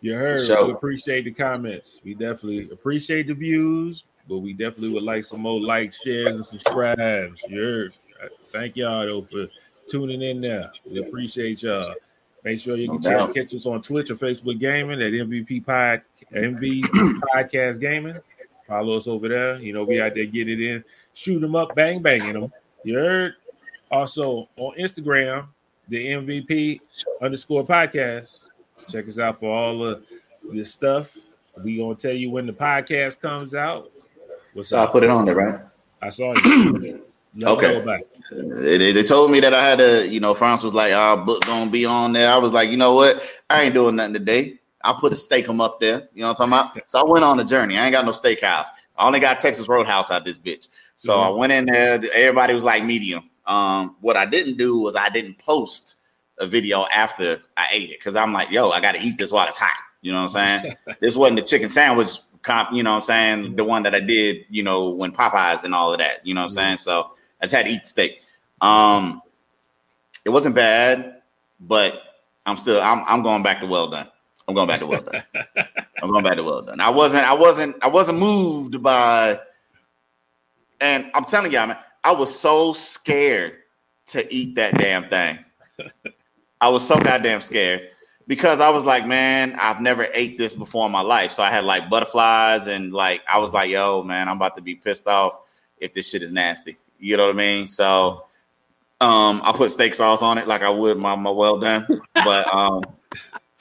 You 0.00 0.14
heard. 0.14 0.46
Sure. 0.46 0.66
We 0.66 0.72
appreciate 0.72 1.24
the 1.24 1.32
comments. 1.32 2.00
We 2.04 2.14
definitely 2.14 2.70
appreciate 2.72 3.26
the 3.26 3.34
views, 3.34 4.04
but 4.28 4.38
we 4.38 4.54
definitely 4.54 4.94
would 4.94 5.02
like 5.02 5.26
some 5.26 5.40
more 5.40 5.60
likes, 5.60 6.00
shares, 6.02 6.36
and 6.36 6.46
subscribes. 6.46 7.42
You 7.48 7.60
heard. 7.60 7.94
Thank 8.50 8.76
y'all 8.76 9.06
though 9.06 9.26
for 9.30 9.48
tuning 9.88 10.22
in 10.22 10.40
there. 10.40 10.70
We 10.86 11.00
appreciate 11.00 11.62
y'all. 11.62 11.94
Make 12.44 12.58
sure 12.58 12.76
you 12.76 12.88
can 12.88 13.00
no 13.00 13.26
catch, 13.26 13.34
catch 13.34 13.54
us 13.54 13.66
on 13.66 13.82
Twitch 13.82 14.10
or 14.10 14.14
Facebook 14.14 14.58
Gaming 14.58 15.02
at 15.02 15.12
MVP 15.12 15.64
Pod 15.64 16.02
MV 16.32 16.82
Podcast 17.34 17.80
Gaming. 17.80 18.16
Follow 18.66 18.96
us 18.96 19.06
over 19.06 19.28
there. 19.28 19.60
You 19.60 19.72
know, 19.72 19.84
we 19.84 20.00
out 20.00 20.14
there 20.14 20.26
get 20.26 20.48
it 20.48 20.60
in, 20.60 20.84
shoot 21.12 21.40
them 21.40 21.56
up, 21.56 21.74
bang 21.74 22.00
banging 22.00 22.34
them. 22.34 22.52
You 22.84 22.96
heard. 22.96 23.34
Also 23.90 24.48
on 24.56 24.76
Instagram, 24.78 25.48
the 25.88 26.06
MVP 26.06 26.80
underscore 27.20 27.66
podcast. 27.66 28.38
Check 28.88 29.08
us 29.08 29.18
out 29.18 29.40
for 29.40 29.52
all 29.52 29.84
of 29.84 30.04
this 30.52 30.72
stuff. 30.72 31.16
We 31.64 31.76
gonna 31.76 31.96
tell 31.96 32.12
you 32.12 32.30
when 32.30 32.46
the 32.46 32.52
podcast 32.52 33.20
comes 33.20 33.54
out. 33.54 33.90
What's 34.54 34.70
so 34.70 34.78
up? 34.78 34.90
I 34.90 34.92
put 34.92 35.02
it 35.02 35.10
on 35.10 35.26
there, 35.26 35.34
right? 35.34 35.60
I 36.00 36.10
saw 36.10 36.34
you. 36.34 37.04
okay. 37.42 38.02
They, 38.30 38.92
they, 38.92 39.02
told 39.02 39.30
me 39.30 39.40
that 39.40 39.54
I 39.54 39.68
had 39.68 39.78
to, 39.78 40.06
you 40.06 40.20
know, 40.20 40.34
France 40.34 40.62
was 40.62 40.72
like, 40.72 40.92
"Our 40.92 41.18
oh, 41.18 41.24
book 41.24 41.44
gonna 41.46 41.70
be 41.70 41.84
on 41.84 42.12
there." 42.12 42.30
I 42.30 42.36
was 42.36 42.52
like, 42.52 42.70
you 42.70 42.76
know 42.76 42.94
what? 42.94 43.22
I 43.48 43.62
ain't 43.62 43.74
doing 43.74 43.96
nothing 43.96 44.14
today. 44.14 44.60
I'll 44.82 44.98
put 44.98 45.12
a 45.12 45.16
steak 45.16 45.46
them 45.46 45.60
up 45.60 45.80
there. 45.80 46.08
You 46.14 46.22
know 46.22 46.28
what 46.28 46.40
I'm 46.40 46.50
talking 46.50 46.76
about? 46.76 46.90
So 46.90 47.00
I 47.00 47.10
went 47.10 47.24
on 47.24 47.40
a 47.40 47.44
journey. 47.44 47.76
I 47.76 47.84
ain't 47.84 47.92
got 47.92 48.04
no 48.04 48.12
steakhouse. 48.12 48.68
I 48.96 49.06
only 49.06 49.20
got 49.20 49.40
Texas 49.40 49.68
Roadhouse 49.68 50.10
out 50.10 50.24
this 50.24 50.38
bitch. 50.38 50.68
So 50.96 51.14
mm-hmm. 51.14 51.28
I 51.28 51.30
went 51.30 51.52
in 51.52 51.66
there. 51.66 52.00
Everybody 52.14 52.54
was 52.54 52.64
like 52.64 52.84
medium. 52.84 53.28
Um, 53.46 53.96
what 54.00 54.16
I 54.16 54.26
didn't 54.26 54.56
do 54.56 54.78
was 54.78 54.94
I 54.96 55.08
didn't 55.08 55.38
post 55.38 55.96
a 56.38 56.46
video 56.46 56.86
after 56.86 57.40
I 57.56 57.68
ate 57.72 57.90
it 57.90 57.98
because 57.98 58.16
I'm 58.16 58.32
like, 58.32 58.50
yo, 58.50 58.70
I 58.70 58.80
got 58.80 58.92
to 58.92 59.00
eat 59.00 59.18
this 59.18 59.32
while 59.32 59.46
it's 59.48 59.56
hot. 59.56 59.70
You 60.02 60.12
know 60.12 60.22
what 60.24 60.36
I'm 60.36 60.62
saying? 60.62 60.76
this 61.00 61.16
wasn't 61.16 61.40
the 61.40 61.46
chicken 61.46 61.68
sandwich 61.68 62.18
comp, 62.42 62.72
you 62.72 62.82
know 62.82 62.90
what 62.90 62.96
I'm 62.96 63.02
saying? 63.02 63.56
The 63.56 63.64
one 63.64 63.82
that 63.82 63.94
I 63.94 64.00
did, 64.00 64.46
you 64.48 64.62
know, 64.62 64.90
when 64.90 65.12
Popeyes 65.12 65.64
and 65.64 65.74
all 65.74 65.92
of 65.92 65.98
that, 65.98 66.26
you 66.26 66.34
know 66.34 66.42
what 66.42 66.52
I'm 66.52 66.54
saying? 66.54 66.76
So 66.78 67.12
I 67.40 67.46
just 67.46 67.54
had 67.54 67.66
to 67.66 67.72
eat 67.72 67.86
steak. 67.86 68.22
Um, 68.60 69.22
it 70.24 70.30
wasn't 70.30 70.54
bad, 70.54 71.22
but 71.60 72.02
I'm 72.46 72.56
still 72.56 72.80
I'm 72.80 73.04
I'm 73.06 73.22
going 73.22 73.42
back 73.42 73.60
to 73.60 73.66
well 73.66 73.88
done. 73.88 74.08
I'm 74.48 74.54
going 74.54 74.68
back 74.68 74.80
to 74.80 74.86
well 74.86 75.02
done. 75.02 75.22
I'm 76.02 76.10
going 76.10 76.24
back 76.24 76.36
to 76.36 76.42
well 76.42 76.62
done. 76.62 76.80
I 76.80 76.90
wasn't 76.90 77.24
I 77.24 77.34
wasn't 77.34 77.76
I 77.82 77.88
wasn't 77.88 78.18
moved 78.18 78.82
by 78.82 79.38
and 80.80 81.10
I'm 81.14 81.24
telling 81.24 81.52
y'all, 81.52 81.66
man, 81.66 81.76
I 82.02 82.12
was 82.12 82.36
so 82.36 82.72
scared 82.72 83.58
to 84.08 84.34
eat 84.34 84.54
that 84.56 84.76
damn 84.78 85.08
thing. 85.08 85.38
I 86.60 86.68
was 86.68 86.86
so 86.86 86.98
goddamn 86.98 87.42
scared 87.42 87.88
because 88.26 88.60
I 88.60 88.70
was 88.70 88.84
like, 88.84 89.06
man, 89.06 89.56
I've 89.60 89.80
never 89.80 90.08
ate 90.14 90.38
this 90.38 90.54
before 90.54 90.86
in 90.86 90.92
my 90.92 91.00
life. 91.00 91.32
So 91.32 91.42
I 91.42 91.50
had 91.50 91.64
like 91.64 91.88
butterflies 91.90 92.66
and 92.66 92.92
like 92.92 93.22
I 93.28 93.38
was 93.38 93.52
like, 93.52 93.70
yo, 93.70 94.02
man, 94.02 94.28
I'm 94.28 94.36
about 94.36 94.56
to 94.56 94.62
be 94.62 94.74
pissed 94.74 95.06
off 95.06 95.40
if 95.78 95.94
this 95.94 96.10
shit 96.10 96.22
is 96.22 96.32
nasty. 96.32 96.76
You 97.00 97.16
know 97.16 97.26
what 97.26 97.34
I 97.34 97.38
mean? 97.38 97.66
So 97.66 98.24
um 99.00 99.40
I 99.44 99.52
put 99.54 99.70
steak 99.70 99.94
sauce 99.94 100.22
on 100.22 100.38
it 100.38 100.46
like 100.46 100.62
I 100.62 100.70
would 100.70 100.98
my, 100.98 101.16
my 101.16 101.30
well 101.30 101.58
done. 101.58 101.86
But 102.14 102.54
um 102.54 102.82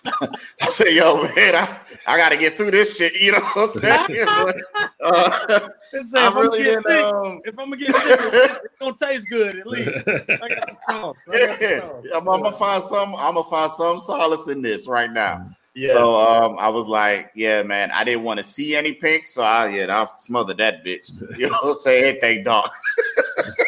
I 0.05 0.67
said, 0.69 0.89
yo, 0.89 1.23
man, 1.23 1.55
I, 1.55 1.77
I 2.07 2.17
got 2.17 2.29
to 2.29 2.37
get 2.37 2.55
through 2.55 2.71
this 2.71 2.97
shit. 2.97 3.19
You 3.19 3.33
know 3.33 3.39
what 3.39 3.75
I'm 3.75 4.07
saying? 4.07 4.25
but, 4.25 4.55
uh, 5.01 5.69
say, 6.01 6.19
I 6.19 6.33
really 6.33 6.63
didn't. 6.63 6.83
Sick, 6.83 7.05
um... 7.05 7.41
If 7.43 7.59
I'm 7.59 7.69
gonna 7.69 7.77
get 7.77 7.95
sick, 7.95 8.19
it's 8.19 8.79
gonna 8.79 8.95
taste 8.97 9.27
good 9.29 9.59
at 9.59 9.67
least. 9.67 9.89
I 10.07 10.47
got 10.49 10.67
the 10.67 10.77
sauce. 10.87 11.25
Got 11.25 11.61
yeah, 11.61 11.79
sauce. 11.81 12.05
I'm, 12.15 12.29
I'm, 12.29 12.41
gonna 12.41 12.55
find 12.55 12.83
some. 12.83 13.15
I'm 13.15 13.35
gonna 13.35 13.49
find 13.49 13.71
some 13.71 13.99
solace 13.99 14.47
in 14.47 14.61
this 14.61 14.87
right 14.87 15.11
now. 15.11 15.49
Yeah. 15.75 15.93
So 15.93 16.15
um, 16.15 16.57
I 16.59 16.67
was 16.69 16.85
like, 16.85 17.31
yeah, 17.35 17.63
man, 17.63 17.91
I 17.91 18.03
didn't 18.03 18.23
want 18.23 18.39
to 18.39 18.43
see 18.43 18.75
any 18.75 18.93
pink, 18.93 19.27
so 19.27 19.43
I 19.43 19.69
yeah, 19.69 19.85
I'll 19.95 20.09
smother 20.17 20.53
that 20.55 20.83
bitch. 20.83 21.11
You 21.37 21.47
know 21.47 21.57
what 21.61 21.69
I'm 21.69 21.75
saying? 21.75 22.17
Thank 22.21 22.45
dog. 22.45 22.69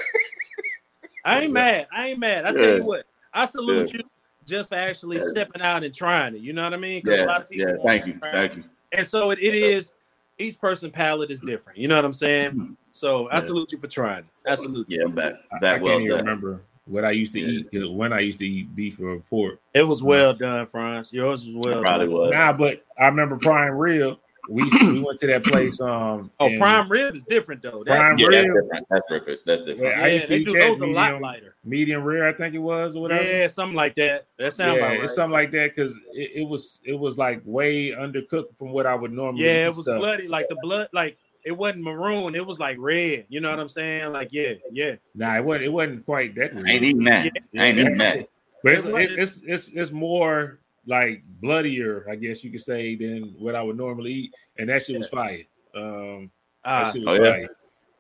I 1.25 1.41
ain't 1.41 1.53
mad. 1.53 1.87
I 1.95 2.07
ain't 2.09 2.19
mad. 2.19 2.45
I 2.45 2.51
tell 2.51 2.61
yeah. 2.61 2.75
you 2.75 2.83
what, 2.83 3.05
I 3.33 3.45
salute 3.45 3.93
yeah. 3.93 3.99
you 3.99 4.09
just 4.45 4.69
for 4.69 4.75
actually 4.75 5.17
yeah. 5.17 5.27
stepping 5.29 5.61
out 5.61 5.83
and 5.83 5.93
trying 5.93 6.35
it. 6.35 6.41
You 6.41 6.53
know 6.53 6.63
what 6.63 6.73
I 6.73 6.77
mean? 6.77 7.01
Yeah, 7.05 7.23
a 7.23 7.25
lot 7.25 7.41
of 7.41 7.49
people 7.49 7.69
yeah. 7.69 7.77
Thank 7.85 8.07
you, 8.07 8.19
thank 8.19 8.55
you. 8.55 8.63
And 8.91 9.07
so 9.07 9.31
it, 9.31 9.39
it 9.39 9.53
is. 9.53 9.93
Each 10.39 10.59
person 10.59 10.89
palate 10.89 11.29
is 11.29 11.39
different. 11.39 11.77
You 11.77 11.87
know 11.87 11.97
what 11.97 12.05
I'm 12.05 12.13
saying? 12.13 12.51
Mm-hmm. 12.51 12.73
So 12.93 13.29
I 13.31 13.39
salute 13.39 13.71
you 13.71 13.77
for 13.77 13.87
trying. 13.87 14.27
Absolutely. 14.47 14.97
Yeah, 14.97 15.05
back, 15.13 15.33
back 15.61 15.63
I, 15.63 15.75
I 15.75 15.81
well 15.83 15.91
can't 15.91 16.03
even 16.05 16.17
remember 16.17 16.63
what 16.85 17.05
I 17.05 17.11
used 17.11 17.33
to 17.33 17.39
yeah. 17.39 17.63
eat 17.71 17.91
when 17.93 18.13
I 18.13 18.19
used 18.19 18.39
to 18.39 18.47
eat 18.47 18.75
beef 18.75 18.99
or 18.99 19.19
pork. 19.29 19.59
It 19.73 19.83
was 19.83 20.03
well 20.03 20.33
done, 20.33 20.67
Franz. 20.67 21.13
Yours 21.13 21.45
was 21.45 21.55
well. 21.55 21.79
It 21.79 21.81
probably 21.81 22.07
done. 22.07 22.15
was. 22.15 22.31
Nah, 22.31 22.53
but 22.53 22.83
I 22.99 23.05
remember 23.05 23.37
prime 23.37 23.73
rib 23.73 24.17
we 24.49 24.63
we 24.81 25.03
went 25.03 25.19
to 25.19 25.27
that 25.27 25.43
place. 25.43 25.79
Um, 25.79 26.29
oh, 26.39 26.57
prime 26.57 26.89
rib 26.89 27.15
is 27.15 27.23
different 27.23 27.61
though. 27.61 27.83
That's, 27.85 27.99
prime 27.99 28.17
yeah, 28.17 28.27
rib, 28.27 28.47
that's 28.47 28.51
different. 28.51 28.87
That's 28.89 29.09
different. 29.09 29.39
That's 29.45 29.61
different. 29.61 29.97
Yeah, 29.97 30.05
yeah 30.07 30.25
they 30.25 30.43
do 30.43 30.53
those 30.53 30.79
medium, 30.79 30.89
a 30.89 30.93
lot 30.93 31.21
lighter. 31.21 31.55
Medium 31.63 32.03
rare, 32.03 32.27
I 32.27 32.33
think 32.33 32.55
it 32.55 32.59
was, 32.59 32.95
or 32.95 33.03
whatever. 33.03 33.23
Yeah, 33.23 33.47
something 33.47 33.75
like 33.75 33.95
that. 33.95 34.27
That 34.37 34.53
sounds 34.53 34.77
yeah, 34.79 34.85
right. 34.85 35.03
it's 35.03 35.15
something 35.15 35.31
like 35.31 35.51
that 35.51 35.75
because 35.75 35.95
it, 36.13 36.31
it, 36.35 36.47
was 36.47 36.79
it 36.83 36.97
was 36.97 37.17
like 37.17 37.41
way 37.45 37.89
undercooked 37.89 38.57
from 38.57 38.71
what 38.71 38.85
I 38.85 38.95
would 38.95 39.11
normally. 39.11 39.45
Yeah, 39.45 39.67
it 39.67 39.69
was 39.69 39.81
stuff. 39.81 39.99
bloody, 39.99 40.27
like 40.27 40.47
the 40.49 40.57
blood, 40.61 40.89
like 40.93 41.17
it 41.43 41.51
wasn't 41.51 41.83
maroon. 41.83 42.35
It 42.35 42.45
was 42.45 42.59
like 42.59 42.77
red. 42.79 43.25
You 43.29 43.41
know 43.41 43.49
what 43.49 43.59
I'm 43.59 43.69
saying? 43.69 44.11
Like 44.13 44.29
yeah, 44.31 44.53
yeah. 44.71 44.95
Nah, 45.15 45.37
it 45.37 45.43
wasn't. 45.43 45.65
It 45.65 45.69
wasn't 45.69 46.05
quite 46.05 46.35
that. 46.35 46.55
I 46.55 46.71
ain't 46.71 46.83
eating 46.83 47.03
that. 47.05 47.31
Yeah, 47.51 47.63
I 47.63 47.65
ain't 47.67 47.79
eating 47.79 47.97
that. 47.97 48.27
But 48.63 48.73
it's, 48.73 48.85
it's, 48.85 49.11
it's, 49.11 49.41
it's, 49.45 49.69
it's 49.69 49.91
more 49.91 50.59
like 50.85 51.23
bloodier, 51.41 52.05
I 52.09 52.15
guess 52.15 52.43
you 52.43 52.51
could 52.51 52.61
say, 52.61 52.95
than 52.95 53.35
what 53.39 53.55
I 53.55 53.61
would 53.63 53.77
normally 53.77 54.13
eat, 54.13 54.33
and 54.57 54.69
that 54.69 54.83
shit 54.83 54.97
was 54.97 55.09
fire. 55.09 55.43
Um, 55.75 56.29
that 56.63 56.87
ah. 56.87 56.91
shit 56.91 57.05
was 57.05 57.19
oh, 57.19 57.23
fire. 57.23 57.39
Yeah. 57.41 57.47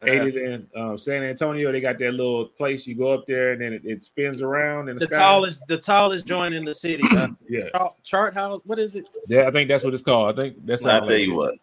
Ate 0.03 0.35
it 0.35 0.35
in 0.35 0.67
um, 0.75 0.97
San 0.97 1.21
Antonio. 1.21 1.71
They 1.71 1.79
got 1.79 1.99
that 1.99 2.11
little 2.11 2.45
place 2.45 2.87
you 2.87 2.95
go 2.95 3.13
up 3.13 3.27
there 3.27 3.51
and 3.51 3.61
then 3.61 3.71
it, 3.73 3.83
it 3.85 4.03
spins 4.03 4.41
around. 4.41 4.89
And 4.89 4.99
the, 4.99 5.05
the 5.05 5.15
tallest, 5.15 5.61
the 5.67 5.77
tallest 5.77 6.25
joint 6.25 6.55
in 6.55 6.63
the 6.63 6.73
city. 6.73 7.03
Uh, 7.11 7.27
yeah, 7.47 7.69
Chart 8.03 8.33
House. 8.33 8.61
What 8.65 8.79
is 8.79 8.95
it? 8.95 9.07
Yeah, 9.27 9.47
I 9.47 9.51
think 9.51 9.67
that's 9.67 9.83
what 9.83 9.93
it's 9.93 10.01
called. 10.01 10.33
I 10.33 10.41
think 10.41 10.65
that's. 10.65 10.85
I'll 10.87 11.03
tell 11.03 11.17
you 11.17 11.37
what. 11.37 11.53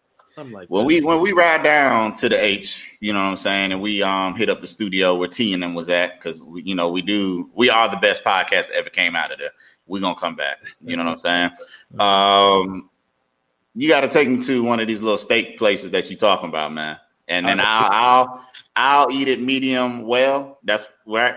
Like 0.43 0.69
when 0.69 0.81
that. 0.81 0.87
we 0.87 1.01
when 1.01 1.21
we 1.21 1.31
ride 1.31 1.63
down 1.63 2.15
to 2.17 2.29
the 2.29 2.43
H, 2.43 2.97
you 2.99 3.13
know 3.13 3.19
what 3.19 3.29
I'm 3.29 3.37
saying, 3.37 3.71
and 3.71 3.81
we 3.81 4.01
um 4.03 4.35
hit 4.35 4.49
up 4.49 4.61
the 4.61 4.67
studio 4.67 5.15
where 5.15 5.27
T 5.27 5.53
and 5.53 5.61
them 5.63 5.73
was 5.73 5.89
at 5.89 6.17
because 6.17 6.41
we 6.41 6.63
you 6.63 6.75
know 6.75 6.89
we 6.89 7.01
do 7.01 7.49
we 7.53 7.69
are 7.69 7.89
the 7.89 7.97
best 7.97 8.23
podcast 8.23 8.67
that 8.67 8.75
ever 8.75 8.89
came 8.89 9.15
out 9.15 9.31
of 9.31 9.39
there 9.39 9.51
we're 9.89 9.99
gonna 9.99 10.15
come 10.15 10.35
back. 10.35 10.59
You 10.81 10.95
know 10.95 11.03
what 11.03 11.11
I'm 11.13 11.19
saying? 11.19 11.51
Um, 11.99 12.91
you 13.73 13.89
got 13.89 14.01
to 14.01 14.09
take 14.09 14.29
me 14.29 14.43
to 14.43 14.63
one 14.63 14.79
of 14.79 14.87
these 14.87 15.01
little 15.01 15.17
steak 15.17 15.57
places 15.57 15.89
that 15.91 16.07
you're 16.09 16.19
talking 16.19 16.47
about, 16.47 16.71
man. 16.71 16.97
And 17.27 17.47
then 17.47 17.59
I'll 17.59 17.89
I'll 17.91 18.49
I'll 18.75 19.11
eat 19.11 19.27
it 19.27 19.41
medium 19.41 20.03
well. 20.03 20.59
That's 20.63 20.85
right. 21.07 21.35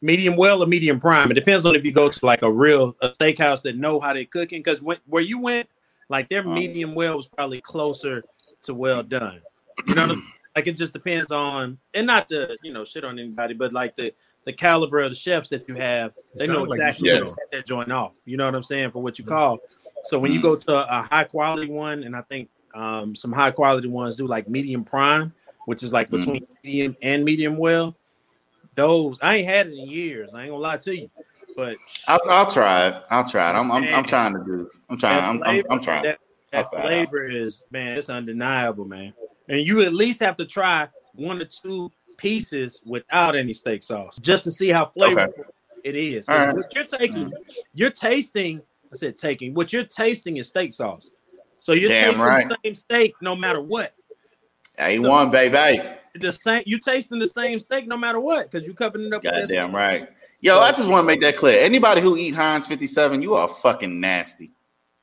Medium 0.00 0.36
well 0.36 0.62
or 0.62 0.66
medium 0.66 0.98
prime. 0.98 1.30
It 1.30 1.34
depends 1.34 1.66
on 1.66 1.76
if 1.76 1.84
you 1.84 1.92
go 1.92 2.08
to 2.08 2.26
like 2.26 2.40
a 2.40 2.50
real 2.50 2.96
a 3.02 3.10
steakhouse 3.10 3.60
that 3.62 3.76
know 3.76 4.00
how 4.00 4.14
they're 4.14 4.24
cooking. 4.24 4.60
Because 4.60 4.80
where 4.80 5.22
you 5.22 5.38
went, 5.38 5.68
like 6.08 6.28
their 6.28 6.40
uh-huh. 6.40 6.50
medium 6.50 6.94
well 6.94 7.16
was 7.16 7.26
probably 7.26 7.60
closer 7.60 8.22
to 8.62 8.74
well 8.74 9.02
done. 9.02 9.40
You 9.86 9.94
know, 9.94 10.14
like 10.56 10.66
it 10.66 10.76
just 10.76 10.92
depends 10.92 11.30
on, 11.30 11.78
and 11.94 12.06
not 12.06 12.28
to 12.30 12.56
you 12.62 12.72
know 12.72 12.84
shit 12.84 13.04
on 13.04 13.18
anybody, 13.18 13.54
but 13.54 13.72
like 13.72 13.96
the 13.96 14.12
the 14.44 14.52
caliber 14.52 15.00
of 15.00 15.10
the 15.10 15.16
chefs 15.16 15.48
that 15.50 15.68
you 15.68 15.74
have, 15.74 16.12
they 16.36 16.46
know 16.46 16.64
exactly 16.64 17.10
like 17.10 17.18
how 17.18 17.24
to 17.24 17.30
set 17.30 17.50
that 17.50 17.66
joint 17.66 17.90
off. 17.90 18.16
You 18.24 18.36
know 18.36 18.46
what 18.46 18.54
I'm 18.54 18.62
saying 18.62 18.92
for 18.92 19.02
what 19.02 19.18
you 19.18 19.24
call. 19.24 19.58
So 20.04 20.20
when 20.20 20.32
you 20.32 20.40
go 20.40 20.54
to 20.54 20.76
a, 20.76 21.02
high 21.02 21.24
quality 21.24 21.68
one, 21.68 22.04
and 22.04 22.14
I 22.14 22.22
think 22.22 22.48
um, 22.72 23.16
some 23.16 23.32
high 23.32 23.50
quality 23.50 23.88
ones 23.88 24.14
do 24.14 24.26
like 24.26 24.48
medium 24.48 24.84
prime, 24.84 25.32
which 25.64 25.82
is 25.82 25.92
like 25.92 26.10
between 26.10 26.42
mm. 26.42 26.54
medium 26.62 26.96
and 27.02 27.24
medium 27.24 27.56
well. 27.56 27.96
Those 28.76 29.18
I 29.20 29.36
ain't 29.36 29.48
had 29.48 29.66
it 29.68 29.74
in 29.74 29.88
years. 29.88 30.30
I 30.32 30.42
ain't 30.42 30.50
gonna 30.50 30.62
lie 30.62 30.76
to 30.76 30.96
you, 30.96 31.10
but 31.56 31.76
I'll, 32.06 32.20
I'll 32.28 32.50
try 32.50 32.88
it. 32.88 33.02
I'll 33.10 33.28
try 33.28 33.50
it. 33.50 33.54
I'm, 33.54 33.72
I'm, 33.72 33.84
I'm 33.84 34.04
trying 34.04 34.34
to 34.34 34.44
do. 34.44 34.70
I'm 34.90 34.98
trying. 34.98 35.24
I'm, 35.24 35.38
flavor, 35.38 35.66
I'm, 35.70 35.78
I'm, 35.78 35.84
trying. 35.84 36.02
That, 36.04 36.18
that 36.52 36.70
flavor 36.70 37.28
is 37.28 37.64
man, 37.70 37.96
it's 37.96 38.10
undeniable, 38.10 38.84
man. 38.84 39.14
And 39.48 39.60
you 39.60 39.82
at 39.82 39.94
least 39.94 40.20
have 40.20 40.36
to 40.36 40.44
try 40.44 40.88
one 41.14 41.40
or 41.40 41.46
two 41.46 41.90
pieces 42.18 42.82
without 42.84 43.36
any 43.36 43.54
steak 43.54 43.82
sauce 43.82 44.18
just 44.18 44.44
to 44.44 44.50
see 44.50 44.70
how 44.70 44.84
flavorful 44.84 45.28
okay. 45.28 45.42
it 45.84 45.96
is. 45.96 46.28
Right. 46.28 46.54
What 46.54 46.74
you're 46.74 46.84
taking, 46.84 47.26
mm-hmm. 47.26 47.52
you're 47.74 47.90
tasting. 47.90 48.60
I 48.92 48.96
said 48.96 49.18
taking. 49.18 49.54
What 49.54 49.72
you're 49.72 49.84
tasting 49.84 50.36
is 50.36 50.48
steak 50.48 50.72
sauce. 50.72 51.10
So 51.56 51.72
you're 51.72 51.88
Damn 51.88 52.10
tasting 52.10 52.22
right. 52.22 52.48
the 52.48 52.56
same 52.64 52.74
steak 52.74 53.14
no 53.20 53.34
matter 53.34 53.60
what. 53.60 53.94
A 54.78 55.00
so, 55.00 55.08
one, 55.08 55.30
baby. 55.30 55.82
The 56.14 56.32
same. 56.32 56.62
You 56.66 56.78
tasting 56.78 57.18
the 57.18 57.26
same 57.26 57.58
steak 57.58 57.86
no 57.86 57.96
matter 57.96 58.20
what 58.20 58.50
because 58.50 58.66
you're 58.66 58.76
covering 58.76 59.06
it 59.06 59.12
up. 59.12 59.22
Goddamn 59.22 59.74
right. 59.74 60.08
Yo, 60.40 60.54
so, 60.54 60.60
I 60.60 60.70
just 60.70 60.88
want 60.88 61.02
to 61.02 61.06
make 61.06 61.20
that 61.22 61.36
clear. 61.36 61.64
Anybody 61.64 62.00
who 62.00 62.16
eat 62.16 62.34
Heinz 62.34 62.66
57, 62.66 63.22
you 63.22 63.34
are 63.34 63.48
fucking 63.48 63.98
nasty. 64.00 64.52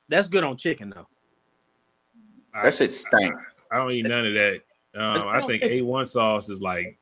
That's 0.09 0.27
good 0.27 0.43
on 0.43 0.57
chicken 0.57 0.93
though. 0.95 1.07
That 2.61 2.73
shit 2.73 2.91
stank. 2.91 3.33
I 3.71 3.77
don't 3.77 3.91
eat 3.91 4.05
none 4.05 4.25
of 4.25 4.33
that. 4.33 4.61
Um, 4.95 5.27
I 5.27 5.45
think 5.47 5.63
A1 5.63 6.07
sauce 6.07 6.49
is 6.49 6.61
like 6.61 6.97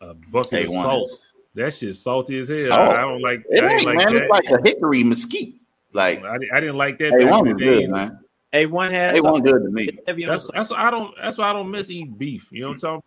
a 0.00 0.14
bucket 0.14 0.66
A1 0.66 0.76
of 0.76 0.82
salt. 0.82 1.02
Is... 1.02 1.34
That 1.54 1.74
shit's 1.74 2.00
salty 2.00 2.38
as 2.38 2.48
hell. 2.48 2.60
Salt. 2.60 2.90
I 2.90 3.00
don't 3.00 3.22
like. 3.22 3.44
It 3.48 3.62
I 3.62 3.74
ain't, 3.74 3.84
like 3.84 3.96
man. 3.96 4.14
That. 4.14 4.22
It's 4.22 4.30
like 4.30 4.44
a 4.46 4.62
hickory 4.62 5.04
mesquite. 5.04 5.54
Like 5.92 6.22
I, 6.24 6.36
I 6.52 6.60
didn't 6.60 6.76
like 6.76 6.98
that. 6.98 7.12
A1 7.12 7.48
was 7.48 7.58
good, 7.58 7.90
man. 7.90 8.18
A1 8.52 8.90
has 8.92 9.18
A1 9.18 9.44
good 9.44 9.62
to 9.62 9.70
me. 9.70 10.26
That's, 10.26 10.50
that's 10.54 10.70
why 10.70 10.86
I 10.86 10.90
don't. 10.90 11.14
That's 11.20 11.36
why 11.36 11.50
I 11.50 11.52
don't 11.52 11.70
miss 11.70 11.90
eating 11.90 12.14
beef. 12.14 12.48
You 12.50 12.62
know 12.62 12.68
what 12.68 12.74
I'm 12.74 12.80
talking 12.80 13.02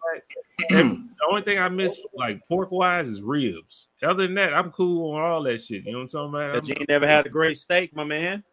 about? 0.70 0.70
the 0.70 1.28
only 1.30 1.42
thing 1.42 1.58
I 1.58 1.68
miss, 1.68 2.00
like 2.14 2.48
pork 2.48 2.72
wise, 2.72 3.08
is 3.08 3.22
ribs. 3.22 3.88
Other 4.04 4.28
than 4.28 4.36
that, 4.36 4.54
I'm 4.54 4.72
cool 4.72 5.16
on 5.16 5.22
all 5.22 5.44
that 5.44 5.62
shit. 5.62 5.86
You 5.86 5.94
know 5.94 5.98
what 6.00 6.04
I'm 6.04 6.10
talking 6.10 6.36
about? 6.36 6.54
But 6.54 6.68
you 6.68 6.76
ain't 6.80 6.90
never 6.90 7.08
had 7.08 7.26
a 7.26 7.30
great 7.30 7.58
steak, 7.58 7.96
my 7.96 8.04
man. 8.04 8.44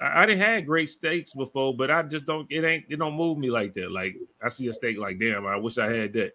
I, 0.00 0.22
I 0.22 0.26
didn't 0.26 0.40
had 0.40 0.66
great 0.66 0.90
steaks 0.90 1.32
before, 1.32 1.76
but 1.76 1.92
I 1.92 2.02
just 2.02 2.26
don't. 2.26 2.50
It 2.50 2.64
ain't. 2.64 2.86
It 2.88 2.96
don't 2.96 3.14
move 3.14 3.38
me 3.38 3.48
like 3.48 3.74
that. 3.74 3.92
Like 3.92 4.16
I 4.42 4.48
see 4.48 4.66
a 4.66 4.74
steak, 4.74 4.98
like 4.98 5.20
damn, 5.20 5.46
I 5.46 5.56
wish 5.56 5.78
I 5.78 5.92
had 5.92 6.12
that. 6.14 6.32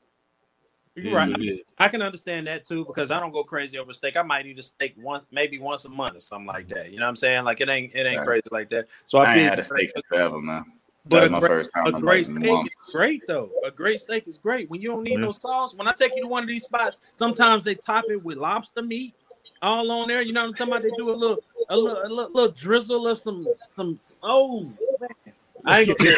You're 0.96 1.16
right. 1.16 1.64
I 1.78 1.88
can 1.88 2.02
understand 2.02 2.48
that 2.48 2.66
too 2.66 2.86
because 2.86 3.12
I 3.12 3.20
don't 3.20 3.32
go 3.32 3.44
crazy 3.44 3.78
over 3.80 3.94
steak. 3.94 4.18
I 4.18 4.24
might 4.24 4.46
eat 4.46 4.60
a 4.60 4.64
steak 4.64 4.96
once, 4.98 5.28
maybe 5.32 5.58
once 5.58 5.86
a 5.86 5.90
month 5.90 6.18
or 6.18 6.20
something 6.20 6.48
like 6.48 6.68
that. 6.70 6.92
You 6.92 7.00
know 7.00 7.06
what 7.06 7.10
I'm 7.10 7.16
saying? 7.16 7.46
Like 7.46 7.62
it 7.62 7.70
ain't 7.70 7.96
it 7.96 8.06
ain't 8.06 8.20
right. 8.20 8.28
crazy 8.28 8.48
like 8.52 8.70
that. 8.72 8.88
So 9.06 9.20
I, 9.20 9.24
I 9.24 9.36
ain't 9.36 9.50
had 9.50 9.60
a 9.60 9.64
steak 9.64 9.92
forever, 10.10 10.42
man. 10.42 10.66
But 11.06 11.34
a 11.34 11.40
great, 11.40 11.68
a 11.76 11.92
great 11.94 12.26
steak 12.28 12.66
is 12.66 12.92
great 12.92 13.24
though. 13.26 13.50
A 13.66 13.72
great 13.72 14.02
steak 14.02 14.28
is 14.28 14.38
great 14.38 14.70
when 14.70 14.82
you 14.82 14.90
don't 14.90 15.04
need 15.04 15.14
mm-hmm. 15.14 15.24
no 15.24 15.32
sauce. 15.32 15.74
When 15.74 15.88
I 15.88 15.94
take 15.94 16.16
you 16.16 16.24
to 16.24 16.28
one 16.28 16.44
of 16.44 16.50
these 16.50 16.64
spots, 16.64 17.00
sometimes 17.14 17.64
they 17.64 17.74
top 17.74 18.06
it 18.10 18.24
with 18.24 18.38
lobster 18.38 18.82
meat 18.82 19.16
all 19.62 19.90
on 19.92 20.08
there. 20.08 20.22
You 20.22 20.34
know 20.34 20.42
what 20.42 20.48
I'm 20.48 20.54
talking 20.54 20.74
about? 20.74 20.84
They 20.84 20.92
do 20.98 21.10
a 21.10 21.16
little, 21.16 21.40
a 21.70 21.78
little, 21.78 22.04
a 22.04 22.08
little, 22.08 22.32
little 22.32 22.52
drizzle 22.52 23.08
of 23.08 23.20
some, 23.20 23.46
some. 23.70 24.00
Oh. 24.22 24.60
I 25.66 25.80
ain't 25.80 25.88
gonna, 25.88 25.98
do, 26.00 26.16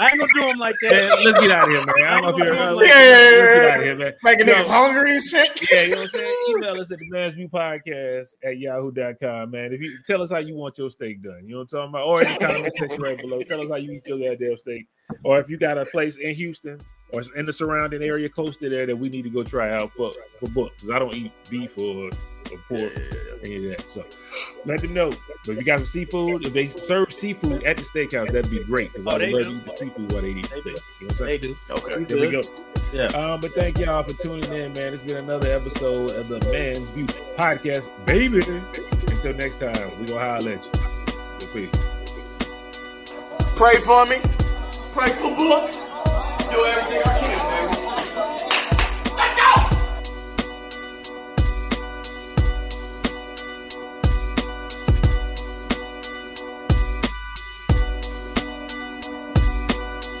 I 0.00 0.08
ain't 0.08 0.18
gonna 0.18 0.32
do 0.34 0.40
them 0.40 0.58
like 0.58 0.76
that. 0.82 0.92
Man, 0.92 1.24
let's 1.24 1.38
get 1.38 1.50
out 1.50 1.68
of 1.68 1.74
here, 1.74 1.84
man. 1.84 2.06
I 2.06 2.20
don't 2.20 2.22
know 2.22 2.28
if 2.30 2.54
you're 2.54 2.72
like, 2.74 2.86
yeah, 2.86 3.02
yeah, 3.02 3.30
yeah, 3.30 3.54
get 3.54 3.70
out 3.70 3.76
of 3.76 3.82
here, 3.84 3.94
man. 3.96 4.14
Making 4.22 4.46
niggas 4.46 4.66
hungry 4.66 5.14
and 5.16 5.22
shit. 5.22 5.70
Yeah, 5.70 5.82
you 5.82 5.90
know 5.90 5.96
what 5.96 6.04
I'm 6.04 6.10
saying? 6.10 6.36
Email 6.50 6.80
us 6.80 6.92
at 6.92 6.98
the 6.98 7.10
Man's 7.10 7.34
View 7.34 7.48
Podcast 7.48 8.28
at 8.44 8.58
yahoo.com, 8.58 9.50
man. 9.50 9.72
If 9.72 9.80
you 9.80 9.98
tell 10.06 10.22
us 10.22 10.30
how 10.30 10.38
you 10.38 10.54
want 10.54 10.78
your 10.78 10.90
steak 10.90 11.22
done, 11.22 11.42
you 11.44 11.54
know 11.54 11.58
what 11.58 11.72
I'm 11.72 11.90
talking 11.90 11.90
about? 11.90 12.06
Or 12.06 12.22
in 12.22 12.28
the 12.28 12.38
comment 12.38 12.72
section 12.76 13.02
right 13.02 13.18
below. 13.18 13.42
Tell 13.42 13.60
us 13.60 13.70
how 13.70 13.76
you 13.76 13.92
eat 13.92 14.06
your 14.06 14.18
goddamn 14.18 14.56
steak. 14.58 14.86
Or 15.24 15.38
if 15.38 15.48
you 15.48 15.58
got 15.58 15.78
a 15.78 15.84
place 15.86 16.16
in 16.16 16.34
Houston 16.34 16.80
or 17.12 17.22
in 17.36 17.44
the 17.46 17.52
surrounding 17.52 18.02
area 18.02 18.28
close 18.28 18.56
to 18.58 18.68
there 18.68 18.86
that 18.86 18.96
we 18.96 19.08
need 19.08 19.22
to 19.22 19.30
go 19.30 19.42
try 19.42 19.74
out 19.74 19.92
for 19.92 20.12
for 20.38 20.48
books. 20.50 20.74
Because 20.76 20.90
I 20.90 20.98
don't 20.98 21.14
eat 21.14 21.32
beef 21.50 21.76
or, 21.78 22.10
or 22.52 22.58
pork, 22.68 22.92
any 23.44 23.56
of 23.56 23.62
that. 23.76 23.90
So 23.90 24.04
let 24.64 24.80
them 24.80 24.94
know. 24.94 25.10
But 25.44 25.52
if 25.52 25.58
you 25.58 25.64
got 25.64 25.78
some 25.78 25.86
seafood, 25.86 26.46
if 26.46 26.52
they 26.52 26.68
serve 26.68 27.12
seafood 27.12 27.64
at 27.64 27.76
the 27.76 27.82
steakhouse, 27.82 28.32
that'd 28.32 28.50
be 28.50 28.62
great. 28.64 28.92
Because 28.92 29.06
oh, 29.06 29.10
I 29.12 29.26
love 29.26 29.44
to 29.44 29.50
eat 29.52 29.64
the 29.64 29.70
seafood 29.70 30.12
while 30.12 30.22
they 30.22 30.28
eat 30.28 30.50
they 30.50 30.60
steak. 30.60 30.78
You 31.00 31.06
know 31.06 31.14
they 31.14 31.38
do. 31.38 31.54
Okay, 31.70 32.04
there 32.04 32.20
we 32.20 32.30
go. 32.30 32.40
Yeah. 32.92 33.06
Um, 33.06 33.40
but 33.40 33.52
thank 33.52 33.78
y'all 33.78 34.02
for 34.02 34.14
tuning 34.14 34.52
in, 34.52 34.72
man. 34.72 34.94
It's 34.94 35.02
been 35.02 35.18
another 35.18 35.50
episode 35.50 36.10
of 36.12 36.28
the 36.28 36.40
Man's 36.50 36.88
View 36.90 37.06
podcast, 37.36 37.88
baby. 38.06 38.38
Until 38.38 39.34
next 39.34 39.60
time, 39.60 40.00
we 40.00 40.06
gonna 40.06 40.20
holler 40.20 40.52
at 40.52 40.64
you. 40.64 41.48
Peace. 41.52 41.70
Pray 43.56 43.76
for 43.80 44.06
me. 44.06 44.18
Pray 44.92 45.10
for 45.10 45.34
book 45.34 45.88
do 46.50 46.64
everything 46.64 47.02
I 47.04 47.18
can, 47.20 47.68
baby. 47.68 47.77